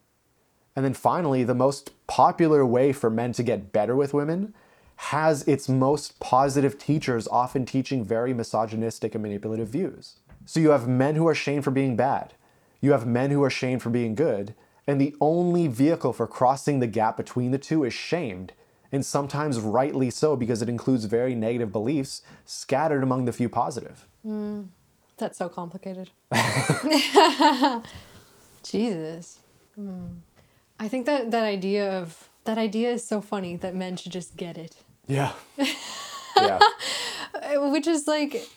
And 0.78 0.84
then 0.84 0.94
finally, 0.94 1.42
the 1.42 1.56
most 1.56 1.90
popular 2.06 2.64
way 2.64 2.92
for 2.92 3.10
men 3.10 3.32
to 3.32 3.42
get 3.42 3.72
better 3.72 3.96
with 3.96 4.14
women 4.14 4.55
has 4.94 5.42
its 5.48 5.68
most 5.68 6.20
positive 6.20 6.78
teachers 6.78 7.26
often 7.26 7.66
teaching 7.66 8.05
very 8.05 8.32
misogynistic 8.32 9.16
and 9.16 9.22
manipulative 9.22 9.66
views. 9.66 10.20
So 10.46 10.60
you 10.60 10.70
have 10.70 10.86
men 10.86 11.16
who 11.16 11.26
are 11.26 11.34
shamed 11.34 11.64
for 11.64 11.72
being 11.72 11.96
bad, 11.96 12.34
you 12.80 12.92
have 12.92 13.09
men 13.09 13.32
who 13.32 13.42
are 13.42 13.50
shamed 13.50 13.82
for 13.82 13.90
being 13.90 14.14
good, 14.14 14.55
and 14.86 15.00
the 15.00 15.16
only 15.20 15.66
vehicle 15.66 16.12
for 16.12 16.28
crossing 16.28 16.78
the 16.78 16.86
gap 16.86 17.16
between 17.16 17.50
the 17.50 17.59
two 17.59 17.82
is 17.82 17.92
shamed, 17.92 18.52
and 18.92 19.05
sometimes 19.05 19.59
rightly 19.59 20.10
so 20.10 20.36
because 20.36 20.62
it 20.62 20.68
includes 20.68 21.06
very 21.06 21.34
negative 21.34 21.72
beliefs 21.72 22.22
scattered 22.44 23.02
among 23.02 23.24
the 23.24 23.32
few 23.32 23.48
positive. 23.48 24.06
That's 25.16 25.38
so 25.38 25.48
complicated. 25.48 26.10
Jesus. 28.62 29.40
Hmm. 29.74 30.18
I 30.80 30.88
think 30.88 31.06
that 31.06 31.30
that 31.30 31.44
idea 31.44 31.98
of 31.98 32.28
that 32.44 32.59
idea 32.59 32.90
is 32.90 33.06
so 33.06 33.20
funny 33.20 33.56
that 33.56 33.74
men 33.74 33.96
should 33.96 34.12
just 34.12 34.36
get 34.36 34.56
it. 34.56 34.76
Yeah. 35.06 35.32
yeah. 36.36 36.59
Which 37.56 37.86
is 37.86 38.06
like 38.06 38.48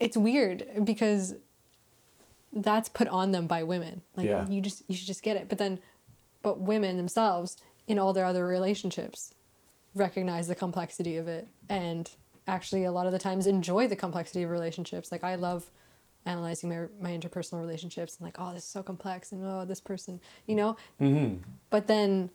it's 0.00 0.16
weird 0.16 0.66
because 0.84 1.34
that's 2.52 2.88
put 2.88 3.08
on 3.08 3.32
them 3.32 3.46
by 3.46 3.62
women. 3.62 4.02
Like 4.16 4.26
Yeah. 4.26 4.48
you 4.48 4.60
just 4.60 4.82
you 4.88 4.96
should 4.96 5.06
just 5.06 5.22
get 5.22 5.36
it. 5.36 5.48
But 5.48 5.58
then 5.58 5.78
but 6.42 6.60
women 6.60 6.96
themselves 6.96 7.56
in 7.86 7.98
all 7.98 8.12
their 8.12 8.24
other 8.24 8.46
relationships 8.46 9.32
recognize 9.94 10.48
the 10.48 10.54
complexity 10.54 11.16
of 11.16 11.26
it 11.28 11.48
and 11.68 12.10
actually 12.46 12.84
a 12.84 12.92
lot 12.92 13.06
of 13.06 13.12
the 13.12 13.18
times 13.18 13.46
enjoy 13.46 13.88
the 13.88 13.96
complexity 13.96 14.42
of 14.42 14.50
relationships. 14.50 15.10
Like 15.10 15.24
I 15.24 15.34
love 15.34 15.70
analyzing 16.26 16.68
my, 16.68 16.86
my 17.00 17.16
interpersonal 17.16 17.60
relationships 17.60 18.16
and 18.18 18.24
like, 18.26 18.36
oh, 18.38 18.52
this 18.52 18.64
is 18.64 18.68
so 18.68 18.82
complex 18.82 19.32
and 19.32 19.42
oh, 19.44 19.64
this 19.64 19.80
person, 19.80 20.20
you 20.46 20.56
know? 20.56 20.76
Mm-hmm. 21.00 21.36
But 21.70 21.86
then 21.86 22.30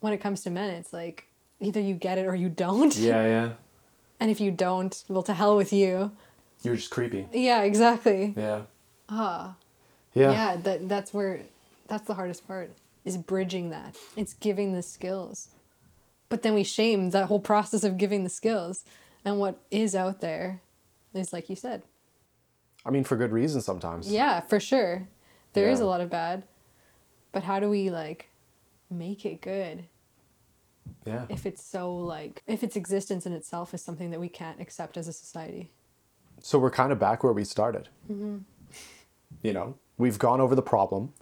when 0.00 0.12
it 0.12 0.18
comes 0.18 0.42
to 0.42 0.50
men, 0.50 0.70
it's 0.70 0.92
like 0.92 1.26
either 1.60 1.80
you 1.80 1.94
get 1.94 2.18
it 2.18 2.26
or 2.26 2.34
you 2.36 2.48
don't. 2.48 2.94
Yeah, 2.96 3.24
yeah. 3.26 3.48
And 4.20 4.32
if 4.32 4.40
you 4.40 4.50
don't, 4.50 5.04
well, 5.08 5.22
to 5.22 5.32
hell 5.32 5.56
with 5.56 5.72
you. 5.72 6.10
You're 6.64 6.74
just 6.74 6.90
creepy. 6.90 7.28
Yeah, 7.32 7.62
exactly. 7.62 8.34
Yeah. 8.36 8.62
Ah, 9.08 9.54
Yeah. 10.12 10.32
yeah. 10.32 10.56
that 10.56 10.88
that's 10.88 11.14
where 11.14 11.42
that's 11.86 12.04
the 12.08 12.14
hardest 12.14 12.44
part 12.48 12.72
is 13.04 13.16
bridging 13.16 13.70
that. 13.70 13.96
It's 14.16 14.34
giving 14.34 14.72
the 14.72 14.82
skills, 14.82 15.50
but 16.28 16.42
then 16.42 16.52
we 16.52 16.64
shame 16.64 17.10
that 17.10 17.26
whole 17.26 17.38
process 17.38 17.84
of 17.84 17.96
giving 17.96 18.24
the 18.24 18.28
skills, 18.28 18.84
and 19.24 19.38
what 19.38 19.60
is 19.70 19.94
out 19.94 20.20
there 20.20 20.62
is 21.14 21.32
like 21.32 21.48
you 21.48 21.54
said. 21.54 21.84
I 22.84 22.90
mean, 22.90 23.04
for 23.04 23.16
good 23.16 23.32
reason 23.32 23.60
sometimes. 23.60 24.10
Yeah, 24.10 24.40
for 24.40 24.60
sure. 24.60 25.08
There 25.52 25.68
is 25.68 25.80
Yeah. 25.80 25.86
a 25.86 25.88
lot 25.88 26.00
of 26.00 26.10
bad, 26.10 26.44
but 27.32 27.42
how 27.42 27.60
do 27.60 27.68
we 27.68 27.90
like 27.90 28.28
make 28.90 29.26
it 29.26 29.40
good 29.40 29.84
Yeah. 31.04 31.26
if 31.28 31.44
it's 31.46 31.62
so 31.62 31.94
like 31.94 32.42
if 32.46 32.62
its 32.62 32.76
existence 32.76 33.26
in 33.26 33.32
itself 33.32 33.74
is 33.74 33.82
something 33.82 34.10
that 34.10 34.20
we 34.20 34.28
can't 34.28 34.60
accept 34.60 34.96
as 34.96 35.08
a 35.08 35.12
society? 35.12 35.70
So 36.40 36.58
we're 36.58 36.70
kind 36.70 36.92
of 36.92 36.98
back 36.98 37.22
where 37.24 37.32
we 37.32 37.44
started. 37.44 37.88
Mm-hmm. 38.10 38.38
You 39.42 39.52
know, 39.52 39.74
we've 39.98 40.18
gone 40.18 40.40
over 40.40 40.54
the 40.54 40.62
problem. 40.62 41.12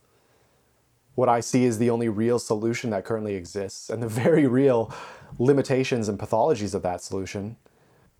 What 1.16 1.28
I 1.28 1.40
see 1.40 1.64
is 1.64 1.78
the 1.78 1.90
only 1.90 2.08
real 2.08 2.38
solution 2.38 2.90
that 2.90 3.04
currently 3.04 3.34
exists 3.34 3.90
and 3.90 4.00
the 4.02 4.08
very 4.22 4.46
real 4.46 4.92
limitations 5.38 6.08
and 6.08 6.16
pathologies 6.18 6.72
of 6.72 6.82
that 6.82 7.02
solution. 7.02 7.56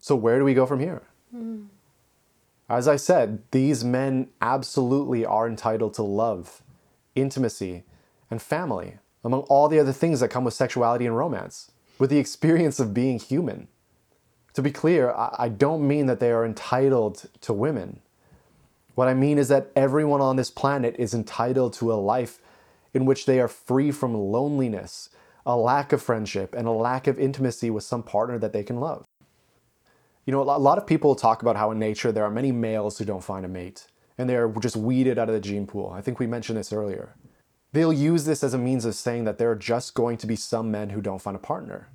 So, 0.00 0.16
where 0.16 0.38
do 0.38 0.44
we 0.44 0.54
go 0.54 0.66
from 0.66 0.80
here? 0.80 1.02
Mm. 1.34 1.68
As 2.68 2.88
I 2.88 2.96
said, 2.96 3.42
these 3.52 3.84
men 3.84 4.28
absolutely 4.40 5.24
are 5.24 5.48
entitled 5.48 5.94
to 5.94 6.02
love, 6.02 6.62
intimacy, 7.14 7.84
and 8.28 8.42
family, 8.42 8.98
among 9.22 9.42
all 9.42 9.68
the 9.68 9.78
other 9.78 9.92
things 9.92 10.20
that 10.20 10.30
come 10.30 10.44
with 10.44 10.54
sexuality 10.54 11.06
and 11.06 11.16
romance, 11.16 11.70
with 11.98 12.10
the 12.10 12.18
experience 12.18 12.80
of 12.80 12.92
being 12.92 13.20
human. 13.20 13.68
To 14.54 14.62
be 14.62 14.72
clear, 14.72 15.12
I 15.14 15.48
don't 15.48 15.86
mean 15.86 16.06
that 16.06 16.18
they 16.18 16.32
are 16.32 16.44
entitled 16.44 17.26
to 17.42 17.52
women. 17.52 18.00
What 18.94 19.06
I 19.06 19.14
mean 19.14 19.38
is 19.38 19.48
that 19.48 19.70
everyone 19.76 20.20
on 20.20 20.36
this 20.36 20.50
planet 20.50 20.96
is 20.98 21.14
entitled 21.14 21.74
to 21.74 21.92
a 21.92 21.94
life 21.94 22.40
in 22.94 23.04
which 23.04 23.26
they 23.26 23.38
are 23.38 23.48
free 23.48 23.92
from 23.92 24.14
loneliness, 24.14 25.10
a 25.44 25.56
lack 25.56 25.92
of 25.92 26.02
friendship, 26.02 26.54
and 26.54 26.66
a 26.66 26.72
lack 26.72 27.06
of 27.06 27.20
intimacy 27.20 27.70
with 27.70 27.84
some 27.84 28.02
partner 28.02 28.38
that 28.38 28.52
they 28.52 28.64
can 28.64 28.80
love. 28.80 29.04
You 30.26 30.32
know, 30.32 30.42
a 30.42 30.58
lot 30.58 30.76
of 30.76 30.86
people 30.86 31.14
talk 31.14 31.42
about 31.42 31.56
how 31.56 31.70
in 31.70 31.78
nature 31.78 32.10
there 32.12 32.24
are 32.24 32.30
many 32.30 32.50
males 32.52 32.98
who 32.98 33.04
don't 33.04 33.24
find 33.24 33.44
a 33.44 33.48
mate. 33.48 33.86
and 34.18 34.28
they're 34.30 34.48
just 34.60 34.76
weeded 34.76 35.18
out 35.18 35.28
of 35.28 35.34
the 35.34 35.40
gene 35.40 35.66
pool. 35.66 35.90
I 35.94 36.00
think 36.00 36.18
we 36.18 36.26
mentioned 36.26 36.58
this 36.58 36.72
earlier. 36.72 37.14
They'll 37.72 37.92
use 37.92 38.24
this 38.24 38.42
as 38.42 38.54
a 38.54 38.58
means 38.58 38.84
of 38.86 38.94
saying 38.94 39.24
that 39.24 39.36
there 39.38 39.50
are 39.50 39.56
just 39.56 39.94
going 39.94 40.16
to 40.18 40.26
be 40.26 40.36
some 40.36 40.70
men 40.70 40.90
who 40.90 41.02
don't 41.02 41.20
find 41.20 41.36
a 41.36 41.40
partner. 41.40 41.88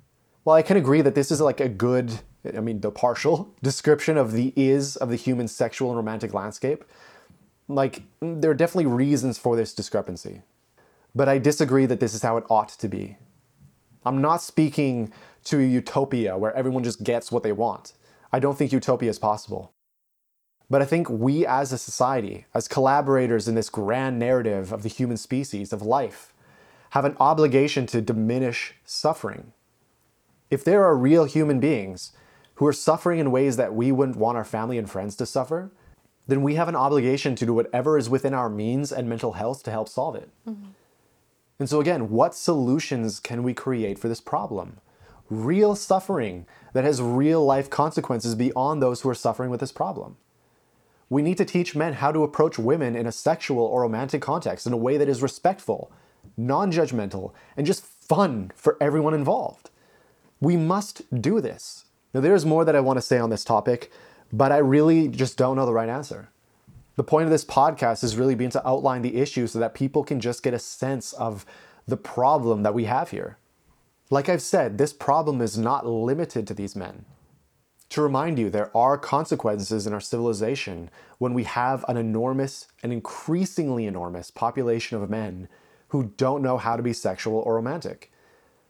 Well, 0.44 0.54
I 0.54 0.62
can 0.62 0.76
agree 0.76 1.02
that 1.02 1.14
this 1.16 1.30
is 1.32 1.40
like 1.40 1.60
a 1.60 1.68
good, 1.68 2.20
I 2.56 2.60
mean, 2.60 2.80
the 2.80 2.92
partial 2.92 3.54
description 3.62 4.16
of 4.16 4.32
the 4.32 4.52
is 4.56 4.96
of 4.96 5.08
the 5.08 5.16
human 5.16 5.48
sexual 5.48 5.88
and 5.90 5.96
romantic 5.96 6.32
landscape. 6.32 6.84
Like, 7.68 8.02
there 8.20 8.50
are 8.50 8.54
definitely 8.54 8.86
reasons 8.86 9.38
for 9.38 9.56
this 9.56 9.74
discrepancy. 9.74 10.42
But 11.14 11.28
I 11.28 11.38
disagree 11.38 11.86
that 11.86 12.00
this 12.00 12.14
is 12.14 12.22
how 12.22 12.36
it 12.36 12.44
ought 12.48 12.68
to 12.68 12.88
be. 12.88 13.16
I'm 14.04 14.20
not 14.20 14.42
speaking 14.42 15.12
to 15.44 15.58
a 15.58 15.64
utopia 15.64 16.38
where 16.38 16.54
everyone 16.54 16.84
just 16.84 17.02
gets 17.02 17.32
what 17.32 17.42
they 17.42 17.52
want. 17.52 17.94
I 18.32 18.38
don't 18.38 18.56
think 18.56 18.72
utopia 18.72 19.10
is 19.10 19.18
possible. 19.18 19.72
But 20.70 20.80
I 20.80 20.86
think 20.86 21.10
we 21.10 21.46
as 21.46 21.72
a 21.72 21.78
society, 21.78 22.46
as 22.54 22.66
collaborators 22.66 23.46
in 23.46 23.54
this 23.54 23.68
grand 23.68 24.18
narrative 24.18 24.72
of 24.72 24.82
the 24.82 24.88
human 24.88 25.18
species, 25.18 25.72
of 25.72 25.82
life, 25.82 26.32
have 26.90 27.04
an 27.04 27.16
obligation 27.20 27.86
to 27.88 28.00
diminish 28.00 28.74
suffering. 28.84 29.52
If 30.50 30.64
there 30.64 30.84
are 30.84 30.96
real 30.96 31.24
human 31.24 31.60
beings 31.60 32.12
who 32.54 32.66
are 32.66 32.72
suffering 32.72 33.18
in 33.18 33.30
ways 33.30 33.56
that 33.56 33.74
we 33.74 33.92
wouldn't 33.92 34.16
want 34.16 34.36
our 34.36 34.44
family 34.44 34.78
and 34.78 34.90
friends 34.90 35.16
to 35.16 35.26
suffer, 35.26 35.70
then 36.26 36.42
we 36.42 36.54
have 36.54 36.68
an 36.68 36.76
obligation 36.76 37.34
to 37.36 37.46
do 37.46 37.54
whatever 37.54 37.98
is 37.98 38.08
within 38.08 38.34
our 38.34 38.48
means 38.48 38.92
and 38.92 39.08
mental 39.08 39.32
health 39.32 39.62
to 39.64 39.70
help 39.70 39.88
solve 39.88 40.14
it. 40.14 40.30
Mm-hmm. 40.48 40.68
And 41.58 41.68
so, 41.68 41.80
again, 41.80 42.10
what 42.10 42.34
solutions 42.34 43.20
can 43.20 43.42
we 43.42 43.54
create 43.54 43.98
for 43.98 44.08
this 44.08 44.20
problem? 44.20 44.78
Real 45.28 45.74
suffering 45.74 46.46
that 46.72 46.84
has 46.84 47.02
real 47.02 47.44
life 47.44 47.68
consequences 47.70 48.34
beyond 48.34 48.82
those 48.82 49.00
who 49.00 49.08
are 49.08 49.14
suffering 49.14 49.50
with 49.50 49.60
this 49.60 49.72
problem. 49.72 50.16
We 51.08 51.22
need 51.22 51.36
to 51.38 51.44
teach 51.44 51.76
men 51.76 51.94
how 51.94 52.12
to 52.12 52.22
approach 52.22 52.58
women 52.58 52.96
in 52.96 53.06
a 53.06 53.12
sexual 53.12 53.64
or 53.64 53.82
romantic 53.82 54.22
context 54.22 54.66
in 54.66 54.72
a 54.72 54.78
way 54.78 54.96
that 54.96 55.08
is 55.08 55.20
respectful, 55.20 55.92
non 56.36 56.72
judgmental, 56.72 57.32
and 57.56 57.66
just 57.66 57.84
fun 57.84 58.50
for 58.56 58.78
everyone 58.80 59.12
involved. 59.12 59.70
We 60.40 60.56
must 60.56 61.02
do 61.20 61.40
this. 61.40 61.84
Now, 62.14 62.20
there's 62.20 62.46
more 62.46 62.64
that 62.64 62.76
I 62.76 62.80
want 62.80 62.96
to 62.96 63.02
say 63.02 63.18
on 63.18 63.30
this 63.30 63.44
topic, 63.44 63.90
but 64.32 64.52
I 64.52 64.58
really 64.58 65.08
just 65.08 65.36
don't 65.36 65.56
know 65.56 65.66
the 65.66 65.72
right 65.72 65.88
answer. 65.88 66.30
The 66.96 67.04
point 67.04 67.24
of 67.24 67.30
this 67.30 67.44
podcast 67.44 68.04
is 68.04 68.16
really 68.16 68.34
being 68.34 68.50
to 68.50 68.66
outline 68.66 69.02
the 69.02 69.16
issue 69.16 69.46
so 69.46 69.58
that 69.58 69.74
people 69.74 70.04
can 70.04 70.20
just 70.20 70.42
get 70.42 70.54
a 70.54 70.58
sense 70.58 71.12
of 71.14 71.46
the 71.86 71.96
problem 71.96 72.62
that 72.62 72.74
we 72.74 72.84
have 72.84 73.10
here. 73.10 73.38
Like 74.12 74.28
I've 74.28 74.42
said, 74.42 74.76
this 74.76 74.92
problem 74.92 75.40
is 75.40 75.56
not 75.56 75.86
limited 75.86 76.46
to 76.46 76.52
these 76.52 76.76
men. 76.76 77.06
To 77.88 78.02
remind 78.02 78.38
you, 78.38 78.50
there 78.50 78.70
are 78.76 78.98
consequences 78.98 79.86
in 79.86 79.94
our 79.94 80.02
civilization 80.02 80.90
when 81.16 81.32
we 81.32 81.44
have 81.44 81.82
an 81.88 81.96
enormous 81.96 82.68
and 82.82 82.92
increasingly 82.92 83.86
enormous 83.86 84.30
population 84.30 85.02
of 85.02 85.08
men 85.08 85.48
who 85.88 86.12
don't 86.18 86.42
know 86.42 86.58
how 86.58 86.76
to 86.76 86.82
be 86.82 86.92
sexual 86.92 87.38
or 87.38 87.54
romantic. 87.54 88.12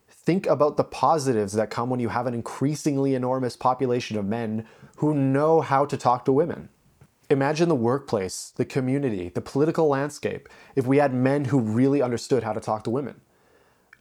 Think 0.08 0.46
about 0.46 0.76
the 0.76 0.84
positives 0.84 1.54
that 1.54 1.70
come 1.70 1.90
when 1.90 1.98
you 1.98 2.10
have 2.10 2.28
an 2.28 2.34
increasingly 2.34 3.16
enormous 3.16 3.56
population 3.56 4.16
of 4.16 4.24
men 4.24 4.64
who 4.98 5.12
know 5.12 5.60
how 5.60 5.84
to 5.86 5.96
talk 5.96 6.24
to 6.26 6.32
women. 6.32 6.68
Imagine 7.30 7.68
the 7.68 7.74
workplace, 7.74 8.52
the 8.54 8.64
community, 8.64 9.28
the 9.28 9.40
political 9.40 9.88
landscape 9.88 10.48
if 10.76 10.86
we 10.86 10.98
had 10.98 11.12
men 11.12 11.46
who 11.46 11.58
really 11.58 12.00
understood 12.00 12.44
how 12.44 12.52
to 12.52 12.60
talk 12.60 12.84
to 12.84 12.90
women. 12.90 13.22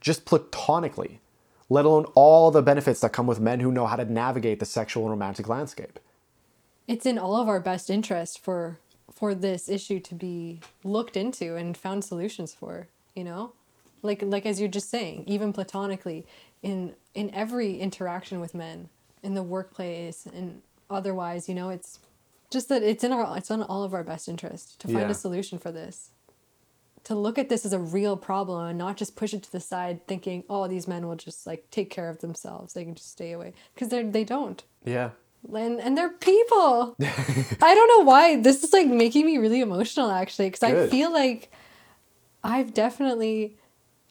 Just 0.00 0.24
platonically, 0.24 1.20
let 1.72 1.86
alone 1.86 2.04
all 2.14 2.50
the 2.50 2.60
benefits 2.60 3.00
that 3.00 3.14
come 3.14 3.26
with 3.26 3.40
men 3.40 3.60
who 3.60 3.72
know 3.72 3.86
how 3.86 3.96
to 3.96 4.04
navigate 4.04 4.60
the 4.60 4.66
sexual 4.66 5.04
and 5.04 5.10
romantic 5.10 5.48
landscape. 5.48 5.98
It's 6.86 7.06
in 7.06 7.18
all 7.18 7.36
of 7.36 7.48
our 7.48 7.60
best 7.60 7.88
interest 7.88 8.38
for 8.38 8.78
for 9.10 9.34
this 9.34 9.68
issue 9.68 9.98
to 10.00 10.14
be 10.14 10.60
looked 10.84 11.16
into 11.16 11.56
and 11.56 11.76
found 11.76 12.04
solutions 12.04 12.54
for, 12.54 12.88
you 13.14 13.24
know? 13.24 13.52
Like 14.02 14.22
like 14.22 14.44
as 14.44 14.60
you're 14.60 14.68
just 14.68 14.90
saying, 14.90 15.24
even 15.26 15.52
platonically 15.54 16.26
in 16.62 16.94
in 17.14 17.34
every 17.34 17.78
interaction 17.78 18.38
with 18.38 18.54
men, 18.54 18.90
in 19.22 19.32
the 19.32 19.42
workplace 19.42 20.26
and 20.26 20.60
otherwise, 20.90 21.48
you 21.48 21.54
know, 21.54 21.70
it's 21.70 22.00
just 22.50 22.68
that 22.68 22.82
it's 22.82 23.02
in 23.02 23.12
our 23.12 23.38
it's 23.38 23.50
in 23.50 23.62
all 23.62 23.82
of 23.82 23.94
our 23.94 24.04
best 24.04 24.28
interest 24.28 24.78
to 24.80 24.88
find 24.88 25.00
yeah. 25.00 25.10
a 25.10 25.14
solution 25.14 25.58
for 25.58 25.72
this 25.72 26.10
to 27.04 27.14
look 27.14 27.38
at 27.38 27.48
this 27.48 27.64
as 27.64 27.72
a 27.72 27.78
real 27.78 28.16
problem 28.16 28.66
and 28.66 28.78
not 28.78 28.96
just 28.96 29.16
push 29.16 29.34
it 29.34 29.42
to 29.42 29.52
the 29.52 29.60
side 29.60 30.06
thinking 30.06 30.44
oh 30.48 30.68
these 30.68 30.86
men 30.86 31.06
will 31.06 31.16
just 31.16 31.46
like 31.46 31.70
take 31.70 31.90
care 31.90 32.08
of 32.08 32.20
themselves. 32.20 32.74
They 32.74 32.84
can 32.84 32.94
just 32.94 33.10
stay 33.10 33.32
away. 33.32 33.54
Because 33.74 33.88
they 33.88 34.02
they 34.02 34.24
don't. 34.24 34.62
Yeah. 34.84 35.10
And 35.52 35.80
and 35.80 35.98
they're 35.98 36.10
people. 36.10 36.96
I 37.00 37.74
don't 37.74 37.88
know 37.88 38.04
why. 38.04 38.40
This 38.40 38.62
is 38.62 38.72
like 38.72 38.86
making 38.86 39.26
me 39.26 39.38
really 39.38 39.60
emotional 39.60 40.10
actually 40.10 40.48
because 40.48 40.62
i 40.62 40.88
feel 40.88 41.12
like 41.12 41.50
i've 42.44 42.74
definitely 42.74 43.56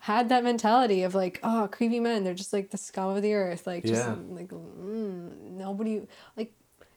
had 0.01 0.29
that 0.29 0.43
mentality 0.43 1.03
of 1.03 1.13
like 1.15 1.39
oh 1.43 1.69
creepy 1.71 1.99
men. 1.99 2.23
They're 2.23 2.33
just 2.33 2.53
like 2.53 2.71
the 2.71 2.77
scum 2.77 3.15
of 3.15 3.21
the 3.21 3.33
earth. 3.33 3.67
Like 3.67 3.83
just 3.85 4.05
yeah. 4.05 4.15
like 4.29 4.49
mm, 4.49 5.51
nobody 5.51 6.01
like 6.35 6.53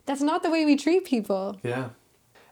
that's 0.07 0.23
not 0.23 0.43
the 0.43 0.51
way 0.51 0.65
we 0.65 0.77
treat 0.77 1.05
people. 1.05 1.61
Yeah. 1.63 1.91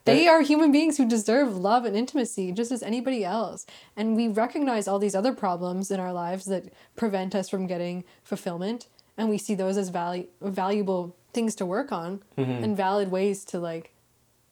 They 0.05 0.27
are 0.27 0.41
human 0.41 0.71
beings 0.71 0.97
who 0.97 1.07
deserve 1.07 1.55
love 1.55 1.85
and 1.85 1.95
intimacy 1.95 2.51
just 2.51 2.71
as 2.71 2.83
anybody 2.83 3.23
else. 3.23 3.65
And 3.95 4.15
we 4.15 4.27
recognize 4.27 4.87
all 4.87 4.99
these 4.99 5.15
other 5.15 5.33
problems 5.33 5.91
in 5.91 5.99
our 5.99 6.11
lives 6.11 6.45
that 6.45 6.73
prevent 6.95 7.33
us 7.33 7.49
from 7.49 7.67
getting 7.67 8.03
fulfillment. 8.23 8.87
And 9.17 9.29
we 9.29 9.37
see 9.37 9.55
those 9.55 9.77
as 9.77 9.91
valu- 9.91 10.27
valuable 10.41 11.15
things 11.33 11.55
to 11.55 11.65
work 11.65 11.91
on 11.91 12.21
mm-hmm. 12.37 12.63
and 12.63 12.75
valid 12.75 13.11
ways 13.11 13.45
to 13.45 13.59
like 13.59 13.93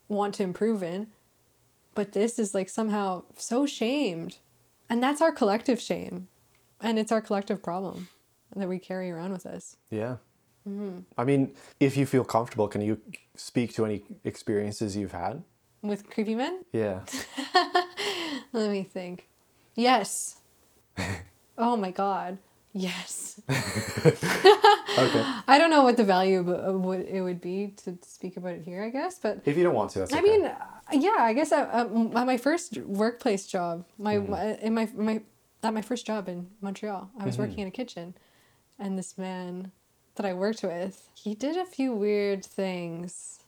want 0.07 0.36
to 0.36 0.44
improve 0.44 0.84
in. 0.84 1.07
But 1.95 2.14
this 2.14 2.40
is 2.40 2.53
like 2.53 2.69
somehow 2.69 3.23
so 3.36 3.65
shamed. 3.65 4.38
And 4.90 5.03
that's 5.03 5.22
our 5.22 5.32
collective 5.32 5.80
shame. 5.82 6.28
And 6.80 6.98
it's 6.98 7.11
our 7.11 7.22
collective 7.22 7.61
problem 7.61 8.07
that 8.56 8.69
we 8.69 8.80
carry 8.80 9.11
around 9.11 9.32
with 9.32 9.45
us. 9.45 9.78
Yeah. 9.90 10.18
Mm-hmm. 10.67 10.99
I 11.17 11.23
mean, 11.23 11.55
if 11.79 11.97
you 11.97 12.05
feel 12.05 12.23
comfortable, 12.23 12.67
can 12.67 12.81
you 12.81 12.99
speak 13.35 13.73
to 13.75 13.85
any 13.85 14.03
experiences 14.23 14.95
you've 14.95 15.11
had 15.11 15.43
with 15.81 16.09
creepy 16.09 16.35
men? 16.35 16.63
Yeah. 16.71 17.01
Let 18.53 18.69
me 18.69 18.83
think. 18.83 19.27
Yes. 19.75 20.38
oh 21.57 21.75
my 21.75 21.91
god. 21.91 22.38
Yes. 22.73 23.41
okay. 23.49 25.25
I 25.47 25.57
don't 25.57 25.69
know 25.69 25.83
what 25.83 25.97
the 25.97 26.05
value 26.05 26.49
of 26.49 26.81
what 26.81 26.99
it 26.99 27.21
would 27.21 27.41
be 27.41 27.73
to 27.83 27.97
speak 28.01 28.38
about 28.38 28.53
it 28.53 28.63
here, 28.63 28.83
I 28.83 28.89
guess, 28.89 29.19
but 29.19 29.41
if 29.43 29.57
you 29.57 29.63
don't 29.63 29.75
want 29.75 29.91
to, 29.91 29.99
that's 29.99 30.13
I 30.13 30.19
okay. 30.19 30.38
mean, 30.38 30.51
yeah, 30.93 31.17
I 31.19 31.33
guess 31.33 31.51
at, 31.51 31.69
at 31.69 31.93
my 31.93 32.38
first 32.38 32.77
workplace 32.77 33.45
job, 33.45 33.85
my, 33.97 34.15
mm-hmm. 34.15 34.31
my 34.31 34.43
in 34.61 34.73
my 34.73 34.89
my 34.95 35.21
at 35.63 35.73
my 35.73 35.81
first 35.81 36.05
job 36.05 36.29
in 36.29 36.47
Montreal, 36.61 37.09
I 37.19 37.25
was 37.25 37.33
mm-hmm. 37.33 37.43
working 37.43 37.59
in 37.59 37.67
a 37.67 37.71
kitchen, 37.71 38.13
and 38.79 38.97
this 38.97 39.17
man 39.17 39.73
that 40.15 40.25
I 40.25 40.33
worked 40.33 40.63
with, 40.63 41.07
he 41.13 41.35
did 41.35 41.57
a 41.57 41.65
few 41.65 41.93
weird 41.93 42.45
things. 42.45 43.39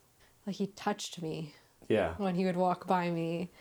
Like 0.45 0.55
he 0.55 0.67
touched 0.67 1.21
me. 1.21 1.53
Yeah. 1.87 2.13
When 2.17 2.35
he 2.35 2.45
would 2.45 2.55
walk 2.55 2.87
by 2.87 3.09
me. 3.09 3.51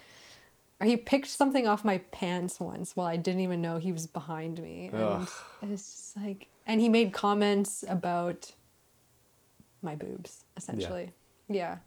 Or 0.80 0.86
he 0.86 0.96
picked 0.96 1.28
something 1.28 1.66
off 1.66 1.84
my 1.84 1.98
pants 2.10 2.58
once 2.58 2.96
while 2.96 3.06
I 3.06 3.16
didn't 3.16 3.40
even 3.40 3.62
know 3.62 3.78
he 3.78 3.92
was 3.92 4.06
behind 4.06 4.60
me. 4.60 4.90
And 5.60 5.72
it's 5.72 5.92
just 5.92 6.16
like 6.16 6.48
and 6.66 6.80
he 6.80 6.88
made 6.88 7.12
comments 7.12 7.84
about 7.88 8.52
my 9.82 9.94
boobs, 9.94 10.44
essentially. 10.56 11.12
Yeah. 11.48 11.78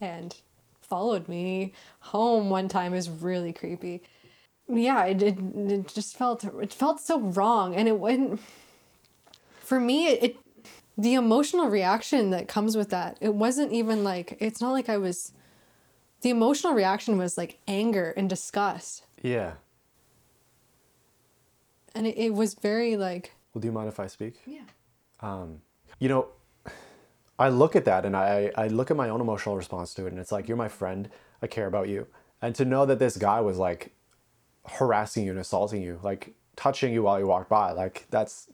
yeah. 0.00 0.08
And 0.08 0.36
followed 0.80 1.28
me 1.28 1.72
home 2.00 2.50
one 2.50 2.68
time 2.68 2.94
is 2.94 3.08
really 3.08 3.52
creepy. 3.52 4.02
Yeah, 4.68 5.04
it, 5.04 5.22
it, 5.22 5.38
it 5.38 5.88
just 5.88 6.16
felt 6.16 6.44
it 6.44 6.72
felt 6.72 7.00
so 7.00 7.20
wrong 7.20 7.74
and 7.74 7.88
it 7.88 7.98
wouldn't 7.98 8.40
for 9.70 9.78
me 9.78 10.08
it, 10.08 10.22
it 10.24 10.36
the 10.98 11.14
emotional 11.14 11.68
reaction 11.68 12.30
that 12.30 12.48
comes 12.48 12.76
with 12.76 12.90
that 12.90 13.16
it 13.20 13.34
wasn't 13.34 13.72
even 13.72 14.02
like 14.02 14.36
it's 14.40 14.60
not 14.60 14.72
like 14.72 14.88
i 14.88 14.98
was 14.98 15.32
the 16.22 16.30
emotional 16.30 16.74
reaction 16.74 17.16
was 17.16 17.38
like 17.38 17.58
anger 17.66 18.12
and 18.16 18.28
disgust. 18.28 19.04
Yeah. 19.22 19.52
And 21.94 22.06
it, 22.06 22.18
it 22.18 22.34
was 22.34 22.54
very 22.54 22.96
like 22.96 23.32
well 23.54 23.60
do 23.60 23.68
you 23.68 23.72
mind 23.72 23.88
if 23.88 24.00
i 24.00 24.08
speak? 24.08 24.40
Yeah. 24.44 24.66
Um 25.20 25.60
you 26.00 26.08
know 26.08 26.26
i 27.38 27.48
look 27.48 27.76
at 27.76 27.84
that 27.84 28.04
and 28.04 28.16
i 28.16 28.50
i 28.56 28.66
look 28.66 28.90
at 28.90 28.96
my 28.96 29.08
own 29.08 29.20
emotional 29.20 29.56
response 29.56 29.94
to 29.94 30.06
it 30.06 30.12
and 30.12 30.18
it's 30.18 30.32
like 30.32 30.48
you're 30.48 30.56
my 30.56 30.68
friend. 30.68 31.08
I 31.42 31.46
care 31.46 31.68
about 31.68 31.88
you. 31.88 32.08
And 32.42 32.56
to 32.56 32.64
know 32.64 32.84
that 32.86 32.98
this 32.98 33.16
guy 33.16 33.40
was 33.40 33.56
like 33.56 33.92
harassing 34.66 35.24
you 35.24 35.30
and 35.30 35.40
assaulting 35.40 35.80
you 35.80 36.00
like 36.02 36.34
touching 36.56 36.92
you 36.92 37.04
while 37.04 37.18
you 37.20 37.26
walked 37.26 37.48
by 37.48 37.70
like 37.70 38.06
that's 38.10 38.48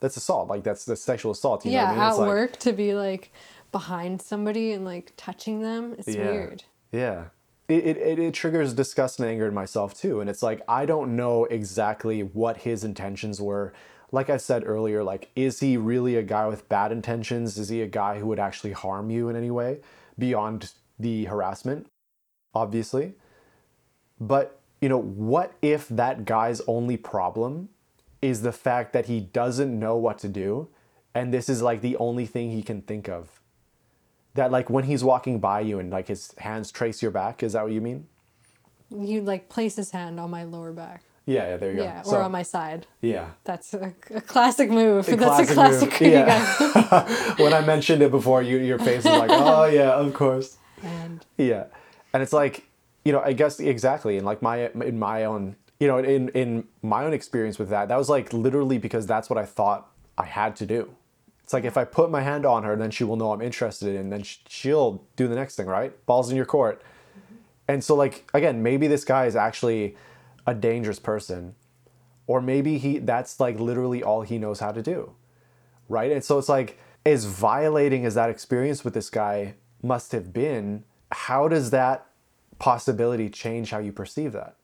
that's 0.00 0.16
assault. 0.16 0.48
Like 0.48 0.64
that's 0.64 0.84
the 0.84 0.96
sexual 0.96 1.32
assault. 1.32 1.64
You 1.64 1.72
yeah, 1.72 1.80
know 1.80 1.86
what 1.86 1.92
I 1.92 1.94
mean? 1.94 2.02
at 2.02 2.16
like, 2.16 2.28
work 2.28 2.56
to 2.58 2.72
be 2.72 2.94
like 2.94 3.32
behind 3.72 4.20
somebody 4.20 4.72
and 4.72 4.84
like 4.84 5.12
touching 5.16 5.62
them. 5.62 5.94
It's 5.98 6.08
yeah, 6.08 6.30
weird. 6.30 6.64
Yeah. 6.92 7.24
It, 7.68 7.96
it, 7.96 8.18
it 8.18 8.34
triggers 8.34 8.74
disgust 8.74 9.20
and 9.20 9.28
anger 9.28 9.46
in 9.46 9.54
myself 9.54 9.94
too. 9.94 10.20
And 10.20 10.28
it's 10.28 10.42
like, 10.42 10.60
I 10.66 10.86
don't 10.86 11.14
know 11.14 11.44
exactly 11.44 12.22
what 12.22 12.58
his 12.58 12.82
intentions 12.82 13.40
were. 13.40 13.72
Like 14.10 14.28
I 14.28 14.38
said 14.38 14.64
earlier, 14.66 15.04
like, 15.04 15.30
is 15.36 15.60
he 15.60 15.76
really 15.76 16.16
a 16.16 16.22
guy 16.24 16.48
with 16.48 16.68
bad 16.68 16.90
intentions? 16.90 17.56
Is 17.58 17.68
he 17.68 17.80
a 17.80 17.86
guy 17.86 18.18
who 18.18 18.26
would 18.26 18.40
actually 18.40 18.72
harm 18.72 19.08
you 19.08 19.28
in 19.28 19.36
any 19.36 19.52
way 19.52 19.78
beyond 20.18 20.72
the 20.98 21.26
harassment? 21.26 21.86
obviously. 22.54 23.14
But, 24.20 24.60
you 24.80 24.88
know, 24.88 25.00
what 25.00 25.52
if 25.62 25.88
that 25.88 26.24
guy's 26.24 26.60
only 26.66 26.96
problem 26.96 27.68
is 28.22 28.42
the 28.42 28.52
fact 28.52 28.92
that 28.92 29.06
he 29.06 29.20
doesn't 29.20 29.78
know 29.78 29.96
what 29.96 30.18
to 30.18 30.28
do 30.28 30.68
and 31.14 31.32
this 31.34 31.48
is 31.48 31.62
like 31.62 31.80
the 31.80 31.96
only 31.96 32.26
thing 32.26 32.50
he 32.50 32.62
can 32.62 32.82
think 32.82 33.08
of? 33.08 33.40
That 34.34 34.50
like 34.50 34.70
when 34.70 34.84
he's 34.84 35.02
walking 35.02 35.40
by 35.40 35.60
you 35.60 35.78
and 35.78 35.90
like 35.90 36.08
his 36.08 36.32
hands 36.38 36.70
trace 36.70 37.02
your 37.02 37.10
back, 37.10 37.42
is 37.42 37.52
that 37.54 37.62
what 37.64 37.72
you 37.72 37.80
mean? 37.80 38.06
You 38.90 39.22
like 39.22 39.48
place 39.48 39.76
his 39.76 39.90
hand 39.90 40.20
on 40.20 40.30
my 40.30 40.44
lower 40.44 40.72
back. 40.72 41.02
Yeah, 41.26 41.48
yeah, 41.50 41.56
there 41.58 41.70
you 41.70 41.76
go. 41.76 41.82
Yeah, 41.84 42.00
or 42.00 42.04
So- 42.04 42.20
on 42.22 42.32
my 42.32 42.42
side. 42.42 42.86
Yeah. 43.00 43.30
That's 43.44 43.74
a, 43.74 43.92
a 44.10 44.20
classic 44.20 44.70
move. 44.70 45.08
A 45.08 45.16
That's 45.16 45.50
a 45.50 45.54
classic 45.54 45.90
classic 45.90 46.00
move. 46.00 46.10
Yeah. 46.10 47.34
when 47.38 47.52
I 47.52 47.60
mentioned 47.60 48.02
it 48.02 48.10
before, 48.10 48.42
you 48.42 48.58
your 48.58 48.78
face 48.78 49.00
is 49.00 49.04
like, 49.06 49.30
oh 49.30 49.64
yeah, 49.66 49.90
of 49.92 50.12
course. 50.14 50.58
And 50.82 51.24
Yeah, 51.36 51.64
and 52.12 52.22
it's 52.22 52.32
like 52.32 52.64
you 53.04 53.12
know, 53.12 53.20
I 53.20 53.32
guess 53.32 53.60
exactly, 53.60 54.16
and 54.16 54.26
like 54.26 54.42
my 54.42 54.70
in 54.70 54.98
my 54.98 55.24
own 55.24 55.56
you 55.80 55.88
know 55.88 55.98
in 55.98 56.28
in 56.30 56.64
my 56.82 57.04
own 57.04 57.12
experience 57.12 57.58
with 57.58 57.70
that, 57.70 57.88
that 57.88 57.96
was 57.96 58.08
like 58.08 58.32
literally 58.32 58.78
because 58.78 59.06
that's 59.06 59.28
what 59.28 59.38
I 59.38 59.44
thought 59.44 59.90
I 60.16 60.26
had 60.26 60.54
to 60.56 60.66
do. 60.66 60.94
It's 61.42 61.52
like 61.52 61.64
if 61.64 61.76
I 61.76 61.84
put 61.84 62.10
my 62.10 62.20
hand 62.20 62.46
on 62.46 62.62
her, 62.62 62.76
then 62.76 62.92
she 62.92 63.02
will 63.02 63.16
know 63.16 63.32
I'm 63.32 63.42
interested, 63.42 63.96
and 63.96 64.12
then 64.12 64.22
she'll 64.22 65.04
do 65.16 65.26
the 65.26 65.34
next 65.34 65.56
thing, 65.56 65.66
right? 65.66 65.92
Balls 66.06 66.30
in 66.30 66.36
your 66.36 66.46
court. 66.46 66.80
Mm-hmm. 66.82 67.34
And 67.68 67.84
so 67.84 67.96
like 67.96 68.30
again, 68.32 68.62
maybe 68.62 68.86
this 68.86 69.04
guy 69.04 69.26
is 69.26 69.34
actually 69.34 69.96
a 70.46 70.54
dangerous 70.54 71.00
person, 71.00 71.56
or 72.28 72.40
maybe 72.40 72.78
he 72.78 72.98
that's 72.98 73.40
like 73.40 73.58
literally 73.58 74.02
all 74.02 74.22
he 74.22 74.38
knows 74.38 74.60
how 74.60 74.70
to 74.70 74.82
do 74.82 75.14
right? 75.90 76.12
And 76.12 76.24
so 76.24 76.38
it's 76.38 76.48
like, 76.48 76.78
as 77.04 77.24
violating 77.24 78.06
as 78.06 78.14
that 78.14 78.30
experience 78.30 78.84
with 78.84 78.94
this 78.94 79.10
guy 79.10 79.56
must 79.82 80.12
have 80.12 80.32
been, 80.32 80.84
how 81.10 81.48
does 81.48 81.70
that 81.70 82.06
possibility 82.58 83.28
change 83.28 83.70
how 83.70 83.78
you 83.78 83.92
perceive 83.92 84.32
that? 84.32 84.56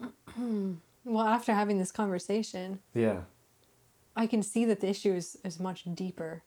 well, 0.36 1.26
after 1.26 1.52
having 1.54 1.78
this 1.78 1.92
conversation, 1.92 2.80
Yeah. 2.94 3.22
I 4.16 4.26
can 4.26 4.42
see 4.42 4.64
that 4.66 4.80
the 4.80 4.88
issue 4.88 5.12
is, 5.12 5.36
is 5.44 5.58
much 5.58 5.84
deeper. 5.94 6.42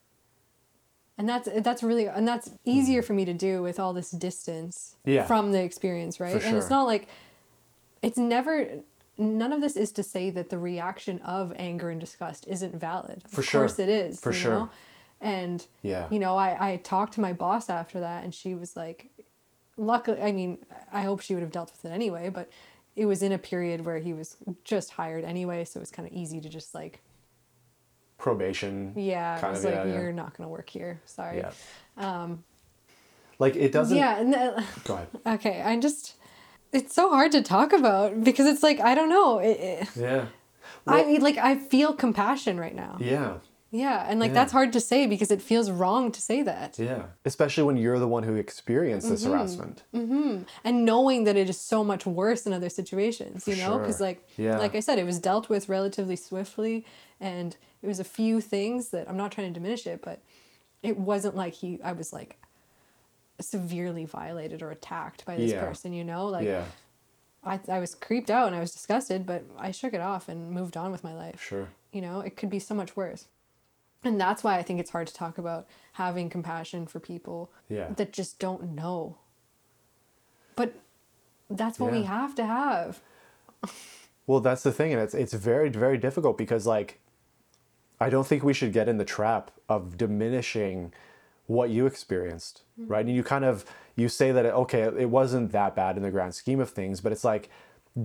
And 1.17 1.27
that's 1.27 1.49
that's 1.61 1.81
really 1.81 2.05
and 2.07 2.27
that's 2.27 2.51
easier 2.63 3.01
for 3.01 3.13
me 3.13 3.25
to 3.25 3.33
do 3.33 3.63
with 3.63 3.79
all 3.79 3.91
this 3.91 4.11
distance 4.11 4.95
Yeah. 5.03 5.25
from 5.25 5.51
the 5.51 5.61
experience, 5.63 6.19
right? 6.19 6.39
For 6.39 6.47
And 6.47 6.55
it's 6.57 6.69
not 6.69 6.83
like 6.85 7.07
it's 8.03 8.19
never 8.19 8.67
none 9.17 9.51
of 9.51 9.59
this 9.61 9.75
is 9.75 9.91
to 9.93 10.03
say 10.03 10.29
that 10.29 10.51
the 10.51 10.59
reaction 10.59 11.19
of 11.21 11.51
anger 11.57 11.89
and 11.89 11.99
disgust 11.99 12.47
isn't 12.47 12.75
valid. 12.75 13.23
For 13.27 13.41
of 13.41 13.47
sure. 13.47 13.61
course 13.61 13.79
it 13.79 13.89
is. 13.89 14.19
For 14.19 14.31
sure. 14.31 14.51
Know? 14.51 14.69
And 15.19 15.65
Yeah. 15.81 16.05
you 16.11 16.19
know, 16.19 16.37
I, 16.37 16.73
I 16.73 16.75
talked 16.77 17.13
to 17.13 17.21
my 17.21 17.33
boss 17.33 17.67
after 17.67 17.99
that 17.99 18.23
and 18.23 18.33
she 18.33 18.53
was 18.53 18.75
like 18.77 19.09
luckily 19.75 20.21
I 20.21 20.31
mean, 20.31 20.59
I 20.93 21.01
hope 21.01 21.21
she 21.21 21.33
would 21.33 21.41
have 21.41 21.51
dealt 21.51 21.71
with 21.71 21.91
it 21.91 21.93
anyway, 21.93 22.29
but 22.29 22.47
it 22.97 23.05
was 23.05 23.21
in 23.23 23.31
a 23.31 23.37
period 23.37 23.85
where 23.85 23.99
he 23.99 24.11
was 24.11 24.35
just 24.65 24.89
hired 24.91 25.23
anyway, 25.23 25.63
so 25.63 25.77
it 25.79 25.81
was 25.81 25.91
kind 25.91 26.05
of 26.07 26.13
easy 26.13 26.41
to 26.41 26.49
just 26.49 26.75
like 26.75 26.99
Probation. 28.17 28.93
yeah, 28.95 29.35
Kind 29.39 29.45
I 29.45 29.49
was 29.51 29.63
of, 29.63 29.71
like, 29.73 29.85
yeah, 29.85 29.85
yeah. 29.91 29.93
you're 30.01 30.11
not 30.11 30.35
gonna 30.35 30.49
work 30.49 30.69
here. 30.69 30.99
Sorry. 31.05 31.37
Yeah. 31.37 31.51
Um, 31.97 32.43
like 33.39 33.55
it 33.55 33.71
doesn't. 33.71 33.95
Yeah. 33.95 34.17
and 34.19 34.33
the- 34.33 34.63
Go 34.85 34.95
ahead. 34.95 35.07
okay. 35.35 35.61
I 35.61 35.77
just, 35.79 36.15
it's 36.73 36.93
so 36.95 37.09
hard 37.09 37.31
to 37.33 37.41
talk 37.43 37.73
about 37.73 38.23
because 38.23 38.47
it's 38.47 38.63
like 38.63 38.79
I 38.79 38.95
don't 38.95 39.09
know. 39.09 39.37
It, 39.39 39.59
it, 39.59 39.87
Yeah. 39.95 40.25
I 40.87 41.17
like 41.21 41.37
I 41.37 41.55
feel 41.57 41.93
compassion 41.93 42.59
right 42.59 42.75
now. 42.75 42.97
Yeah. 42.99 43.35
Yeah, 43.69 44.05
and 44.09 44.19
like 44.19 44.29
Yeah. 44.29 44.33
that's 44.35 44.51
hard 44.53 44.71
to 44.73 44.79
say 44.79 45.07
because 45.07 45.29
it 45.29 45.41
feels 45.41 45.69
wrong 45.69 46.11
to 46.13 46.21
say 46.21 46.41
that. 46.43 46.79
Yeah. 46.79 47.03
Especially 47.25 47.63
when 47.63 47.75
you're 47.77 47.99
the 47.99 48.07
one 48.07 48.23
who 48.23 48.35
experienced 48.35 49.09
this 49.09 49.23
Mm-hmm. 49.23 49.31
harassment. 49.33 49.83
And 50.63 50.85
knowing 50.85 51.25
that 51.25 51.35
it 51.35 51.49
is 51.49 51.59
so 51.59 51.83
much 51.83 52.05
worse 52.05 52.45
in 52.47 52.53
other 52.53 52.69
situations, 52.69 53.45
you 53.47 53.57
know, 53.57 53.77
because 53.77 53.97
sure. 53.97 54.07
like, 54.07 54.27
Yeah. 54.37 54.57
like 54.57 54.73
I 54.75 54.79
said, 54.79 54.99
it 54.99 55.05
was 55.05 55.19
dealt 55.19 55.49
with 55.49 55.67
relatively 55.67 56.15
swiftly, 56.15 56.85
and 57.19 57.57
it 57.81 57.87
was 57.87 57.99
a 57.99 58.05
few 58.05 58.39
things 58.41 58.89
that 58.89 59.09
I'm 59.09 59.17
not 59.17 59.31
trying 59.33 59.47
to 59.53 59.53
diminish 59.59 59.85
it, 59.85 60.01
but 60.01 60.21
it 60.81 60.97
wasn't 60.97 61.35
like 61.35 61.53
he, 61.53 61.79
I 61.83 61.91
was 61.91 62.13
like 62.13 62.37
severely 63.39 64.05
violated 64.05 64.61
or 64.61 64.71
attacked 64.71 65.25
by 65.25 65.35
this 65.35 65.51
Yeah. 65.51 65.65
person, 65.65 65.93
you 65.93 66.03
know, 66.03 66.27
like. 66.27 66.45
yeah. 66.45 66.65
I, 67.43 67.59
I 67.69 67.79
was 67.79 67.95
creeped 67.95 68.29
out 68.29 68.47
and 68.47 68.55
I 68.55 68.59
was 68.59 68.73
disgusted, 68.73 69.25
but 69.25 69.43
I 69.57 69.71
shook 69.71 69.93
it 69.93 70.01
off 70.01 70.27
and 70.27 70.51
moved 70.51 70.75
on 70.75 70.91
with 70.91 71.01
my 71.01 71.13
life. 71.13 71.41
Sure. 71.41 71.69
You 71.93 72.01
know, 72.01 72.19
it 72.19 72.35
could 72.35 72.49
be 72.49 72.59
so 72.59 72.75
much 72.75 72.97
worse. 72.97 73.27
And 74.07 74.19
that's 74.19 74.43
why 74.43 74.57
I 74.57 74.63
think 74.63 74.79
it's 74.79 74.91
hard 74.91 75.07
to 75.07 75.13
talk 75.13 75.37
about 75.37 75.67
having 75.93 76.29
compassion 76.29 76.87
for 76.87 76.99
people 76.99 77.51
Yeah. 77.69 77.89
that 77.97 78.13
just 78.13 78.39
don't 78.39 78.73
know. 78.73 79.17
But 80.55 80.73
that's 81.49 81.79
what 81.79 81.91
we 81.91 82.03
have 82.03 82.33
to 82.35 82.45
have. 82.45 83.01
Well, 84.25 84.41
that's 84.41 84.63
the 84.63 84.73
thing, 84.73 84.91
and 84.91 85.01
it's 85.01 85.13
it's 85.13 85.33
very 85.33 85.69
very 85.69 85.97
difficult 85.97 86.37
because 86.37 86.67
like, 86.67 86.99
I 87.99 88.09
don't 88.09 88.27
think 88.27 88.43
we 88.43 88.53
should 88.53 88.73
get 88.73 88.89
in 88.89 88.97
the 88.97 89.05
trap 89.05 89.51
of 89.69 89.97
diminishing 89.97 90.93
what 91.45 91.69
you 91.69 91.85
experienced, 91.85 92.63
mm-hmm. 92.79 92.91
right? 92.91 93.05
And 93.05 93.15
you 93.15 93.23
kind 93.23 93.45
of 93.45 93.63
you 93.95 94.09
say 94.09 94.31
that 94.33 94.45
okay, 94.45 94.81
it 94.81 95.09
wasn't 95.09 95.51
that 95.53 95.75
bad 95.75 95.95
in 95.95 96.03
the 96.03 96.11
grand 96.11 96.35
scheme 96.35 96.59
of 96.59 96.69
things, 96.69 96.99
but 96.99 97.11
it's 97.13 97.23
like, 97.23 97.49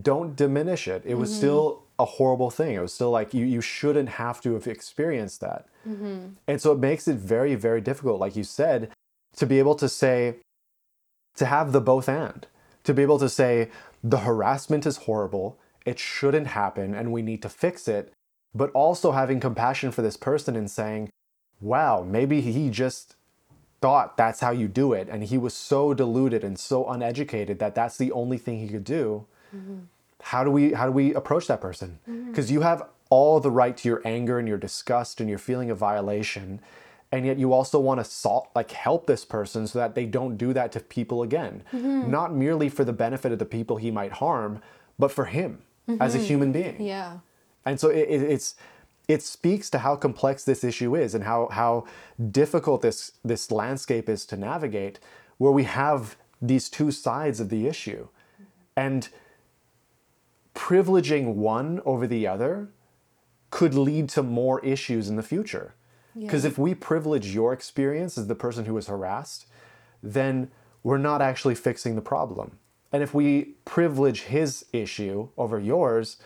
don't 0.01 0.37
diminish 0.37 0.87
it. 0.87 1.03
It 1.05 1.17
was 1.17 1.31
mm-hmm. 1.31 1.39
still 1.39 1.83
a 2.03 2.05
horrible 2.05 2.51
thing. 2.51 2.75
It 2.75 2.83
was 2.83 2.93
still 2.93 3.11
like 3.11 3.33
you 3.33 3.45
you 3.47 3.61
shouldn't 3.61 4.09
have 4.11 4.41
to 4.43 4.55
have 4.55 4.67
experienced 4.67 5.41
that, 5.41 5.67
mm-hmm. 5.89 6.35
and 6.49 6.61
so 6.61 6.73
it 6.73 6.79
makes 6.79 7.07
it 7.07 7.17
very 7.17 7.55
very 7.55 7.81
difficult, 7.81 8.21
like 8.21 8.37
you 8.37 8.45
said, 8.45 8.91
to 9.37 9.47
be 9.47 9.59
able 9.59 9.77
to 9.77 9.89
say, 9.89 10.37
to 11.37 11.47
have 11.47 11.73
the 11.73 11.81
both 11.81 12.09
and, 12.09 12.47
to 12.85 12.93
be 12.93 13.03
able 13.03 13.19
to 13.19 13.29
say 13.29 13.71
the 14.03 14.19
harassment 14.19 14.85
is 14.85 14.99
horrible, 15.09 15.59
it 15.87 15.99
shouldn't 15.99 16.49
happen, 16.49 16.95
and 16.95 17.13
we 17.13 17.23
need 17.23 17.41
to 17.43 17.49
fix 17.49 17.87
it, 17.87 18.13
but 18.55 18.71
also 18.73 19.13
having 19.13 19.41
compassion 19.41 19.93
for 19.93 20.03
this 20.03 20.17
person 20.17 20.57
and 20.57 20.71
saying, 20.71 21.09
wow, 21.61 22.05
maybe 22.07 22.41
he 22.41 22.69
just 22.69 23.15
thought 23.81 24.17
that's 24.17 24.41
how 24.41 24.51
you 24.51 24.69
do 24.69 24.93
it, 24.93 25.09
and 25.09 25.25
he 25.25 25.39
was 25.39 25.55
so 25.55 25.95
deluded 25.95 26.43
and 26.45 26.59
so 26.59 26.89
uneducated 26.89 27.59
that 27.61 27.75
that's 27.75 27.97
the 27.97 28.13
only 28.13 28.39
thing 28.39 28.59
he 28.59 28.69
could 28.69 28.85
do. 28.85 29.27
Mm-hmm. 29.55 29.79
How 30.23 30.45
do 30.45 30.51
we 30.51 30.73
how 30.73 30.87
do 30.87 30.93
we 30.93 31.15
approach 31.15 31.47
that 31.49 31.61
person? 31.61 31.99
Mm-hmm. 32.09 32.31
Because 32.31 32.51
you 32.51 32.63
have 32.63 32.83
all 33.11 33.41
the 33.41 33.51
right 33.51 33.77
to 33.77 33.89
your 33.89 34.01
anger 34.05 34.39
and 34.39 34.49
your 34.49 34.57
disgust 34.57 35.21
and 35.21 35.29
your 35.29 35.39
feeling 35.39 35.71
of 35.71 35.77
violation, 35.79 36.61
and 37.11 37.27
yet 37.27 37.39
you 37.39 37.53
also 37.53 37.79
want 37.79 38.01
to 38.01 38.05
salt, 38.05 38.49
like 38.55 38.71
help 38.71 39.07
this 39.07 39.25
person 39.25 39.67
so 39.67 39.79
that 39.79 39.95
they 39.95 40.07
don't 40.07 40.37
do 40.37 40.53
that 40.53 40.73
to 40.73 40.81
people 40.81 41.23
again. 41.23 41.63
Mm-hmm. 41.73 42.11
Not 42.11 42.35
merely 42.35 42.69
for 42.69 42.85
the 42.85 42.93
benefit 42.93 43.33
of 43.33 43.39
the 43.39 43.45
people 43.45 43.77
he 43.77 43.91
might 43.91 44.13
harm, 44.13 44.63
but 44.99 45.13
for 45.13 45.27
him 45.27 45.63
as 46.01 46.15
a 46.15 46.19
mm-hmm. 46.19 46.27
human 46.27 46.53
being. 46.53 46.81
Yeah. 46.81 47.19
And 47.67 47.79
so 47.79 47.89
it, 47.91 48.09
it, 48.09 48.23
it's 48.23 48.55
it 49.09 49.23
speaks 49.23 49.69
to 49.71 49.79
how 49.79 49.97
complex 49.97 50.45
this 50.45 50.65
issue 50.65 50.95
is 50.97 51.15
and 51.15 51.25
how 51.25 51.49
how 51.51 51.85
difficult 52.31 52.83
this 52.83 53.13
this 53.25 53.51
landscape 53.51 54.09
is 54.09 54.25
to 54.27 54.37
navigate, 54.37 55.01
where 55.39 55.53
we 55.53 55.65
have 55.65 56.17
these 56.41 56.69
two 56.69 56.91
sides 56.91 57.41
of 57.41 57.49
the 57.51 57.67
issue, 57.67 58.09
and 58.77 59.09
privileging 60.55 61.35
one 61.35 61.81
over 61.85 62.07
the 62.07 62.27
other 62.27 62.69
could 63.51 63.75
lead 63.75 64.09
to 64.11 64.23
more 64.23 64.61
issues 64.65 65.09
in 65.09 65.17
the 65.17 65.23
future. 65.23 65.75
Because 66.19 66.45
Yeah. 66.45 66.51
if 66.51 66.59
we 66.59 66.75
privilege 66.75 67.35
your 67.35 67.53
experience 67.53 68.19
as 68.19 68.27
the 68.27 68.35
person 68.35 68.65
who 68.67 68.75
was 68.75 68.87
harassed, 68.87 69.47
then 70.03 70.51
we're 70.83 70.99
not 70.99 71.23
actually 71.23 71.55
fixing 71.55 71.95
the 71.95 72.03
problem. 72.03 72.59
And 72.93 73.03
if 73.03 73.15
we 73.15 73.55
privilege 73.65 74.25
his 74.25 74.67
issue 74.73 75.29
over 75.39 75.59
yours, 75.59 76.19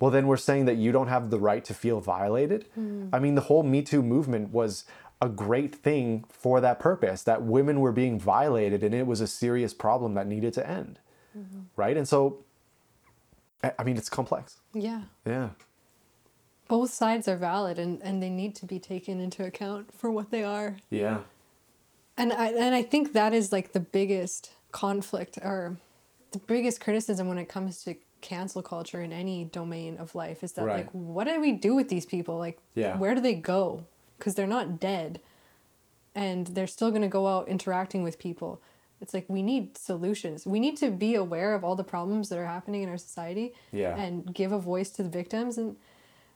well, 0.00 0.10
then 0.10 0.26
we're 0.26 0.36
saying 0.36 0.66
that 0.66 0.76
you 0.76 0.92
don't 0.92 1.08
have 1.08 1.30
the 1.30 1.38
right 1.38 1.64
to 1.64 1.74
feel 1.74 2.00
violated. 2.00 2.66
Hmm. 2.74 3.08
I 3.12 3.18
mean, 3.18 3.34
the 3.34 3.42
whole 3.42 3.62
Me 3.62 3.82
Too 3.82 4.02
movement 4.02 4.52
was 4.52 4.84
a 5.20 5.28
great 5.28 5.74
thing 5.74 6.24
for 6.28 6.60
that 6.60 6.78
purpose, 6.78 7.22
that 7.22 7.42
women 7.42 7.80
were 7.80 7.92
being 7.92 8.18
violated 8.18 8.82
and 8.82 8.94
it 8.94 9.06
was 9.06 9.20
a 9.20 9.26
serious 9.26 9.72
problem 9.72 10.14
that 10.14 10.26
needed 10.26 10.52
to 10.54 10.68
end. 10.68 10.98
Mm-hmm. 11.36 11.60
Right? 11.76 11.96
And 11.96 12.06
so, 12.06 12.44
I 13.62 13.82
mean, 13.84 13.96
it's 13.96 14.10
complex. 14.10 14.60
Yeah. 14.74 15.02
Yeah. 15.26 15.50
Both 16.68 16.90
sides 16.92 17.28
are 17.28 17.36
valid 17.36 17.78
and, 17.78 18.00
and 18.02 18.22
they 18.22 18.30
need 18.30 18.54
to 18.56 18.66
be 18.66 18.78
taken 18.78 19.20
into 19.20 19.44
account 19.44 19.92
for 19.94 20.10
what 20.10 20.30
they 20.30 20.42
are. 20.42 20.76
Yeah. 20.90 21.18
And 22.16 22.32
I 22.32 22.48
and 22.52 22.74
I 22.74 22.82
think 22.82 23.12
that 23.12 23.32
is 23.34 23.52
like 23.52 23.72
the 23.72 23.80
biggest 23.80 24.52
conflict 24.72 25.38
or 25.42 25.76
the 26.32 26.38
biggest 26.38 26.80
criticism 26.80 27.28
when 27.28 27.38
it 27.38 27.48
comes 27.48 27.82
to 27.84 27.94
cancel 28.20 28.62
culture 28.62 29.02
in 29.02 29.12
any 29.12 29.44
domain 29.44 29.98
of 29.98 30.14
life 30.14 30.42
is 30.42 30.52
that 30.52 30.64
Right. 30.64 30.76
like 30.78 30.90
what 30.92 31.24
do 31.24 31.40
we 31.40 31.52
do 31.52 31.74
with 31.74 31.88
these 31.88 32.06
people? 32.06 32.38
Like 32.38 32.58
Yeah. 32.74 32.96
where 32.96 33.14
do 33.14 33.20
they 33.20 33.34
go? 33.34 33.84
Cuz 34.18 34.34
they're 34.34 34.46
not 34.46 34.80
dead 34.80 35.20
and 36.14 36.46
they're 36.48 36.66
still 36.68 36.90
going 36.90 37.02
to 37.02 37.08
go 37.08 37.26
out 37.26 37.48
interacting 37.48 38.02
with 38.04 38.18
people. 38.18 38.60
It's 39.04 39.12
like 39.12 39.26
we 39.28 39.42
need 39.42 39.76
solutions. 39.76 40.46
We 40.46 40.58
need 40.60 40.76
to 40.78 40.90
be 40.90 41.14
aware 41.14 41.54
of 41.54 41.62
all 41.62 41.76
the 41.76 41.84
problems 41.84 42.30
that 42.30 42.38
are 42.38 42.46
happening 42.46 42.82
in 42.82 42.88
our 42.88 42.96
society 42.96 43.52
Yeah. 43.70 43.94
and 43.96 44.32
give 44.40 44.50
a 44.50 44.58
voice 44.58 44.88
to 44.96 45.02
the 45.02 45.10
victims 45.10 45.58
and 45.58 45.76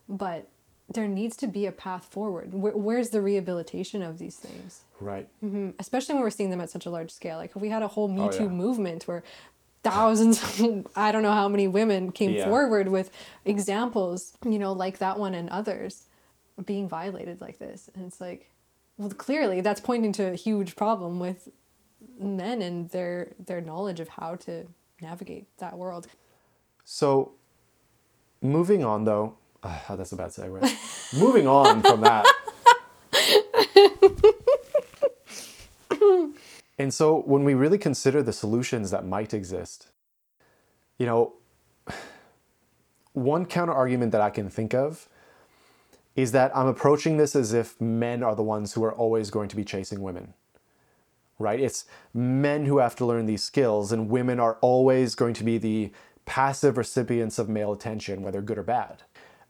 but 0.07 0.47
there 0.95 1.07
needs 1.07 1.35
to 1.37 1.47
be 1.47 1.65
a 1.65 1.71
path 1.71 2.05
forward. 2.05 2.53
Where, 2.53 2.75
where's 2.75 3.09
the 3.09 3.21
rehabilitation 3.21 4.01
of 4.03 4.17
these 4.19 4.37
things? 4.37 4.83
Right. 4.99 5.27
Mm-hmm. 5.43 5.69
especially 5.79 6.13
when 6.15 6.23
we're 6.23 6.29
seeing 6.39 6.51
them 6.51 6.61
at 6.61 6.69
such 6.69 6.85
a 6.85 6.91
large 6.91 7.11
scale. 7.11 7.37
Like 7.37 7.51
if 7.55 7.61
we 7.61 7.69
had 7.69 7.81
a 7.83 7.87
whole 7.87 8.07
Me 8.07 8.21
Oh, 8.21 8.29
Too 8.31 8.43
yeah. 8.43 8.49
movement 8.65 9.07
where 9.07 9.23
thousands 9.81 10.37
i 10.95 11.07
don't 11.11 11.23
know 11.23 11.31
how 11.41 11.47
many 11.47 11.65
women 11.67 12.11
came 12.11 12.31
Yeah. 12.31 12.45
forward 12.49 12.89
with 12.89 13.09
examples 13.45 14.33
you 14.45 14.59
know 14.59 14.73
like 14.73 14.97
that 14.99 15.17
one 15.17 15.33
and 15.33 15.49
others 15.49 16.03
being 16.65 16.89
violated 16.89 17.39
like 17.39 17.59
this 17.59 17.89
and 17.95 18.05
it's 18.05 18.19
like 18.19 18.41
well 18.97 19.09
clearly 19.11 19.61
that's 19.61 19.79
pointing 19.79 20.11
to 20.19 20.23
a 20.33 20.35
huge 20.35 20.75
problem 20.75 21.17
with 21.17 21.47
men 22.19 22.61
and 22.61 22.89
their 22.89 23.33
their 23.45 23.61
knowledge 23.61 23.99
of 23.99 24.09
how 24.09 24.35
to 24.35 24.65
navigate 25.01 25.45
that 25.59 25.77
world 25.77 26.07
So, 26.85 27.33
moving 28.41 28.83
on 28.83 29.05
though, 29.05 29.35
ah, 29.63 29.95
that's 29.97 30.11
a 30.11 30.15
bad 30.15 30.29
segue. 30.31 31.19
moving 31.19 31.47
on 31.47 31.81
from 31.81 32.01
that. 32.01 32.25
and 36.79 36.93
so, 36.93 37.21
when 37.21 37.43
we 37.43 37.53
really 37.53 37.77
consider 37.77 38.23
the 38.23 38.33
solutions 38.33 38.91
that 38.91 39.05
might 39.05 39.33
exist, 39.33 39.87
you 40.97 41.05
know, 41.05 41.33
one 43.13 43.45
counter 43.45 43.73
argument 43.73 44.11
that 44.11 44.21
I 44.21 44.29
can 44.29 44.49
think 44.49 44.73
of 44.73 45.07
is 46.15 46.31
that 46.33 46.55
I'm 46.55 46.67
approaching 46.67 47.17
this 47.17 47.35
as 47.35 47.53
if 47.53 47.79
men 47.81 48.23
are 48.23 48.35
the 48.35 48.43
ones 48.43 48.73
who 48.73 48.83
are 48.83 48.93
always 48.93 49.29
going 49.29 49.49
to 49.49 49.55
be 49.55 49.63
chasing 49.63 50.01
women 50.01 50.33
right? 51.39 51.59
It's 51.59 51.85
men 52.13 52.65
who 52.65 52.77
have 52.77 52.95
to 52.97 53.05
learn 53.05 53.25
these 53.25 53.43
skills, 53.43 53.91
and 53.91 54.09
women 54.09 54.39
are 54.39 54.57
always 54.61 55.15
going 55.15 55.33
to 55.35 55.43
be 55.43 55.57
the 55.57 55.91
passive 56.25 56.77
recipients 56.77 57.39
of 57.39 57.49
male 57.49 57.71
attention, 57.71 58.21
whether 58.21 58.41
good 58.41 58.57
or 58.57 58.63
bad. 58.63 59.03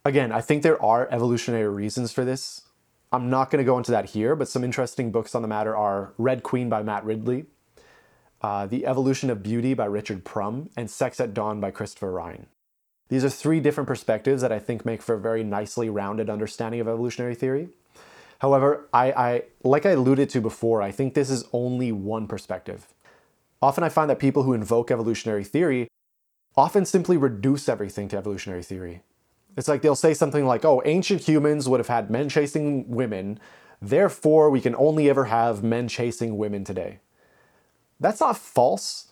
Again, 0.05 0.31
I 0.31 0.39
think 0.39 0.63
there 0.63 0.81
are 0.81 1.09
evolutionary 1.11 1.67
reasons 1.67 2.13
for 2.13 2.23
this. 2.23 2.61
I'm 3.11 3.29
not 3.29 3.49
going 3.49 3.57
to 3.57 3.69
go 3.69 3.77
into 3.77 3.91
that 3.91 4.11
here, 4.11 4.35
but 4.35 4.47
some 4.47 4.63
interesting 4.63 5.11
books 5.11 5.33
on 5.35 5.41
the 5.41 5.47
matter 5.47 5.75
are 5.75 6.13
Red 6.17 6.43
Queen 6.43 6.69
by 6.69 6.83
Matt 6.83 7.03
Ridley, 7.03 7.47
uh, 8.41 8.67
The 8.67 8.85
Evolution 8.85 9.29
of 9.29 9.43
Beauty 9.43 9.73
by 9.73 9.85
Richard 9.85 10.23
Prum, 10.23 10.69
and 10.77 10.89
Sex 10.89 11.19
at 11.19 11.33
Dawn 11.33 11.59
by 11.59 11.71
Christopher 11.71 12.11
Ryan. 12.11 12.45
These 13.09 13.25
are 13.25 13.29
three 13.29 13.59
different 13.59 13.87
perspectives 13.87 14.43
that 14.43 14.51
I 14.51 14.59
think 14.59 14.85
make 14.85 15.01
for 15.01 15.15
a 15.15 15.19
very 15.19 15.43
nicely 15.43 15.89
rounded 15.89 16.29
understanding 16.29 16.79
of 16.79 16.87
evolutionary 16.87 17.33
theory. 17.33 17.69
However, 18.39 18.87
I, 18.93 19.11
I 19.11 19.43
like 19.63 19.85
I 19.85 19.91
alluded 19.91 20.29
to 20.31 20.41
before, 20.41 20.81
I 20.81 20.91
think 20.91 21.13
this 21.13 21.29
is 21.29 21.45
only 21.53 21.91
one 21.91 22.27
perspective. 22.27 22.87
Often 23.61 23.83
I 23.83 23.89
find 23.89 24.09
that 24.09 24.19
people 24.19 24.43
who 24.43 24.53
invoke 24.53 24.91
evolutionary 24.91 25.43
theory 25.43 25.87
often 26.55 26.85
simply 26.85 27.17
reduce 27.17 27.69
everything 27.69 28.07
to 28.09 28.17
evolutionary 28.17 28.63
theory. 28.63 29.03
It's 29.57 29.67
like 29.67 29.81
they'll 29.81 29.95
say 29.95 30.13
something 30.13 30.45
like, 30.45 30.63
oh, 30.63 30.81
ancient 30.85 31.27
humans 31.27 31.67
would 31.67 31.79
have 31.79 31.87
had 31.87 32.09
men 32.09 32.29
chasing 32.29 32.89
women, 32.89 33.39
therefore 33.81 34.49
we 34.49 34.61
can 34.61 34.75
only 34.75 35.09
ever 35.09 35.25
have 35.25 35.63
men 35.63 35.87
chasing 35.89 36.37
women 36.37 36.63
today. 36.63 36.99
That's 37.99 38.21
not 38.21 38.37
false, 38.37 39.11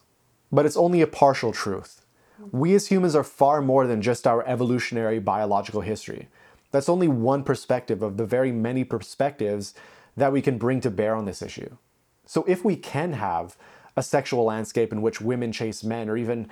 but 0.51 0.65
it's 0.65 0.77
only 0.77 1.01
a 1.01 1.07
partial 1.07 1.51
truth. 1.51 2.05
We 2.51 2.75
as 2.75 2.87
humans 2.87 3.15
are 3.15 3.23
far 3.23 3.61
more 3.61 3.87
than 3.87 4.01
just 4.01 4.25
our 4.25 4.45
evolutionary 4.47 5.19
biological 5.19 5.81
history. 5.81 6.29
That's 6.71 6.89
only 6.89 7.07
one 7.07 7.43
perspective 7.43 8.01
of 8.01 8.17
the 8.17 8.25
very 8.25 8.51
many 8.51 8.83
perspectives 8.83 9.73
that 10.15 10.31
we 10.31 10.41
can 10.41 10.57
bring 10.57 10.81
to 10.81 10.91
bear 10.91 11.15
on 11.15 11.25
this 11.25 11.41
issue. 11.41 11.77
So, 12.25 12.43
if 12.47 12.65
we 12.65 12.75
can 12.75 13.13
have 13.13 13.55
a 13.95 14.03
sexual 14.03 14.43
landscape 14.43 14.91
in 14.91 15.01
which 15.01 15.21
women 15.21 15.51
chase 15.51 15.83
men, 15.83 16.09
or 16.09 16.17
even 16.17 16.51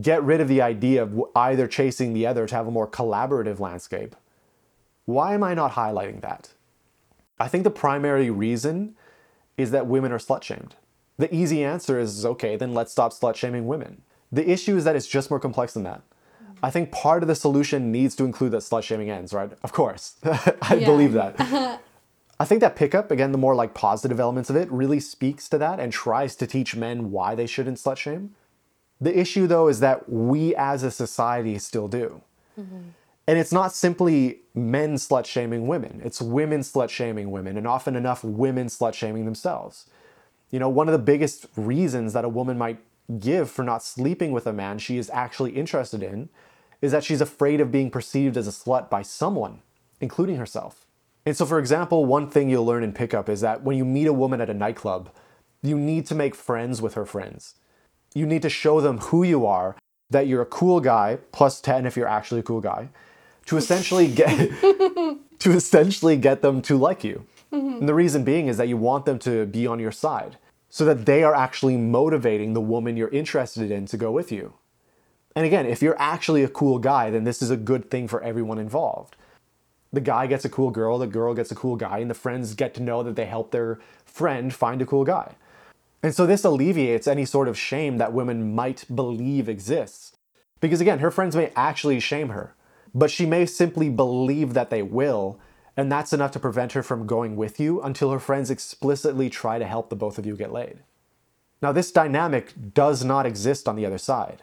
get 0.00 0.22
rid 0.22 0.40
of 0.40 0.48
the 0.48 0.62
idea 0.62 1.02
of 1.02 1.22
either 1.36 1.68
chasing 1.68 2.14
the 2.14 2.26
other 2.26 2.46
to 2.46 2.54
have 2.54 2.66
a 2.66 2.70
more 2.70 2.88
collaborative 2.88 3.60
landscape, 3.60 4.16
why 5.04 5.34
am 5.34 5.42
I 5.42 5.54
not 5.54 5.72
highlighting 5.72 6.20
that? 6.22 6.50
I 7.38 7.48
think 7.48 7.64
the 7.64 7.70
primary 7.70 8.30
reason 8.30 8.94
is 9.56 9.70
that 9.72 9.86
women 9.86 10.12
are 10.12 10.18
slut 10.18 10.42
shamed. 10.42 10.76
The 11.18 11.32
easy 11.34 11.62
answer 11.62 11.98
is 11.98 12.24
okay, 12.24 12.56
then 12.56 12.72
let's 12.72 12.92
stop 12.92 13.12
slut 13.12 13.36
shaming 13.36 13.66
women. 13.66 14.02
The 14.30 14.48
issue 14.48 14.76
is 14.76 14.84
that 14.84 14.96
it's 14.96 15.06
just 15.06 15.28
more 15.28 15.40
complex 15.40 15.74
than 15.74 15.82
that. 15.82 16.02
I 16.62 16.70
think 16.70 16.92
part 16.92 17.22
of 17.22 17.28
the 17.28 17.34
solution 17.34 17.90
needs 17.90 18.14
to 18.16 18.24
include 18.24 18.52
that 18.52 18.58
slut 18.58 18.84
shaming 18.84 19.10
ends, 19.10 19.32
right? 19.32 19.50
Of 19.62 19.72
course. 19.72 20.14
I 20.24 20.76
Yeah. 20.78 20.86
believe 20.86 21.12
that. 21.12 21.34
I 22.40 22.44
think 22.44 22.60
that 22.60 22.76
pickup, 22.76 23.10
again, 23.10 23.32
the 23.32 23.38
more 23.38 23.54
like 23.54 23.74
positive 23.74 24.18
elements 24.18 24.50
of 24.50 24.56
it, 24.56 24.70
really 24.70 25.00
speaks 25.00 25.48
to 25.50 25.58
that 25.58 25.78
and 25.78 25.92
tries 25.92 26.34
to 26.36 26.46
teach 26.46 26.74
men 26.74 27.10
why 27.10 27.34
they 27.34 27.46
shouldn't 27.46 27.78
slut 27.78 27.96
shame. 27.96 28.34
The 29.00 29.16
issue, 29.16 29.46
though, 29.46 29.68
is 29.68 29.80
that 29.80 30.08
we 30.08 30.54
as 30.54 30.82
a 30.82 30.90
society 30.90 31.58
still 31.58 31.88
do. 31.88 32.22
Mm-hmm. 32.58 32.80
And 33.26 33.38
it's 33.38 33.52
not 33.52 33.72
simply 33.72 34.40
men 34.54 34.94
slut 34.94 35.24
shaming 35.26 35.66
women, 35.68 36.00
it's 36.04 36.20
women 36.20 36.60
slut 36.60 36.90
shaming 36.90 37.30
women, 37.30 37.56
and 37.56 37.66
often 37.66 37.94
enough 37.96 38.24
women 38.24 38.66
slut 38.66 38.94
shaming 38.94 39.24
themselves. 39.24 39.88
You 40.50 40.58
know, 40.58 40.68
one 40.68 40.88
of 40.88 40.92
the 40.92 40.98
biggest 40.98 41.46
reasons 41.56 42.12
that 42.12 42.24
a 42.24 42.28
woman 42.28 42.58
might 42.58 42.78
give 43.20 43.50
for 43.50 43.62
not 43.62 43.82
sleeping 43.82 44.32
with 44.32 44.46
a 44.46 44.52
man 44.52 44.78
she 44.78 44.98
is 44.98 45.10
actually 45.10 45.52
interested 45.52 46.02
in 46.02 46.28
is 46.82 46.92
that 46.92 47.04
she's 47.04 47.20
afraid 47.20 47.60
of 47.60 47.72
being 47.72 47.90
perceived 47.90 48.36
as 48.36 48.46
a 48.46 48.50
slut 48.50 48.90
by 48.90 49.00
someone, 49.00 49.62
including 50.00 50.36
herself. 50.36 50.84
And 51.24 51.36
so, 51.36 51.46
for 51.46 51.58
example, 51.58 52.04
one 52.04 52.28
thing 52.28 52.50
you'll 52.50 52.66
learn 52.66 52.82
in 52.82 52.92
pickup 52.92 53.28
is 53.28 53.40
that 53.40 53.62
when 53.62 53.78
you 53.78 53.84
meet 53.84 54.08
a 54.08 54.12
woman 54.12 54.40
at 54.40 54.50
a 54.50 54.54
nightclub, 54.54 55.08
you 55.62 55.78
need 55.78 56.06
to 56.06 56.14
make 56.14 56.34
friends 56.34 56.82
with 56.82 56.94
her 56.94 57.06
friends. 57.06 57.54
You 58.12 58.26
need 58.26 58.42
to 58.42 58.50
show 58.50 58.80
them 58.80 58.98
who 58.98 59.22
you 59.22 59.46
are, 59.46 59.76
that 60.10 60.26
you're 60.26 60.42
a 60.42 60.46
cool 60.46 60.80
guy, 60.80 61.18
plus 61.30 61.60
10 61.60 61.86
if 61.86 61.96
you're 61.96 62.08
actually 62.08 62.40
a 62.40 62.44
cool 62.44 62.60
guy, 62.60 62.88
to 63.46 63.56
essentially 63.56 64.08
get 64.08 64.50
to 65.38 65.50
essentially 65.52 66.16
get 66.16 66.42
them 66.42 66.60
to 66.62 66.76
like 66.76 67.04
you. 67.04 67.24
And 67.80 67.88
the 67.88 67.94
reason 67.94 68.24
being 68.24 68.48
is 68.48 68.56
that 68.56 68.68
you 68.68 68.76
want 68.76 69.04
them 69.04 69.18
to 69.20 69.46
be 69.46 69.66
on 69.66 69.78
your 69.78 69.92
side 69.92 70.38
so 70.68 70.84
that 70.86 71.04
they 71.04 71.22
are 71.22 71.34
actually 71.34 71.76
motivating 71.76 72.54
the 72.54 72.60
woman 72.60 72.96
you're 72.96 73.08
interested 73.08 73.70
in 73.70 73.86
to 73.86 73.96
go 73.96 74.10
with 74.10 74.32
you. 74.32 74.54
And 75.34 75.46
again, 75.46 75.66
if 75.66 75.82
you're 75.82 76.00
actually 76.00 76.42
a 76.42 76.48
cool 76.48 76.78
guy, 76.78 77.10
then 77.10 77.24
this 77.24 77.42
is 77.42 77.50
a 77.50 77.56
good 77.56 77.90
thing 77.90 78.08
for 78.08 78.22
everyone 78.22 78.58
involved. 78.58 79.16
The 79.92 80.00
guy 80.00 80.26
gets 80.26 80.44
a 80.44 80.48
cool 80.48 80.70
girl, 80.70 80.98
the 80.98 81.06
girl 81.06 81.34
gets 81.34 81.50
a 81.50 81.54
cool 81.54 81.76
guy, 81.76 81.98
and 81.98 82.10
the 82.10 82.14
friends 82.14 82.54
get 82.54 82.74
to 82.74 82.82
know 82.82 83.02
that 83.02 83.16
they 83.16 83.26
helped 83.26 83.52
their 83.52 83.78
friend 84.04 84.52
find 84.52 84.80
a 84.80 84.86
cool 84.86 85.04
guy. 85.04 85.34
And 86.02 86.14
so 86.14 86.26
this 86.26 86.44
alleviates 86.44 87.06
any 87.06 87.24
sort 87.24 87.48
of 87.48 87.58
shame 87.58 87.98
that 87.98 88.12
women 88.12 88.54
might 88.54 88.84
believe 88.94 89.48
exists. 89.48 90.16
Because 90.60 90.80
again, 90.80 91.00
her 91.00 91.10
friends 91.10 91.36
may 91.36 91.52
actually 91.54 92.00
shame 92.00 92.30
her, 92.30 92.54
but 92.94 93.10
she 93.10 93.26
may 93.26 93.46
simply 93.46 93.88
believe 93.88 94.54
that 94.54 94.70
they 94.70 94.82
will, 94.82 95.38
and 95.76 95.90
that's 95.90 96.12
enough 96.12 96.32
to 96.32 96.40
prevent 96.40 96.72
her 96.72 96.82
from 96.82 97.06
going 97.06 97.36
with 97.36 97.58
you 97.58 97.80
until 97.82 98.10
her 98.10 98.18
friends 98.18 98.50
explicitly 98.50 99.30
try 99.30 99.58
to 99.58 99.66
help 99.66 99.88
the 99.88 99.96
both 99.96 100.18
of 100.18 100.26
you 100.26 100.36
get 100.36 100.52
laid. 100.52 100.78
Now, 101.60 101.72
this 101.72 101.92
dynamic 101.92 102.74
does 102.74 103.04
not 103.04 103.26
exist 103.26 103.68
on 103.68 103.76
the 103.76 103.86
other 103.86 103.98
side. 103.98 104.42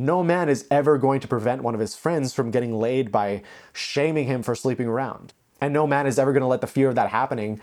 No 0.00 0.22
man 0.22 0.48
is 0.48 0.64
ever 0.70 0.96
going 0.96 1.18
to 1.18 1.26
prevent 1.26 1.64
one 1.64 1.74
of 1.74 1.80
his 1.80 1.96
friends 1.96 2.32
from 2.32 2.52
getting 2.52 2.72
laid 2.72 3.10
by 3.10 3.42
shaming 3.72 4.28
him 4.28 4.44
for 4.44 4.54
sleeping 4.54 4.86
around. 4.86 5.34
And 5.60 5.74
no 5.74 5.88
man 5.88 6.06
is 6.06 6.20
ever 6.20 6.32
going 6.32 6.42
to 6.42 6.46
let 6.46 6.60
the 6.60 6.68
fear 6.68 6.88
of 6.88 6.94
that 6.94 7.10
happening 7.10 7.60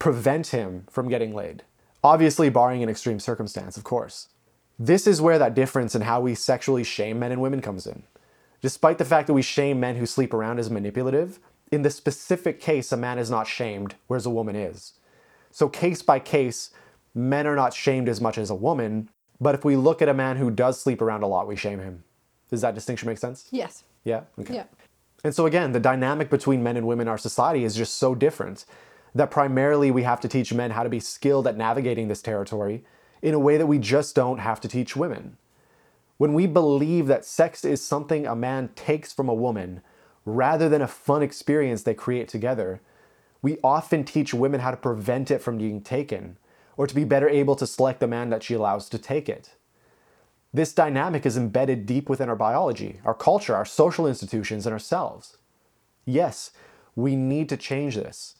prevent 0.00 0.48
him 0.48 0.84
from 0.90 1.08
getting 1.08 1.32
laid. 1.32 1.62
Obviously, 2.02 2.50
barring 2.50 2.82
an 2.82 2.88
extreme 2.88 3.20
circumstance, 3.20 3.76
of 3.76 3.84
course. 3.84 4.30
This 4.76 5.06
is 5.06 5.20
where 5.20 5.38
that 5.38 5.54
difference 5.54 5.94
in 5.94 6.02
how 6.02 6.20
we 6.20 6.34
sexually 6.34 6.82
shame 6.82 7.20
men 7.20 7.30
and 7.30 7.40
women 7.40 7.62
comes 7.62 7.86
in. 7.86 8.02
Despite 8.60 8.98
the 8.98 9.04
fact 9.04 9.28
that 9.28 9.34
we 9.34 9.42
shame 9.42 9.78
men 9.78 9.94
who 9.94 10.06
sleep 10.06 10.34
around 10.34 10.58
as 10.58 10.68
manipulative, 10.68 11.38
in 11.70 11.82
the 11.82 11.90
specific 11.90 12.60
case, 12.60 12.90
a 12.90 12.96
man 12.96 13.16
is 13.16 13.30
not 13.30 13.46
shamed, 13.46 13.94
whereas 14.08 14.26
a 14.26 14.30
woman 14.30 14.56
is. 14.56 14.94
So, 15.52 15.68
case 15.68 16.02
by 16.02 16.18
case, 16.18 16.70
men 17.14 17.46
are 17.46 17.54
not 17.56 17.74
shamed 17.74 18.08
as 18.08 18.20
much 18.20 18.38
as 18.38 18.50
a 18.50 18.56
woman, 18.56 19.08
but 19.40 19.54
if 19.54 19.64
we 19.64 19.76
look 19.76 20.02
at 20.02 20.08
a 20.08 20.14
man 20.14 20.36
who 20.36 20.50
does 20.50 20.80
sleep 20.80 21.02
around 21.02 21.22
a 21.22 21.26
lot, 21.26 21.46
we 21.46 21.56
shame 21.56 21.80
him. 21.80 22.04
Does 22.48 22.60
that 22.60 22.74
distinction 22.74 23.08
make 23.08 23.18
sense? 23.18 23.48
Yes. 23.50 23.84
Yeah? 24.04 24.22
Okay. 24.38 24.54
Yeah. 24.54 24.64
And 25.24 25.34
so, 25.34 25.46
again, 25.46 25.72
the 25.72 25.80
dynamic 25.80 26.30
between 26.30 26.62
men 26.62 26.76
and 26.76 26.86
women 26.86 27.06
in 27.06 27.10
our 27.10 27.18
society 27.18 27.64
is 27.64 27.74
just 27.74 27.96
so 27.96 28.14
different 28.14 28.64
that 29.14 29.30
primarily 29.30 29.90
we 29.90 30.02
have 30.02 30.20
to 30.20 30.28
teach 30.28 30.52
men 30.52 30.70
how 30.70 30.82
to 30.82 30.88
be 30.88 31.00
skilled 31.00 31.46
at 31.46 31.56
navigating 31.56 32.08
this 32.08 32.22
territory 32.22 32.84
in 33.22 33.34
a 33.34 33.38
way 33.38 33.56
that 33.56 33.66
we 33.66 33.78
just 33.78 34.14
don't 34.14 34.38
have 34.38 34.60
to 34.60 34.68
teach 34.68 34.94
women. 34.94 35.36
When 36.18 36.34
we 36.34 36.46
believe 36.46 37.06
that 37.08 37.24
sex 37.24 37.64
is 37.64 37.82
something 37.82 38.26
a 38.26 38.36
man 38.36 38.70
takes 38.76 39.12
from 39.12 39.28
a 39.28 39.34
woman 39.34 39.80
rather 40.24 40.68
than 40.68 40.82
a 40.82 40.86
fun 40.86 41.22
experience 41.22 41.82
they 41.82 41.94
create 41.94 42.28
together, 42.28 42.80
we 43.42 43.58
often 43.64 44.04
teach 44.04 44.32
women 44.32 44.60
how 44.60 44.70
to 44.70 44.76
prevent 44.76 45.30
it 45.30 45.40
from 45.40 45.58
being 45.58 45.80
taken 45.80 46.36
or 46.76 46.86
to 46.86 46.94
be 46.94 47.04
better 47.04 47.28
able 47.28 47.56
to 47.56 47.66
select 47.66 48.00
the 48.00 48.06
man 48.06 48.30
that 48.30 48.42
she 48.42 48.54
allows 48.54 48.88
to 48.88 48.98
take 48.98 49.28
it. 49.28 49.50
This 50.52 50.72
dynamic 50.72 51.26
is 51.26 51.36
embedded 51.36 51.86
deep 51.86 52.08
within 52.08 52.28
our 52.28 52.36
biology, 52.36 53.00
our 53.04 53.14
culture, 53.14 53.54
our 53.54 53.64
social 53.64 54.06
institutions, 54.06 54.66
and 54.66 54.72
ourselves. 54.72 55.36
Yes, 56.04 56.50
we 56.94 57.16
need 57.16 57.48
to 57.50 57.56
change 57.56 57.96
this, 57.96 58.36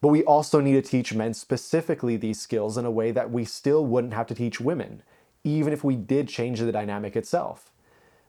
but 0.00 0.08
we 0.08 0.22
also 0.24 0.60
need 0.60 0.74
to 0.74 0.82
teach 0.82 1.14
men 1.14 1.32
specifically 1.32 2.16
these 2.16 2.40
skills 2.40 2.76
in 2.76 2.84
a 2.84 2.90
way 2.90 3.10
that 3.10 3.30
we 3.30 3.44
still 3.44 3.86
wouldn't 3.86 4.14
have 4.14 4.26
to 4.26 4.34
teach 4.34 4.60
women, 4.60 5.02
even 5.44 5.72
if 5.72 5.82
we 5.82 5.96
did 5.96 6.28
change 6.28 6.60
the 6.60 6.72
dynamic 6.72 7.16
itself. 7.16 7.70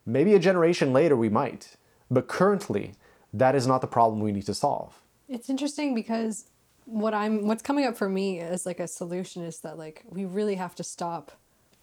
Maybe 0.05 0.33
a 0.33 0.39
generation 0.39 0.93
later 0.93 1.17
we 1.17 1.27
might, 1.27 1.75
but 2.09 2.29
currently, 2.29 2.93
that 3.33 3.55
is 3.55 3.67
not 3.67 3.81
the 3.81 3.87
problem 3.87 4.21
we 4.21 4.31
need 4.31 4.45
to 4.45 4.53
solve. 4.53 5.01
It's 5.27 5.49
interesting 5.49 5.93
because 5.93 6.45
what 6.87 7.13
I'm 7.13 7.45
what's 7.47 7.61
coming 7.61 7.85
up 7.85 7.97
for 7.97 8.07
me 8.09 8.39
as 8.39 8.65
like 8.65 8.79
a 8.79 8.87
solution 8.87 9.43
is 9.43 9.59
that 9.59 9.77
like 9.77 10.03
we 10.09 10.23
really 10.25 10.55
have 10.55 10.73
to 10.75 10.83
stop 10.83 11.33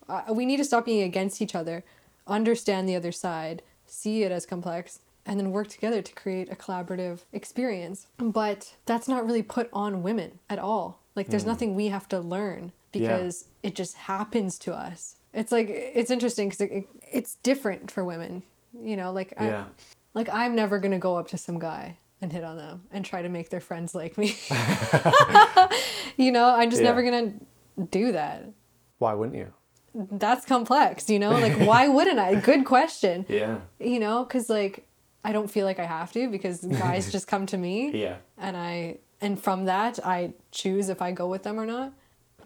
uh, 0.08 0.22
we 0.32 0.44
need 0.46 0.58
to 0.58 0.64
stop 0.64 0.84
being 0.84 1.02
against 1.02 1.40
each 1.40 1.54
other, 1.54 1.82
understand 2.26 2.88
the 2.88 2.96
other 2.96 3.12
side, 3.12 3.62
see 3.86 4.22
it 4.22 4.32
as 4.32 4.44
complex, 4.46 5.00
and 5.26 5.38
then 5.38 5.50
work 5.50 5.68
together 5.68 6.02
to 6.02 6.12
create 6.12 6.50
a 6.52 6.56
collaborative 6.56 7.20
experience. 7.32 8.06
But 8.18 8.74
that's 8.86 9.08
not 9.08 9.24
really 9.26 9.42
put 9.42 9.68
on 9.72 10.02
women 10.02 10.40
at 10.50 10.58
all. 10.58 11.00
Like 11.14 11.28
there's 11.28 11.46
nothing 11.46 11.74
we 11.74 11.88
have 11.88 12.08
to 12.08 12.20
learn 12.20 12.72
because 12.92 13.46
it 13.62 13.74
just 13.74 13.96
happens 13.96 14.58
to 14.60 14.74
us. 14.74 15.16
It's 15.32 15.50
like 15.52 15.68
it's 15.70 16.10
interesting 16.10 16.48
because 16.48 16.60
it, 16.60 16.72
it, 16.72 16.86
it's 17.12 17.36
different 17.36 17.90
for 17.90 18.04
women. 18.04 18.42
You 18.78 18.96
know, 18.96 19.12
like 19.12 19.32
I, 19.38 19.46
Yeah. 19.46 19.64
like 20.12 20.28
I'm 20.28 20.54
never 20.54 20.78
gonna 20.78 20.98
go 20.98 21.16
up 21.16 21.28
to 21.28 21.38
some 21.38 21.58
guy 21.58 21.96
and 22.20 22.32
hit 22.32 22.44
on 22.44 22.56
them 22.56 22.84
and 22.90 23.04
try 23.04 23.22
to 23.22 23.28
make 23.28 23.50
their 23.50 23.60
friends 23.60 23.94
like 23.94 24.16
me. 24.16 24.36
you 26.16 26.32
know, 26.32 26.46
I'm 26.48 26.70
just 26.70 26.82
Yeah. 26.82 26.88
never 26.88 27.02
gonna 27.02 27.32
do 27.90 28.12
that. 28.12 28.44
Why 28.98 29.14
wouldn't 29.14 29.36
you? 29.36 29.52
That's 29.94 30.44
complex, 30.44 31.08
you 31.10 31.18
know? 31.18 31.32
Like 31.32 31.58
why 31.68 31.88
wouldn't 31.88 32.18
I? 32.18 32.34
Good 32.36 32.64
question. 32.64 33.26
Yeah. 33.28 33.58
You 33.78 34.00
know, 34.00 34.24
cuz 34.24 34.48
like 34.48 34.86
I 35.24 35.32
don't 35.32 35.50
feel 35.50 35.64
like 35.66 35.78
I 35.78 35.86
have 35.86 36.12
to 36.12 36.28
because 36.28 36.64
guys 36.64 37.10
just 37.10 37.26
come 37.26 37.46
to 37.46 37.56
me 37.58 37.90
Yeah. 37.92 38.16
and 38.38 38.56
I 38.56 38.98
and 39.20 39.40
from 39.40 39.64
that 39.66 39.98
I 40.04 40.34
choose 40.50 40.88
if 40.88 41.00
I 41.00 41.12
go 41.12 41.26
with 41.28 41.42
them 41.42 41.58
or 41.58 41.66
not. 41.66 41.92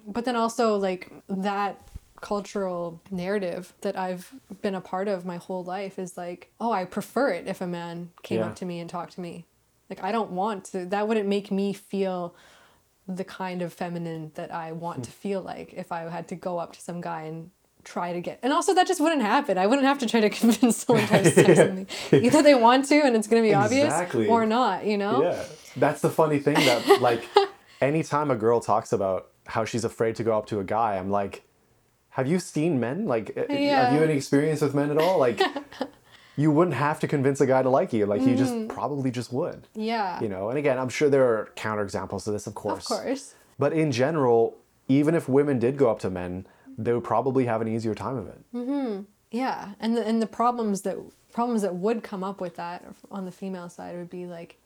But 0.07 0.24
then 0.24 0.36
also 0.36 0.77
like 0.77 1.11
that 1.28 1.81
cultural 2.20 3.01
narrative 3.11 3.73
that 3.82 3.97
I've 3.97 4.32
been 4.62 4.74
a 4.74 4.81
part 4.81 5.07
of 5.07 5.24
my 5.24 5.36
whole 5.36 5.62
life 5.62 5.99
is 6.01 6.16
like, 6.16 6.51
oh, 6.61 6.73
I 6.73 6.85
prefer 6.85 7.31
it 7.31 7.47
if 7.47 7.61
a 7.61 7.66
man 7.66 8.11
came 8.23 8.40
Yeah. 8.40 8.47
up 8.47 8.57
to 8.57 8.65
me 8.65 8.81
and 8.81 8.90
talked 8.90 9.12
to 9.15 9.20
me. 9.20 9.45
Like 9.90 10.02
I 10.02 10.12
don't 10.12 10.32
want 10.32 10.65
to 10.66 10.85
that 10.86 11.09
wouldn't 11.09 11.28
make 11.28 11.51
me 11.51 11.73
feel 11.73 12.35
the 13.06 13.24
kind 13.24 13.62
of 13.62 13.73
feminine 13.73 14.32
that 14.35 14.52
I 14.52 14.73
want 14.73 15.05
to 15.05 15.10
feel 15.10 15.40
like 15.40 15.73
if 15.73 15.90
I 15.93 16.01
had 16.10 16.28
to 16.28 16.36
go 16.36 16.59
up 16.59 16.73
to 16.74 16.81
some 16.81 17.01
guy 17.01 17.23
and 17.23 17.51
try 17.85 18.12
to 18.12 18.20
get 18.20 18.39
and 18.43 18.52
also 18.52 18.74
that 18.74 18.86
just 18.86 19.01
wouldn't 19.01 19.23
happen. 19.23 19.56
I 19.56 19.66
wouldn't 19.66 19.86
have 19.86 19.98
to 20.01 20.06
try 20.06 20.20
to 20.20 20.28
convince 20.43 20.78
someone 20.85 21.06
to 21.06 21.23
with 21.23 21.74
me. 22.12 22.27
Either 22.27 22.43
they 22.43 22.55
want 22.55 22.85
to 22.86 23.01
and 23.01 23.16
it's 23.16 23.27
gonna 23.27 23.40
be 23.43 23.51
Exactly. 23.52 24.23
obvious 24.28 24.31
or 24.31 24.44
not, 24.44 24.85
you 24.85 24.98
know? 24.98 25.23
Yeah. 25.23 25.43
That's 25.77 26.02
the 26.02 26.10
funny 26.10 26.39
thing 26.39 26.55
that 26.56 27.01
like 27.01 27.24
anytime 27.81 28.31
a 28.31 28.36
girl 28.36 28.60
talks 28.60 28.93
about 28.93 29.28
how 29.47 29.65
she's 29.65 29.85
afraid 29.85 30.16
to 30.16 30.24
go 30.24 30.36
up 30.36 30.44
to 30.47 30.60
a 30.60 30.65
guy, 30.65 30.97
I'm 30.98 31.10
like, 31.10 31.44
have 32.10 32.27
you 32.27 32.39
seen 32.40 32.78
men? 32.78 33.06
Like 33.06 33.31
uh, 33.39 33.51
have 33.51 33.94
you 33.94 34.02
any 34.02 34.15
experience 34.15 34.60
with 34.60 34.74
men 34.74 34.90
at 34.90 34.98
all? 34.98 35.19
Like 35.19 35.40
you 36.39 36.51
wouldn't 36.52 36.77
have 36.77 36.98
to 37.01 37.09
convince 37.09 37.40
a 37.40 37.47
guy 37.47 37.62
to 37.62 37.69
like 37.69 37.93
you. 37.93 38.06
Like 38.06 38.23
you 38.23 38.35
Mm. 38.35 38.39
just 38.39 38.69
probably 38.69 39.10
just 39.10 39.32
would. 39.32 39.66
Yeah. 39.74 40.20
You 40.23 40.28
know, 40.28 40.48
and 40.51 40.56
again, 40.59 40.78
I'm 40.78 40.89
sure 40.89 41.09
there 41.10 41.24
are 41.24 41.51
counterexamples 41.56 42.24
to 42.24 42.31
this, 42.31 42.47
of 42.47 42.55
course. 42.55 42.89
Of 42.90 42.97
course. 42.98 43.35
But 43.59 43.73
in 43.73 43.90
general, 43.90 44.56
even 44.86 45.15
if 45.16 45.28
women 45.28 45.59
did 45.59 45.77
go 45.77 45.90
up 45.90 45.98
to 46.01 46.10
men, 46.10 46.47
they 46.78 46.93
would 46.93 47.02
probably 47.05 47.44
have 47.47 47.60
an 47.60 47.66
easier 47.69 47.94
time 47.94 48.16
of 48.16 48.28
it. 48.28 48.40
Mm-hmm. 48.55 49.02
Yeah, 49.32 49.73
and 49.81 49.97
the, 49.97 50.06
and 50.06 50.23
the 50.23 50.27
problems 50.28 50.82
that 50.82 50.97
problems 51.32 51.60
that 51.62 51.74
would 51.74 52.02
come 52.02 52.23
up 52.24 52.40
with 52.40 52.55
that 52.56 52.85
on 53.10 53.24
the 53.27 53.32
female 53.32 53.69
side 53.69 53.97
would 53.97 54.09
be 54.09 54.27
like 54.27 54.59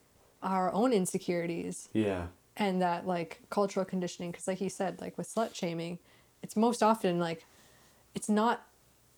our 0.42 0.72
own 0.72 0.92
insecurities 0.92 1.88
Yeah. 1.94 2.26
and 2.56 2.80
that 2.82 3.06
like 3.06 3.40
cultural 3.50 3.84
conditioning 3.86 4.30
because 4.30 4.46
like 4.46 4.60
you 4.60 4.68
said 4.70 5.00
like 5.00 5.16
with 5.18 5.32
slut 5.34 5.54
shaming 5.54 5.98
it's 6.42 6.54
most 6.54 6.82
often 6.82 7.18
like 7.18 7.44
it's 8.14 8.28
not 8.28 8.62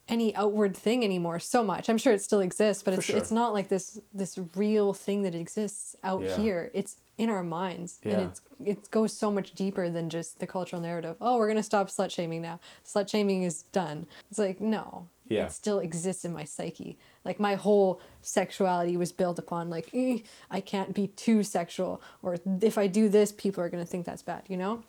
any 0.09 0.35
outward 0.37 0.77
thing 0.77 1.03
anymore 1.05 1.39
so 1.39 1.65
much. 1.65 1.89
I'm 1.89 1.99
sure 1.99 2.13
it 2.13 2.21
still 2.23 2.41
exists 2.41 2.83
but 2.83 2.95
For 2.95 3.01
it's 3.01 3.07
sure. 3.07 3.17
it's 3.17 3.31
not 3.31 3.53
like 3.55 3.69
this 3.69 3.99
this 4.13 4.39
real 4.55 4.93
thing 4.93 5.23
that 5.23 5.35
exists 5.35 5.97
out 6.05 6.23
Yeah. 6.23 6.37
here. 6.37 6.71
It's 6.75 6.97
in 7.17 7.31
our 7.31 7.43
minds 7.45 8.01
Yeah. 8.03 8.13
and 8.13 8.23
it's 8.31 8.41
it 8.65 8.91
goes 8.91 9.13
so 9.13 9.31
much 9.31 9.53
deeper 9.55 9.89
than 9.91 10.11
just 10.11 10.41
the 10.41 10.47
cultural 10.47 10.83
narrative. 10.83 11.17
Oh 11.21 11.39
we're 11.39 11.47
going 11.47 11.57
to 11.57 11.63
stop 11.63 11.89
slut 11.89 12.11
shaming 12.11 12.43
now. 12.43 12.61
Slut 12.85 13.09
shaming 13.09 13.43
is 13.45 13.63
done. 13.73 14.07
It's 14.31 14.39
like 14.39 14.61
no. 14.61 15.09
Yeah. 15.27 15.47
it 15.47 15.53
still 15.53 15.79
exists 15.79 16.27
in 16.27 16.35
my 16.35 16.45
psyche. 16.45 16.99
Like 17.25 17.41
my 17.41 17.55
whole 17.55 17.99
sexuality 18.21 18.99
was 18.99 19.11
built 19.11 19.39
upon 19.39 19.71
like 19.71 19.89
"Eh, 19.95 20.19
i 20.51 20.61
can't 20.61 20.93
be 20.95 21.07
too 21.09 21.43
sexual 21.43 22.03
or 22.23 22.37
if 22.61 22.77
i 22.77 22.87
do 22.87 23.09
this 23.09 23.33
people 23.33 23.63
are 23.65 23.71
going 23.71 23.83
to 23.83 23.91
think 23.91 24.05
that's 24.05 24.23
bad 24.23 24.43
you 24.49 24.59
know? 24.59 24.83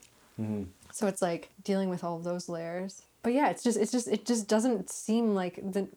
So 0.91 1.07
it's 1.07 1.21
like 1.21 1.49
dealing 1.63 1.89
with 1.89 2.03
all 2.03 2.17
of 2.17 2.23
those 2.25 2.49
layers 2.49 3.03
but 3.26 3.34
yeah 3.34 3.49
it's 3.49 3.64
just 3.64 3.77
it's 3.77 3.91
just 3.91 4.07
it 4.07 4.26
just 4.26 4.47
doesn't 4.47 4.89
seem 4.89 5.35
like 5.35 5.60
the 5.73 5.88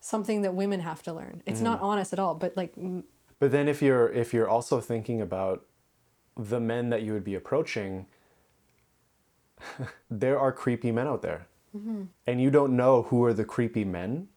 something 0.00 0.42
that 0.42 0.54
women 0.54 0.80
have 0.80 1.02
to 1.02 1.12
learn 1.12 1.42
it's 1.46 1.60
not 1.60 1.78
mm-hmm. 1.78 1.86
honest 1.86 2.12
at 2.12 2.20
all 2.20 2.34
but 2.34 2.56
like 2.56 2.72
But 3.38 3.50
then 3.50 3.68
if 3.68 3.82
you're 3.82 4.08
if 4.08 4.32
you're 4.32 4.48
also 4.48 4.80
thinking 4.80 5.20
about 5.20 5.64
the 6.36 6.60
men 6.60 6.90
that 6.90 7.02
you 7.02 7.12
would 7.12 7.24
be 7.24 7.34
approaching, 7.34 8.06
there 10.10 10.38
are 10.38 10.52
creepy 10.52 10.92
men 10.92 11.06
out 11.06 11.22
there. 11.22 11.46
Mm-hmm. 11.76 12.04
And 12.26 12.40
you 12.40 12.50
don't 12.50 12.76
know 12.76 13.02
who 13.02 13.24
are 13.24 13.34
the 13.34 13.44
creepy 13.44 13.84
men 13.84 14.28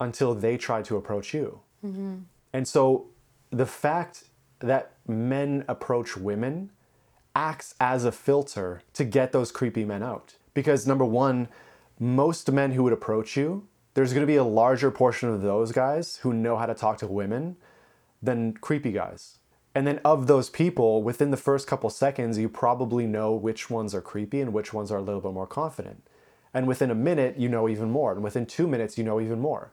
until 0.00 0.34
they 0.34 0.56
try 0.56 0.82
to 0.82 0.96
approach 0.96 1.34
you. 1.34 1.60
Mm-hmm. 1.84 2.18
And 2.52 2.68
so 2.68 3.08
the 3.50 3.66
fact 3.66 4.24
that 4.60 4.92
men 5.06 5.64
approach 5.68 6.16
women 6.16 6.70
acts 7.34 7.74
as 7.80 8.04
a 8.04 8.12
filter 8.12 8.82
to 8.94 9.04
get 9.04 9.32
those 9.32 9.50
creepy 9.52 9.84
men 9.84 10.02
out. 10.02 10.36
Because 10.56 10.86
number 10.86 11.04
one, 11.04 11.48
most 12.00 12.50
men 12.50 12.72
who 12.72 12.82
would 12.84 12.94
approach 12.94 13.36
you, 13.36 13.68
there's 13.92 14.14
going 14.14 14.22
to 14.22 14.26
be 14.26 14.36
a 14.36 14.42
larger 14.42 14.90
portion 14.90 15.28
of 15.28 15.42
those 15.42 15.70
guys 15.70 16.16
who 16.22 16.32
know 16.32 16.56
how 16.56 16.64
to 16.64 16.72
talk 16.72 16.96
to 16.98 17.06
women 17.06 17.56
than 18.22 18.54
creepy 18.54 18.90
guys. 18.90 19.36
And 19.74 19.86
then 19.86 20.00
of 20.02 20.28
those 20.28 20.48
people, 20.48 21.02
within 21.02 21.30
the 21.30 21.36
first 21.36 21.66
couple 21.66 21.90
seconds, 21.90 22.38
you 22.38 22.48
probably 22.48 23.06
know 23.06 23.34
which 23.34 23.68
ones 23.68 23.94
are 23.94 24.00
creepy 24.00 24.40
and 24.40 24.54
which 24.54 24.72
ones 24.72 24.90
are 24.90 24.96
a 24.96 25.02
little 25.02 25.20
bit 25.20 25.34
more 25.34 25.46
confident. 25.46 26.08
And 26.54 26.66
within 26.66 26.90
a 26.90 26.94
minute, 26.94 27.36
you 27.36 27.50
know 27.50 27.68
even 27.68 27.90
more. 27.90 28.12
And 28.12 28.24
within 28.24 28.46
two 28.46 28.66
minutes, 28.66 28.96
you 28.96 29.04
know 29.04 29.20
even 29.20 29.38
more. 29.38 29.72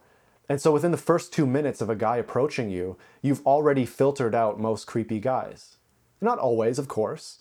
And 0.50 0.60
so 0.60 0.74
within 0.74 0.92
the 0.92 0.98
first 0.98 1.32
two 1.32 1.48
minutes 1.48 1.80
of 1.80 1.90
a 1.90 1.96
guy 1.96 2.18
approaching 2.18 2.70
you, 2.70 2.98
you've 3.22 3.48
already 3.48 3.86
filtered 3.86 4.36
out 4.36 4.60
most 4.60 4.86
creepy 4.86 5.22
guys. 5.22 5.78
Not 6.20 6.40
always, 6.40 6.78
of 6.78 6.90
course. 6.90 7.40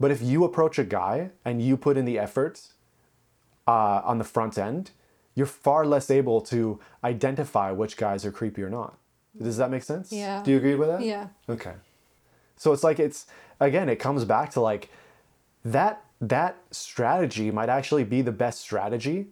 But 0.00 0.10
if 0.10 0.22
you 0.22 0.44
approach 0.44 0.78
a 0.78 0.84
guy 0.84 1.30
and 1.44 1.62
you 1.62 1.76
put 1.76 1.96
in 1.96 2.06
the 2.06 2.18
effort 2.18 2.62
uh, 3.68 4.00
on 4.02 4.18
the 4.18 4.24
front 4.24 4.56
end, 4.56 4.90
you're 5.34 5.46
far 5.46 5.86
less 5.86 6.10
able 6.10 6.40
to 6.42 6.80
identify 7.04 7.70
which 7.70 7.96
guys 7.96 8.24
are 8.24 8.32
creepy 8.32 8.62
or 8.62 8.70
not. 8.70 8.96
Does 9.40 9.58
that 9.58 9.70
make 9.70 9.82
sense? 9.82 10.10
Yeah. 10.10 10.42
Do 10.42 10.50
you 10.50 10.56
agree 10.56 10.74
with 10.74 10.88
that? 10.88 11.02
yeah 11.02 11.28
Okay. 11.48 11.74
So 12.56 12.72
it's 12.72 12.82
like 12.82 12.98
it's 12.98 13.26
again, 13.60 13.88
it 13.88 13.96
comes 13.96 14.24
back 14.24 14.50
to 14.52 14.60
like 14.60 14.90
that 15.64 16.02
that 16.20 16.58
strategy 16.70 17.50
might 17.50 17.68
actually 17.68 18.04
be 18.04 18.22
the 18.22 18.32
best 18.32 18.60
strategy 18.60 19.28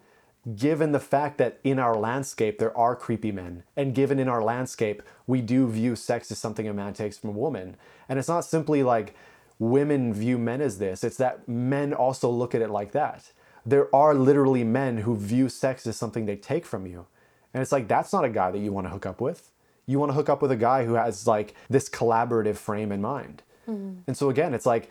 given 0.57 0.93
the 0.93 1.01
fact 1.01 1.37
that 1.37 1.59
in 1.63 1.79
our 1.79 1.95
landscape 1.95 2.59
there 2.59 2.75
are 2.77 2.97
creepy 2.97 3.31
men 3.31 3.63
and 3.77 3.95
given 3.95 4.19
in 4.19 4.29
our 4.29 4.43
landscape 4.43 5.03
we 5.27 5.43
do 5.43 5.69
view 5.69 5.95
sex 5.95 6.31
as 6.31 6.39
something 6.39 6.67
a 6.67 6.73
man 6.73 6.95
takes 6.95 7.19
from 7.19 7.31
a 7.31 7.33
woman 7.33 7.77
and 8.09 8.19
it's 8.19 8.29
not 8.29 8.45
simply 8.45 8.83
like 8.83 9.15
women 9.59 10.13
view 10.15 10.39
men 10.39 10.61
as 10.61 10.79
this. 10.79 11.05
It's 11.05 11.17
that 11.17 11.49
men 11.49 11.93
also 11.93 12.31
look 12.31 12.55
at 12.55 12.63
it 12.63 12.71
like 12.71 12.93
that. 12.93 13.33
There 13.67 13.95
are 13.95 14.15
literally 14.15 14.65
men 14.65 14.99
who 14.99 15.17
view 15.17 15.49
sex 15.49 15.87
as 15.87 15.97
something 15.97 16.27
they 16.27 16.37
take 16.37 16.65
from 16.65 16.87
you. 16.87 17.07
And 17.53 17.63
it's 17.63 17.73
like 17.73 17.89
that's 17.89 18.13
not 18.13 18.25
a 18.25 18.29
guy 18.29 18.51
that 18.51 18.59
you 18.59 18.73
want 18.73 18.87
to 18.87 18.91
hook 18.91 19.07
up 19.07 19.21
with. 19.21 19.51
You 19.87 19.99
want 19.99 20.11
to 20.11 20.15
hook 20.15 20.29
up 20.29 20.43
with 20.43 20.51
a 20.51 20.57
guy 20.57 20.85
who 20.85 20.95
has 20.95 21.27
like 21.27 21.55
this 21.69 21.89
collaborative 21.89 22.57
frame 22.57 22.93
in 22.93 23.01
mind. 23.01 23.43
Hmm. 23.67 23.99
And 24.07 24.17
so 24.17 24.31
again 24.31 24.55
it's 24.55 24.67
like 24.67 24.91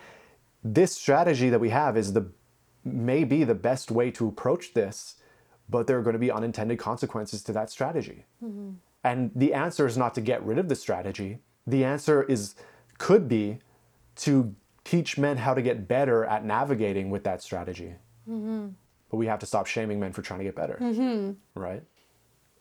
this 0.63 0.93
strategy 0.93 1.49
that 1.49 1.59
we 1.59 1.69
have 1.69 1.95
is 1.97 2.13
the 2.13 2.31
may 2.83 3.23
be 3.23 3.43
the 3.43 3.55
best 3.55 3.91
way 3.91 4.11
to 4.11 4.27
approach 4.27 4.73
this 4.73 5.17
but 5.69 5.87
there 5.87 5.97
are 5.97 6.01
going 6.01 6.13
to 6.13 6.19
be 6.19 6.31
unintended 6.31 6.79
consequences 6.79 7.43
to 7.43 7.53
that 7.53 7.69
strategy. 7.69 8.25
Mm-hmm. 8.43 8.71
And 9.03 9.31
the 9.35 9.53
answer 9.53 9.85
is 9.85 9.97
not 9.97 10.15
to 10.15 10.21
get 10.21 10.43
rid 10.43 10.57
of 10.57 10.69
the 10.69 10.75
strategy. 10.75 11.39
The 11.65 11.83
answer 11.83 12.23
is 12.23 12.55
could 12.97 13.27
be 13.27 13.59
to 14.17 14.55
teach 14.83 15.17
men 15.17 15.37
how 15.37 15.53
to 15.53 15.61
get 15.61 15.87
better 15.87 16.25
at 16.25 16.45
navigating 16.45 17.09
with 17.09 17.23
that 17.23 17.41
strategy 17.41 17.93
mm-hmm. 18.29 18.67
but 19.09 19.17
we 19.17 19.25
have 19.25 19.39
to 19.39 19.45
stop 19.45 19.65
shaming 19.65 19.99
men 19.99 20.13
for 20.13 20.21
trying 20.21 20.39
to 20.39 20.45
get 20.45 20.55
better 20.55 20.77
mm-hmm. 20.81 21.31
right 21.59 21.83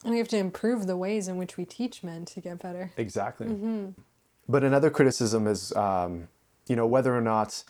and 0.04 0.12
we 0.12 0.18
have 0.18 0.28
to 0.28 0.36
improve 0.36 0.86
the 0.86 0.96
ways 0.96 1.28
in 1.28 1.36
which 1.36 1.56
we 1.56 1.64
teach 1.64 2.02
men 2.02 2.24
to 2.26 2.40
get 2.40 2.58
better 2.60 2.92
Exactly. 2.96 3.46
Mm-hmm. 3.46 4.00
But 4.48 4.62
another 4.62 4.90
criticism 4.90 5.46
is, 5.46 5.74
um, 5.74 6.28
you 6.68 6.76
know, 6.76 6.86
whether 6.86 7.16
or 7.16 7.20
not 7.20 7.64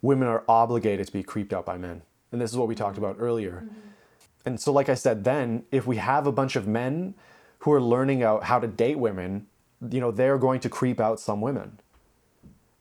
women 0.00 0.28
are 0.28 0.44
obligated 0.48 1.06
to 1.06 1.12
be 1.12 1.22
creeped 1.22 1.52
out 1.52 1.66
by 1.66 1.76
men. 1.76 2.02
And 2.32 2.40
this 2.40 2.50
is 2.50 2.56
what 2.56 2.68
we 2.68 2.74
talked 2.74 2.98
about 2.98 3.16
earlier. 3.18 3.66
And 4.44 4.60
so, 4.60 4.72
like 4.72 4.88
I 4.88 4.94
said, 4.94 5.24
then 5.24 5.64
if 5.70 5.86
we 5.86 5.96
have 5.96 6.26
a 6.26 6.32
bunch 6.32 6.56
of 6.56 6.66
men 6.66 7.14
who 7.60 7.72
are 7.72 7.80
learning 7.80 8.22
out 8.22 8.44
how 8.44 8.58
to 8.58 8.66
date 8.66 8.98
women, 8.98 9.46
you 9.90 10.00
know, 10.00 10.10
they're 10.10 10.38
going 10.38 10.60
to 10.60 10.68
creep 10.68 11.00
out 11.00 11.20
some 11.20 11.40
women. 11.40 11.80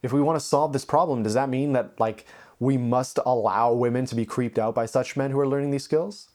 If 0.02 0.14
we 0.14 0.22
want 0.22 0.40
to 0.40 0.46
solve 0.46 0.74
this 0.74 0.86
problem, 0.86 1.24
does 1.24 1.34
that 1.34 1.50
mean 1.50 1.74
that 1.74 2.00
like 2.00 2.26
we 2.60 2.78
must 2.78 3.20
allow 3.26 3.74
women 3.74 4.06
to 4.06 4.16
be 4.16 4.26
creeped 4.26 4.60
out 4.60 4.76
by 4.76 4.86
such 4.86 5.18
men 5.18 5.32
who 5.32 5.40
are 5.40 5.48
learning 5.48 5.72
these 5.72 5.84
skills? 5.84 6.30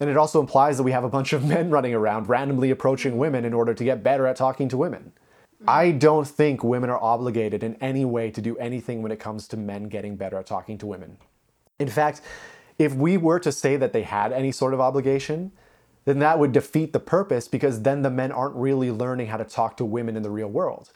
And 0.00 0.08
it 0.08 0.16
also 0.16 0.40
implies 0.40 0.76
that 0.76 0.84
we 0.84 0.92
have 0.92 1.04
a 1.04 1.08
bunch 1.08 1.32
of 1.32 1.44
men 1.54 1.70
running 1.70 1.94
around 1.94 2.28
randomly 2.28 2.70
approaching 2.70 3.18
women 3.18 3.44
in 3.44 3.54
order 3.54 3.74
to 3.74 3.84
get 3.84 4.02
better 4.02 4.26
at 4.26 4.36
talking 4.36 4.68
to 4.68 4.76
women. 4.76 5.12
Mm-hmm. 5.56 5.70
I 5.70 5.90
don't 5.90 6.26
think 6.26 6.62
women 6.62 6.90
are 6.90 7.02
obligated 7.02 7.62
in 7.62 7.74
any 7.76 8.04
way 8.04 8.30
to 8.30 8.40
do 8.40 8.56
anything 8.58 9.02
when 9.02 9.10
it 9.10 9.18
comes 9.18 9.48
to 9.48 9.56
men 9.56 9.84
getting 9.84 10.16
better 10.16 10.38
at 10.38 10.46
talking 10.46 10.78
to 10.78 10.86
women. 10.86 11.18
In 11.78 11.88
fact, 11.88 12.20
if 12.78 12.94
we 12.94 13.16
were 13.16 13.40
to 13.40 13.50
say 13.50 13.76
that 13.76 13.92
they 13.92 14.02
had 14.02 14.32
any 14.32 14.52
sort 14.52 14.72
of 14.72 14.80
obligation, 14.80 15.50
then 16.04 16.20
that 16.20 16.38
would 16.38 16.52
defeat 16.52 16.92
the 16.92 17.00
purpose 17.00 17.48
because 17.48 17.82
then 17.82 18.02
the 18.02 18.10
men 18.10 18.32
aren't 18.32 18.54
really 18.54 18.90
learning 18.90 19.26
how 19.26 19.36
to 19.36 19.44
talk 19.44 19.76
to 19.76 19.84
women 19.84 20.16
in 20.16 20.22
the 20.22 20.30
real 20.30 20.48
world. 20.48 20.90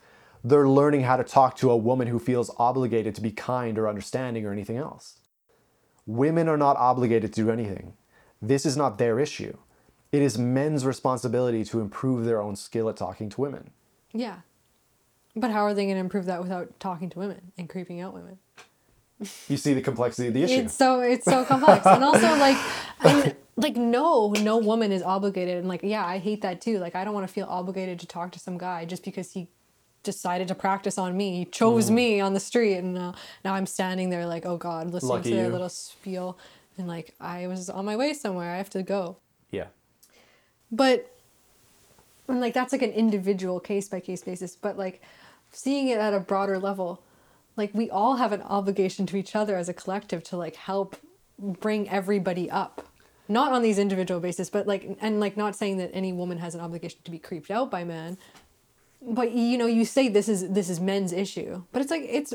They're 0.44 0.68
learning 0.68 1.02
how 1.02 1.16
to 1.16 1.24
talk 1.24 1.56
to 1.56 1.70
a 1.70 1.76
woman 1.76 2.08
who 2.08 2.18
feels 2.18 2.50
obligated 2.58 3.14
to 3.14 3.20
be 3.20 3.30
kind 3.30 3.78
or 3.78 3.88
understanding 3.88 4.44
or 4.44 4.52
anything 4.52 4.76
else. 4.76 5.18
Women 6.04 6.48
are 6.48 6.56
not 6.56 6.76
obligated 6.76 7.32
to 7.32 7.44
do 7.44 7.50
anything. 7.50 7.94
This 8.40 8.66
is 8.66 8.76
not 8.76 8.98
their 8.98 9.20
issue. 9.20 9.56
It 10.10 10.20
is 10.20 10.36
men's 10.36 10.84
responsibility 10.84 11.64
to 11.66 11.80
improve 11.80 12.24
their 12.24 12.42
own 12.42 12.56
skill 12.56 12.88
at 12.88 12.96
talking 12.96 13.30
to 13.30 13.40
women. 13.40 13.70
Yeah. 14.12 14.40
But 15.34 15.52
how 15.52 15.64
are 15.64 15.74
they 15.74 15.84
going 15.84 15.94
to 15.94 16.00
improve 16.00 16.26
that 16.26 16.42
without 16.42 16.78
talking 16.80 17.08
to 17.10 17.18
women 17.18 17.52
and 17.56 17.68
creeping 17.68 18.00
out 18.00 18.12
women? 18.12 18.38
You 19.48 19.56
see 19.56 19.72
the 19.72 19.80
complexity 19.80 20.28
of 20.28 20.34
the 20.34 20.42
issue. 20.42 20.64
It's 20.64 20.74
so 20.74 21.00
it's 21.00 21.24
so 21.24 21.44
complex, 21.44 21.86
and 21.86 22.02
also 22.02 22.26
like, 22.38 22.56
and, 23.04 23.36
like 23.56 23.76
no 23.76 24.32
no 24.40 24.58
woman 24.58 24.90
is 24.90 25.00
obligated, 25.00 25.58
and 25.58 25.68
like 25.68 25.82
yeah, 25.84 26.04
I 26.04 26.18
hate 26.18 26.42
that 26.42 26.60
too. 26.60 26.78
Like 26.80 26.96
I 26.96 27.04
don't 27.04 27.14
want 27.14 27.26
to 27.26 27.32
feel 27.32 27.46
obligated 27.48 28.00
to 28.00 28.06
talk 28.06 28.32
to 28.32 28.40
some 28.40 28.58
guy 28.58 28.84
just 28.84 29.04
because 29.04 29.32
he 29.32 29.48
decided 30.02 30.48
to 30.48 30.54
practice 30.54 30.98
on 30.98 31.16
me. 31.16 31.44
Chose 31.44 31.90
Mm. 31.90 31.94
me 31.94 32.20
on 32.20 32.34
the 32.34 32.40
street, 32.40 32.76
and 32.76 32.94
now 32.94 33.14
now 33.44 33.54
I'm 33.54 33.66
standing 33.66 34.10
there 34.10 34.26
like 34.26 34.44
oh 34.46 34.56
god, 34.56 34.90
listening 34.90 35.10
Lucky 35.10 35.30
to 35.30 35.36
their 35.36 35.46
you. 35.46 35.52
little 35.52 35.68
spiel, 35.68 36.38
and 36.78 36.86
like 36.88 37.14
I 37.20 37.46
was 37.46 37.68
on 37.70 37.84
my 37.84 37.96
way 37.96 38.12
somewhere. 38.14 38.52
I 38.52 38.56
have 38.56 38.70
to 38.70 38.82
go. 38.82 39.16
yeah. 39.50 39.66
but 40.70 41.08
and 42.28 42.40
like 42.40 42.54
that's 42.54 42.72
like 42.72 42.82
an 42.82 42.92
individual 42.92 43.60
case 43.60 43.88
by 43.88 44.00
case 44.00 44.22
basis 44.22 44.56
but 44.56 44.78
like 44.78 45.02
seeing 45.50 45.88
it 45.88 45.98
at 45.98 46.14
a 46.14 46.20
broader 46.20 46.58
level 46.58 47.02
like 47.56 47.70
we 47.74 47.90
all 47.90 48.16
have 48.16 48.32
an 48.32 48.40
obligation 48.42 49.04
to 49.06 49.16
each 49.16 49.36
other 49.36 49.56
as 49.56 49.68
a 49.68 49.74
collective 49.74 50.22
to 50.24 50.36
like 50.36 50.56
help 50.56 50.96
bring 51.38 51.88
everybody 51.90 52.50
up 52.50 52.86
not 53.28 53.52
on 53.52 53.60
these 53.60 53.78
individual 53.78 54.18
basis 54.20 54.48
but 54.48 54.66
like 54.66 54.96
and 55.00 55.20
like 55.20 55.36
not 55.36 55.54
saying 55.54 55.76
that 55.76 55.90
any 55.92 56.12
woman 56.12 56.38
has 56.38 56.54
an 56.54 56.60
obligation 56.60 57.00
to 57.04 57.10
be 57.10 57.18
creeped 57.18 57.50
out 57.50 57.70
by 57.70 57.84
men 57.84 58.16
but 59.02 59.32
you 59.32 59.58
know 59.58 59.66
you 59.66 59.84
say 59.84 60.08
this 60.08 60.28
is 60.28 60.48
this 60.50 60.68
is 60.68 60.80
men's 60.80 61.12
issue 61.12 61.62
but 61.72 61.82
it's 61.82 61.90
like 61.90 62.02
it's 62.08 62.32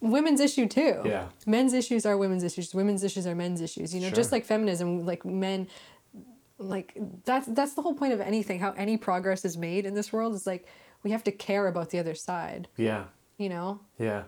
women's 0.00 0.40
issue 0.40 0.66
too. 0.66 1.00
Yeah. 1.04 1.28
men's 1.46 1.72
issues 1.72 2.04
are 2.04 2.16
women's 2.18 2.42
issues. 2.44 2.74
Women's 2.74 3.02
issues 3.02 3.26
are 3.26 3.34
men's 3.34 3.60
issues. 3.60 3.94
You 3.94 4.00
know 4.00 4.10
just 4.10 4.32
like 4.32 4.44
feminism 4.44 5.06
like 5.06 5.24
men 5.24 5.66
like 6.58 6.94
that's 7.24 7.46
that's 7.48 7.74
the 7.74 7.82
whole 7.82 7.94
point 7.94 8.12
of 8.12 8.20
anything 8.20 8.60
how 8.60 8.72
any 8.72 8.96
progress 8.96 9.44
is 9.44 9.56
made 9.56 9.86
in 9.86 9.94
this 9.94 10.12
world 10.12 10.34
is 10.34 10.46
like 10.46 10.68
we 11.02 11.10
have 11.10 11.24
to 11.24 11.32
care 11.32 11.66
about 11.66 11.90
the 11.90 11.98
other 11.98 12.14
side. 12.14 12.68
Yeah. 12.76 13.04
you 13.38 13.48
know? 13.48 13.80
Yeah. 13.98 14.24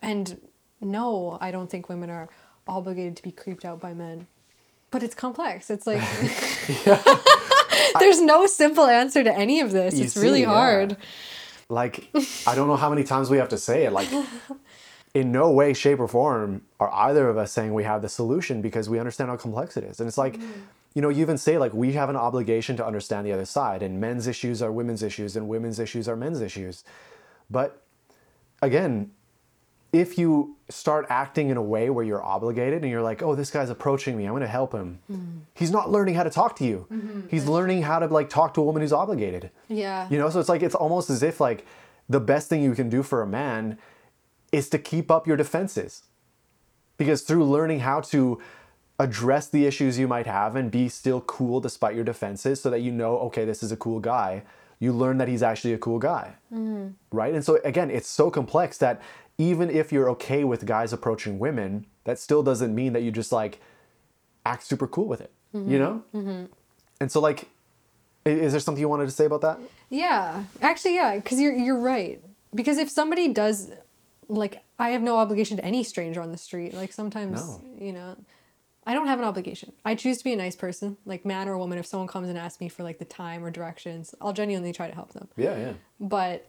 and 0.00 0.40
no 0.80 1.38
i 1.40 1.50
don't 1.50 1.70
think 1.70 1.88
women 1.88 2.10
are 2.10 2.28
obligated 2.68 3.16
to 3.16 3.22
be 3.22 3.32
creeped 3.32 3.64
out 3.64 3.80
by 3.80 3.94
men. 3.94 4.26
But 4.90 5.02
it's 5.02 5.14
complex. 5.14 5.68
It's 5.70 5.86
like 5.86 6.00
there's 7.98 8.20
no 8.20 8.46
simple 8.46 8.84
answer 8.84 9.22
to 9.24 9.32
any 9.32 9.60
of 9.60 9.72
this 9.72 9.98
it's 9.98 10.16
really 10.16 10.40
see, 10.40 10.42
yeah. 10.42 10.48
hard 10.48 10.96
Like, 11.68 12.08
I 12.46 12.54
don't 12.54 12.68
know 12.68 12.76
how 12.76 12.90
many 12.90 13.02
times 13.02 13.28
we 13.28 13.38
have 13.38 13.48
to 13.48 13.58
say 13.58 13.84
it. 13.86 13.92
Like, 13.92 14.08
in 15.14 15.32
no 15.32 15.50
way, 15.50 15.72
shape, 15.72 15.98
or 15.98 16.06
form 16.06 16.62
are 16.78 16.92
either 16.92 17.28
of 17.28 17.36
us 17.36 17.50
saying 17.50 17.74
we 17.74 17.84
have 17.84 18.02
the 18.02 18.08
solution 18.08 18.62
because 18.62 18.88
we 18.88 18.98
understand 19.00 19.30
how 19.30 19.36
complex 19.36 19.76
it 19.76 19.82
is. 19.82 19.98
And 19.98 20.06
it's 20.06 20.18
like, 20.18 20.34
mm-hmm. 20.34 20.60
you 20.94 21.02
know, 21.02 21.08
you 21.08 21.22
even 21.22 21.38
say, 21.38 21.58
like, 21.58 21.74
we 21.74 21.94
have 21.94 22.08
an 22.08 22.16
obligation 22.16 22.76
to 22.76 22.86
understand 22.86 23.26
the 23.26 23.32
other 23.32 23.44
side, 23.44 23.82
and 23.82 24.00
men's 24.00 24.28
issues 24.28 24.62
are 24.62 24.70
women's 24.70 25.02
issues, 25.02 25.34
and 25.34 25.48
women's 25.48 25.80
issues 25.80 26.08
are 26.08 26.14
men's 26.14 26.40
issues. 26.40 26.84
But 27.50 27.82
again, 28.62 29.10
if 30.00 30.18
you 30.18 30.56
start 30.68 31.06
acting 31.08 31.48
in 31.50 31.56
a 31.56 31.62
way 31.62 31.90
where 31.90 32.04
you're 32.04 32.22
obligated 32.22 32.82
and 32.82 32.90
you're 32.90 33.02
like, 33.02 33.22
oh, 33.22 33.34
this 33.34 33.50
guy's 33.50 33.70
approaching 33.70 34.16
me, 34.16 34.24
I'm 34.24 34.32
gonna 34.32 34.46
help 34.46 34.72
him. 34.72 34.98
Hmm. 35.06 35.38
He's 35.54 35.70
not 35.70 35.90
learning 35.90 36.14
how 36.14 36.24
to 36.24 36.30
talk 36.30 36.56
to 36.56 36.64
you. 36.64 36.86
Mm-hmm, 36.90 37.28
he's 37.28 37.46
learning 37.46 37.82
how 37.82 37.98
to 37.98 38.06
like 38.06 38.28
talk 38.28 38.54
to 38.54 38.60
a 38.60 38.64
woman 38.64 38.82
who's 38.82 38.92
obligated. 38.92 39.50
yeah 39.68 40.08
You 40.10 40.18
know, 40.18 40.30
so 40.30 40.40
it's 40.40 40.48
like 40.48 40.62
it's 40.62 40.74
almost 40.74 41.10
as 41.10 41.22
if 41.22 41.40
like 41.40 41.64
the 42.08 42.20
best 42.20 42.48
thing 42.48 42.62
you 42.62 42.74
can 42.74 42.88
do 42.88 43.02
for 43.02 43.22
a 43.22 43.26
man 43.26 43.78
is 44.52 44.68
to 44.70 44.78
keep 44.78 45.10
up 45.10 45.26
your 45.26 45.36
defenses. 45.36 46.04
Because 46.96 47.22
through 47.22 47.44
learning 47.44 47.80
how 47.80 48.00
to 48.12 48.40
address 48.98 49.48
the 49.48 49.66
issues 49.66 49.98
you 49.98 50.08
might 50.08 50.26
have 50.26 50.56
and 50.56 50.70
be 50.70 50.88
still 50.88 51.20
cool 51.22 51.60
despite 51.60 51.94
your 51.94 52.04
defenses 52.04 52.60
so 52.60 52.70
that 52.70 52.80
you 52.80 52.90
know, 52.90 53.18
okay, 53.18 53.44
this 53.44 53.62
is 53.62 53.70
a 53.70 53.76
cool 53.76 54.00
guy, 54.00 54.42
you 54.78 54.92
learn 54.92 55.18
that 55.18 55.28
he's 55.28 55.42
actually 55.42 55.74
a 55.74 55.78
cool 55.78 55.98
guy. 55.98 56.34
Mm-hmm. 56.52 56.88
Right? 57.10 57.34
And 57.34 57.44
so 57.44 57.58
again, 57.64 57.90
it's 57.90 58.08
so 58.08 58.30
complex 58.30 58.78
that 58.78 59.00
even 59.38 59.70
if 59.70 59.92
you're 59.92 60.08
okay 60.10 60.44
with 60.44 60.66
guys 60.66 60.92
approaching 60.92 61.38
women, 61.38 61.86
that 62.04 62.18
still 62.18 62.42
doesn't 62.42 62.74
mean 62.74 62.92
that 62.92 63.02
you 63.02 63.10
just 63.10 63.32
like 63.32 63.60
act 64.44 64.64
super 64.64 64.86
cool 64.86 65.06
with 65.06 65.20
it. 65.20 65.32
You 65.52 65.60
mm-hmm. 65.60 65.78
know? 65.78 66.02
Mm-hmm. 66.14 66.44
And 67.00 67.12
so 67.12 67.20
like 67.20 67.48
is 68.26 68.52
there 68.52 68.60
something 68.60 68.80
you 68.80 68.88
wanted 68.88 69.06
to 69.06 69.12
say 69.12 69.24
about 69.24 69.40
that? 69.42 69.58
Yeah, 69.88 70.44
actually, 70.60 70.96
yeah, 70.96 71.16
because 71.16 71.40
you're 71.40 71.54
you're 71.54 71.78
right. 71.78 72.20
Because 72.54 72.78
if 72.78 72.90
somebody 72.90 73.32
does, 73.32 73.70
like, 74.28 74.62
I 74.78 74.90
have 74.90 75.02
no 75.02 75.18
obligation 75.18 75.56
to 75.58 75.64
any 75.64 75.82
stranger 75.82 76.20
on 76.20 76.32
the 76.32 76.38
street. 76.38 76.74
Like 76.74 76.92
sometimes, 76.92 77.40
No. 77.40 77.60
you 77.78 77.92
know, 77.92 78.16
I 78.86 78.94
don't 78.94 79.06
have 79.06 79.18
an 79.18 79.24
obligation. 79.24 79.72
I 79.84 79.94
choose 79.94 80.18
to 80.18 80.24
be 80.24 80.32
a 80.32 80.36
nice 80.36 80.56
person, 80.56 80.96
like 81.04 81.24
man 81.24 81.48
or 81.48 81.58
woman. 81.58 81.78
If 81.78 81.86
someone 81.86 82.08
comes 82.08 82.28
and 82.28 82.38
asks 82.38 82.60
me 82.60 82.68
for 82.68 82.82
like 82.82 82.98
the 82.98 83.04
time 83.04 83.44
or 83.44 83.50
directions, 83.50 84.14
I'll 84.20 84.32
genuinely 84.32 84.72
try 84.72 84.88
to 84.88 84.94
help 84.94 85.12
them. 85.12 85.28
Yeah, 85.36 85.56
yeah. 85.56 85.72
But 86.00 86.46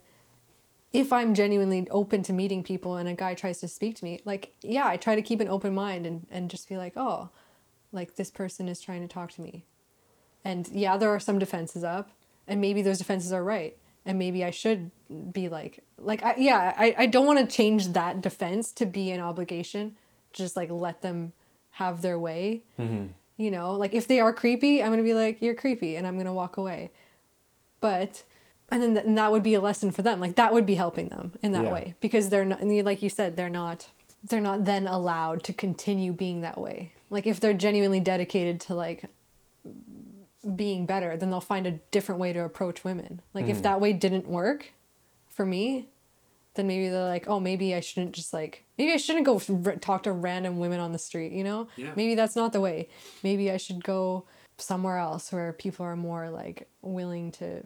if 0.94 1.12
I'm 1.12 1.34
genuinely 1.34 1.88
open 1.90 2.24
to 2.24 2.34
meeting 2.34 2.64
people 2.64 2.96
and 2.96 3.08
a 3.10 3.14
guy 3.14 3.34
tries 3.34 3.60
to 3.60 3.68
speak 3.68 3.96
to 3.98 4.06
me, 4.06 4.20
like, 4.26 4.54
yeah, 4.62 4.88
I 4.88 4.98
try 4.98 5.16
to 5.16 5.22
keep 5.22 5.40
an 5.40 5.48
open 5.48 5.74
mind 5.76 6.06
and, 6.06 6.26
and 6.32 6.50
just 6.50 6.70
be 6.70 6.78
like, 6.78 6.94
oh, 6.96 7.30
like 7.92 8.16
this 8.16 8.32
person 8.32 8.68
is 8.68 8.82
trying 8.82 9.02
to 9.02 9.08
talk 9.08 9.32
to 9.34 9.42
me. 9.42 9.66
And 10.44 10.68
yeah, 10.70 10.98
there 10.98 11.10
are 11.10 11.20
some 11.20 11.40
defenses 11.40 11.84
up, 11.84 12.12
and 12.48 12.62
maybe 12.62 12.82
those 12.82 12.98
defenses 12.98 13.34
are 13.34 13.44
right. 13.44 13.78
And 14.06 14.18
maybe 14.18 14.46
I 14.46 14.52
should 14.52 14.92
be 15.34 15.50
like, 15.50 15.84
like, 15.98 16.24
I, 16.24 16.36
yeah, 16.38 16.74
I, 16.78 16.96
I 16.98 17.06
don't 17.08 17.26
want 17.26 17.40
to 17.40 17.56
change 17.56 17.90
that 17.90 18.22
defense 18.22 18.72
to 18.74 18.86
be 18.86 19.12
an 19.12 19.20
obligation. 19.20 19.98
Just 20.32 20.56
like 20.56 20.70
let 20.72 21.02
them 21.02 21.34
have 21.72 22.02
their 22.02 22.18
way. 22.18 22.64
Mm-hmm. 22.80 23.08
You 23.36 23.52
know, 23.52 23.74
like 23.74 23.94
if 23.94 24.08
they 24.08 24.22
are 24.22 24.32
creepy, 24.32 24.82
I'm 24.82 24.90
going 24.90 25.00
to 25.00 25.04
be 25.04 25.14
like, 25.14 25.42
you're 25.42 25.56
creepy, 25.56 25.98
and 25.98 26.08
I'm 26.08 26.14
going 26.14 26.28
to 26.28 26.34
walk 26.34 26.56
away 26.56 26.92
but 27.80 28.24
and 28.70 28.82
then 28.82 28.94
th- 28.96 29.06
and 29.06 29.18
that 29.18 29.32
would 29.32 29.44
be 29.44 29.54
a 29.54 29.62
lesson 29.62 29.92
for 29.92 30.02
them 30.02 30.20
like 30.20 30.36
that 30.36 30.54
would 30.54 30.66
be 30.66 30.76
helping 30.76 31.10
them 31.10 31.34
in 31.42 31.52
that 31.54 31.64
Yeah. 31.66 31.72
way 31.74 31.96
because 32.02 32.30
they're 32.30 32.46
not 32.46 32.60
and 32.62 32.76
you- 32.76 32.84
like 32.84 33.02
you 33.02 33.10
said 33.10 33.36
they're 33.36 33.50
not 33.50 33.88
they're 34.24 34.42
not 34.42 34.66
then 34.66 34.88
allowed 34.88 35.44
to 35.44 35.54
continue 35.54 36.12
being 36.14 36.42
that 36.42 36.58
way 36.60 36.92
like 37.10 37.26
if 37.28 37.40
they're 37.40 37.54
genuinely 37.54 38.00
dedicated 38.00 38.60
to 38.62 38.76
like 38.76 39.06
being 40.56 40.86
better 40.86 41.18
then 41.18 41.30
they'll 41.30 41.42
find 41.42 41.68
a 41.68 41.72
different 41.92 42.20
way 42.22 42.32
to 42.34 42.40
approach 42.40 42.84
women 42.84 43.22
like 43.34 43.46
Mm. 43.46 43.50
if 43.50 43.62
that 43.64 43.82
way 43.82 43.92
didn't 43.94 44.28
work 44.28 44.72
for 45.30 45.46
me 45.46 45.88
then 46.54 46.68
maybe 46.68 46.90
they're 46.90 47.04
like 47.04 47.28
oh 47.28 47.40
maybe 47.40 47.76
i 47.76 47.80
shouldn't 47.80 48.14
just 48.14 48.34
like 48.34 48.64
maybe 48.78 48.92
i 48.94 48.98
shouldn't 48.98 49.26
go 49.26 49.42
r- 49.66 49.76
talk 49.76 50.04
to 50.04 50.12
random 50.12 50.58
women 50.58 50.80
on 50.80 50.92
the 50.94 51.00
street 51.00 51.32
you 51.34 51.44
know 51.44 51.68
Yeah. 51.76 51.92
maybe 51.96 52.16
that's 52.16 52.36
not 52.36 52.54
the 52.54 52.62
way 52.62 52.88
maybe 53.24 53.52
i 53.52 53.58
should 53.58 53.84
go 53.84 54.24
somewhere 54.58 54.98
else 54.98 55.32
where 55.32 55.54
people 55.54 55.86
are 55.86 55.96
more 55.96 56.30
like 56.30 56.68
willing 56.82 57.32
to 57.34 57.64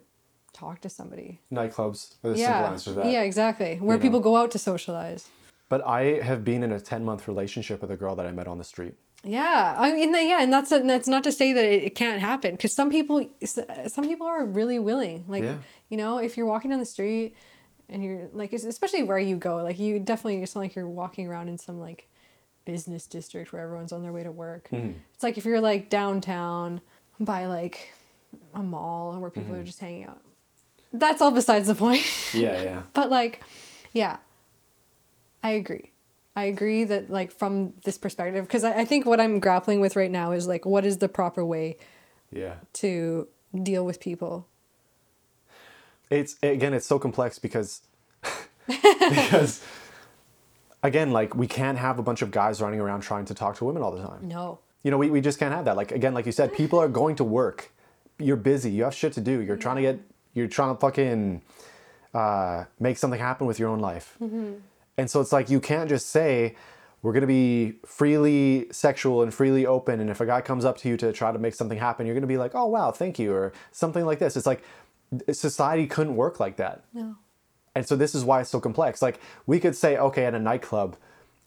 talk 0.52 0.80
to 0.80 0.88
somebody 0.88 1.40
Nightclubs 1.50 2.14
are 2.24 2.30
the 2.30 2.36
simple 2.36 2.40
yeah 2.40 2.70
answer 2.70 2.90
to 2.90 2.96
that. 3.00 3.06
yeah 3.06 3.22
exactly 3.22 3.76
where 3.76 3.96
You 3.96 3.98
know. 4.00 4.02
people 4.02 4.20
go 4.20 4.36
out 4.36 4.50
to 4.52 4.58
socialize 4.58 5.28
But 5.68 5.80
I 5.86 6.20
have 6.22 6.44
been 6.44 6.62
in 6.62 6.72
a 6.72 6.80
10 6.80 7.04
month 7.04 7.26
relationship 7.28 7.80
with 7.80 7.90
a 7.90 7.96
girl 7.96 8.14
that 8.16 8.26
I 8.26 8.32
met 8.32 8.46
on 8.46 8.58
the 8.58 8.64
street. 8.74 8.94
yeah 9.24 9.74
i 9.78 9.92
mean 9.92 10.12
yeah 10.12 10.42
and 10.42 10.52
that's 10.52 10.70
that's 10.70 11.08
not 11.14 11.22
to 11.28 11.32
say 11.32 11.48
that 11.56 11.64
it, 11.64 11.94
can't 11.94 12.20
happen 12.20 12.50
because 12.56 12.74
some 12.80 12.90
people 12.90 13.16
some 13.96 14.04
people 14.10 14.26
are 14.26 14.44
really 14.44 14.78
willing 14.90 15.24
like 15.34 15.44
Yeah. 15.44 15.58
you 15.90 15.96
know 16.02 16.18
if 16.18 16.36
you're 16.36 16.50
walking 16.54 16.70
down 16.70 16.80
the 16.80 16.92
street 16.96 17.28
and 17.88 18.02
you're 18.04 18.28
like 18.40 18.52
especially 18.52 19.02
where 19.10 19.18
you 19.30 19.36
go 19.36 19.54
like 19.68 19.78
you 19.78 20.00
definitely 20.00 20.42
it's 20.42 20.54
not 20.56 20.62
like 20.66 20.74
you're 20.76 20.88
walking 21.02 21.24
around 21.28 21.46
in 21.52 21.56
some 21.66 21.78
like 21.88 22.00
business 22.64 23.06
district 23.06 23.52
where 23.52 23.62
everyone's 23.62 23.92
on 23.92 24.02
their 24.02 24.12
way 24.18 24.22
to 24.24 24.32
work 24.46 24.64
Mm-hmm. 24.72 24.92
it's 25.14 25.22
like 25.26 25.36
if 25.38 25.44
you're 25.44 25.60
like 25.70 25.88
downtown 25.88 26.80
by 27.20 27.46
like 27.46 27.76
a 28.54 28.62
mall 28.62 29.04
where 29.20 29.30
people 29.30 29.52
Mm-hmm. 29.52 29.62
are 29.62 29.72
just 29.72 29.80
hanging 29.80 30.04
out 30.10 30.20
that's 30.92 31.20
all 31.22 31.30
besides 31.30 31.66
the 31.68 31.74
point 31.74 32.04
Yeah, 32.34 32.62
yeah. 32.62 32.82
but 32.92 33.10
like 33.10 33.42
yeah 33.92 34.16
i 35.42 35.50
agree 35.50 35.90
i 36.36 36.44
agree 36.44 36.84
that 36.84 37.10
like 37.10 37.32
from 37.32 37.74
this 37.84 37.98
perspective 37.98 38.44
because 38.46 38.64
I, 38.64 38.80
I 38.80 38.84
think 38.84 39.06
what 39.06 39.20
i'm 39.20 39.40
grappling 39.40 39.80
with 39.80 39.96
right 39.96 40.10
now 40.10 40.32
is 40.32 40.46
like 40.46 40.64
what 40.66 40.84
is 40.84 40.98
the 40.98 41.08
proper 41.08 41.44
way 41.44 41.76
Yeah. 42.30 42.54
to 42.74 43.28
deal 43.62 43.84
with 43.84 44.00
people 44.00 44.46
It's 46.10 46.36
again, 46.42 46.74
it's 46.74 46.86
so 46.86 46.98
complex 46.98 47.38
because 47.38 47.80
because 48.66 49.62
again, 50.82 51.10
like 51.12 51.34
we 51.34 51.46
can't 51.46 51.78
have 51.78 51.98
a 51.98 52.02
bunch 52.02 52.22
of 52.22 52.30
guys 52.30 52.60
running 52.60 52.80
around 52.80 53.00
trying 53.02 53.24
to 53.26 53.34
talk 53.34 53.56
to 53.56 53.64
women 53.64 53.82
all 53.82 53.92
the 53.92 54.02
time. 54.02 54.28
no 54.28 54.58
You 54.82 54.90
know, 54.90 54.98
we, 54.98 55.10
we 55.10 55.20
just 55.20 55.38
can't 55.38 55.54
have 55.54 55.64
that. 55.64 55.76
Like 55.76 55.90
again, 55.92 56.12
like 56.14 56.26
you 56.26 56.32
said, 56.32 56.52
people 56.52 56.78
are 56.78 56.88
going 56.88 57.16
to 57.16 57.24
work. 57.24 57.72
You're 58.18 58.36
busy. 58.36 58.70
You 58.70 58.84
have 58.84 58.94
shit 58.94 59.12
to 59.14 59.20
do. 59.20 59.40
You're 59.40 59.56
trying 59.56 59.76
to 59.76 59.82
get. 59.82 60.00
You're 60.34 60.48
trying 60.48 60.74
to 60.74 60.80
fucking 60.80 61.42
uh, 62.14 62.64
make 62.80 62.98
something 62.98 63.20
happen 63.20 63.46
with 63.46 63.58
your 63.58 63.68
own 63.68 63.80
life. 63.80 64.16
And 64.98 65.10
so 65.10 65.20
it's 65.20 65.32
like 65.32 65.50
you 65.50 65.60
can't 65.60 65.88
just 65.88 66.08
say, 66.10 66.56
we're 67.02 67.12
going 67.12 67.22
to 67.22 67.26
be 67.26 67.78
freely 67.84 68.68
sexual 68.70 69.22
and 69.22 69.34
freely 69.34 69.66
open. 69.66 70.00
And 70.00 70.08
if 70.08 70.20
a 70.20 70.26
guy 70.26 70.40
comes 70.40 70.64
up 70.64 70.76
to 70.78 70.88
you 70.88 70.96
to 70.98 71.12
try 71.12 71.32
to 71.32 71.38
make 71.38 71.54
something 71.54 71.78
happen, 71.78 72.06
you're 72.06 72.14
going 72.14 72.22
to 72.22 72.28
be 72.28 72.36
like, 72.38 72.54
oh, 72.54 72.66
wow, 72.66 72.92
thank 72.92 73.18
you, 73.18 73.32
or 73.32 73.52
something 73.72 74.04
like 74.04 74.18
this. 74.20 74.36
It's 74.36 74.46
like 74.46 74.62
society 75.32 75.86
couldn't 75.86 76.16
work 76.16 76.38
like 76.38 76.56
that. 76.56 76.84
No. 76.92 77.16
And 77.74 77.86
so 77.86 77.96
this 77.96 78.14
is 78.14 78.24
why 78.24 78.40
it's 78.40 78.50
so 78.50 78.60
complex. 78.60 79.02
Like 79.02 79.18
we 79.46 79.58
could 79.58 79.74
say, 79.74 79.96
okay, 79.96 80.26
at 80.26 80.34
a 80.34 80.38
nightclub, 80.38 80.96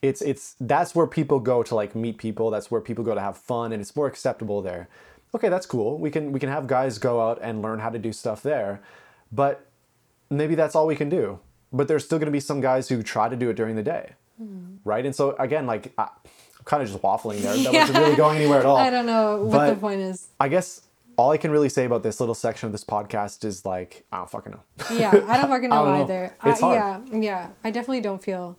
it's 0.02 0.22
it's 0.22 0.56
that's 0.60 0.94
where 0.94 1.08
people 1.08 1.40
go 1.40 1.64
to 1.64 1.76
like 1.76 1.96
meet 1.96 2.18
people. 2.18 2.50
That's 2.50 2.70
where 2.70 2.82
people 2.82 3.04
go 3.04 3.16
to 3.16 3.22
have 3.22 3.38
fun, 3.38 3.72
and 3.72 3.82
it's 3.82 3.96
more 3.96 4.08
acceptable 4.08 4.62
there. 4.62 4.90
Okay, 5.36 5.50
that's 5.50 5.66
cool. 5.66 5.98
We 5.98 6.10
can 6.12 6.32
we 6.32 6.40
can 6.40 6.48
have 6.48 6.66
guys 6.66 6.98
go 6.98 7.20
out 7.20 7.40
and 7.42 7.62
learn 7.62 7.80
how 7.80 7.90
to 7.90 8.00
do 8.00 8.14
stuff 8.14 8.42
there, 8.42 8.82
but 9.34 9.68
maybe 10.30 10.56
that's 10.56 10.76
all 10.76 10.88
we 10.88 10.96
can 10.96 11.10
do. 11.10 11.40
But 11.74 11.90
there's 11.90 12.06
still 12.06 12.20
going 12.20 12.28
to 12.28 12.32
be 12.32 12.40
some 12.40 12.62
guys 12.62 12.88
who 12.88 13.04
try 13.04 13.28
to 13.28 13.36
do 13.36 13.50
it 13.50 13.56
during 13.56 13.76
the 13.76 13.84
day, 13.84 14.14
hmm. 14.38 14.78
right? 14.86 15.06
And 15.06 15.14
so 15.14 15.36
again, 15.38 15.68
like 15.68 15.92
I, 15.98 16.04
I'm 16.04 16.64
kind 16.64 16.82
of 16.82 16.88
just 16.88 17.02
waffling 17.02 17.42
there. 17.42 17.58
That 17.58 17.74
wasn't 17.74 17.98
really 17.98 18.16
going 18.16 18.38
anywhere 18.38 18.60
at 18.60 18.66
all. 18.66 18.78
I 18.88 18.90
don't 18.90 19.06
know 19.06 19.44
what 19.44 19.58
But- 19.58 19.74
the 19.74 19.76
point 19.76 20.00
is. 20.00 20.30
I 20.40 20.48
guess 20.48 20.82
all 21.18 21.32
I 21.32 21.38
can 21.38 21.52
really 21.52 21.70
say 21.70 21.84
about 21.84 22.02
this 22.02 22.22
little 22.22 22.36
section 22.36 22.68
of 22.68 22.72
this 22.72 22.86
podcast 22.86 23.44
is 23.44 23.66
like 23.66 24.06
I 24.14 24.20
don't 24.20 24.30
fucking 24.30 24.54
know. 24.54 24.64
Yeah, 24.98 25.10
I 25.28 25.36
don't 25.38 25.50
fucking 25.50 25.72
I 25.72 25.76
know, 25.76 25.86
don't 25.86 25.98
know. 25.98 26.04
either. 26.04 26.36
It's 26.46 26.64
I, 26.64 26.78
hard. 26.78 27.10
Yeah, 27.12 27.20
yeah. 27.20 27.48
I 27.62 27.72
definitely 27.72 28.02
don't 28.02 28.24
feel 28.24 28.58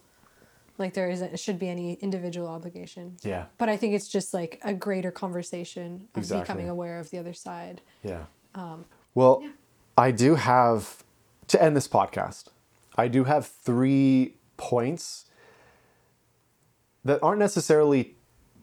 like 0.78 0.94
there 0.94 1.08
isn't 1.08 1.38
should 1.38 1.58
be 1.58 1.68
any 1.68 1.94
individual 1.94 2.48
obligation. 2.48 3.16
Yeah. 3.22 3.46
But 3.58 3.68
I 3.68 3.76
think 3.76 3.94
it's 3.94 4.08
just 4.08 4.34
like 4.34 4.60
a 4.64 4.74
greater 4.74 5.10
conversation 5.10 6.08
of 6.14 6.18
Exactly. 6.18 6.42
becoming 6.42 6.68
aware 6.68 6.98
of 6.98 7.10
the 7.10 7.18
other 7.18 7.32
side. 7.32 7.80
Yeah. 8.02 8.24
Um, 8.54 8.84
well, 9.14 9.42
I 9.96 10.10
do 10.10 10.34
have 10.34 11.04
to 11.48 11.62
end 11.62 11.76
this 11.76 11.88
podcast. 11.88 12.48
I 12.96 13.08
do 13.08 13.24
have 13.24 13.46
three 13.46 14.34
points 14.56 15.26
that 17.04 17.22
aren't 17.22 17.38
necessarily 17.38 18.14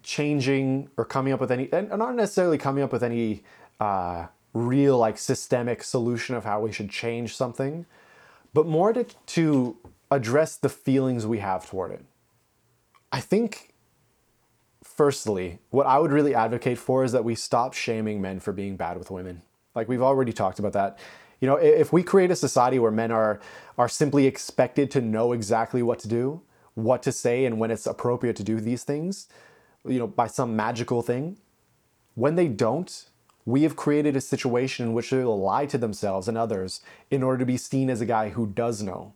changing 0.01 0.89
or 0.97 1.05
coming 1.05 1.33
up 1.33 1.39
with 1.39 1.51
any, 1.51 1.71
and 1.71 1.91
aren't 1.91 2.17
necessarily 2.17 2.57
coming 2.57 2.83
up 2.83 2.91
with 2.91 3.03
any 3.03 3.43
uh, 3.79 4.27
real 4.53 4.97
like 4.97 5.17
systemic 5.17 5.83
solution 5.83 6.35
of 6.35 6.43
how 6.43 6.59
we 6.59 6.71
should 6.71 6.89
change 6.89 7.35
something, 7.35 7.85
but 8.53 8.65
more 8.67 8.91
to, 8.93 9.05
to 9.25 9.77
address 10.13 10.55
the 10.55 10.69
feelings 10.69 11.25
we 11.25 11.39
have 11.39 11.67
toward 11.69 11.91
it. 11.91 12.05
I 13.11 13.19
think 13.19 13.73
firstly, 14.83 15.59
what 15.69 15.85
I 15.85 15.99
would 15.99 16.11
really 16.11 16.35
advocate 16.35 16.77
for 16.77 17.03
is 17.03 17.11
that 17.11 17.23
we 17.23 17.35
stop 17.35 17.73
shaming 17.73 18.21
men 18.21 18.39
for 18.39 18.51
being 18.51 18.75
bad 18.75 18.97
with 18.97 19.11
women. 19.11 19.41
Like 19.75 19.87
we've 19.87 20.01
already 20.01 20.33
talked 20.33 20.59
about 20.59 20.73
that. 20.73 20.99
You 21.39 21.47
know, 21.47 21.55
if 21.55 21.91
we 21.91 22.03
create 22.03 22.31
a 22.31 22.35
society 22.35 22.79
where 22.79 22.91
men 22.91 23.11
are 23.11 23.39
are 23.77 23.89
simply 23.89 24.27
expected 24.27 24.91
to 24.91 25.01
know 25.01 25.33
exactly 25.33 25.81
what 25.81 25.99
to 25.99 26.07
do, 26.07 26.41
what 26.75 27.03
to 27.03 27.11
say 27.11 27.45
and 27.45 27.59
when 27.59 27.71
it's 27.71 27.85
appropriate 27.85 28.35
to 28.37 28.43
do 28.43 28.59
these 28.59 28.83
things, 28.83 29.27
you 29.85 29.99
know, 29.99 30.07
by 30.07 30.27
some 30.27 30.55
magical 30.55 31.01
thing, 31.01 31.37
when 32.15 32.35
they 32.35 32.47
don't, 32.47 33.09
we 33.45 33.63
have 33.63 33.75
created 33.75 34.15
a 34.15 34.21
situation 34.21 34.85
in 34.87 34.93
which 34.93 35.09
they 35.09 35.23
will 35.23 35.41
lie 35.41 35.65
to 35.65 35.77
themselves 35.77 36.27
and 36.27 36.37
others 36.37 36.81
in 37.11 37.23
order 37.23 37.39
to 37.39 37.45
be 37.45 37.57
seen 37.57 37.89
as 37.89 37.99
a 37.99 38.05
guy 38.05 38.29
who 38.29 38.47
does 38.47 38.81
know. 38.81 39.13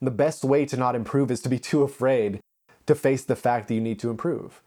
The 0.00 0.10
best 0.10 0.44
way 0.44 0.66
to 0.66 0.76
not 0.76 0.94
improve 0.94 1.30
is 1.30 1.40
to 1.42 1.48
be 1.48 1.58
too 1.70 1.82
afraid 1.82 2.40
to 2.86 2.94
face 2.94 3.24
the 3.24 3.36
fact 3.36 3.68
that 3.68 3.74
you 3.74 3.80
need 3.80 3.98
to 4.00 4.10
improve. 4.10 4.62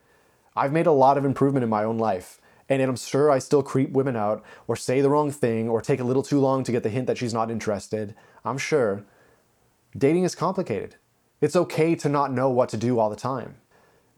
I've 0.56 0.74
made 0.74 0.88
a 0.88 0.92
lot 0.92 1.18
of 1.18 1.26
improvement 1.26 1.64
in 1.64 1.70
my 1.70 1.84
own 1.84 1.98
life, 1.98 2.42
and 2.68 2.82
I'm 2.82 2.96
sure 2.96 3.32
I 3.32 3.40
still 3.40 3.64
creep 3.64 3.92
women 3.92 4.16
out 4.16 4.44
or 4.68 4.76
say 4.76 5.02
the 5.02 5.10
wrong 5.10 5.32
thing 5.32 5.70
or 5.70 5.82
take 5.82 6.00
a 6.00 6.04
little 6.04 6.24
too 6.24 6.40
long 6.40 6.64
to 6.64 6.72
get 6.72 6.84
the 6.84 6.90
hint 6.90 7.08
that 7.08 7.18
she's 7.18 7.34
not 7.34 7.50
interested. 7.50 8.16
I'm 8.44 8.58
sure. 8.58 9.04
Dating 9.98 10.24
is 10.24 10.36
complicated. 10.36 10.96
It's 11.42 11.56
okay 11.56 11.96
to 11.96 12.10
not 12.10 12.34
know 12.34 12.50
what 12.50 12.70
to 12.70 12.78
do 12.78 13.00
all 13.00 13.10
the 13.10 13.16
time. 13.16 13.56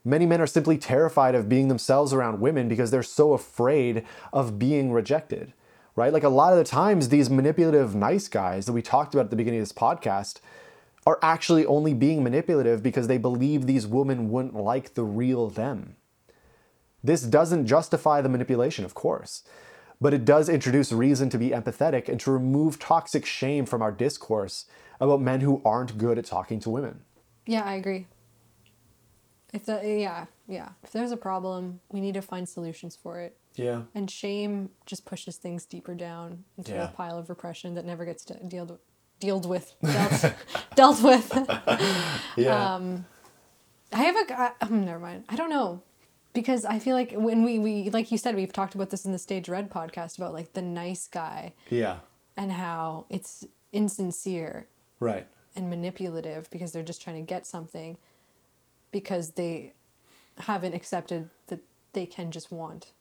Many 0.04 0.26
men 0.26 0.42
are 0.42 0.48
simply 0.48 0.78
terrified 0.78 1.36
of 1.36 1.48
being 1.48 1.68
themselves 1.68 2.12
around 2.12 2.42
women 2.42 2.68
because 2.68 2.90
they're 2.90 3.04
so 3.04 3.34
afraid 3.34 4.04
of 4.34 4.58
being 4.58 4.92
rejected, 4.92 5.54
right? 5.96 6.12
Like 6.12 6.24
a 6.24 6.30
lot 6.30 6.54
of 6.54 6.58
the 6.58 6.66
times, 6.66 7.10
these 7.10 7.30
manipulative, 7.30 7.94
nice 7.94 8.28
guys 8.28 8.66
that 8.66 8.74
we 8.74 8.82
talked 8.82 9.14
about 9.14 9.26
at 9.26 9.30
the 9.30 9.36
beginning 9.36 9.60
of 9.60 9.68
this 9.68 9.74
podcast 9.74 10.40
are 11.06 11.20
actually 11.22 11.66
only 11.66 11.94
being 11.94 12.24
manipulative 12.24 12.84
because 12.84 13.08
they 13.08 13.18
believe 13.18 13.66
these 13.66 13.88
women 13.88 14.30
wouldn't 14.30 14.56
like 14.56 14.94
the 14.94 15.04
real 15.04 15.50
them. 15.50 15.96
This 17.04 17.24
doesn't 17.24 17.66
justify 17.66 18.22
the 18.22 18.30
manipulation, 18.30 18.86
of 18.86 18.94
course, 18.94 19.44
but 20.00 20.14
it 20.14 20.26
does 20.26 20.48
introduce 20.50 20.92
reason 20.92 21.30
to 21.32 21.38
be 21.40 21.50
empathetic 21.50 22.08
and 22.08 22.20
to 22.20 22.32
remove 22.32 22.78
toxic 22.78 23.26
shame 23.26 23.66
from 23.66 23.82
our 23.82 23.92
discourse 23.92 24.66
about 25.00 25.22
men 25.22 25.42
who 25.42 25.62
aren't 25.66 25.98
good 25.98 26.20
at 26.20 26.26
talking 26.26 26.60
to 26.60 26.70
women. 26.70 27.02
yeah, 27.48 27.64
I 27.64 27.74
agree. 27.74 28.06
If 29.54 29.66
the 29.66 29.82
yeah 29.84 30.28
yeah 30.48 30.70
if 30.84 30.92
there's 30.92 31.12
a 31.12 31.18
problem, 31.18 31.82
we 31.92 32.00
need 32.00 32.14
to 32.14 32.22
find 32.22 32.48
solutions 32.48 32.96
for 32.96 33.20
it. 33.20 33.36
Yeah. 33.56 33.82
And 33.94 34.10
shame 34.10 34.70
just 34.86 35.04
pushes 35.06 35.36
things 35.36 35.66
deeper 35.66 35.94
down 35.94 36.46
into 36.58 36.72
Yeah. 36.72 36.86
a 36.86 36.88
pile 36.88 37.18
of 37.18 37.28
repression 37.30 37.74
that 37.76 37.84
never 37.86 38.06
gets 38.06 38.24
to 38.26 38.36
dealt 38.36 38.80
dealt 39.22 39.46
with 39.46 39.74
dealt, 39.82 40.34
dealt 40.76 41.02
with. 41.02 41.32
Yeah. 42.36 42.76
Um, 42.76 43.06
I 43.94 44.04
have 44.04 44.16
a. 44.16 44.42
I, 44.42 44.52
um, 44.62 44.86
never 44.86 45.00
mind. 45.00 45.24
I 45.30 45.36
don't 45.38 45.50
know, 45.50 45.82
because 46.34 46.66
I 46.66 46.80
feel 46.80 46.96
like 46.96 47.14
when 47.14 47.44
we 47.44 47.60
we 47.60 47.90
like 47.90 48.12
you 48.12 48.18
said 48.18 48.36
we've 48.36 48.52
talked 48.54 48.76
about 48.76 48.90
this 48.90 49.06
in 49.06 49.12
the 49.14 49.20
Stage 49.20 49.48
Red 49.48 49.70
podcast 49.70 50.18
about 50.18 50.34
like 50.34 50.54
the 50.54 50.62
nice 50.62 51.08
guy 51.08 51.54
yeah. 51.70 51.98
and 52.36 52.52
how 52.52 53.06
it's 53.10 53.46
insincere 53.72 54.68
Right. 55.00 55.26
and 55.56 55.70
manipulative 55.70 56.50
because 56.52 56.72
they're 56.74 56.84
just 56.84 57.02
trying 57.02 57.16
to 57.18 57.22
get 57.28 57.46
something 57.48 57.98
because 58.92 59.32
they 59.32 59.74
haven't 60.40 60.74
accepted 60.74 61.30
that 61.48 61.60
they 61.94 62.06
can 62.06 62.32
just 62.32 62.52
want 62.52 62.92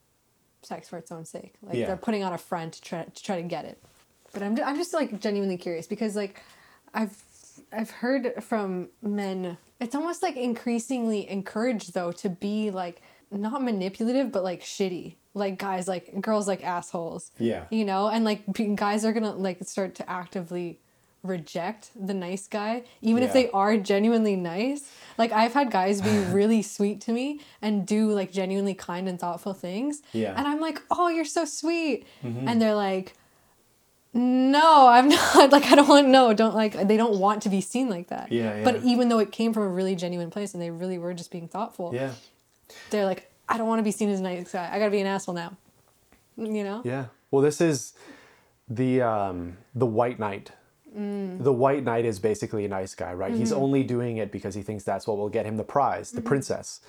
sex 0.63 0.89
for 0.89 0.97
its 0.97 1.11
own 1.11 1.25
sake. 1.25 1.53
Like 1.61 1.75
Yeah. 1.75 1.87
they're 1.87 1.97
putting 1.97 2.23
on 2.23 2.33
a 2.33 2.37
front 2.37 2.73
to 2.73 2.81
try, 2.81 3.03
to 3.03 3.23
try 3.23 3.41
to 3.41 3.47
get 3.47 3.65
it. 3.65 3.81
But 4.33 4.43
I'm, 4.43 4.57
I'm 4.63 4.75
just 4.77 4.93
like 4.93 5.19
genuinely 5.19 5.57
curious 5.57 5.87
because 5.87 6.15
like 6.15 6.41
I've 6.93 7.15
I've 7.71 7.91
heard 7.91 8.43
from 8.43 8.89
men 9.01 9.57
it's 9.79 9.95
almost 9.95 10.21
like 10.21 10.37
increasingly 10.37 11.29
encouraged 11.29 11.93
though 11.93 12.11
to 12.13 12.29
be 12.29 12.69
like 12.71 13.01
not 13.31 13.63
manipulative 13.63 14.31
but 14.31 14.43
like 14.43 14.61
shitty. 14.61 15.15
Like 15.33 15.57
guys 15.57 15.87
like 15.87 16.21
girls 16.21 16.47
like 16.47 16.63
assholes. 16.63 17.31
Yeah. 17.39 17.65
You 17.69 17.85
know, 17.85 18.07
and 18.09 18.25
like 18.25 18.43
guys 18.75 19.05
are 19.05 19.13
to 19.13 19.31
like 19.31 19.63
start 19.63 19.95
to 19.95 20.09
actively 20.09 20.79
reject 21.23 21.91
the 21.95 22.15
nice 22.15 22.47
guy 22.47 22.83
even 22.99 23.21
if 23.21 23.31
they 23.31 23.49
are 23.51 23.77
genuinely 23.77 24.35
nice. 24.35 24.91
Like 25.17 25.31
I've 25.31 25.53
had 25.53 25.71
guys 25.71 26.01
be 26.01 26.09
really 26.33 26.61
sweet 26.61 26.99
to 27.01 27.11
me 27.13 27.41
and 27.61 27.85
do 27.85 28.11
like 28.11 28.31
genuinely 28.31 28.73
kind 28.73 29.07
and 29.07 29.19
thoughtful 29.19 29.53
things. 29.53 30.01
Yeah. 30.13 30.29
Mm-hmm. 30.29 30.39
And 30.39 30.47
I'm 30.47 30.59
like, 30.59 30.81
"Oh, 30.89 31.07
you're 31.09 31.25
so 31.25 31.45
sweet." 31.45 32.05
And 32.23 32.61
they're 32.61 32.75
like, 32.75 33.13
"No, 34.13 34.87
I'm 34.87 35.09
not. 35.35 35.51
Like 35.51 35.65
I 35.65 35.75
don't 35.75 35.87
want 35.87 36.07
no, 36.07 36.33
don't 36.33 36.55
like 36.55 36.87
they 36.87 36.97
don't 36.97 37.19
want 37.19 37.43
to 37.43 37.49
be 37.49 37.61
seen 37.61 37.89
like 37.89 38.09
that." 38.09 38.31
Yeah, 38.31 38.63
But 38.63 38.83
even 38.83 39.09
though 39.09 39.19
it 39.19 39.31
came 39.31 39.53
from 39.53 39.63
a 39.63 39.69
really 39.69 39.95
genuine 39.95 40.29
place 40.29 40.53
and 40.53 40.61
they 40.61 40.71
really 40.71 40.97
were 40.97 41.13
just 41.13 41.31
being 41.31 41.47
thoughtful. 41.47 41.91
Yeah. 41.93 42.11
They're 42.89 43.05
like, 43.05 43.31
"I 43.49 43.57
don't 43.57 43.67
want 43.67 43.79
to 43.79 43.83
be 43.83 43.91
seen 43.91 44.09
as 44.09 44.19
a 44.19 44.23
nice 44.23 44.51
guy. 44.51 44.69
I 44.71 44.79
got 44.79 44.85
to 44.85 44.91
be 44.91 45.01
an 45.01 45.07
asshole 45.07 45.35
now." 45.35 45.57
You 46.37 46.63
know? 46.63 46.81
Yeah. 46.83 47.05
Well, 47.29 47.41
this 47.41 47.61
is 47.61 47.93
the 48.69 49.01
um, 49.01 49.57
the 49.75 49.85
white 49.85 50.19
knight. 50.19 50.51
Mm. 50.97 51.43
The 51.43 51.53
white 51.53 51.83
knight 51.83 52.05
is 52.05 52.19
basically 52.19 52.65
a 52.65 52.67
nice 52.67 52.95
guy, 52.95 53.13
right? 53.13 53.33
He's 53.33 53.51
mm-hmm. 53.51 53.63
only 53.63 53.83
doing 53.83 54.17
it 54.17 54.31
because 54.31 54.55
he 54.55 54.61
thinks 54.61 54.83
that's 54.83 55.07
what 55.07 55.17
will 55.17 55.29
get 55.29 55.45
him 55.45 55.55
the 55.55 55.63
prize, 55.63 56.11
the 56.11 56.19
mm-hmm. 56.19 56.27
princess. 56.27 56.81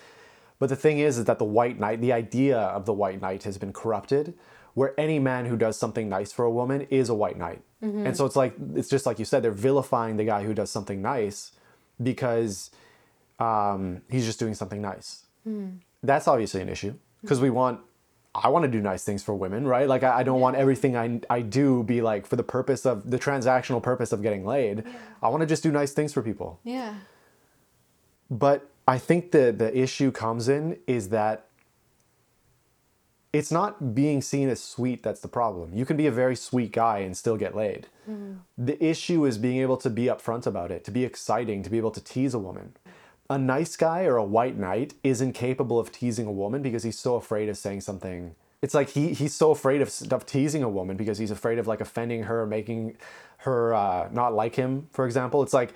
But 0.59 0.69
the 0.69 0.77
thing 0.77 0.99
is, 0.99 1.19
is 1.19 1.25
that 1.27 1.39
the 1.39 1.45
white 1.45 1.79
knight, 1.79 2.01
the 2.01 2.13
idea 2.13 2.59
of 2.59 2.85
the 2.85 2.93
white 2.93 3.21
knight 3.21 3.45
has 3.45 3.59
been 3.59 3.73
corrupted, 3.73 4.35
where 4.75 4.99
any 4.99 5.19
man 5.19 5.47
who 5.47 5.57
does 5.57 5.79
something 5.79 6.09
nice 6.09 6.33
for 6.33 6.45
a 6.45 6.51
woman 6.51 6.83
is 6.91 7.09
a 7.09 7.15
white 7.15 7.37
knight. 7.39 7.63
And 8.07 8.17
so 8.17 8.25
it's 8.27 8.37
like 8.37 8.55
it's 8.75 8.89
just 8.89 9.07
like 9.07 9.19
you 9.19 9.25
said, 9.25 9.43
they're 9.43 9.51
vilifying 9.51 10.17
the 10.17 10.25
guy 10.25 10.45
who 10.45 10.55
does 10.55 10.71
something 10.71 11.03
nice 11.03 11.53
because 12.01 12.71
um, 13.41 14.03
he's 14.09 14.25
just 14.25 14.39
doing 14.39 14.55
something 14.55 14.81
nice. 14.81 15.25
That's 16.03 16.29
obviously 16.29 16.61
an 16.63 16.69
issue 16.69 16.95
because 17.23 17.41
we 17.41 17.51
want. 17.51 17.81
I 18.35 18.49
want 18.49 18.63
to 18.63 18.69
do 18.71 18.81
nice 18.81 19.05
things 19.05 19.23
for 19.23 19.35
women, 19.35 19.67
right? 19.67 19.87
Like 19.87 20.03
I, 20.05 20.21
I 20.21 20.23
don't 20.23 20.41
want 20.41 20.57
everything 20.57 20.97
I, 20.97 21.21
I 21.29 21.43
do 21.43 21.83
be 21.83 22.01
like 22.01 22.25
for 22.27 22.37
the 22.37 22.43
purpose 22.43 22.87
of 22.87 23.11
the 23.11 23.19
transactional 23.19 23.83
purpose 23.83 24.11
of 24.11 24.23
getting 24.23 24.47
laid. 24.47 24.85
I 25.21 25.29
want 25.29 25.43
to 25.43 25.47
just 25.47 25.63
do 25.63 25.71
nice 25.71 25.93
things 25.93 26.15
for 26.15 26.23
people. 26.23 26.59
Yeah. 26.65 26.95
But 28.31 28.71
I 28.89 28.97
think 28.97 29.33
the 29.33 29.53
the 29.53 29.77
issue 29.77 30.11
comes 30.13 30.49
in 30.49 30.79
is 30.87 31.11
that 31.11 31.49
it's 33.33 33.51
not 33.51 33.95
being 33.95 34.21
seen 34.21 34.49
as 34.49 34.63
sweet 34.63 35.03
that's 35.03 35.21
the 35.21 35.29
problem. 35.29 35.73
You 35.73 35.87
can 35.87 35.97
be 35.97 36.07
a 36.07 36.13
very 36.13 36.37
sweet 36.37 36.73
guy 36.73 36.99
and 36.99 37.17
still 37.17 37.37
get 37.37 37.57
laid. 37.57 37.87
The 38.59 38.85
issue 38.85 39.25
is 39.25 39.39
being 39.39 39.59
able 39.59 39.79
to 39.79 39.91
be 39.91 40.05
upfront 40.05 40.47
about 40.47 40.71
it, 40.71 40.85
to 40.85 40.91
be 40.91 41.05
exciting, 41.05 41.63
to 41.63 41.71
be 41.71 41.79
able 41.79 41.93
to 41.93 42.01
tease 42.03 42.35
a 42.35 42.39
woman. 42.39 42.77
A 43.31 43.39
nice 43.39 43.77
guy 43.77 44.05
or 44.05 44.17
a 44.17 44.25
white 44.25 44.59
knight 44.59 44.95
is 45.03 45.23
incapable 45.23 45.79
of 45.79 45.91
teasing 45.91 46.27
a 46.27 46.33
woman 46.33 46.61
because 46.61 46.83
he's 46.83 46.99
so 46.99 47.15
afraid 47.15 47.49
of 47.49 47.57
saying 47.57 47.81
something. 47.81 48.35
It's 48.61 48.75
like 48.75 48.91
he 48.91 49.15
he's 49.15 49.35
so 49.35 49.51
afraid 49.51 49.81
of, 49.81 49.91
of 50.13 50.27
teasing 50.27 50.63
a 50.63 50.69
woman 50.69 50.97
because 50.97 51.19
he's 51.19 51.31
afraid 51.31 51.59
of 51.59 51.67
like 51.67 51.81
offending 51.81 52.25
her, 52.25 52.47
making 52.47 52.97
her 53.39 53.75
uh, 53.75 54.09
not 54.13 54.35
like 54.35 54.55
him, 54.55 54.89
for 54.93 55.07
example. 55.07 55.43
It's 55.43 55.55
like 55.55 55.73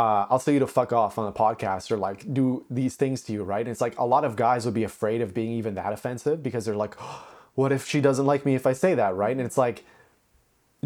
uh, 0.00 0.26
I'll 0.30 0.38
tell 0.38 0.54
you 0.54 0.60
to 0.60 0.66
fuck 0.66 0.94
off 0.94 1.18
on 1.18 1.28
a 1.28 1.32
podcast 1.32 1.90
or 1.90 1.98
like 1.98 2.32
do 2.32 2.64
these 2.70 2.96
things 2.96 3.20
to 3.22 3.32
you, 3.32 3.42
right? 3.42 3.60
And 3.60 3.68
it's 3.68 3.82
like 3.82 3.98
a 3.98 4.04
lot 4.06 4.24
of 4.24 4.34
guys 4.34 4.64
would 4.64 4.72
be 4.72 4.84
afraid 4.84 5.20
of 5.20 5.34
being 5.34 5.52
even 5.52 5.74
that 5.74 5.92
offensive 5.92 6.42
because 6.42 6.64
they're 6.64 6.74
like, 6.74 6.94
oh, 6.98 7.26
what 7.54 7.70
if 7.70 7.86
she 7.86 8.00
doesn't 8.00 8.24
like 8.24 8.46
me 8.46 8.54
if 8.54 8.66
I 8.66 8.72
say 8.72 8.94
that, 8.94 9.14
right? 9.14 9.36
And 9.36 9.42
it's 9.42 9.58
like 9.58 9.84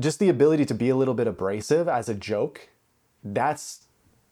just 0.00 0.18
the 0.18 0.28
ability 0.28 0.64
to 0.66 0.74
be 0.74 0.88
a 0.88 0.96
little 0.96 1.14
bit 1.14 1.28
abrasive 1.28 1.86
as 1.88 2.08
a 2.08 2.14
joke, 2.14 2.68
that's 3.22 3.82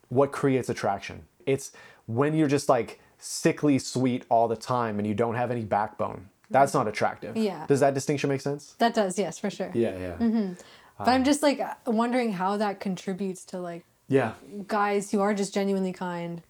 what 0.09 0.33
creates 0.33 0.69
attraction. 0.69 1.27
It's 1.47 1.71
when 2.07 2.35
you're 2.35 2.49
just 2.49 2.69
like 2.69 2.99
sickly 3.19 3.79
sweet 3.79 4.25
all 4.29 4.49
the 4.49 4.57
time 4.57 4.99
and 4.99 5.07
you 5.07 5.15
don't 5.15 5.37
have 5.37 5.53
any 5.53 5.63
backbone. 5.63 6.29
That's 6.51 6.75
not 6.75 6.89
attractive. 6.89 7.37
Yeah. 7.37 7.67
Does 7.67 7.81
that 7.81 7.95
distinction 7.95 8.29
make 8.31 8.41
sense? 8.41 8.75
That 8.79 8.95
does, 8.95 9.17
yes, 9.19 9.39
for 9.39 9.49
sure. 9.49 9.71
Yeah, 9.75 9.97
yeah. 9.97 10.55
But 10.99 11.09
I'm 11.09 11.25
just 11.25 11.43
like 11.43 11.61
wondering 11.87 12.33
how 12.33 12.57
that 12.57 12.81
contributes 12.81 13.45
to 13.47 13.59
like 13.59 13.85
Yeah. 14.09 14.33
guys 14.67 15.11
who 15.11 15.21
are 15.21 15.33
just 15.35 15.55
genuinely 15.55 15.93
kind 15.93 16.43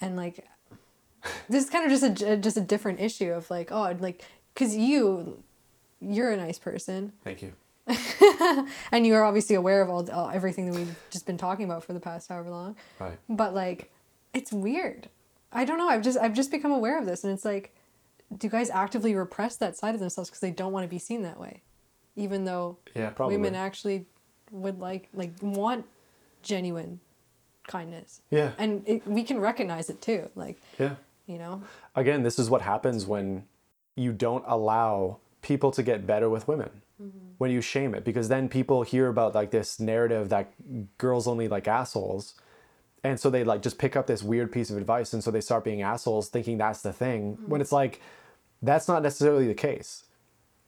and 0.00 0.16
like 0.16 0.46
this 1.48 1.64
is 1.64 1.70
kind 1.70 1.84
of 1.84 1.90
just 1.98 2.20
a 2.22 2.36
just 2.36 2.56
a 2.56 2.60
different 2.60 3.00
issue 3.00 3.32
of 3.32 3.48
like 3.50 3.70
oh 3.72 3.96
like 4.00 4.24
because 4.54 4.76
you 4.76 5.42
you're 6.00 6.30
a 6.30 6.36
nice 6.36 6.58
person 6.58 7.12
Thank 7.24 7.42
you. 7.42 7.52
and 8.92 9.06
you 9.06 9.14
are 9.14 9.24
obviously 9.24 9.56
aware 9.56 9.82
of 9.82 9.90
all, 9.90 10.08
all 10.10 10.30
everything 10.30 10.70
that 10.70 10.74
we've 10.76 10.94
just 11.10 11.26
been 11.26 11.38
talking 11.38 11.64
about 11.64 11.84
for 11.84 11.92
the 11.92 12.00
past 12.00 12.28
however 12.28 12.50
long 12.50 12.76
Right. 12.98 13.18
but 13.28 13.54
like 13.54 13.90
it's 14.32 14.52
weird 14.52 15.08
i 15.52 15.64
don't 15.64 15.78
know 15.78 15.88
i've 15.88 16.02
just 16.02 16.18
i've 16.18 16.34
just 16.34 16.50
become 16.50 16.70
aware 16.72 16.98
of 16.98 17.06
this 17.06 17.24
and 17.24 17.32
it's 17.32 17.44
like 17.44 17.74
do 18.36 18.48
guys 18.48 18.70
actively 18.70 19.14
repress 19.14 19.56
that 19.56 19.76
side 19.76 19.94
of 19.94 20.00
themselves 20.00 20.30
because 20.30 20.40
they 20.40 20.50
don't 20.52 20.72
want 20.72 20.84
to 20.84 20.88
be 20.88 20.98
seen 20.98 21.22
that 21.22 21.40
way 21.40 21.62
even 22.16 22.44
though 22.44 22.76
Yeah, 22.94 23.10
probably. 23.10 23.36
women 23.36 23.54
actually 23.54 24.06
would 24.52 24.78
like 24.80 25.08
like 25.14 25.32
want 25.42 25.84
genuine 26.42 27.00
kindness 27.66 28.22
Yeah. 28.30 28.52
and 28.58 28.82
it, 28.86 29.06
we 29.06 29.22
can 29.22 29.38
recognize 29.38 29.90
it 29.90 30.00
too 30.00 30.30
like 30.34 30.60
Yeah. 30.78 30.96
you 31.26 31.38
know 31.38 31.62
Again, 31.94 32.22
this 32.22 32.38
is 32.38 32.48
what 32.48 32.62
happens 32.62 33.06
when 33.06 33.46
you 33.96 34.12
don't 34.12 34.44
allow 34.46 35.18
people 35.42 35.70
to 35.72 35.82
get 35.82 36.06
better 36.06 36.28
with 36.28 36.48
women. 36.48 36.70
Mm-hmm. 37.00 37.18
When 37.38 37.50
you 37.50 37.60
shame 37.60 37.94
it, 37.94 38.04
because 38.04 38.28
then 38.28 38.48
people 38.48 38.82
hear 38.82 39.08
about 39.08 39.34
like 39.34 39.50
this 39.50 39.80
narrative 39.80 40.28
that 40.28 40.52
girls 40.98 41.26
only 41.26 41.48
like 41.48 41.66
assholes. 41.66 42.34
And 43.02 43.18
so 43.18 43.30
they 43.30 43.44
like 43.44 43.62
just 43.62 43.78
pick 43.78 43.96
up 43.96 44.06
this 44.06 44.22
weird 44.22 44.52
piece 44.52 44.70
of 44.70 44.76
advice 44.76 45.12
and 45.14 45.24
so 45.24 45.30
they 45.30 45.40
start 45.40 45.64
being 45.64 45.80
assholes 45.80 46.28
thinking 46.28 46.58
that's 46.58 46.82
the 46.82 46.92
thing 46.92 47.30
when 47.30 47.38
mm-hmm. 47.38 47.60
it's 47.62 47.72
like 47.72 48.00
that's 48.62 48.88
not 48.88 49.02
necessarily 49.02 49.46
the 49.46 49.54
case. 49.54 50.04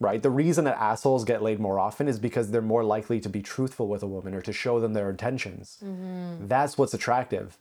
Right? 0.03 0.20
The 0.23 0.31
reason 0.45 0.65
that 0.65 0.77
assholes 0.91 1.24
get 1.24 1.43
laid 1.43 1.61
more 1.61 1.79
often 1.79 2.09
is 2.09 2.19
because 2.19 2.51
they're 2.51 2.70
more 2.74 2.85
likely 2.97 3.20
to 3.20 3.29
be 3.29 3.41
truthful 3.55 3.87
with 3.93 4.03
a 4.03 4.07
woman 4.16 4.35
or 4.35 4.43
to 4.43 4.53
show 4.53 4.81
them 4.81 4.93
their 4.95 5.09
intentions. 5.09 5.79
Mm-hmm. 5.85 6.49
That's 6.49 6.77
what's 6.79 6.95
attractive. 7.01 7.57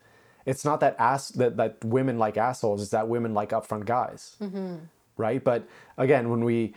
It's 0.46 0.66
not 0.66 0.80
that 0.80 0.96
ass 0.98 1.30
that, 1.42 1.56
that 1.58 1.74
women 1.98 2.18
like 2.18 2.36
assholes, 2.50 2.82
it's 2.82 2.92
that 2.98 3.08
women 3.08 3.34
like 3.40 3.50
upfront 3.58 3.86
guys. 3.86 4.22
Mm-hmm. 4.42 4.76
Right? 5.18 5.42
But 5.44 5.62
again, 5.98 6.30
when 6.32 6.44
we 6.44 6.74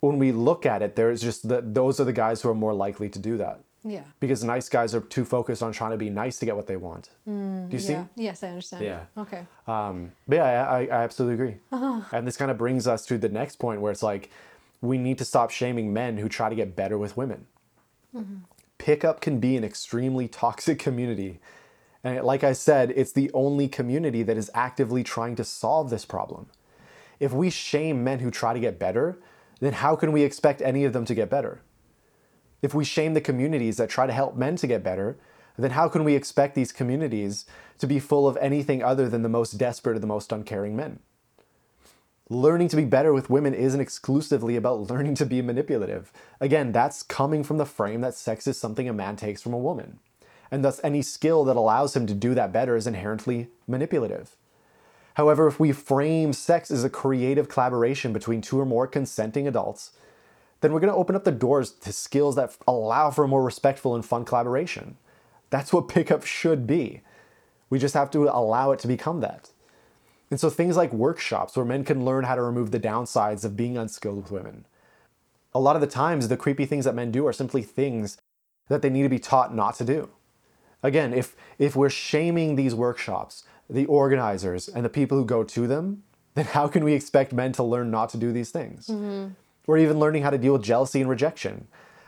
when 0.00 0.16
we 0.18 0.30
look 0.32 0.64
at 0.64 0.80
it, 0.80 0.94
there's 0.96 1.20
just 1.20 1.48
the, 1.48 1.60
those 1.60 1.98
are 2.00 2.04
the 2.04 2.12
guys 2.24 2.40
who 2.42 2.48
are 2.48 2.54
more 2.66 2.72
likely 2.86 3.08
to 3.16 3.18
do 3.18 3.36
that. 3.44 3.56
yeah 3.84 4.04
Because 4.20 4.40
nice 4.44 4.68
guys 4.78 4.94
are 4.94 5.00
too 5.16 5.24
focused 5.36 5.62
on 5.66 5.72
trying 5.72 5.90
to 5.90 5.96
be 6.06 6.10
nice 6.24 6.38
to 6.40 6.46
get 6.48 6.54
what 6.60 6.66
they 6.70 6.76
want. 6.88 7.04
Mm, 7.28 7.68
do 7.68 7.74
you 7.76 7.82
see? 7.88 7.98
yes 8.26 8.42
i 8.44 8.48
understand 8.48 8.84
Yeah. 8.90 9.00
okay 9.24 9.42
Um, 9.66 9.96
but 10.28 10.36
yeah, 10.36 10.68
I, 10.78 10.80
I 10.98 10.98
absolutely 11.06 11.34
agree. 11.40 11.56
Uh-huh. 11.76 12.00
And 12.16 12.22
this 12.26 12.36
kind 12.40 12.50
of 12.52 12.56
brings 12.64 12.86
us 12.86 13.00
to 13.10 13.18
the 13.18 13.28
next 13.40 13.56
point 13.58 13.78
where 13.82 13.92
it's 13.94 14.02
like 14.12 14.30
we 14.80 14.98
need 14.98 15.18
to 15.18 15.24
stop 15.24 15.50
shaming 15.50 15.92
men 15.92 16.18
who 16.18 16.28
try 16.28 16.48
to 16.48 16.54
get 16.54 16.76
better 16.76 16.96
with 16.96 17.16
women. 17.16 17.46
Pickup 18.78 19.20
can 19.20 19.38
be 19.38 19.56
an 19.56 19.64
extremely 19.64 20.26
toxic 20.26 20.78
community. 20.86 21.40
And 22.02 22.22
like 22.24 22.42
I 22.42 22.52
said, 22.52 22.92
it's 22.96 23.12
the 23.12 23.30
only 23.34 23.68
community 23.68 24.22
that 24.22 24.36
is 24.36 24.50
actively 24.54 25.04
trying 25.04 25.36
to 25.36 25.44
solve 25.44 25.90
this 25.90 26.04
problem. 26.04 26.46
If 27.18 27.32
we 27.32 27.50
shame 27.50 28.02
men 28.02 28.20
who 28.20 28.30
try 28.30 28.54
to 28.54 28.60
get 28.60 28.78
better, 28.78 29.18
then 29.60 29.74
how 29.74 29.94
can 29.94 30.12
we 30.12 30.22
expect 30.22 30.62
any 30.62 30.84
of 30.84 30.94
them 30.94 31.04
to 31.04 31.14
get 31.14 31.28
better? 31.28 31.60
If 32.62 32.72
we 32.74 32.84
shame 32.84 33.12
the 33.12 33.20
communities 33.20 33.76
that 33.76 33.90
try 33.90 34.06
to 34.06 34.12
help 34.12 34.36
men 34.36 34.56
to 34.56 34.66
get 34.66 34.82
better, 34.82 35.18
then 35.58 35.72
how 35.72 35.88
can 35.88 36.04
we 36.04 36.14
expect 36.14 36.54
these 36.54 36.72
communities 36.72 37.44
to 37.78 37.86
be 37.86 37.98
full 37.98 38.26
of 38.26 38.38
anything 38.38 38.82
other 38.82 39.08
than 39.08 39.22
the 39.22 39.28
most 39.28 39.52
desperate 39.52 39.96
or 39.96 39.98
the 39.98 40.06
most 40.06 40.32
uncaring 40.32 40.74
men? 40.74 41.00
Learning 42.32 42.68
to 42.68 42.76
be 42.76 42.84
better 42.84 43.12
with 43.12 43.28
women 43.28 43.52
isn't 43.52 43.80
exclusively 43.80 44.54
about 44.54 44.88
learning 44.88 45.16
to 45.16 45.26
be 45.26 45.42
manipulative. 45.42 46.12
Again, 46.40 46.70
that's 46.70 47.02
coming 47.02 47.42
from 47.42 47.56
the 47.56 47.66
frame 47.66 48.02
that 48.02 48.14
sex 48.14 48.46
is 48.46 48.56
something 48.56 48.88
a 48.88 48.92
man 48.92 49.16
takes 49.16 49.42
from 49.42 49.52
a 49.52 49.58
woman. 49.58 49.98
And 50.48 50.64
thus, 50.64 50.80
any 50.84 51.02
skill 51.02 51.44
that 51.46 51.56
allows 51.56 51.96
him 51.96 52.06
to 52.06 52.14
do 52.14 52.32
that 52.34 52.52
better 52.52 52.76
is 52.76 52.86
inherently 52.86 53.48
manipulative. 53.66 54.36
However, 55.14 55.48
if 55.48 55.58
we 55.58 55.72
frame 55.72 56.32
sex 56.32 56.70
as 56.70 56.84
a 56.84 56.88
creative 56.88 57.48
collaboration 57.48 58.12
between 58.12 58.40
two 58.40 58.60
or 58.60 58.64
more 58.64 58.86
consenting 58.86 59.48
adults, 59.48 59.90
then 60.60 60.72
we're 60.72 60.78
going 60.78 60.92
to 60.92 60.98
open 60.98 61.16
up 61.16 61.24
the 61.24 61.32
doors 61.32 61.72
to 61.72 61.92
skills 61.92 62.36
that 62.36 62.56
allow 62.68 63.10
for 63.10 63.24
a 63.24 63.28
more 63.28 63.42
respectful 63.42 63.96
and 63.96 64.06
fun 64.06 64.24
collaboration. 64.24 64.98
That's 65.50 65.72
what 65.72 65.88
pickup 65.88 66.24
should 66.24 66.64
be. 66.64 67.00
We 67.70 67.80
just 67.80 67.94
have 67.94 68.12
to 68.12 68.28
allow 68.28 68.70
it 68.70 68.78
to 68.80 68.88
become 68.88 69.18
that. 69.20 69.49
And 70.30 70.38
so 70.38 70.48
things 70.48 70.76
like 70.76 70.92
workshops 70.92 71.56
where 71.56 71.66
men 71.66 71.84
can 71.84 72.04
learn 72.04 72.24
how 72.24 72.36
to 72.36 72.42
remove 72.42 72.70
the 72.70 72.80
downsides 72.80 73.44
of 73.44 73.56
being 73.56 73.76
unskilled 73.76 74.16
with 74.22 74.30
women. 74.30 74.64
A 75.52 75.60
lot 75.60 75.74
of 75.74 75.80
the 75.80 75.88
times, 75.88 76.28
the 76.28 76.36
creepy 76.36 76.66
things 76.66 76.84
that 76.84 76.94
men 76.94 77.10
do 77.10 77.26
are 77.26 77.32
simply 77.32 77.62
things 77.62 78.18
that 78.68 78.82
they 78.82 78.90
need 78.90 79.02
to 79.02 79.08
be 79.08 79.18
taught 79.18 79.54
not 79.54 79.74
to 79.76 79.84
do. 79.84 80.08
Again, 80.82 81.12
if 81.12 81.36
if 81.58 81.76
we're 81.76 81.90
shaming 81.90 82.54
these 82.54 82.74
workshops, 82.74 83.44
the 83.68 83.86
organizers 83.86 84.68
and 84.68 84.84
the 84.84 84.88
people 84.88 85.18
who 85.18 85.24
go 85.24 85.42
to 85.44 85.66
them, 85.66 86.04
then 86.34 86.46
how 86.46 86.68
can 86.68 86.84
we 86.84 86.94
expect 86.94 87.32
men 87.32 87.52
to 87.52 87.62
learn 87.64 87.90
not 87.90 88.08
to 88.10 88.16
do 88.16 88.32
these 88.32 88.50
things? 88.50 88.86
Mm-hmm. 88.86 89.32
Or 89.66 89.76
even 89.76 89.98
learning 89.98 90.22
how 90.22 90.30
to 90.30 90.38
deal 90.38 90.54
with 90.54 90.62
jealousy 90.62 91.00
and 91.00 91.10
rejection. 91.10 91.66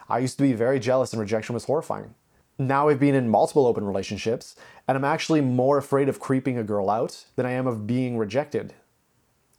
I 0.09 0.19
used 0.19 0.36
to 0.39 0.43
be 0.43 0.53
very 0.53 0.78
jealous 0.78 1.12
and 1.12 1.20
rejection 1.20 1.55
was 1.55 1.65
horrifying. 1.65 2.15
Now 2.59 2.89
I've 2.89 3.01
been 3.01 3.15
in 3.15 3.29
multiple 3.29 3.66
open 3.66 3.85
relationships 3.85 4.57
and 4.87 4.97
I'm 4.97 5.05
actually 5.05 5.41
more 5.41 5.79
afraid 5.79 6.09
of 6.09 6.20
creeping 6.20 6.59
a 6.59 6.65
girl 6.65 6.91
out 6.91 7.24
than 7.37 7.47
I 7.47 7.53
am 7.53 7.66
of 7.66 7.87
being 7.87 8.19
rejected. 8.19 8.74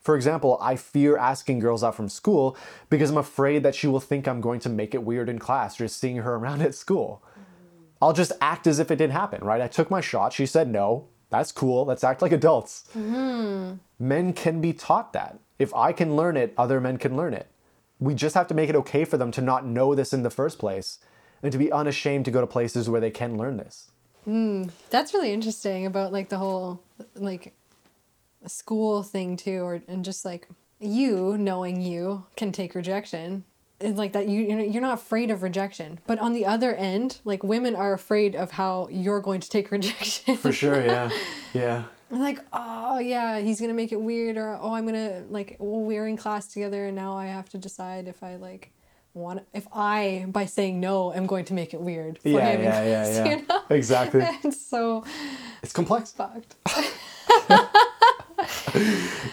For 0.01 0.15
example, 0.15 0.57
I 0.61 0.75
fear 0.75 1.17
asking 1.17 1.59
girls 1.59 1.83
out 1.83 1.95
from 1.95 2.09
school 2.09 2.57
because 2.89 3.09
I'm 3.09 3.17
afraid 3.17 3.63
that 3.63 3.73
she 3.73 3.87
will 3.87 4.01
think 4.01 4.27
I'm 4.27 4.41
going 4.41 4.59
to 4.61 4.69
make 4.69 4.93
it 4.93 5.03
weird 5.03 5.29
in 5.29 5.39
class 5.39 5.77
just 5.77 5.99
seeing 5.99 6.17
her 6.17 6.35
around 6.35 6.61
at 6.61 6.75
school. 6.75 7.23
I'll 8.01 8.13
just 8.13 8.33
act 8.41 8.67
as 8.67 8.79
if 8.79 8.91
it 8.91 8.97
didn't 8.97 9.13
happen, 9.13 9.43
right? 9.43 9.61
I 9.61 9.67
took 9.67 9.89
my 9.89 10.01
shot. 10.01 10.33
She 10.33 10.45
said 10.45 10.69
no. 10.69 11.07
That's 11.29 11.53
cool. 11.53 11.85
Let's 11.85 12.03
act 12.03 12.21
like 12.21 12.33
adults. 12.33 12.83
Mm-hmm. 12.95 13.75
Men 13.97 14.33
can 14.33 14.61
be 14.61 14.73
taught 14.73 15.13
that. 15.13 15.39
If 15.57 15.73
I 15.73 15.93
can 15.93 16.15
learn 16.15 16.35
it, 16.35 16.53
other 16.57 16.81
men 16.81 16.97
can 16.97 17.15
learn 17.15 17.33
it. 17.33 17.47
We 17.99 18.13
just 18.13 18.35
have 18.35 18.47
to 18.47 18.53
make 18.53 18.69
it 18.69 18.75
okay 18.75 19.05
for 19.05 19.17
them 19.17 19.31
to 19.31 19.41
not 19.41 19.65
know 19.65 19.95
this 19.95 20.11
in 20.13 20.23
the 20.23 20.29
first 20.29 20.59
place 20.59 20.99
and 21.43 21.51
to 21.51 21.57
be 21.57 21.71
unashamed 21.71 22.25
to 22.25 22.31
go 22.31 22.41
to 22.41 22.47
places 22.47 22.89
where 22.89 23.01
they 23.01 23.11
can 23.11 23.37
learn 23.37 23.57
this. 23.57 23.91
Hmm, 24.23 24.65
that's 24.89 25.13
really 25.13 25.33
interesting 25.33 25.85
about 25.85 26.13
like 26.13 26.29
the 26.29 26.37
whole 26.37 26.81
like 27.15 27.53
school 28.47 29.03
thing 29.03 29.35
too, 29.35 29.63
or 29.63 29.81
and 29.87 30.05
just 30.05 30.23
like 30.23 30.47
you 30.79 31.37
knowing 31.37 31.81
you 31.81 32.25
can 32.37 32.51
take 32.51 32.73
rejection. 32.73 33.43
It's 33.81 33.97
like 33.97 34.13
that 34.13 34.29
you 34.29 34.41
you're 34.41 34.61
you're 34.61 34.81
not 34.81 34.93
afraid 34.93 35.29
of 35.29 35.43
rejection, 35.43 35.99
but 36.07 36.17
on 36.19 36.31
the 36.31 36.45
other 36.45 36.73
end, 36.73 37.19
like 37.25 37.43
women 37.43 37.75
are 37.75 37.91
afraid 37.93 38.33
of 38.33 38.51
how 38.51 38.87
you're 38.89 39.19
going 39.19 39.41
to 39.41 39.49
take 39.49 39.69
rejection. 39.77 40.37
For 40.37 40.53
sure, 40.53 40.83
yeah. 40.83 41.09
Yeah. 41.53 41.83
like 42.19 42.39
oh 42.53 42.99
yeah 42.99 43.39
he's 43.39 43.59
gonna 43.59 43.73
make 43.73 43.91
it 43.91 43.99
weird 43.99 44.37
or 44.37 44.55
oh 44.61 44.75
i'm 44.75 44.85
gonna 44.85 45.23
like 45.29 45.55
well, 45.59 45.81
we're 45.81 46.05
in 46.05 46.15
class 46.15 46.45
together 46.47 46.85
and 46.85 46.95
now 46.95 47.17
i 47.17 47.25
have 47.25 47.49
to 47.49 47.57
decide 47.57 48.07
if 48.07 48.21
i 48.21 48.35
like 48.35 48.71
want 49.13 49.41
if 49.53 49.67
i 49.73 50.25
by 50.29 50.45
saying 50.45 50.79
no 50.79 51.13
am 51.13 51.25
going 51.27 51.45
to 51.45 51.53
make 51.53 51.73
it 51.73 51.79
weird 51.81 52.17
for 52.19 52.29
Yeah, 52.29 52.49
him 52.51 52.63
yeah, 52.63 52.83
yeah, 52.83 53.07
yeah. 53.25 53.35
you 53.37 53.45
know? 53.47 53.61
Exactly. 53.69 54.21
it's 54.43 54.65
so 54.65 55.03
It's 55.61 55.71
complex. 55.73 56.11
fucked 56.11 56.55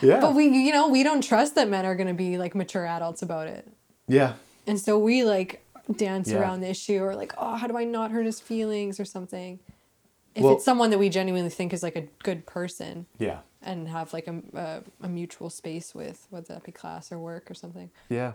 Yeah. 0.02 0.20
but 0.20 0.34
we 0.34 0.46
you 0.48 0.72
know 0.72 0.88
we 0.88 1.02
don't 1.02 1.22
trust 1.22 1.54
that 1.56 1.68
men 1.68 1.84
are 1.84 1.94
gonna 1.94 2.14
be 2.14 2.38
like 2.38 2.54
mature 2.54 2.86
adults 2.86 3.22
about 3.22 3.48
it 3.48 3.66
yeah. 4.08 4.34
and 4.66 4.78
so 4.78 4.98
we 4.98 5.24
like 5.24 5.64
dance 5.96 6.30
Yeah. 6.30 6.38
around 6.40 6.60
the 6.60 6.68
issue 6.70 7.02
or 7.02 7.14
like 7.16 7.32
oh 7.38 7.56
how 7.56 7.66
do 7.66 7.76
i 7.76 7.84
not 7.84 8.10
hurt 8.10 8.26
his 8.26 8.40
feelings 8.40 9.00
or 9.00 9.04
something 9.04 9.58
if 10.34 10.42
Well- 10.44 10.54
it's 10.54 10.64
someone 10.64 10.90
that 10.90 10.98
we 10.98 11.08
genuinely 11.08 11.50
think 11.50 11.72
is 11.72 11.82
like 11.82 11.96
a 11.96 12.02
good 12.22 12.46
person 12.46 13.06
Yeah. 13.18 13.38
And 13.62 13.88
have 13.88 14.12
like 14.12 14.26
a, 14.26 14.42
a, 14.54 14.82
a 15.02 15.08
mutual 15.08 15.50
space 15.50 15.94
with 15.94 16.26
whether 16.30 16.54
that 16.54 16.64
be 16.64 16.72
class 16.72 17.12
or 17.12 17.18
work 17.18 17.50
or 17.50 17.54
something 17.54 17.90
Yeah. 18.08 18.32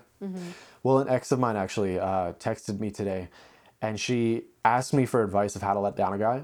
Well, 0.84 1.00
an 1.00 1.10
ex 1.10 1.32
of 1.32 1.40
mine 1.40 1.56
actually 1.56 2.00
uh, 2.00 2.34
texted 2.34 2.80
me 2.80 2.92
today, 2.92 3.30
and 3.82 4.00
she 4.00 4.44
asked 4.64 4.94
me 4.94 5.06
for 5.06 5.24
advice 5.24 5.56
of 5.56 5.62
how 5.62 5.74
to 5.74 5.80
let 5.80 5.96
down 5.96 6.14
a 6.14 6.18
guy, 6.18 6.44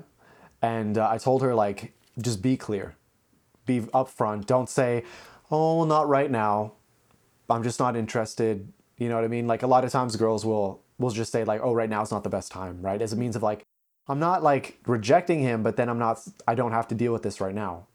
and 0.62 0.98
uh, 0.98 1.10
I 1.10 1.18
told 1.18 1.41
her 1.41 1.56
like 1.56 1.94
just 2.20 2.41
be 2.41 2.58
clear, 2.58 2.95
be 3.66 3.82
upfront. 3.82 4.45
Don't 4.45 4.70
say, 4.70 5.03
"Oh, 5.49 5.84
not 5.86 6.08
right 6.08 6.30
now. 6.30 6.74
I'm 7.49 7.64
just 7.64 7.80
not 7.80 7.95
interested." 7.95 8.72
You 8.98 9.10
know 9.10 9.16
what 9.16 9.24
I 9.24 9.30
mean? 9.30 9.48
Like 9.48 9.64
a 9.64 9.68
lot 9.68 9.84
of 9.84 9.91
times, 9.91 10.16
girls 10.16 10.45
will 10.45 10.84
will 10.99 11.10
just 11.10 11.32
say 11.32 11.44
like, 11.44 11.62
"Oh, 11.64 11.74
right 11.74 11.90
now 11.90 12.02
is 12.02 12.12
not 12.12 12.24
the 12.24 12.30
best 12.30 12.52
time," 12.52 12.82
right? 12.82 13.02
As 13.02 13.14
a 13.14 13.16
means 13.16 13.36
of 13.36 13.44
like, 13.44 13.66
I'm 14.08 14.20
not 14.20 14.44
like 14.44 14.80
rejecting 14.86 15.40
him, 15.40 15.64
but 15.64 15.76
then 15.78 15.90
I'm 15.90 15.99
not, 15.99 16.20
I 16.48 16.56
don't 16.56 16.72
have 16.72 16.88
to 16.90 16.95
deal 16.95 17.14
with 17.14 17.24
this 17.24 17.40
right 17.40 17.56
now. 17.56 17.88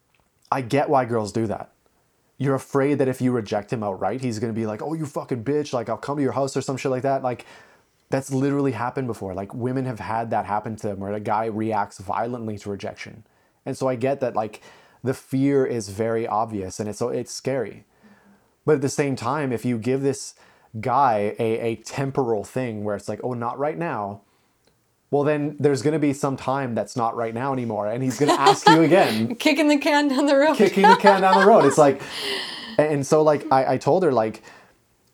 I 0.50 0.60
get 0.60 0.88
why 0.88 1.04
girls 1.04 1.32
do 1.32 1.46
that. 1.46 1.72
You're 2.38 2.54
afraid 2.54 2.98
that 2.98 3.08
if 3.08 3.20
you 3.20 3.32
reject 3.32 3.72
him 3.72 3.82
outright, 3.82 4.20
he's 4.20 4.38
gonna 4.38 4.52
be 4.52 4.66
like, 4.66 4.82
oh, 4.82 4.94
you 4.94 5.06
fucking 5.06 5.44
bitch, 5.44 5.72
like 5.72 5.88
I'll 5.88 5.96
come 5.96 6.16
to 6.16 6.22
your 6.22 6.32
house 6.32 6.56
or 6.56 6.60
some 6.60 6.76
shit 6.76 6.90
like 6.90 7.02
that. 7.02 7.22
Like, 7.22 7.46
that's 8.10 8.32
literally 8.32 8.72
happened 8.72 9.08
before. 9.08 9.34
Like, 9.34 9.52
women 9.54 9.84
have 9.84 9.98
had 9.98 10.30
that 10.30 10.46
happen 10.46 10.76
to 10.76 10.88
them 10.88 11.00
where 11.00 11.12
a 11.12 11.20
guy 11.20 11.46
reacts 11.46 11.98
violently 11.98 12.56
to 12.58 12.70
rejection. 12.70 13.24
And 13.64 13.76
so 13.76 13.88
I 13.88 13.96
get 13.96 14.20
that, 14.20 14.36
like, 14.36 14.62
the 15.02 15.14
fear 15.14 15.66
is 15.66 15.88
very 15.88 16.26
obvious 16.26 16.78
and 16.78 16.88
it's, 16.88 16.98
so 16.98 17.08
it's 17.08 17.32
scary. 17.32 17.84
But 18.64 18.76
at 18.76 18.82
the 18.82 18.88
same 18.88 19.16
time, 19.16 19.52
if 19.52 19.64
you 19.64 19.78
give 19.78 20.02
this 20.02 20.34
guy 20.80 21.34
a, 21.38 21.58
a 21.60 21.76
temporal 21.76 22.44
thing 22.44 22.84
where 22.84 22.96
it's 22.96 23.08
like, 23.08 23.20
oh, 23.24 23.32
not 23.32 23.58
right 23.58 23.78
now, 23.78 24.22
well, 25.10 25.22
then 25.22 25.56
there's 25.60 25.82
going 25.82 25.92
to 25.92 25.98
be 25.98 26.12
some 26.12 26.36
time 26.36 26.74
that's 26.74 26.96
not 26.96 27.16
right 27.16 27.32
now 27.32 27.52
anymore. 27.52 27.86
And 27.86 28.02
he's 28.02 28.18
going 28.18 28.34
to 28.34 28.40
ask 28.40 28.68
you 28.68 28.82
again, 28.82 29.36
Kicking 29.38 29.68
the 29.68 29.78
can 29.78 30.08
down 30.08 30.26
the 30.26 30.36
road. 30.36 30.56
kicking 30.56 30.82
the 30.82 30.96
can 30.96 31.20
down 31.20 31.40
the 31.40 31.46
road. 31.46 31.64
It's 31.64 31.78
like, 31.78 32.02
and 32.78 33.06
so 33.06 33.22
like 33.22 33.50
I, 33.52 33.74
I 33.74 33.78
told 33.78 34.02
her 34.02 34.12
like, 34.12 34.42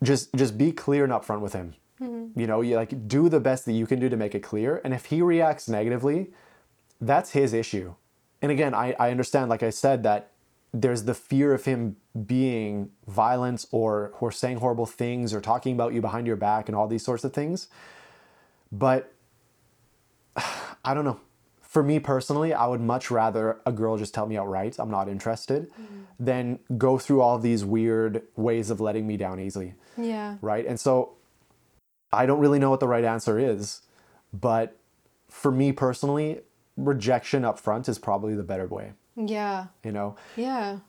just 0.02 0.34
just 0.34 0.58
be 0.58 0.72
clear 0.72 1.04
and 1.04 1.12
upfront 1.12 1.40
with 1.40 1.52
him. 1.52 1.74
Mm-hmm. 2.00 2.38
You 2.40 2.46
know, 2.46 2.60
you 2.62 2.76
like 2.76 3.06
do 3.06 3.28
the 3.28 3.38
best 3.38 3.66
that 3.66 3.72
you 3.72 3.86
can 3.86 4.00
do 4.00 4.08
to 4.08 4.16
make 4.16 4.34
it 4.34 4.40
clear. 4.40 4.80
And 4.84 4.92
if 4.92 5.06
he 5.06 5.22
reacts 5.22 5.68
negatively, 5.68 6.30
that's 7.00 7.30
his 7.30 7.52
issue. 7.52 7.94
And 8.40 8.50
again, 8.50 8.74
I, 8.74 8.96
I 8.98 9.10
understand, 9.10 9.50
like 9.50 9.62
I 9.62 9.70
said, 9.70 10.02
that 10.02 10.30
there's 10.74 11.04
the 11.04 11.14
fear 11.14 11.52
of 11.52 11.66
him 11.66 11.96
being 12.26 12.90
violent 13.06 13.66
or 13.70 14.14
or 14.20 14.32
saying 14.32 14.56
horrible 14.56 14.86
things 14.86 15.34
or 15.34 15.40
talking 15.40 15.74
about 15.74 15.92
you 15.92 16.00
behind 16.00 16.26
your 16.26 16.36
back 16.36 16.68
and 16.68 16.74
all 16.74 16.88
these 16.88 17.04
sorts 17.04 17.24
of 17.24 17.32
things. 17.32 17.68
But 18.72 19.12
I 20.84 20.94
don't 20.94 21.04
know. 21.04 21.20
For 21.60 21.82
me 21.82 21.98
personally, 22.00 22.52
I 22.52 22.66
would 22.66 22.82
much 22.82 23.10
rather 23.10 23.60
a 23.64 23.72
girl 23.72 23.96
just 23.96 24.12
tell 24.12 24.26
me 24.26 24.36
outright 24.36 24.76
I'm 24.78 24.90
not 24.90 25.08
interested 25.08 25.70
mm. 25.72 26.04
than 26.20 26.58
go 26.76 26.98
through 26.98 27.22
all 27.22 27.38
these 27.38 27.64
weird 27.64 28.22
ways 28.36 28.68
of 28.68 28.78
letting 28.80 29.06
me 29.06 29.16
down 29.16 29.40
easily, 29.40 29.74
Yeah. 29.96 30.36
right? 30.42 30.66
And 30.66 30.78
so 30.78 31.14
I 32.12 32.26
don't 32.26 32.40
really 32.40 32.58
know 32.58 32.68
what 32.68 32.80
the 32.80 32.88
right 32.88 33.04
answer 33.04 33.38
is, 33.38 33.80
but 34.34 34.76
for 35.30 35.50
me 35.50 35.72
personally, 35.72 36.40
rejection 36.76 37.42
up 37.42 37.58
front 37.58 37.88
is 37.88 37.98
probably 37.98 38.34
the 38.34 38.42
better 38.42 38.66
way, 38.66 38.92
Yeah. 39.16 39.68
you 39.82 39.92
know? 39.92 40.16
Yeah. 40.36 40.80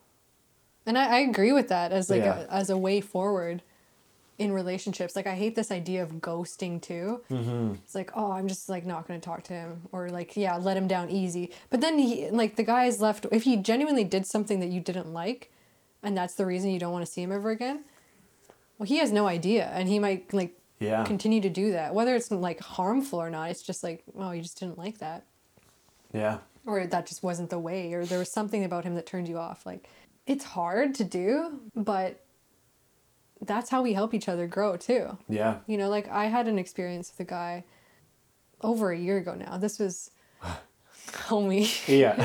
And 0.86 0.98
I, 0.98 1.06
I 1.06 1.20
agree 1.20 1.54
with 1.54 1.70
that 1.70 1.94
as 1.94 2.10
like 2.10 2.24
Yeah. 2.24 2.42
a, 2.42 2.54
as 2.54 2.70
a 2.70 2.78
way 2.78 3.00
forward 3.00 3.62
in 4.40 4.52
relationships. 4.52 5.16
Like 5.16 5.28
I 5.28 5.36
hate 5.36 5.56
this 5.56 5.72
idea 5.72 6.02
of 6.04 6.14
ghosting 6.14 6.82
too. 6.82 7.22
Mm-hmm. 7.30 7.74
It's 7.84 7.94
like, 7.96 8.12
oh, 8.16 8.32
I'm 8.32 8.48
just 8.48 8.68
like 8.70 8.86
not 8.86 9.08
going 9.08 9.20
to 9.20 9.24
talk 9.26 9.44
to 9.44 9.54
him 9.54 9.82
or 9.92 10.10
like, 10.10 10.36
yeah, 10.36 10.58
let 10.58 10.76
him 10.76 10.88
down 10.88 11.10
easy. 11.10 11.52
But 11.70 11.82
then 11.82 12.00
he 12.00 12.30
like 12.32 12.56
the 12.56 12.64
guy 12.64 12.86
is 12.86 13.00
left 13.00 13.26
if 13.32 13.44
he 13.44 13.58
genuinely 13.58 14.04
did 14.04 14.26
something 14.26 14.60
that 14.60 14.70
you 14.70 14.80
didn't 14.82 15.14
like 15.14 15.52
and 16.02 16.18
that's 16.18 16.34
the 16.36 16.46
reason 16.46 16.72
you 16.72 16.80
don't 16.80 16.92
want 16.92 17.06
to 17.06 17.12
see 17.12 17.22
him 17.22 17.32
ever 17.32 17.52
again. 17.52 17.84
Well, 18.78 18.88
he 18.88 18.98
has 18.98 19.12
no 19.12 19.28
idea 19.28 19.70
and 19.74 19.88
he 19.88 20.00
might 20.00 20.34
like 20.34 20.58
Yeah. 20.80 21.04
continue 21.06 21.40
to 21.42 21.50
do 21.50 21.72
that. 21.72 21.94
Whether 21.94 22.16
it's 22.16 22.32
like 22.32 22.60
harmful 22.60 23.20
or 23.22 23.30
not, 23.30 23.52
it's 23.52 23.62
just 23.62 23.84
like, 23.84 24.04
oh, 24.18 24.32
you 24.32 24.42
just 24.42 24.60
didn't 24.60 24.78
like 24.78 24.98
that 24.98 25.24
Yeah. 26.12 26.40
or 26.66 26.88
that 26.88 27.06
just 27.06 27.22
wasn't 27.24 27.50
the 27.52 27.60
way 27.60 27.94
or 27.94 28.04
there 28.06 28.20
was 28.20 28.32
something 28.32 28.64
about 28.64 28.84
him 28.84 28.96
that 28.96 29.06
turned 29.06 29.28
you 29.28 29.38
off 29.38 29.66
like 29.66 29.88
it's 30.26 30.46
hard 30.46 30.96
to 30.96 31.04
do 31.04 31.60
but 31.76 32.23
that's 33.46 33.70
how 33.70 33.82
we 33.82 33.94
help 33.94 34.14
each 34.14 34.28
other 34.30 34.48
grow 34.48 34.76
too 34.78 35.18
Yeah. 35.30 35.58
you 35.68 35.78
know 35.78 35.90
like 35.90 36.08
i 36.10 36.26
had 36.26 36.48
an 36.48 36.58
experience 36.60 37.12
with 37.12 37.28
a 37.28 37.30
guy 37.30 37.64
over 38.62 38.92
a 38.92 38.98
year 38.98 39.18
ago 39.18 39.36
now 39.36 39.58
this 39.58 39.80
was 39.80 40.12
homie 41.28 41.68
Yeah. 41.88 42.16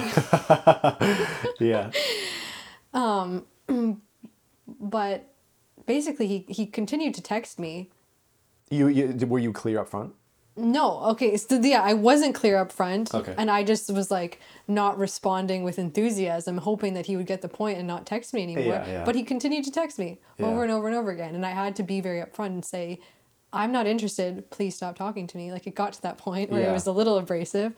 yeah. 1.60 1.90
Um, 2.94 3.46
but 4.80 5.32
basically 5.86 6.26
he, 6.26 6.44
he 6.48 6.66
continued 6.66 7.14
to 7.14 7.22
text 7.22 7.58
me 7.58 7.90
You, 8.70 8.88
you 8.88 9.14
were 9.26 9.38
you 9.38 9.52
clear 9.52 9.80
up 9.80 9.88
front? 9.88 10.14
No, 10.58 11.00
okay. 11.10 11.36
So 11.36 11.60
yeah, 11.60 11.82
I 11.82 11.94
wasn't 11.94 12.34
clear 12.34 12.56
up 12.58 12.72
front. 12.72 13.14
Okay. 13.14 13.34
And 13.38 13.50
I 13.50 13.62
just 13.64 13.90
was 13.92 14.10
like 14.10 14.40
not 14.66 14.98
responding 14.98 15.62
with 15.62 15.78
enthusiasm, 15.78 16.58
hoping 16.58 16.94
that 16.94 17.06
he 17.06 17.16
would 17.16 17.26
get 17.26 17.42
the 17.42 17.48
point 17.48 17.78
and 17.78 17.86
not 17.86 18.06
text 18.06 18.34
me 18.34 18.42
anymore. 18.42 18.64
Yeah, 18.74 18.86
yeah. 18.86 19.04
But 19.04 19.14
he 19.14 19.22
continued 19.22 19.64
to 19.64 19.70
text 19.70 19.98
me 19.98 20.18
over 20.40 20.62
and 20.62 20.72
over 20.72 20.88
and 20.88 20.96
over 20.96 21.10
again. 21.10 21.34
And 21.34 21.46
I 21.46 21.50
had 21.50 21.76
to 21.76 21.82
be 21.82 22.00
very 22.00 22.20
upfront 22.20 22.46
and 22.48 22.64
say, 22.64 23.00
I'm 23.52 23.72
not 23.72 23.86
interested. 23.86 24.50
Please 24.50 24.74
stop 24.76 24.96
talking 24.96 25.26
to 25.26 25.36
me. 25.36 25.52
Like 25.52 25.66
it 25.66 25.74
got 25.74 25.92
to 25.94 26.02
that 26.02 26.18
point 26.18 26.50
where 26.50 26.60
Yeah. 26.62 26.70
it 26.70 26.72
was 26.72 26.86
a 26.86 26.92
little 26.92 27.16
abrasive. 27.18 27.72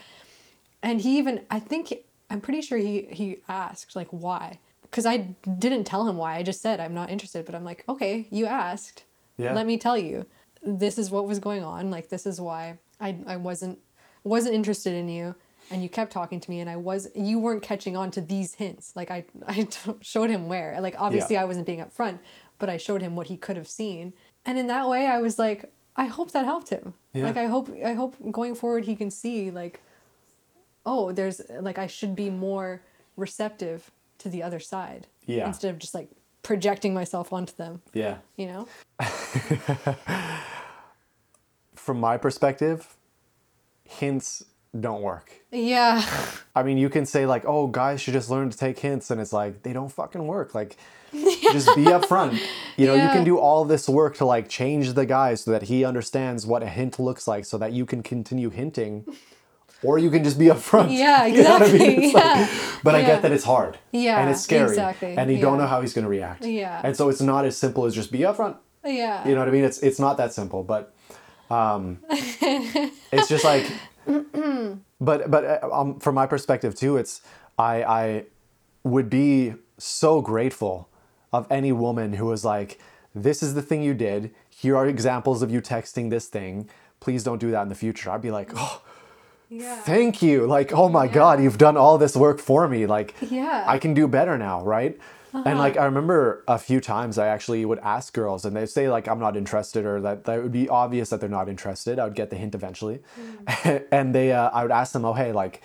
And 0.82 1.00
he 1.00 1.18
even, 1.18 1.42
I 1.50 1.60
think, 1.60 1.92
I'm 2.30 2.40
pretty 2.40 2.62
sure 2.62 2.78
he, 2.78 3.02
he 3.10 3.38
asked, 3.48 3.94
like, 3.94 4.08
why? 4.10 4.58
Because 4.82 5.04
I 5.06 5.18
didn't 5.58 5.84
tell 5.84 6.08
him 6.08 6.16
why. 6.16 6.36
I 6.36 6.42
just 6.42 6.60
said, 6.62 6.80
I'm 6.80 6.94
not 6.94 7.10
interested. 7.10 7.44
But 7.44 7.54
I'm 7.54 7.64
like, 7.64 7.84
okay, 7.88 8.26
you 8.30 8.46
asked 8.46 9.04
Yeah. 9.36 9.52
let 9.52 9.66
me 9.66 9.76
tell 9.78 9.96
you 9.98 10.26
this 10.62 10.98
is 10.98 11.10
what 11.10 11.26
was 11.26 11.38
going 11.38 11.64
on 11.64 11.90
like 11.90 12.08
this 12.08 12.26
is 12.26 12.40
why 12.40 12.78
i, 13.00 13.16
I 13.26 13.36
wasn't 13.36 13.78
wasn't 14.24 14.54
interested 14.54 14.94
in 14.94 15.08
you 15.08 15.34
and 15.70 15.82
you 15.82 15.88
kept 15.88 16.12
talking 16.12 16.40
to 16.40 16.50
me 16.50 16.60
and 16.60 16.68
i 16.68 16.76
was 16.76 17.08
you 17.14 17.38
weren't 17.38 17.62
catching 17.62 17.96
on 17.96 18.10
to 18.12 18.20
these 18.20 18.54
hints 18.54 18.94
like 18.94 19.10
i 19.10 19.24
i 19.48 19.66
showed 20.02 20.30
him 20.30 20.48
where 20.48 20.78
like 20.80 20.94
obviously 20.98 21.34
Yeah. 21.36 21.42
i 21.42 21.44
wasn't 21.44 21.66
being 21.66 21.80
upfront 21.80 22.18
but 22.58 22.68
i 22.68 22.76
showed 22.76 23.00
him 23.02 23.16
what 23.16 23.28
he 23.28 23.36
could 23.36 23.56
have 23.56 23.68
seen 23.68 24.12
and 24.44 24.58
in 24.58 24.66
that 24.66 24.88
way 24.88 25.06
i 25.06 25.18
was 25.20 25.38
like 25.38 25.72
i 25.96 26.04
hope 26.06 26.32
that 26.32 26.44
helped 26.44 26.68
him 26.68 26.92
Yeah. 27.14 27.24
like 27.24 27.36
i 27.38 27.46
hope 27.46 27.70
i 27.84 27.94
hope 27.94 28.14
going 28.30 28.54
forward 28.54 28.84
he 28.84 28.94
can 28.96 29.10
see 29.10 29.50
like 29.50 29.80
oh 30.86 31.12
there's 31.12 31.40
like 31.60 31.78
i 31.78 31.86
should 31.86 32.14
be 32.14 32.30
more 32.30 32.82
receptive 33.16 33.90
to 34.18 34.28
the 34.28 34.42
other 34.42 34.60
side 34.60 35.06
Yeah. 35.26 35.46
instead 35.46 35.70
of 35.70 35.78
just 35.78 35.94
like 35.94 36.10
projecting 36.42 36.94
myself 36.94 37.32
onto 37.32 37.54
them 37.56 37.82
Yeah. 37.92 38.16
you 38.36 38.46
know 38.46 38.66
From 41.74 41.98
my 42.00 42.16
perspective, 42.18 42.96
hints 43.84 44.44
don't 44.78 45.02
work. 45.02 45.32
yeah 45.50 46.04
I 46.54 46.62
mean, 46.62 46.78
you 46.78 46.88
can 46.90 47.06
say 47.06 47.26
like, 47.26 47.44
"Oh, 47.46 47.66
guys 47.66 48.00
should 48.00 48.14
just 48.14 48.28
learn 48.30 48.50
to 48.50 48.56
take 48.56 48.78
hints," 48.78 49.10
and 49.10 49.20
it's 49.20 49.32
like 49.32 49.62
they 49.62 49.72
don't 49.72 49.88
fucking 49.90 50.26
work. 50.26 50.54
Like, 50.54 50.76
just 51.12 51.74
be 51.74 51.84
upfront. 51.86 52.38
You 52.76 52.86
know, 52.86 52.94
you 52.94 53.08
can 53.08 53.24
do 53.24 53.38
all 53.38 53.64
this 53.64 53.88
work 53.88 54.16
to 54.18 54.24
like 54.26 54.48
change 54.48 54.92
the 54.92 55.06
guy 55.06 55.34
so 55.34 55.50
that 55.52 55.62
he 55.62 55.84
understands 55.84 56.46
what 56.46 56.62
a 56.62 56.68
hint 56.68 56.98
looks 57.00 57.26
like, 57.26 57.44
so 57.46 57.56
that 57.58 57.72
you 57.72 57.84
can 57.86 58.02
continue 58.02 58.50
hinting, 58.50 59.04
or 59.82 59.98
you 59.98 60.10
can 60.10 60.22
just 60.24 60.38
be 60.38 60.46
upfront. 60.46 60.92
Yeah, 60.96 61.26
You 61.34 61.42
know 61.42 61.56
I 61.56 61.72
mean? 61.72 61.74
exactly, 61.80 62.04
It's 62.06 62.14
like- 62.14 62.24
yeah. 62.24 62.48
but 62.84 62.94
I 62.94 63.02
get 63.02 63.22
that 63.22 63.32
it's 63.32 63.44
hard. 63.44 63.78
Yeah, 63.92 64.20
and 64.20 64.30
it's 64.30 64.40
scary. 64.42 64.68
exactly, 64.68 65.16
And 65.16 65.30
you 65.30 65.38
don't 65.40 65.58
know 65.58 65.66
how 65.66 65.80
he's 65.80 65.92
going 65.94 66.04
to 66.04 66.08
react. 66.10 66.44
Yeah. 66.44 66.80
And 66.84 66.96
so 66.96 67.08
it's 67.08 67.20
not 67.20 67.44
as 67.44 67.56
simple 67.56 67.84
as 67.86 67.94
just 67.94 68.10
be 68.12 68.20
upfront. 68.20 68.56
Yeah. 68.84 69.26
You 69.28 69.34
know 69.34 69.40
what 69.40 69.48
I 69.48 69.52
mean? 69.52 69.64
It's 69.64 69.78
it's 69.80 69.98
not 69.98 70.16
that 70.16 70.32
simple, 70.32 70.62
but 70.64 70.94
um, 71.50 71.98
it's 72.10 73.28
just 73.28 73.44
like, 73.44 73.66
but 75.00 75.30
but 75.30 75.44
uh, 75.44 75.68
um, 75.72 75.98
from 76.00 76.14
my 76.14 76.26
perspective 76.26 76.74
too, 76.74 76.96
it's 76.96 77.20
I 77.58 77.82
I 77.84 78.24
would 78.84 79.10
be 79.10 79.54
so 79.78 80.20
grateful 80.22 80.88
of 81.32 81.46
any 81.50 81.72
woman 81.72 82.14
who 82.14 82.26
was 82.26 82.44
like, 82.44 82.78
this 83.14 83.42
is 83.42 83.54
the 83.54 83.62
thing 83.62 83.82
you 83.82 83.94
did. 83.94 84.34
Here 84.48 84.76
are 84.76 84.86
examples 84.86 85.42
of 85.42 85.50
you 85.50 85.60
texting 85.60 86.10
this 86.10 86.26
thing. 86.26 86.68
Please 87.00 87.22
don't 87.24 87.38
do 87.38 87.50
that 87.50 87.62
in 87.62 87.68
the 87.68 87.74
future. 87.74 88.10
I'd 88.10 88.20
be 88.22 88.30
like, 88.30 88.50
oh, 88.56 88.82
yeah. 89.50 89.80
thank 89.80 90.22
you. 90.22 90.46
Like, 90.46 90.72
oh 90.72 90.88
my 90.88 91.08
God, 91.08 91.42
you've 91.42 91.58
done 91.58 91.76
all 91.76 91.98
this 91.98 92.16
work 92.16 92.38
for 92.38 92.66
me. 92.68 92.86
Like, 92.86 93.14
Yeah. 93.20 93.64
I 93.66 93.78
can 93.78 93.92
do 93.92 94.08
better 94.08 94.38
now, 94.38 94.62
right? 94.62 94.98
And 95.32 95.58
like, 95.58 95.76
I 95.76 95.84
remember 95.84 96.42
a 96.48 96.58
few 96.58 96.80
times 96.80 97.16
I 97.18 97.28
actually 97.28 97.64
would 97.64 97.78
ask 97.80 98.12
girls 98.12 98.44
and 98.44 98.56
they'd 98.56 98.66
say, 98.68 98.88
like, 98.88 99.06
I'm 99.06 99.20
not 99.20 99.36
interested, 99.36 99.84
or 99.84 100.00
that, 100.00 100.24
that 100.24 100.38
it 100.38 100.42
would 100.42 100.50
be 100.52 100.68
obvious 100.68 101.10
that 101.10 101.20
they're 101.20 101.28
not 101.28 101.48
interested. 101.48 101.98
I 102.00 102.04
would 102.04 102.16
get 102.16 102.30
the 102.30 102.36
hint 102.36 102.54
eventually. 102.54 103.00
and 103.92 104.14
they, 104.14 104.32
uh, 104.32 104.50
I 104.50 104.62
would 104.62 104.72
ask 104.72 104.92
them, 104.92 105.04
oh, 105.04 105.12
hey, 105.12 105.30
like, 105.32 105.62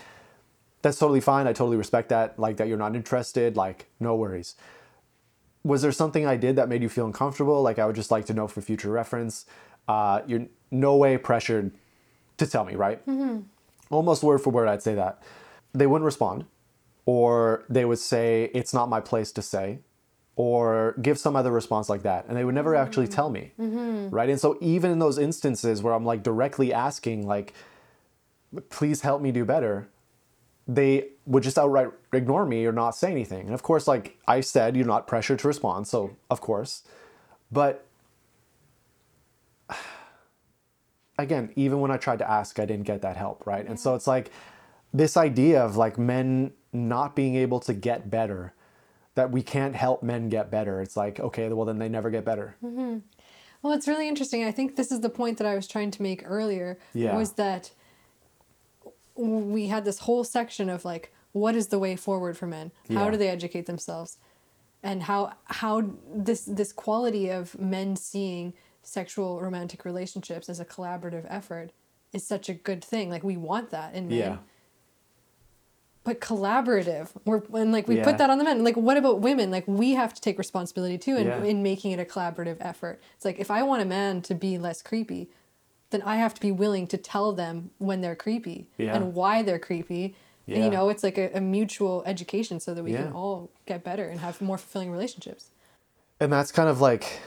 that's 0.83 0.99
totally 0.99 1.21
fine. 1.21 1.47
I 1.47 1.53
totally 1.53 1.77
respect 1.77 2.09
that. 2.09 2.37
Like, 2.37 2.57
that 2.57 2.67
you're 2.67 2.77
not 2.77 2.95
interested. 2.95 3.57
Like, 3.57 3.87
no 3.99 4.15
worries. 4.15 4.55
Was 5.63 5.81
there 5.81 5.91
something 5.91 6.27
I 6.27 6.37
did 6.37 6.57
that 6.57 6.69
made 6.69 6.83
you 6.83 6.89
feel 6.89 7.07
uncomfortable? 7.07 7.63
Like, 7.63 7.79
I 7.79 7.87
would 7.87 7.95
just 7.95 8.11
like 8.11 8.25
to 8.25 8.35
know 8.35 8.47
for 8.47 8.61
future 8.61 8.91
reference. 8.91 9.47
Uh, 9.87 10.21
you're 10.27 10.45
no 10.69 10.95
way 10.95 11.17
pressured 11.17 11.71
to 12.37 12.45
tell 12.45 12.65
me, 12.65 12.75
right? 12.75 13.01
Almost 13.89 14.23
word 14.23 14.39
for 14.39 14.49
word, 14.49 14.67
I'd 14.67 14.81
say 14.81 14.95
that. 14.95 15.21
They 15.73 15.87
wouldn't 15.87 16.05
respond, 16.05 16.45
or 17.05 17.65
they 17.69 17.85
would 17.85 17.99
say, 17.99 18.49
It's 18.53 18.73
not 18.73 18.89
my 18.89 19.01
place 19.01 19.31
to 19.33 19.41
say, 19.41 19.79
or 20.35 20.95
give 21.01 21.17
some 21.17 21.35
other 21.35 21.51
response 21.51 21.89
like 21.89 22.03
that. 22.03 22.25
And 22.27 22.37
they 22.37 22.45
would 22.45 22.55
never 22.55 22.73
mm-hmm. 22.73 22.85
actually 22.85 23.07
tell 23.07 23.29
me, 23.29 23.51
mm-hmm. 23.59 24.09
right? 24.09 24.29
And 24.29 24.39
so, 24.39 24.57
even 24.61 24.91
in 24.91 24.99
those 24.99 25.17
instances 25.17 25.81
where 25.81 25.93
I'm 25.93 26.05
like 26.05 26.23
directly 26.23 26.73
asking, 26.73 27.27
like, 27.27 27.53
please 28.69 29.01
help 29.01 29.21
me 29.21 29.31
do 29.31 29.45
better, 29.45 29.87
they 30.67 31.09
would 31.25 31.43
just 31.43 31.57
outright 31.57 31.89
ignore 32.13 32.45
me 32.45 32.65
or 32.65 32.71
not 32.71 32.95
say 32.95 33.11
anything. 33.11 33.45
And 33.45 33.53
of 33.53 33.63
course, 33.63 33.87
like 33.87 34.17
I 34.27 34.41
said, 34.41 34.75
you're 34.75 34.85
not 34.85 35.07
pressured 35.07 35.39
to 35.39 35.47
respond, 35.47 35.87
so 35.87 36.15
of 36.29 36.41
course. 36.41 36.83
But 37.51 37.85
again, 41.17 41.51
even 41.55 41.79
when 41.79 41.91
I 41.91 41.97
tried 41.97 42.19
to 42.19 42.29
ask, 42.29 42.59
I 42.59 42.65
didn't 42.65 42.85
get 42.85 43.01
that 43.01 43.17
help, 43.17 43.45
right? 43.45 43.65
And 43.65 43.79
so 43.79 43.95
it's 43.95 44.07
like 44.07 44.31
this 44.93 45.17
idea 45.17 45.63
of 45.63 45.75
like 45.77 45.97
men 45.97 46.51
not 46.73 47.15
being 47.15 47.35
able 47.35 47.59
to 47.61 47.73
get 47.73 48.09
better, 48.09 48.53
that 49.15 49.31
we 49.31 49.41
can't 49.41 49.75
help 49.75 50.03
men 50.03 50.29
get 50.29 50.51
better. 50.51 50.81
It's 50.81 50.97
like, 50.97 51.19
okay, 51.19 51.47
well, 51.49 51.65
then 51.65 51.79
they 51.79 51.89
never 51.89 52.09
get 52.09 52.25
better. 52.25 52.55
Mm-hmm. 52.63 52.97
Well, 53.61 53.73
it's 53.73 53.87
really 53.87 54.07
interesting. 54.07 54.43
I 54.43 54.51
think 54.51 54.75
this 54.75 54.91
is 54.91 54.99
the 54.99 55.09
point 55.09 55.37
that 55.37 55.47
I 55.47 55.55
was 55.55 55.67
trying 55.67 55.91
to 55.91 56.01
make 56.01 56.23
earlier. 56.25 56.77
Yeah. 56.93 57.15
Was 57.15 57.33
that 57.33 57.71
we 59.15 59.67
had 59.67 59.85
this 59.85 59.99
whole 59.99 60.23
section 60.23 60.69
of 60.69 60.85
like, 60.85 61.13
what 61.31 61.55
is 61.55 61.67
the 61.67 61.79
way 61.79 61.95
forward 61.95 62.37
for 62.37 62.47
men? 62.47 62.71
How 62.89 63.05
Yeah. 63.05 63.11
do 63.11 63.17
they 63.17 63.29
educate 63.29 63.65
themselves? 63.65 64.17
And 64.83 65.03
how 65.03 65.33
how 65.45 65.83
this 66.13 66.45
this 66.45 66.71
quality 66.71 67.29
of 67.29 67.57
men 67.59 67.95
seeing 67.95 68.53
sexual 68.87 69.39
romantic 69.41 69.85
relationships 69.85 70.49
as 70.49 70.59
a 70.59 70.65
collaborative 70.65 71.25
effort 71.29 71.71
is 72.13 72.25
such 72.25 72.49
a 72.49 72.53
good 72.53 72.83
thing. 72.83 73.09
Like 73.09 73.23
we 73.23 73.37
want 73.37 73.69
that 73.71 73.93
in 73.93 74.07
men. 74.07 74.17
Yeah. 74.17 74.37
But 76.03 76.21
collaborative, 76.21 77.09
we're 77.25 77.41
and 77.53 77.71
like 77.71 77.87
we 77.87 77.97
Yeah. 77.97 78.03
put 78.03 78.19
that 78.19 78.29
on 78.29 78.37
the 78.37 78.43
men. 78.43 78.63
Like 78.63 78.77
what 78.77 78.95
about 78.95 79.21
women? 79.21 79.49
Like 79.49 79.67
we 79.67 79.93
have 79.95 80.13
to 80.13 80.21
take 80.21 80.37
responsibility 80.37 80.97
too 80.99 81.15
in, 81.17 81.25
Yeah. 81.27 81.43
in 81.43 81.63
making 81.63 81.91
it 81.91 81.99
a 81.99 82.05
collaborative 82.05 82.57
effort. 82.59 83.01
It's 83.15 83.25
like 83.25 83.39
if 83.39 83.49
I 83.49 83.63
want 83.63 83.81
a 83.81 83.85
man 83.85 84.21
to 84.23 84.35
be 84.35 84.57
less 84.59 84.83
creepy, 84.83 85.29
then 85.89 86.03
I 86.03 86.17
have 86.17 86.35
to 86.35 86.41
be 86.41 86.51
willing 86.51 86.85
to 86.87 86.97
tell 86.97 87.31
them 87.33 87.71
when 87.79 88.01
they're 88.01 88.15
creepy 88.15 88.67
Yeah. 88.77 88.95
and 88.95 89.15
why 89.15 89.41
they're 89.41 89.59
creepy. 89.59 90.15
And 90.47 90.57
Yeah. 90.57 90.65
you 90.65 90.69
know, 90.69 90.89
it's 90.89 91.03
like 91.03 91.17
a, 91.17 91.31
a 91.33 91.41
mutual 91.41 92.03
education 92.05 92.59
so 92.59 92.75
that 92.75 92.83
we 92.83 92.91
Yeah. 92.93 93.03
can 93.05 93.13
all 93.13 93.49
get 93.65 93.83
better 93.83 94.07
and 94.07 94.19
have 94.19 94.39
more 94.41 94.57
fulfilling 94.59 94.91
relationships. 94.91 95.49
and 96.17 96.31
that's 96.31 96.49
kind 96.51 96.69
of 96.69 96.79
like 96.79 97.19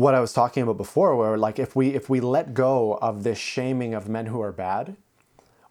what 0.00 0.14
I 0.14 0.20
was 0.20 0.32
talking 0.32 0.62
about 0.62 0.78
before, 0.78 1.14
where 1.14 1.36
like 1.36 1.58
if 1.58 1.76
we 1.76 1.90
if 1.90 2.08
we 2.08 2.20
let 2.20 2.54
go 2.54 2.94
of 3.02 3.22
this 3.22 3.36
shaming 3.36 3.92
of 3.92 4.08
men 4.08 4.26
who 4.26 4.40
are 4.40 4.50
bad, 4.50 4.96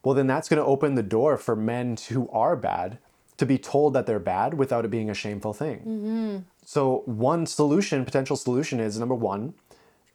well 0.03 0.13
then 0.13 0.27
that's 0.27 0.47
going 0.47 0.61
to 0.61 0.65
open 0.65 0.93
the 0.93 1.01
door 1.01 1.35
for 1.35 1.55
men 1.55 1.97
who 2.09 2.29
are 2.29 2.55
bad 2.55 2.99
to 3.37 3.45
be 3.47 3.57
told 3.57 3.93
that 3.93 4.05
they're 4.05 4.19
bad 4.19 4.53
without 4.53 4.85
it 4.85 4.91
being 4.91 5.09
a 5.09 5.15
shameful 5.15 5.53
thing. 5.53 5.79
Mm-hmm. 5.79 6.37
So 6.63 7.01
one 7.05 7.47
solution, 7.47 8.05
potential 8.05 8.35
solution, 8.35 8.79
is 8.79 8.99
number 8.99 9.15
one, 9.15 9.55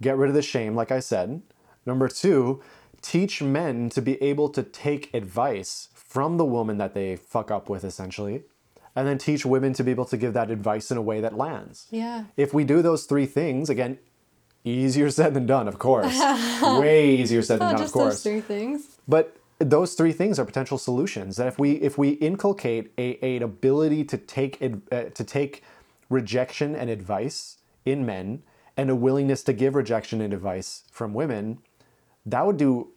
get 0.01 0.17
rid 0.17 0.29
of 0.29 0.35
the 0.35 0.43
shame, 0.43 0.77
like 0.77 0.93
I 0.93 1.01
said. 1.01 1.43
Number 1.85 2.07
two, 2.07 2.63
teach 3.03 3.43
men 3.43 3.89
to 3.91 4.01
be 4.01 4.23
able 4.23 4.49
to 4.51 4.63
take 4.63 5.13
advice 5.13 5.89
from 5.93 6.37
the 6.37 6.45
woman 6.45 6.79
that 6.79 6.95
they 6.95 7.17
fuck 7.17 7.51
up 7.51 7.69
with, 7.69 7.83
essentially, 7.83 8.45
and 8.97 9.07
then 9.07 9.19
teach 9.19 9.45
women 9.45 9.73
to 9.75 9.85
be 9.85 9.91
able 9.91 10.05
to 10.07 10.17
give 10.17 10.33
that 10.35 10.51
advice 10.51 10.91
in 10.91 10.97
a 10.97 11.03
way 11.03 11.21
that 11.21 11.37
lands. 11.37 11.87
Yeah. 11.91 12.25
If 12.37 12.55
we 12.55 12.65
do 12.65 12.83
those 12.83 13.05
three 13.05 13.27
things, 13.27 13.69
again, 13.69 13.99
easier 14.65 15.11
said 15.11 15.35
than 15.35 15.47
done, 15.47 15.69
of 15.69 15.79
course. 15.79 16.19
Way 16.63 17.17
easier 17.17 17.43
said 17.43 17.61
than 17.61 17.69
done, 17.69 17.75
of 17.75 17.81
just 17.81 17.95
those 17.95 18.03
course. 18.03 18.23
three 18.23 18.41
things. 18.41 18.99
But 19.07 19.37
those 19.59 19.95
three 19.95 20.13
things 20.13 20.39
are 20.39 20.45
potential 20.45 20.79
solutions. 20.79 21.37
That 21.37 21.47
if 21.49 21.59
we 21.59 21.73
if 21.73 21.99
we 21.99 22.11
inculcate 22.11 22.93
a, 22.99 23.37
an 23.37 23.43
ability 23.43 24.05
to 24.05 24.17
take 24.17 24.63
uh, 24.63 25.05
to 25.05 25.25
take 25.25 25.63
rejection 26.09 26.75
and 26.75 26.91
advice 26.91 27.59
in 27.85 28.07
men, 28.07 28.43
and 28.77 28.91
a 28.91 28.97
willingness 28.97 29.43
to 29.45 29.53
give 29.53 29.75
rejection 29.75 30.21
and 30.21 30.33
advice 30.33 30.85
from 30.91 31.15
women, 31.15 31.59
that 32.27 32.47
would 32.47 32.57
do 32.57 32.93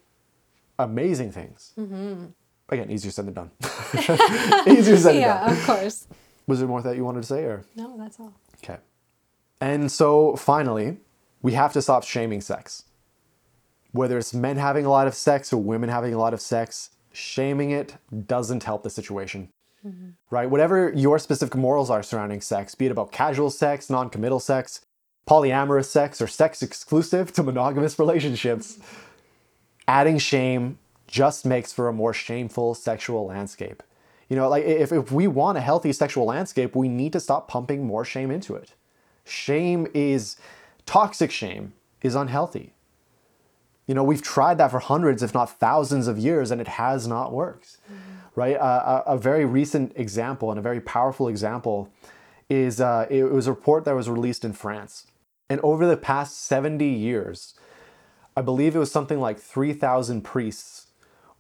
amazing 0.80 1.32
things. 1.32 1.74
Mm-hmm. 1.78 2.26
Again, 2.70 2.92
easier 2.92 3.12
said 3.12 3.26
than 3.28 3.34
done. 3.34 3.52
easier 4.68 4.98
said 4.98 5.16
than 5.16 5.22
done. 5.22 5.22
Yeah, 5.22 5.52
of 5.52 5.66
course. 5.66 6.08
Was 6.48 6.60
there 6.60 6.68
more 6.68 6.82
that 6.82 6.96
you 6.96 7.04
wanted 7.04 7.22
to 7.22 7.28
say, 7.28 7.44
or? 7.44 7.64
No, 7.76 7.98
that's 7.98 8.20
all. 8.20 8.34
Okay. 8.64 8.78
And 9.62 9.92
so 9.92 10.36
finally, 10.36 10.98
we 11.42 11.54
have 11.54 11.74
to 11.74 11.82
stop 11.82 12.04
shaming 12.04 12.42
sex. 12.42 12.84
Whether 13.92 14.18
it's 14.18 14.34
men 14.34 14.58
having 14.58 14.86
a 14.86 14.90
lot 14.90 15.08
of 15.08 15.16
sex 15.16 15.52
or 15.52 15.62
women 15.62 15.90
having 15.90 16.14
a 16.14 16.18
lot 16.18 16.34
of 16.34 16.42
sex, 16.42 16.92
shaming 17.12 17.72
it 17.72 17.96
doesn't 18.28 18.64
help 18.64 18.84
the 18.84 18.90
situation. 18.90 19.50
Mm-hmm. 19.86 20.10
Right? 20.30 20.50
Whatever 20.50 20.92
your 20.94 21.20
specific 21.20 21.56
morals 21.56 21.90
are 21.90 22.04
surrounding 22.04 22.42
sex, 22.42 22.76
be 22.76 22.88
it 22.88 22.92
about 22.92 23.12
casual 23.12 23.50
sex, 23.50 23.90
non 23.90 24.10
committal 24.10 24.40
sex, 24.40 24.82
polyamorous 25.28 25.86
sex, 25.86 26.22
or 26.22 26.28
sex 26.28 26.62
exclusive 26.62 27.32
to 27.34 27.44
monogamous 27.44 27.98
relationships, 27.98 28.74
mm-hmm. 28.74 29.02
adding 29.88 30.18
shame 30.18 30.78
just 31.08 31.46
makes 31.46 31.74
for 31.74 31.88
a 31.88 31.94
more 31.94 32.14
shameful 32.14 32.76
sexual 32.76 33.26
landscape. 33.26 33.82
You 34.30 34.36
know, 34.36 34.50
like 34.50 34.66
if, 34.66 34.92
if 34.92 35.12
we 35.12 35.28
want 35.28 35.58
a 35.58 35.62
healthy 35.62 35.94
sexual 35.94 36.26
landscape, 36.26 36.76
we 36.76 36.90
need 36.90 37.14
to 37.14 37.20
stop 37.20 37.48
pumping 37.48 37.86
more 37.86 38.04
shame 38.04 38.30
into 38.30 38.56
it. 38.56 38.74
Shame 39.24 39.88
is 39.94 40.38
toxic 40.86 41.32
shame 41.32 41.74
is 42.02 42.16
unhealthy. 42.16 42.74
You 43.86 43.96
know, 43.96 44.04
we've 44.04 44.22
tried 44.22 44.58
that 44.58 44.72
for 44.72 44.80
hundreds, 44.80 45.24
if 45.24 45.34
not 45.34 45.60
thousands 45.60 46.08
of 46.08 46.20
years, 46.20 46.52
and 46.52 46.60
it 46.60 46.68
has 46.68 47.08
not 47.08 47.32
worked. 47.32 47.78
Right? 48.36 48.58
Uh, 48.58 49.04
a, 49.08 49.14
a 49.14 49.18
very 49.18 49.46
recent 49.46 49.94
example 49.96 50.52
and 50.52 50.60
a 50.60 50.62
very 50.62 50.82
powerful 50.82 51.30
example 51.30 51.90
is 52.50 52.80
uh, 52.82 53.08
it 53.10 53.24
was 53.24 53.48
a 53.48 53.52
report 53.52 53.86
that 53.86 53.96
was 53.96 54.10
released 54.10 54.44
in 54.44 54.54
France. 54.54 55.08
And 55.50 55.62
over 55.62 55.88
the 55.88 55.98
past 55.98 56.44
70 56.44 56.86
years, 56.86 57.56
I 58.36 58.42
believe 58.42 58.76
it 58.76 58.80
was 58.80 58.92
something 58.92 59.20
like 59.20 59.40
3,000 59.40 60.22
priests 60.22 60.87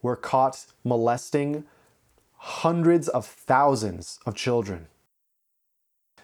were 0.01 0.15
caught 0.15 0.65
molesting 0.83 1.65
hundreds 2.37 3.07
of 3.07 3.25
thousands 3.25 4.19
of 4.25 4.35
children. 4.35 4.87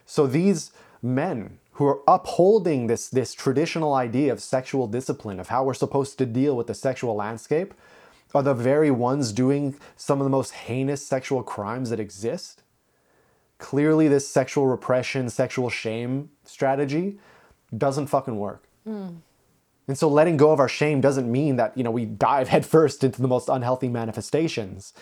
So 0.05 0.27
these 0.27 0.71
men 1.01 1.59
who 1.73 1.85
are 1.87 2.01
upholding 2.07 2.87
this, 2.87 3.09
this 3.09 3.33
traditional 3.33 3.93
idea 3.93 4.31
of 4.31 4.41
sexual 4.41 4.87
discipline, 4.87 5.39
of 5.39 5.49
how 5.49 5.63
we're 5.63 5.73
supposed 5.73 6.17
to 6.19 6.25
deal 6.25 6.55
with 6.55 6.67
the 6.67 6.73
sexual 6.73 7.15
landscape, 7.15 7.73
are 8.33 8.43
the 8.43 8.53
very 8.53 8.91
ones 8.91 9.31
doing 9.31 9.75
some 9.95 10.19
of 10.19 10.25
the 10.25 10.29
most 10.29 10.51
heinous 10.51 11.05
sexual 11.05 11.43
crimes 11.43 11.89
that 11.89 11.99
exist. 11.99 12.63
Clearly, 13.57 14.07
this 14.07 14.27
sexual 14.27 14.67
repression, 14.67 15.29
sexual 15.29 15.69
shame 15.69 16.29
strategy 16.43 17.17
doesn't 17.75 18.07
fucking 18.07 18.37
work. 18.37 18.63
Hmm. 18.83 19.09
And 19.87 19.97
so 19.97 20.07
letting 20.07 20.37
go 20.37 20.51
of 20.51 20.59
our 20.59 20.69
shame 20.69 21.01
doesn't 21.01 21.29
mean 21.31 21.57
that, 21.57 21.77
you 21.77 21.83
know, 21.83 21.91
we 21.91 22.05
dive 22.05 22.47
headfirst 22.55 23.03
into 23.03 23.21
the 23.21 23.27
most 23.27 23.49
unhealthy 23.49 23.89
manifestations. 23.89 24.93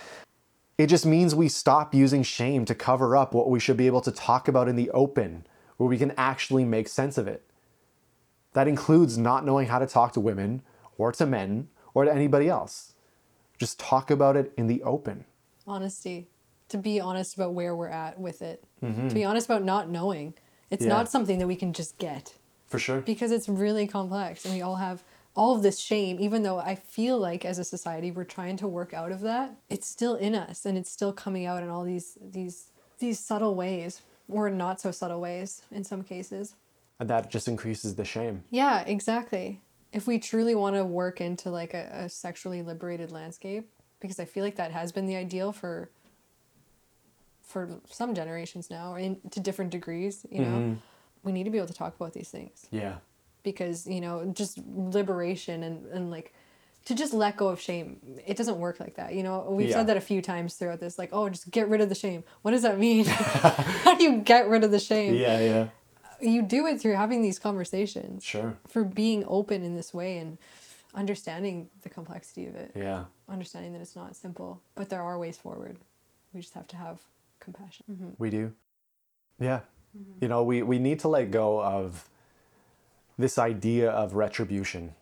It 0.78 0.88
just 0.88 1.06
means 1.06 1.36
we 1.36 1.48
stop 1.50 1.94
using 1.94 2.24
shame 2.24 2.66
to 2.66 2.74
cover 2.74 3.16
up 3.16 3.34
what 3.34 3.50
we 3.50 3.60
should 3.60 3.78
be 3.78 3.86
able 3.88 4.02
to 4.02 4.12
talk 4.12 4.48
about 4.48 4.68
in 4.68 4.76
the 4.76 4.90
open, 4.92 5.46
where 5.78 5.88
we 5.88 5.98
can 5.98 6.12
actually 6.18 6.66
make 6.66 6.88
sense 6.88 7.18
of 7.20 7.28
it. 7.28 7.44
That 8.54 8.68
includes 8.68 9.18
not 9.18 9.46
knowing 9.46 9.68
how 9.68 9.78
to 9.80 9.86
talk 9.86 10.14
to 10.14 10.20
women 10.20 10.64
or 10.98 11.12
to 11.14 11.26
men 11.26 11.68
or 11.94 12.06
to 12.06 12.14
anybody 12.14 12.50
else. 12.50 12.96
Just 13.60 13.80
talk 13.80 14.10
about 14.10 14.36
it 14.36 14.52
in 14.58 14.66
the 14.68 14.82
open. 14.82 15.26
Honesty. 15.68 16.28
To 16.70 16.78
be 16.78 17.00
honest 17.00 17.36
about 17.36 17.54
where 17.54 17.76
we're 17.76 17.90
at 17.90 18.20
with 18.20 18.42
it. 18.42 18.64
To 18.82 19.14
be 19.14 19.24
honest 19.24 19.46
about 19.48 19.64
not 19.64 19.90
knowing. 19.90 20.34
It's 20.72 20.82
Mm-hmm. 20.84 20.90
Yeah. 20.90 20.98
not 20.98 21.12
something 21.12 21.38
that 21.40 21.48
we 21.48 21.56
can 21.58 21.74
just 21.74 21.98
get. 22.00 22.34
For 22.72 22.80
sure. 22.80 23.02
because 23.02 23.32
it's 23.32 23.48
really 23.48 23.86
complex 23.86 24.46
and 24.46 24.54
we 24.56 24.62
all 24.62 24.78
have 24.78 25.04
all 25.36 25.56
of 25.56 25.62
this 25.62 25.78
shame 25.80 26.18
even 26.20 26.42
though 26.44 26.58
i 26.60 26.74
feel 26.76 27.18
like 27.18 27.46
as 27.46 27.60
a 27.60 27.64
society 27.64 28.10
we're 28.12 28.24
trying 28.24 28.58
to 28.58 28.68
work 28.68 28.94
out 28.94 29.12
of 29.12 29.22
that 29.22 29.54
it's 29.70 29.88
still 29.88 30.16
in 30.16 30.34
us 30.36 30.66
and 30.66 30.78
it's 30.78 30.90
still 30.92 31.14
coming 31.14 31.46
out 31.46 31.62
in 31.64 31.70
all 31.70 31.84
these 31.84 32.18
these 32.22 32.72
these 33.00 33.20
subtle 33.20 33.56
ways 33.56 34.02
or 34.30 34.50
not 34.50 34.80
so 34.82 34.90
subtle 34.92 35.22
ways 35.22 35.62
in 35.72 35.84
some 35.84 36.02
cases 36.04 36.56
And 37.00 37.10
that 37.10 37.30
just 37.30 37.48
increases 37.48 37.96
the 37.96 38.06
shame. 38.06 38.44
yeah 38.50 38.82
exactly 38.82 39.62
if 39.94 40.08
we 40.08 40.20
truly 40.20 40.56
want 40.56 40.76
to 40.78 40.86
work 40.86 41.20
into 41.20 41.50
like 41.50 41.74
a, 41.74 41.90
a 42.06 42.10
sexually 42.10 42.62
liberated 42.62 43.12
landscape 43.12 43.70
because 44.00 44.20
i 44.20 44.26
feel 44.26 44.44
like 44.44 44.56
that 44.56 44.72
has 44.72 44.92
been 44.92 45.06
the 45.06 45.16
ideal 45.16 45.52
for 45.52 45.90
for 47.44 47.70
some 47.90 48.14
generations 48.16 48.70
now 48.70 48.96
in, 48.96 49.20
to 49.30 49.40
different 49.40 49.72
degrees 49.72 50.26
you 50.32 50.42
know 50.42 50.48
mm-hmm. 50.58 50.74
We 51.24 51.32
need 51.32 51.44
to 51.44 51.50
be 51.50 51.58
able 51.58 51.68
to 51.68 51.74
talk 51.74 51.96
about 51.96 52.14
these 52.14 52.30
things 52.30 52.68
Yeah. 52.72 52.96
because 53.44 53.88
you 53.88 54.02
know 54.02 54.26
just 54.34 54.60
liberation 54.68 55.64
and, 55.64 55.86
and 55.88 56.12
like 56.12 56.34
to 56.86 56.96
just 56.96 57.14
let 57.14 57.38
go 57.38 57.48
of 57.50 57.62
shame 57.62 58.00
it 58.26 58.38
doesn't 58.38 58.58
work 58.58 58.80
like 58.80 58.96
that 58.96 59.14
you 59.14 59.24
know 59.24 59.46
we've 59.50 59.70
Yeah. 59.70 59.76
said 59.78 59.88
that 59.88 59.98
a 59.98 60.02
few 60.02 60.22
times 60.22 60.56
throughout 60.56 60.80
this 60.80 60.98
like 60.98 61.10
oh 61.14 61.30
just 61.30 61.50
get 61.52 61.68
rid 61.70 61.82
of 61.82 61.90
the 61.90 61.96
shame 61.96 62.24
what 62.42 62.52
does 62.52 62.64
that 62.64 62.80
mean 62.80 63.06
how 63.86 63.96
do 63.96 64.04
you 64.04 64.18
get 64.22 64.48
rid 64.50 64.64
of 64.64 64.72
the 64.72 64.80
shame 64.80 65.14
Yeah, 65.16 65.40
yeah. 65.40 65.68
you 66.20 66.42
do 66.42 66.66
it 66.68 66.82
through 66.82 66.96
having 66.96 67.22
these 67.22 67.38
conversations 67.40 68.24
Sure. 68.24 68.58
for 68.68 68.84
being 68.84 69.24
open 69.28 69.64
in 69.64 69.76
this 69.76 69.94
way 69.94 70.18
and 70.18 70.38
understanding 70.94 71.70
the 71.84 71.90
complexity 71.90 72.48
of 72.48 72.56
it 72.56 72.72
Yeah. 72.76 73.06
understanding 73.30 73.74
that 73.74 73.82
it's 73.82 73.96
not 73.96 74.16
simple 74.16 74.62
but 74.76 74.90
there 74.90 75.02
are 75.02 75.18
ways 75.20 75.38
forward 75.38 75.78
we 76.34 76.42
just 76.42 76.54
have 76.56 76.68
to 76.68 76.76
have 76.78 77.00
compassion 77.40 77.86
mm-hmm. 77.92 78.10
We 78.18 78.30
do. 78.30 78.54
Yeah. 79.40 79.62
You 80.22 80.28
know, 80.28 80.44
we, 80.44 80.62
we 80.62 80.80
need 80.80 81.00
to 81.00 81.08
let 81.08 81.32
go 81.32 81.62
of 81.62 82.08
this 83.18 83.38
idea 83.38 83.90
of 83.90 84.14
retribution 84.16 84.94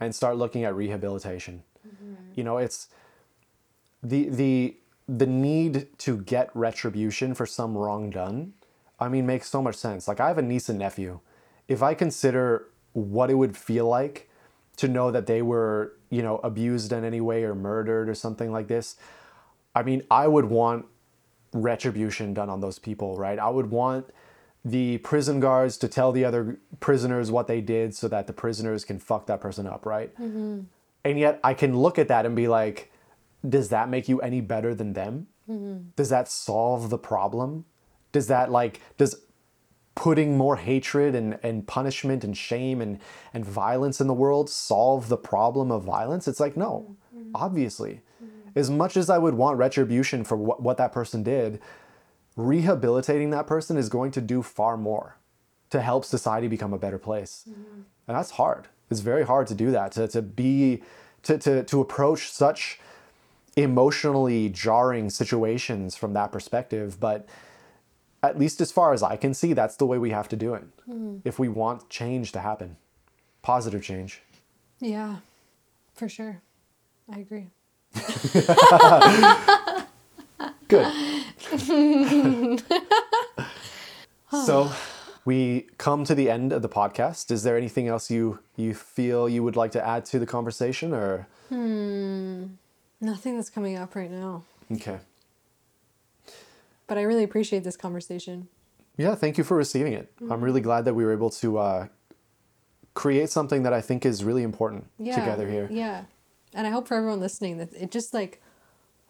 and 0.00 0.14
start 0.14 0.36
looking 0.36 0.64
at 0.64 0.74
rehabilitation. 0.74 1.62
Mm-hmm. 1.86 2.14
You 2.34 2.44
know, 2.44 2.58
it's 2.58 2.88
the 4.02 4.28
the 4.28 4.76
the 5.08 5.26
need 5.26 5.86
to 5.98 6.16
get 6.18 6.50
retribution 6.54 7.34
for 7.34 7.44
some 7.44 7.76
wrong 7.76 8.08
done, 8.10 8.54
I 8.98 9.08
mean, 9.08 9.26
makes 9.26 9.48
so 9.48 9.60
much 9.60 9.74
sense. 9.74 10.08
Like 10.08 10.20
I 10.20 10.28
have 10.28 10.38
a 10.38 10.42
niece 10.42 10.68
and 10.68 10.78
nephew. 10.78 11.20
If 11.68 11.82
I 11.82 11.94
consider 11.94 12.68
what 12.92 13.30
it 13.30 13.34
would 13.34 13.56
feel 13.56 13.86
like 13.86 14.28
to 14.76 14.88
know 14.88 15.10
that 15.10 15.26
they 15.26 15.42
were, 15.42 15.94
you 16.10 16.22
know, 16.22 16.38
abused 16.38 16.92
in 16.92 17.04
any 17.04 17.20
way 17.20 17.44
or 17.44 17.54
murdered 17.54 18.08
or 18.08 18.14
something 18.14 18.52
like 18.52 18.68
this. 18.68 18.96
I 19.74 19.82
mean, 19.82 20.02
I 20.10 20.28
would 20.28 20.46
want 20.46 20.86
retribution 21.52 22.34
done 22.34 22.48
on 22.48 22.60
those 22.60 22.78
people, 22.78 23.16
right? 23.16 23.38
I 23.38 23.48
would 23.48 23.70
want 23.70 24.06
the 24.64 24.98
prison 24.98 25.40
guards 25.40 25.76
to 25.78 25.88
tell 25.88 26.12
the 26.12 26.24
other 26.24 26.58
prisoners 26.80 27.30
what 27.30 27.46
they 27.46 27.60
did 27.60 27.94
so 27.94 28.08
that 28.08 28.26
the 28.26 28.32
prisoners 28.32 28.84
can 28.84 28.98
fuck 28.98 29.26
that 29.26 29.40
person 29.40 29.66
up, 29.66 29.84
right? 29.84 30.14
Mm-hmm. 30.14 30.60
And 31.04 31.18
yet 31.18 31.40
I 31.42 31.54
can 31.54 31.76
look 31.76 31.98
at 31.98 32.08
that 32.08 32.26
and 32.26 32.36
be 32.36 32.46
like, 32.46 32.92
does 33.48 33.70
that 33.70 33.88
make 33.88 34.08
you 34.08 34.20
any 34.20 34.40
better 34.40 34.74
than 34.74 34.92
them? 34.92 35.26
Mm-hmm. 35.50 35.88
Does 35.96 36.10
that 36.10 36.28
solve 36.28 36.90
the 36.90 36.98
problem? 36.98 37.64
Does 38.12 38.28
that 38.28 38.52
like, 38.52 38.80
does 38.98 39.16
putting 39.96 40.36
more 40.36 40.56
hatred 40.56 41.14
and, 41.14 41.38
and 41.42 41.66
punishment 41.66 42.22
and 42.22 42.36
shame 42.36 42.80
and, 42.80 43.00
and 43.34 43.44
violence 43.44 44.00
in 44.00 44.06
the 44.06 44.14
world 44.14 44.48
solve 44.48 45.08
the 45.08 45.16
problem 45.16 45.72
of 45.72 45.82
violence? 45.82 46.28
It's 46.28 46.40
like, 46.40 46.56
no, 46.56 46.94
mm-hmm. 47.14 47.30
obviously. 47.34 48.00
As 48.54 48.70
much 48.70 48.98
as 48.98 49.08
I 49.08 49.16
would 49.16 49.34
want 49.34 49.56
retribution 49.56 50.24
for 50.24 50.36
what, 50.36 50.62
what 50.62 50.76
that 50.76 50.92
person 50.92 51.22
did, 51.22 51.58
rehabilitating 52.36 53.30
that 53.30 53.46
person 53.46 53.76
is 53.76 53.88
going 53.88 54.10
to 54.12 54.20
do 54.20 54.42
far 54.42 54.76
more 54.76 55.16
to 55.70 55.80
help 55.80 56.04
society 56.04 56.48
become 56.48 56.72
a 56.72 56.78
better 56.78 56.98
place. 56.98 57.44
Mm-hmm. 57.48 57.80
And 58.08 58.16
that's 58.16 58.32
hard. 58.32 58.68
It's 58.90 59.00
very 59.00 59.24
hard 59.24 59.46
to 59.48 59.54
do 59.54 59.70
that, 59.70 59.92
to, 59.92 60.08
to 60.08 60.22
be, 60.22 60.82
to, 61.22 61.38
to, 61.38 61.62
to 61.64 61.80
approach 61.80 62.30
such 62.30 62.78
emotionally 63.56 64.48
jarring 64.48 65.10
situations 65.10 65.96
from 65.96 66.12
that 66.12 66.32
perspective. 66.32 67.00
But 67.00 67.26
at 68.22 68.38
least 68.38 68.60
as 68.60 68.70
far 68.70 68.92
as 68.92 69.02
I 69.02 69.16
can 69.16 69.34
see, 69.34 69.52
that's 69.52 69.76
the 69.76 69.86
way 69.86 69.98
we 69.98 70.10
have 70.10 70.28
to 70.28 70.36
do 70.36 70.54
it 70.54 70.64
mm-hmm. 70.88 71.16
if 71.24 71.38
we 71.38 71.48
want 71.48 71.88
change 71.88 72.32
to 72.32 72.40
happen, 72.40 72.76
positive 73.40 73.82
change. 73.82 74.22
Yeah, 74.78 75.16
for 75.94 76.08
sure. 76.08 76.42
I 77.10 77.20
agree. 77.20 77.48
Good. 80.68 81.08
so 84.44 84.70
we 85.24 85.66
come 85.78 86.04
to 86.04 86.14
the 86.14 86.28
end 86.30 86.52
of 86.52 86.62
the 86.62 86.68
podcast. 86.68 87.30
Is 87.30 87.42
there 87.42 87.56
anything 87.56 87.88
else 87.88 88.10
you 88.10 88.38
you 88.56 88.74
feel 88.74 89.28
you 89.28 89.42
would 89.42 89.56
like 89.56 89.72
to 89.72 89.86
add 89.86 90.04
to 90.06 90.18
the 90.18 90.26
conversation 90.26 90.92
or 90.94 91.26
Nothing 93.00 93.36
that's 93.36 93.50
coming 93.50 93.76
up 93.76 93.94
right 93.96 94.10
now. 94.10 94.44
okay. 94.72 94.98
But 96.86 96.98
I 96.98 97.02
really 97.02 97.24
appreciate 97.24 97.64
this 97.64 97.76
conversation. 97.76 98.48
Yeah, 98.96 99.14
thank 99.16 99.36
you 99.38 99.44
for 99.44 99.56
receiving 99.56 99.92
it. 99.92 100.12
I'm 100.30 100.40
really 100.42 100.60
glad 100.60 100.84
that 100.84 100.94
we 100.94 101.04
were 101.04 101.12
able 101.12 101.30
to 101.30 101.58
uh, 101.58 101.86
create 102.94 103.28
something 103.30 103.62
that 103.64 103.72
I 103.72 103.80
think 103.80 104.06
is 104.06 104.22
really 104.24 104.42
important 104.44 104.86
Yeah. 104.98 105.16
together 105.16 105.48
here. 105.50 105.68
Yeah. 105.70 106.04
And 106.54 106.66
I 106.66 106.70
hope 106.70 106.86
for 106.88 106.96
everyone 106.96 107.18
listening 107.20 107.56
that 107.58 107.72
it 107.74 107.90
just 107.90 108.14
like 108.14 108.40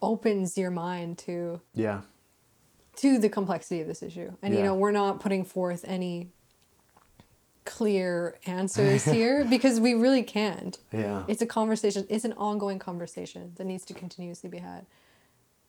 opens 0.00 0.56
your 0.56 0.70
mind 0.70 1.18
to 1.18 1.60
Yeah. 1.74 2.00
To 2.96 3.18
the 3.18 3.28
complexity 3.28 3.80
of 3.80 3.86
this 3.86 4.02
issue. 4.02 4.32
And 4.42 4.54
you 4.54 4.62
know, 4.62 4.74
we're 4.74 4.92
not 4.92 5.20
putting 5.20 5.44
forth 5.44 5.84
any 5.86 6.30
clear 7.64 8.38
answers 8.46 9.04
here 9.16 9.44
because 9.44 9.80
we 9.80 9.94
really 9.94 10.22
can't. 10.22 10.78
Yeah. 10.92 11.24
It's 11.28 11.42
a 11.42 11.46
conversation, 11.46 12.06
it's 12.08 12.24
an 12.24 12.32
ongoing 12.34 12.78
conversation 12.78 13.52
that 13.56 13.64
needs 13.64 13.84
to 13.86 13.94
continuously 13.94 14.50
be 14.50 14.58
had. 14.58 14.86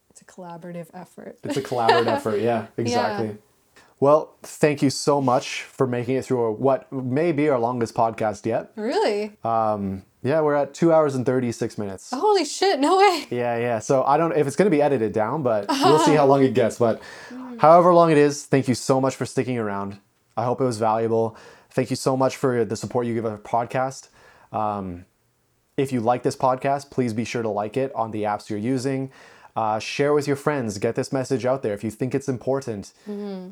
It's 0.09 0.21
a 0.21 0.25
collaborative 0.25 0.87
effort. 0.93 1.39
It's 1.43 1.57
a 1.57 1.61
collaborative 1.61 2.07
effort. 2.17 2.39
Yeah, 2.39 2.67
exactly. 2.77 3.37
Well, 3.99 4.35
thank 4.43 4.81
you 4.81 4.89
so 4.89 5.21
much 5.21 5.63
for 5.63 5.87
making 5.87 6.17
it 6.17 6.25
through 6.25 6.53
what 6.53 6.91
may 6.91 7.31
be 7.31 7.49
our 7.49 7.57
longest 7.57 7.95
podcast 7.95 8.45
yet. 8.45 8.71
Really? 8.75 9.37
Um, 9.43 10.03
yeah, 10.23 10.41
we're 10.41 10.55
at 10.55 10.73
two 10.73 10.91
hours 10.93 11.15
and 11.15 11.25
36 11.25 11.77
minutes. 11.77 12.11
Holy 12.11 12.45
shit, 12.45 12.79
no 12.79 12.97
way. 12.97 13.27
Yeah, 13.29 13.57
yeah. 13.57 13.79
So 13.79 14.03
I 14.03 14.17
don't 14.17 14.29
know 14.29 14.35
if 14.35 14.47
it's 14.47 14.55
going 14.55 14.65
to 14.71 14.75
be 14.75 14.81
edited 14.81 15.11
down, 15.13 15.43
but 15.43 15.67
we'll 15.69 15.99
see 15.99 16.15
how 16.15 16.25
long 16.25 16.43
it 16.43 16.53
gets. 16.53 16.77
But 16.79 17.01
however 17.59 17.93
long 17.93 18.11
it 18.11 18.17
is, 18.17 18.45
thank 18.45 18.67
you 18.67 18.75
so 18.75 18.99
much 19.01 19.15
for 19.15 19.25
sticking 19.25 19.57
around. 19.57 19.99
I 20.35 20.45
hope 20.45 20.61
it 20.61 20.63
was 20.65 20.79
valuable. 20.79 21.37
Thank 21.69 21.89
you 21.89 21.95
so 21.95 22.15
much 22.17 22.35
for 22.37 22.63
the 22.65 22.75
support 22.75 23.05
you 23.05 23.13
give 23.13 23.25
our 23.25 23.37
podcast. 23.37 24.09
Um, 24.51 25.05
if 25.77 25.91
you 25.91 25.99
like 26.01 26.23
this 26.23 26.35
podcast, 26.35 26.91
please 26.91 27.13
be 27.13 27.25
sure 27.25 27.41
to 27.41 27.49
like 27.49 27.77
it 27.77 27.91
on 27.95 28.11
the 28.11 28.23
apps 28.23 28.49
you're 28.49 28.59
using. 28.59 29.11
Uh, 29.55 29.79
share 29.79 30.13
with 30.13 30.27
your 30.27 30.35
friends. 30.35 30.77
Get 30.77 30.95
this 30.95 31.11
message 31.11 31.45
out 31.45 31.61
there. 31.63 31.73
If 31.73 31.83
you 31.83 31.91
think 31.91 32.15
it's 32.15 32.27
important, 32.29 32.93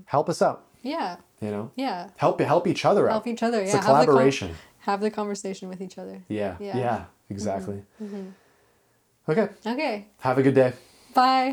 help 0.05 0.29
us 0.29 0.41
out. 0.41 0.65
Yeah. 0.83 1.17
You 1.39 1.49
know, 1.51 1.71
Yeah. 1.75 2.09
help 2.17 2.39
help 2.39 2.67
each 2.67 2.85
other 2.85 3.07
out. 3.07 3.13
Help 3.13 3.27
each 3.27 3.43
other. 3.43 3.57
Yeah. 3.57 3.63
It's 3.65 3.73
a 3.73 3.77
have 3.77 3.85
collaboration. 3.85 4.55
Have 4.81 5.01
the 5.01 5.11
conversation 5.11 5.69
with 5.69 5.81
each 5.81 5.97
other. 5.97 6.21
yeah, 6.27 6.55
Yeah. 6.59 6.77
yeah, 6.77 7.05
exactly. 7.29 7.81
Mm-hmm. 8.01 8.15
Mm-hmm. 8.17 9.31
Okay. 9.31 9.47
Okay. 9.65 10.07
Have 10.19 10.37
a 10.37 10.43
good 10.43 10.55
day. 10.55 10.73
Bye. 11.13 11.49